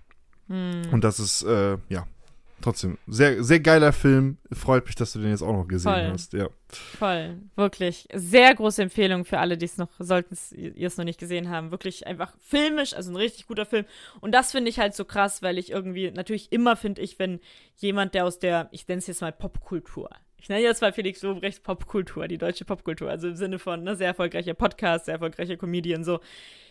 Hm. 0.47 0.81
Und 0.91 1.03
das 1.03 1.19
ist, 1.19 1.43
äh, 1.43 1.77
ja, 1.89 2.05
trotzdem, 2.64 2.98
sehr, 3.07 3.44
sehr 3.44 3.60
geiler 3.60 3.94
Film. 3.94 4.38
Freut 4.52 4.85
mich, 4.85 4.95
dass 4.95 5.14
du 5.14 5.19
den 5.19 5.30
jetzt 5.30 5.41
auch 5.41 5.53
noch 5.53 5.68
gesehen 5.68 5.91
Voll. 5.91 6.10
hast. 6.11 6.34
Ja. 6.34 6.49
Voll, 6.69 7.38
wirklich. 7.56 8.07
Sehr 8.14 8.56
große 8.56 8.81
Empfehlung 8.81 9.26
für 9.26 9.40
alle, 9.40 9.57
die 9.57 9.65
es 9.65 9.77
noch, 9.77 9.90
sollten 9.99 10.38
ihr 10.56 10.88
es 10.88 10.98
noch 10.98 11.06
nicht 11.06 11.19
gesehen 11.19 11.49
haben. 11.49 11.72
Wirklich 11.72 12.07
einfach 12.07 12.34
filmisch, 12.40 12.94
also 12.94 13.11
ein 13.11 13.15
richtig 13.15 13.48
guter 13.48 13.65
Film. 13.65 13.85
Und 14.22 14.31
das 14.34 14.52
finde 14.52 14.69
ich 14.69 14.80
halt 14.80 14.95
so 14.95 15.06
krass, 15.06 15.41
weil 15.41 15.57
ich 15.57 15.72
irgendwie, 15.72 16.11
natürlich 16.11 16.52
immer 16.52 16.76
finde 16.76 17.02
ich, 17.02 17.19
wenn 17.19 17.40
jemand, 17.77 18.14
der 18.15 18.26
aus 18.26 18.40
der, 18.40 18.69
ich 18.72 18.88
nenne 18.88 18.99
es 18.99 19.07
jetzt 19.07 19.22
mal 19.22 19.31
Popkultur, 19.31 20.10
ich 20.38 20.49
nenne 20.49 20.61
jetzt 20.61 20.81
mal 20.81 20.91
Felix 20.91 21.22
Lobrecht 21.22 21.64
Popkultur, 21.64 22.27
die 22.27 22.38
deutsche 22.38 22.65
Popkultur, 22.65 23.10
also 23.10 23.30
im 23.30 23.35
Sinne 23.35 23.60
von 23.60 23.84
ne, 23.84 23.95
sehr 23.95 24.07
erfolgreicher 24.07 24.53
Podcast, 24.53 25.06
sehr 25.06 25.14
erfolgreicher 25.14 25.56
Comedian, 25.56 26.03
so, 26.03 26.19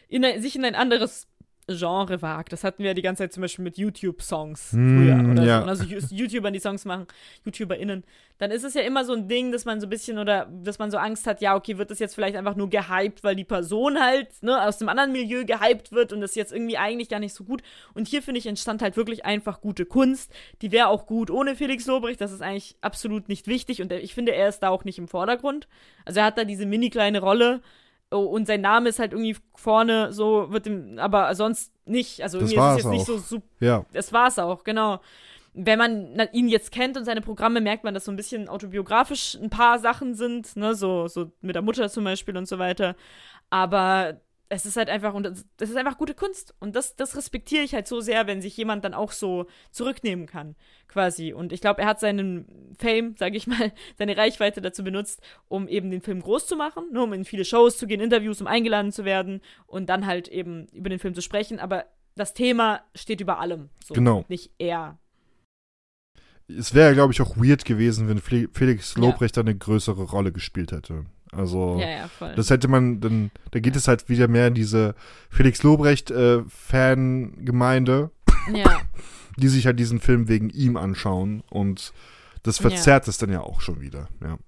in 0.08 0.42
sich 0.42 0.56
in 0.56 0.64
ein 0.64 0.74
anderes 0.74 1.26
Genre 1.68 2.22
wagt. 2.22 2.52
Das 2.52 2.64
hatten 2.64 2.82
wir 2.82 2.92
die 2.94 3.02
ganze 3.02 3.22
Zeit 3.22 3.32
zum 3.32 3.40
Beispiel 3.40 3.62
mit 3.62 3.78
YouTube-Songs 3.78 4.70
früher 4.70 5.14
Hm, 5.18 5.30
oder 5.32 5.44
ja. 5.44 5.56
so. 5.58 5.62
Und 5.62 5.68
Also 5.68 5.84
YouTubern, 6.14 6.52
die 6.52 6.58
Songs 6.60 6.84
machen, 6.84 7.06
YouTuberInnen. 7.44 8.02
Dann 8.38 8.50
ist 8.50 8.64
es 8.64 8.74
ja 8.74 8.82
immer 8.82 9.04
so 9.04 9.12
ein 9.12 9.28
Ding, 9.28 9.52
dass 9.52 9.64
man 9.64 9.80
so 9.80 9.86
ein 9.86 9.90
bisschen 9.90 10.18
oder 10.18 10.46
dass 10.64 10.80
man 10.80 10.90
so 10.90 10.98
Angst 10.98 11.26
hat, 11.28 11.40
ja, 11.40 11.54
okay, 11.54 11.78
wird 11.78 11.92
das 11.92 12.00
jetzt 12.00 12.16
vielleicht 12.16 12.34
einfach 12.34 12.56
nur 12.56 12.68
gehypt, 12.68 13.22
weil 13.22 13.36
die 13.36 13.44
Person 13.44 14.00
halt 14.00 14.28
ne, 14.42 14.60
aus 14.66 14.78
dem 14.78 14.88
anderen 14.88 15.12
Milieu 15.12 15.44
gehypt 15.44 15.92
wird 15.92 16.12
und 16.12 16.20
das 16.20 16.34
jetzt 16.34 16.52
irgendwie 16.52 16.76
eigentlich 16.78 17.08
gar 17.08 17.20
nicht 17.20 17.34
so 17.34 17.44
gut. 17.44 17.62
Und 17.94 18.08
hier, 18.08 18.22
finde 18.22 18.40
ich, 18.40 18.46
entstand 18.46 18.82
halt 18.82 18.96
wirklich 18.96 19.24
einfach 19.24 19.60
gute 19.60 19.86
Kunst. 19.86 20.32
Die 20.62 20.72
wäre 20.72 20.88
auch 20.88 21.06
gut 21.06 21.30
ohne 21.30 21.54
Felix 21.54 21.86
Lobrecht. 21.86 22.20
Das 22.20 22.32
ist 22.32 22.42
eigentlich 22.42 22.74
absolut 22.80 23.28
nicht 23.28 23.46
wichtig 23.46 23.80
und 23.80 23.92
ich 23.92 24.14
finde, 24.14 24.32
er 24.34 24.48
ist 24.48 24.60
da 24.60 24.70
auch 24.70 24.84
nicht 24.84 24.98
im 24.98 25.06
Vordergrund. 25.06 25.68
Also 26.04 26.18
er 26.20 26.26
hat 26.26 26.38
da 26.38 26.44
diese 26.44 26.66
mini 26.66 26.90
kleine 26.90 27.20
Rolle. 27.20 27.60
Oh, 28.12 28.24
und 28.24 28.46
sein 28.46 28.60
Name 28.60 28.88
ist 28.88 28.98
halt 28.98 29.12
irgendwie 29.12 29.36
vorne, 29.54 30.12
so 30.12 30.52
wird 30.52 30.66
ihm, 30.66 30.98
aber 30.98 31.34
sonst 31.34 31.72
nicht. 31.86 32.22
Also 32.22 32.38
Das 32.40 32.52
irgendwie 32.52 32.66
ist 32.66 32.70
es 32.70 32.82
jetzt 32.84 32.90
nicht 32.92 33.02
auch. 33.02 33.06
so 33.06 33.18
super. 33.18 33.46
Ja. 33.60 33.84
Das 33.92 34.12
war's 34.12 34.38
auch, 34.38 34.64
genau. 34.64 35.00
Wenn 35.54 35.78
man 35.78 36.18
ihn 36.32 36.48
jetzt 36.48 36.72
kennt 36.72 36.96
und 36.96 37.04
seine 37.04 37.20
Programme, 37.20 37.60
merkt 37.60 37.84
man, 37.84 37.92
dass 37.92 38.06
so 38.06 38.10
ein 38.12 38.16
bisschen 38.16 38.48
autobiografisch 38.48 39.34
ein 39.34 39.50
paar 39.50 39.78
Sachen 39.78 40.14
sind, 40.14 40.56
ne, 40.56 40.74
so, 40.74 41.08
so 41.08 41.30
mit 41.42 41.54
der 41.54 41.62
Mutter 41.62 41.90
zum 41.90 42.04
Beispiel 42.04 42.36
und 42.36 42.46
so 42.48 42.58
weiter. 42.58 42.96
Aber 43.50 44.20
es 44.52 44.66
ist 44.66 44.76
halt 44.76 44.90
einfach, 44.90 45.14
und 45.14 45.22
das, 45.56 45.70
ist 45.70 45.76
einfach 45.76 45.96
gute 45.96 46.12
Kunst. 46.12 46.54
Und 46.60 46.76
das, 46.76 46.94
das 46.94 47.16
respektiere 47.16 47.62
ich 47.62 47.72
halt 47.74 47.88
so 47.88 48.02
sehr, 48.02 48.26
wenn 48.26 48.42
sich 48.42 48.54
jemand 48.54 48.84
dann 48.84 48.92
auch 48.92 49.10
so 49.10 49.46
zurücknehmen 49.70 50.26
kann, 50.26 50.56
quasi. 50.88 51.32
Und 51.32 51.54
ich 51.54 51.62
glaube, 51.62 51.80
er 51.80 51.88
hat 51.88 52.00
seinen 52.00 52.74
Fame, 52.78 53.16
sage 53.16 53.38
ich 53.38 53.46
mal, 53.46 53.72
seine 53.98 54.14
Reichweite 54.14 54.60
dazu 54.60 54.84
benutzt, 54.84 55.22
um 55.48 55.68
eben 55.68 55.90
den 55.90 56.02
Film 56.02 56.20
groß 56.20 56.46
zu 56.46 56.56
machen, 56.56 56.84
ne, 56.92 57.02
um 57.02 57.14
in 57.14 57.24
viele 57.24 57.46
Shows 57.46 57.78
zu 57.78 57.86
gehen, 57.86 58.00
Interviews, 58.02 58.42
um 58.42 58.46
eingeladen 58.46 58.92
zu 58.92 59.06
werden 59.06 59.40
und 59.66 59.86
dann 59.88 60.04
halt 60.06 60.28
eben 60.28 60.66
über 60.74 60.90
den 60.90 60.98
Film 60.98 61.14
zu 61.14 61.22
sprechen. 61.22 61.58
Aber 61.58 61.86
das 62.14 62.34
Thema 62.34 62.82
steht 62.94 63.22
über 63.22 63.38
allem. 63.40 63.70
So, 63.82 63.94
Genau. 63.94 64.22
Nicht 64.28 64.50
er. 64.58 64.98
Es 66.46 66.74
wäre, 66.74 66.92
glaube 66.92 67.14
ich, 67.14 67.22
auch 67.22 67.38
weird 67.38 67.64
gewesen, 67.64 68.06
wenn 68.06 68.18
Fel- 68.18 68.50
Felix 68.52 68.96
Ja. 68.96 69.00
Lobrecht 69.00 69.34
da 69.38 69.40
eine 69.40 69.56
größere 69.56 70.02
Rolle 70.02 70.30
gespielt 70.30 70.72
hätte. 70.72 71.06
Also. 71.32 71.78
Ja, 71.80 71.88
ja, 71.88 72.08
voll. 72.08 72.34
Das 72.34 72.50
hätte 72.50 72.68
man, 72.68 73.00
dann, 73.00 73.30
da 73.50 73.60
geht 73.60 73.74
es 73.74 73.88
halt 73.88 74.08
wieder 74.08 74.28
mehr 74.28 74.48
in 74.48 74.54
diese 74.54 74.94
Felix 75.30 75.62
Lobrecht-Fangemeinde, 75.62 78.10
ja. 78.52 78.80
die 79.36 79.48
sich 79.48 79.66
halt 79.66 79.78
diesen 79.78 80.00
Film 80.00 80.28
wegen 80.28 80.50
ihm 80.50 80.76
anschauen 80.76 81.42
und 81.50 81.92
das 82.42 82.58
Ja. 82.58 82.68
verzerrt 82.68 83.08
es 83.08 83.18
dann 83.18 83.30
ja 83.32 83.40
auch 83.40 83.60
schon 83.60 83.80
wieder. 83.80 84.08
Ja. 84.22 84.38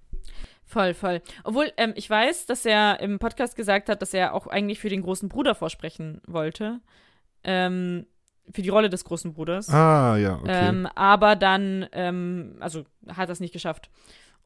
Voll, 0.67 0.95
voll. 0.95 1.23
Obwohl, 1.45 1.71
ähm, 1.77 1.93
ich 1.95 2.09
weiß, 2.11 2.47
dass 2.47 2.67
er 2.67 3.01
im 3.01 3.19
Podcast 3.19 3.57
gesagt 3.57 3.89
hat, 3.89 4.03
dass 4.03 4.13
er 4.13 4.35
auch 4.35 4.47
eigentlich 4.47 4.81
für 4.81 4.89
den 4.89 5.03
großen 5.03 5.29
Bruder 5.29 5.55
vorsprechen 5.55 6.21
wollte. 6.27 6.81
Ähm, 7.45 8.07
für 8.53 8.63
die 8.63 8.69
Rolle 8.71 8.91
des 8.91 9.05
großen 9.05 9.33
Bruders. 9.33 9.71
Ah, 9.71 10.17
ja, 10.17 10.37
okay. 10.37 10.69
Ähm, 10.69 10.87
aber 10.95 11.37
dann, 11.37 11.87
ähm, 11.93 12.57
also 12.61 12.85
hat 13.09 13.29
das 13.31 13.41
nicht 13.41 13.53
geschafft. 13.53 13.89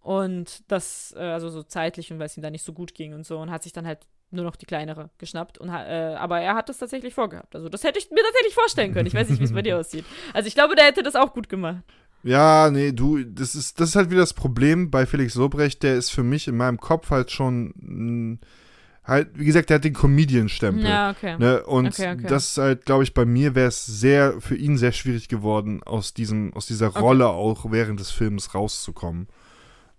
Und 0.09 0.63
das, 0.73 1.15
äh, 1.19 1.21
also 1.21 1.51
so 1.51 1.63
zeitlich 1.63 2.11
und 2.11 2.19
weil 2.19 2.25
es 2.29 2.37
ihm 2.39 2.43
da 2.43 2.49
nicht 2.49 2.65
so 2.65 2.73
gut 2.73 2.95
ging 2.95 3.13
und 3.13 3.27
so 3.27 3.39
und 3.39 3.51
hat 3.51 3.63
sich 3.63 3.75
dann 3.75 3.87
halt 3.87 4.07
nur 4.31 4.43
noch 4.43 4.57
die 4.57 4.65
kleinere 4.65 5.11
geschnappt. 5.19 5.59
Und, 5.59 5.69
äh, 5.69 6.17
aber 6.19 6.41
er 6.41 6.55
hat 6.55 6.71
das 6.71 6.79
tatsächlich 6.79 7.13
vorgehabt. 7.13 7.55
Also 7.55 7.69
das 7.69 7.85
hätte 7.85 7.99
ich 7.99 8.11
mir 8.11 8.23
tatsächlich 8.25 8.55
vorstellen 8.55 8.95
können. 8.95 9.07
Ich 9.07 9.13
weiß 9.13 9.29
nicht, 9.29 9.39
wie 9.39 9.45
es 9.45 9.53
bei 9.53 9.61
dir 9.61 9.77
aussieht. 9.79 10.07
Also 10.33 10.47
ich 10.47 10.55
glaube, 10.55 10.77
der 10.77 10.87
hätte 10.87 11.03
das 11.03 11.15
auch 11.15 11.35
gut 11.35 11.51
gemacht. 11.51 11.83
Ja, 12.23 12.71
nee, 12.71 12.93
du, 12.93 13.23
das 13.23 13.55
ist, 13.55 13.81
das 13.81 13.91
ist 13.91 13.97
halt 13.97 14.09
wieder 14.09 14.23
das 14.23 14.33
Problem 14.33 14.91
bei 14.91 15.05
Felix 15.05 15.35
Lobrecht, 15.35 15.83
der 15.83 15.97
ist 15.97 16.09
für 16.09 16.23
mich 16.23 16.49
in 16.49 16.57
meinem 16.57 16.79
Kopf 16.81 17.11
halt 17.11 17.31
schon, 17.31 17.75
mh, 17.77 18.39
halt, 19.05 19.29
wie 19.35 19.45
gesagt, 19.45 19.69
der 19.69 19.75
hat 19.75 19.85
den 19.85 19.93
Comedian-Stempel. 19.93 20.89
Ja, 20.89 21.11
okay. 21.11 21.37
Ne? 21.39 21.63
Und 21.67 21.89
Okay, 21.89 22.13
okay. 22.15 22.27
das 22.27 22.49
ist 22.49 22.57
halt, 22.57 22.87
glaube 22.87 23.03
ich, 23.03 23.13
bei 23.13 23.27
mir 23.27 23.55
wäre 23.55 23.69
es 23.69 23.85
sehr, 23.85 24.41
für 24.41 24.57
ihn 24.57 24.79
sehr 24.79 24.93
schwierig 24.93 25.29
geworden, 25.29 25.83
aus 25.83 26.15
diesem, 26.15 26.55
aus 26.55 26.65
dieser 26.65 26.89
Okay. 26.89 26.99
Rolle 27.01 27.29
auch 27.29 27.71
während 27.71 28.01
des 28.01 28.11
Films 28.11 28.55
rauszukommen. 28.55 29.29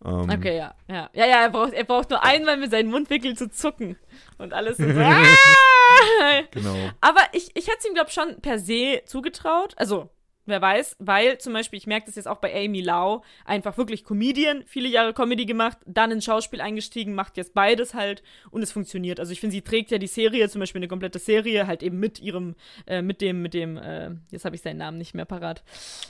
Ähm, 0.06 0.30
Okay, 0.30 0.58
ja. 0.58 0.76
Ja, 0.88 1.10
ja, 1.14 1.26
ja 1.26 1.42
er, 1.42 1.50
braucht, 1.50 1.74
er 1.74 1.84
braucht 1.84 2.10
nur 2.10 2.24
einmal 2.24 2.58
mit 2.58 2.72
seinen 2.72 2.90
Mundwinkeln 2.90 3.36
zu 3.36 3.50
zucken. 3.50 3.98
Und 4.38 4.54
alles 4.54 4.78
so. 4.78 4.84
ah! 4.88 6.42
Genau. 6.52 6.76
Aber 7.02 7.22
ich, 7.34 7.50
ich 7.56 7.68
hätte 7.68 7.80
es 7.80 7.86
ihm, 7.86 7.94
glaube 7.94 8.10
ich, 8.10 8.14
schon 8.14 8.40
per 8.42 8.60
se 8.60 9.02
zugetraut. 9.06 9.74
Also, 9.78 10.10
wer 10.50 10.62
weiß, 10.62 10.98
weil 11.00 11.38
zum 11.38 11.54
Beispiel, 11.54 11.78
ich 11.78 11.88
merke 11.88 12.08
das 12.08 12.16
jetzt 12.16 12.28
auch 12.28 12.38
bei 12.38 12.54
Amy 12.54 12.82
Lau, 12.82 13.24
einfach 13.46 13.78
wirklich 13.78 14.04
Comedian, 14.04 14.64
viele 14.66 14.90
Jahre 14.90 15.14
Comedy 15.14 15.46
gemacht, 15.46 15.78
dann 15.86 16.12
ins 16.12 16.26
Schauspiel 16.26 16.60
eingestiegen, 16.60 17.14
macht 17.14 17.38
jetzt 17.38 17.54
beides 17.54 17.94
halt 17.94 18.24
und 18.52 18.62
es 18.62 18.72
funktioniert. 18.72 19.20
Also 19.20 19.32
ich 19.32 19.40
finde, 19.40 19.54
sie 19.54 19.62
trägt 19.62 19.92
ja 19.92 19.98
die 19.98 20.08
Serie, 20.08 20.50
zum 20.50 20.60
Beispiel 20.60 20.80
eine 20.80 20.88
komplette 20.88 21.20
Serie, 21.20 21.68
halt 21.68 21.84
eben 21.84 22.00
mit 22.00 22.20
ihrem, 22.20 22.56
äh, 22.88 23.02
mit 23.02 23.22
dem, 23.22 23.42
mit 23.42 23.54
dem, 23.54 23.78
äh, 23.78 24.12
jetzt 24.32 24.46
habe 24.46 24.56
ich 24.56 24.62
seinen 24.62 24.78
Namen 24.78 24.98
nicht 24.98 25.14
mehr 25.14 25.26
parat. 25.26 25.64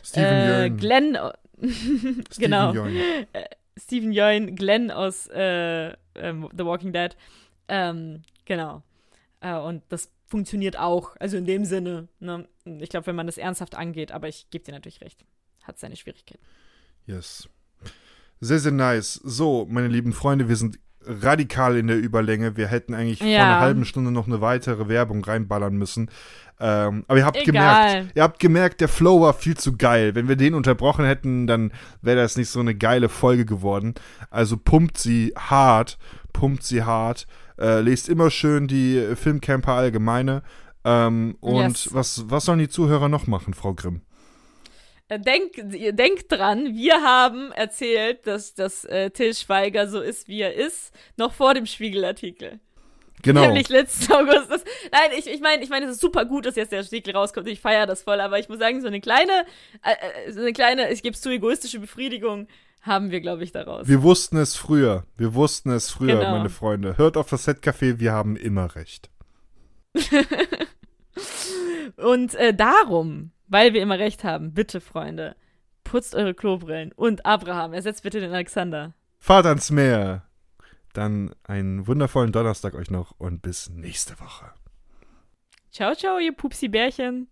Steven 0.03 0.63
äh. 0.63 0.69
Glenn, 0.71 1.17
Steven 1.59 2.23
genau. 2.37 2.73
Yeun. 2.73 2.95
Steven 3.79 4.11
Yeun, 4.11 4.55
Glenn 4.55 4.91
aus 4.91 5.27
äh, 5.27 5.93
ähm, 6.15 6.49
The 6.55 6.65
Walking 6.65 6.93
Dead. 6.93 7.15
Ähm, 7.67 8.23
genau. 8.45 8.83
Äh, 9.41 9.55
und 9.55 9.83
das 9.89 10.11
funktioniert 10.27 10.77
auch. 10.77 11.15
Also 11.19 11.37
in 11.37 11.45
dem 11.45 11.65
Sinne. 11.65 12.07
Ne? 12.19 12.47
Ich 12.65 12.89
glaube, 12.89 13.07
wenn 13.07 13.15
man 13.15 13.25
das 13.25 13.37
ernsthaft 13.37 13.75
angeht, 13.75 14.11
aber 14.11 14.27
ich 14.27 14.49
gebe 14.49 14.63
dir 14.63 14.71
natürlich 14.71 15.01
recht. 15.01 15.25
Hat 15.63 15.79
seine 15.79 15.95
Schwierigkeiten. 15.95 16.43
Yes. 17.05 17.49
Sehr, 18.39 18.59
sehr 18.59 18.71
nice. 18.71 19.13
So, 19.15 19.65
meine 19.69 19.87
lieben 19.87 20.13
Freunde, 20.13 20.47
wir 20.47 20.55
sind 20.55 20.79
radikal 21.05 21.77
in 21.77 21.87
der 21.87 21.97
Überlänge. 21.97 22.57
Wir 22.57 22.67
hätten 22.67 22.93
eigentlich 22.93 23.19
vor 23.19 23.27
Ja. 23.27 23.43
einer 23.45 23.59
halben 23.59 23.85
Stunde 23.85 24.11
noch 24.11 24.27
eine 24.27 24.41
weitere 24.41 24.87
Werbung 24.89 25.23
reinballern 25.23 25.75
müssen. 25.75 26.09
Ähm, 26.61 27.05
aber 27.07 27.17
ihr 27.19 27.25
habt 27.25 27.37
Egal. 27.37 27.45
gemerkt, 27.93 28.15
ihr 28.17 28.23
habt 28.23 28.39
gemerkt, 28.39 28.81
der 28.81 28.89
Flow 28.89 29.21
war 29.21 29.33
viel 29.33 29.55
zu 29.55 29.77
geil. 29.77 30.13
Wenn 30.13 30.27
wir 30.27 30.35
den 30.35 30.53
unterbrochen 30.53 31.05
hätten, 31.05 31.47
dann 31.47 31.71
wäre 32.01 32.17
das 32.21 32.35
nicht 32.35 32.49
so 32.49 32.59
eine 32.59 32.75
geile 32.75 33.07
Folge 33.07 33.45
geworden. 33.45 33.93
Also 34.29 34.57
pumpt 34.57 34.97
sie 34.97 35.33
hart, 35.37 35.97
pumpt 36.33 36.63
sie 36.63 36.83
hart. 36.83 37.27
Äh, 37.57 37.79
lest 37.81 38.09
immer 38.09 38.29
schön 38.29 38.67
die 38.67 39.01
Filmcamper 39.15 39.73
Allgemeine. 39.73 40.43
Ähm, 40.83 41.37
und 41.39 41.61
Yes. 41.85 41.89
was, 41.93 42.25
was 42.29 42.45
sollen 42.45 42.59
die 42.59 42.69
Zuhörer 42.69 43.07
noch 43.09 43.25
machen, 43.27 43.53
Frau 43.53 43.73
Grimm? 43.73 44.01
Äh, 45.09 45.19
Denk, 45.19 45.53
denkt 45.55 46.31
dran, 46.31 46.75
wir 46.75 47.01
haben 47.01 47.51
erzählt, 47.51 48.25
dass, 48.27 48.53
dass 48.53 48.85
äh, 48.85 49.09
Till 49.09 49.33
Schweiger 49.33 49.87
so 49.87 49.99
ist, 49.99 50.27
wie 50.27 50.41
er 50.41 50.53
ist, 50.53 50.93
noch 51.17 51.33
vor 51.33 51.53
dem 51.55 51.65
Spiegelartikel. 51.65 52.59
Genau. 53.21 53.41
Nämlich 53.41 53.67
letzten 53.69 54.13
August. 54.13 54.49
Das, 54.49 54.63
nein, 54.91 55.11
ich, 55.17 55.27
ich 55.27 55.41
meine, 55.41 55.61
ich 55.63 55.69
meine, 55.69 55.87
es 55.87 55.93
ist 55.93 56.01
super 56.01 56.25
gut, 56.25 56.45
dass 56.45 56.55
jetzt 56.55 56.71
der 56.71 56.79
Artikel 56.79 57.13
rauskommt. 57.15 57.47
Ich 57.47 57.59
feiere 57.59 57.85
das 57.85 58.03
voll, 58.03 58.21
aber 58.21 58.39
ich 58.39 58.47
muss 58.47 58.59
sagen, 58.59 58.79
so 58.81 58.87
eine 58.87 59.01
kleine, 59.01 59.45
äh, 59.83 60.27
äh, 60.27 60.31
so 60.31 60.39
eine 60.39 60.53
kleine, 60.53 60.91
ich 60.91 61.03
gebe 61.03 61.15
es 61.15 61.21
zu, 61.21 61.29
egoistische 61.29 61.79
Befriedigung 61.79 62.47
haben 62.81 63.11
wir, 63.11 63.19
glaube 63.19 63.43
ich, 63.43 63.51
daraus. 63.51 63.87
Wir 63.89 64.03
wussten 64.03 64.37
es 64.37 64.55
früher. 64.55 65.03
Wir 65.17 65.33
wussten 65.33 65.69
es 65.71 65.89
früher, 65.89 66.19
Genau. 66.19 66.31
meine 66.31 66.49
Freunde. 66.49 66.97
Hört 66.97 67.17
auf 67.17 67.29
das 67.29 67.45
Setcafé, 67.45 67.99
wir 67.99 68.13
haben 68.13 68.37
immer 68.37 68.73
recht. 68.75 69.09
Und 71.97 72.35
äh, 72.35 72.53
darum, 72.53 73.31
weil 73.49 73.73
wir 73.73 73.81
immer 73.81 73.99
recht 73.99 74.23
haben, 74.23 74.53
bitte, 74.53 74.79
Freunde, 74.79 75.35
putzt 75.83 76.15
eure 76.15 76.33
Klobrillen. 76.33 76.91
Und 76.93 77.25
Abraham, 77.25 77.73
ersetzt 77.73 78.03
bitte 78.03 78.19
den 78.19 78.33
Alexander. 78.33 78.93
Fahrt 79.17 79.45
ans 79.45 79.71
Meer. 79.71 80.23
Dann 80.93 81.35
einen 81.43 81.87
wundervollen 81.87 82.31
Donnerstag 82.31 82.73
euch 82.73 82.89
noch 82.89 83.13
und 83.17 83.41
bis 83.41 83.69
nächste 83.69 84.19
Woche. 84.19 84.51
Ciao, 85.71 85.93
ciao, 85.95 86.17
ihr 86.17 86.33
Pupsi-Bärchen. 86.33 87.29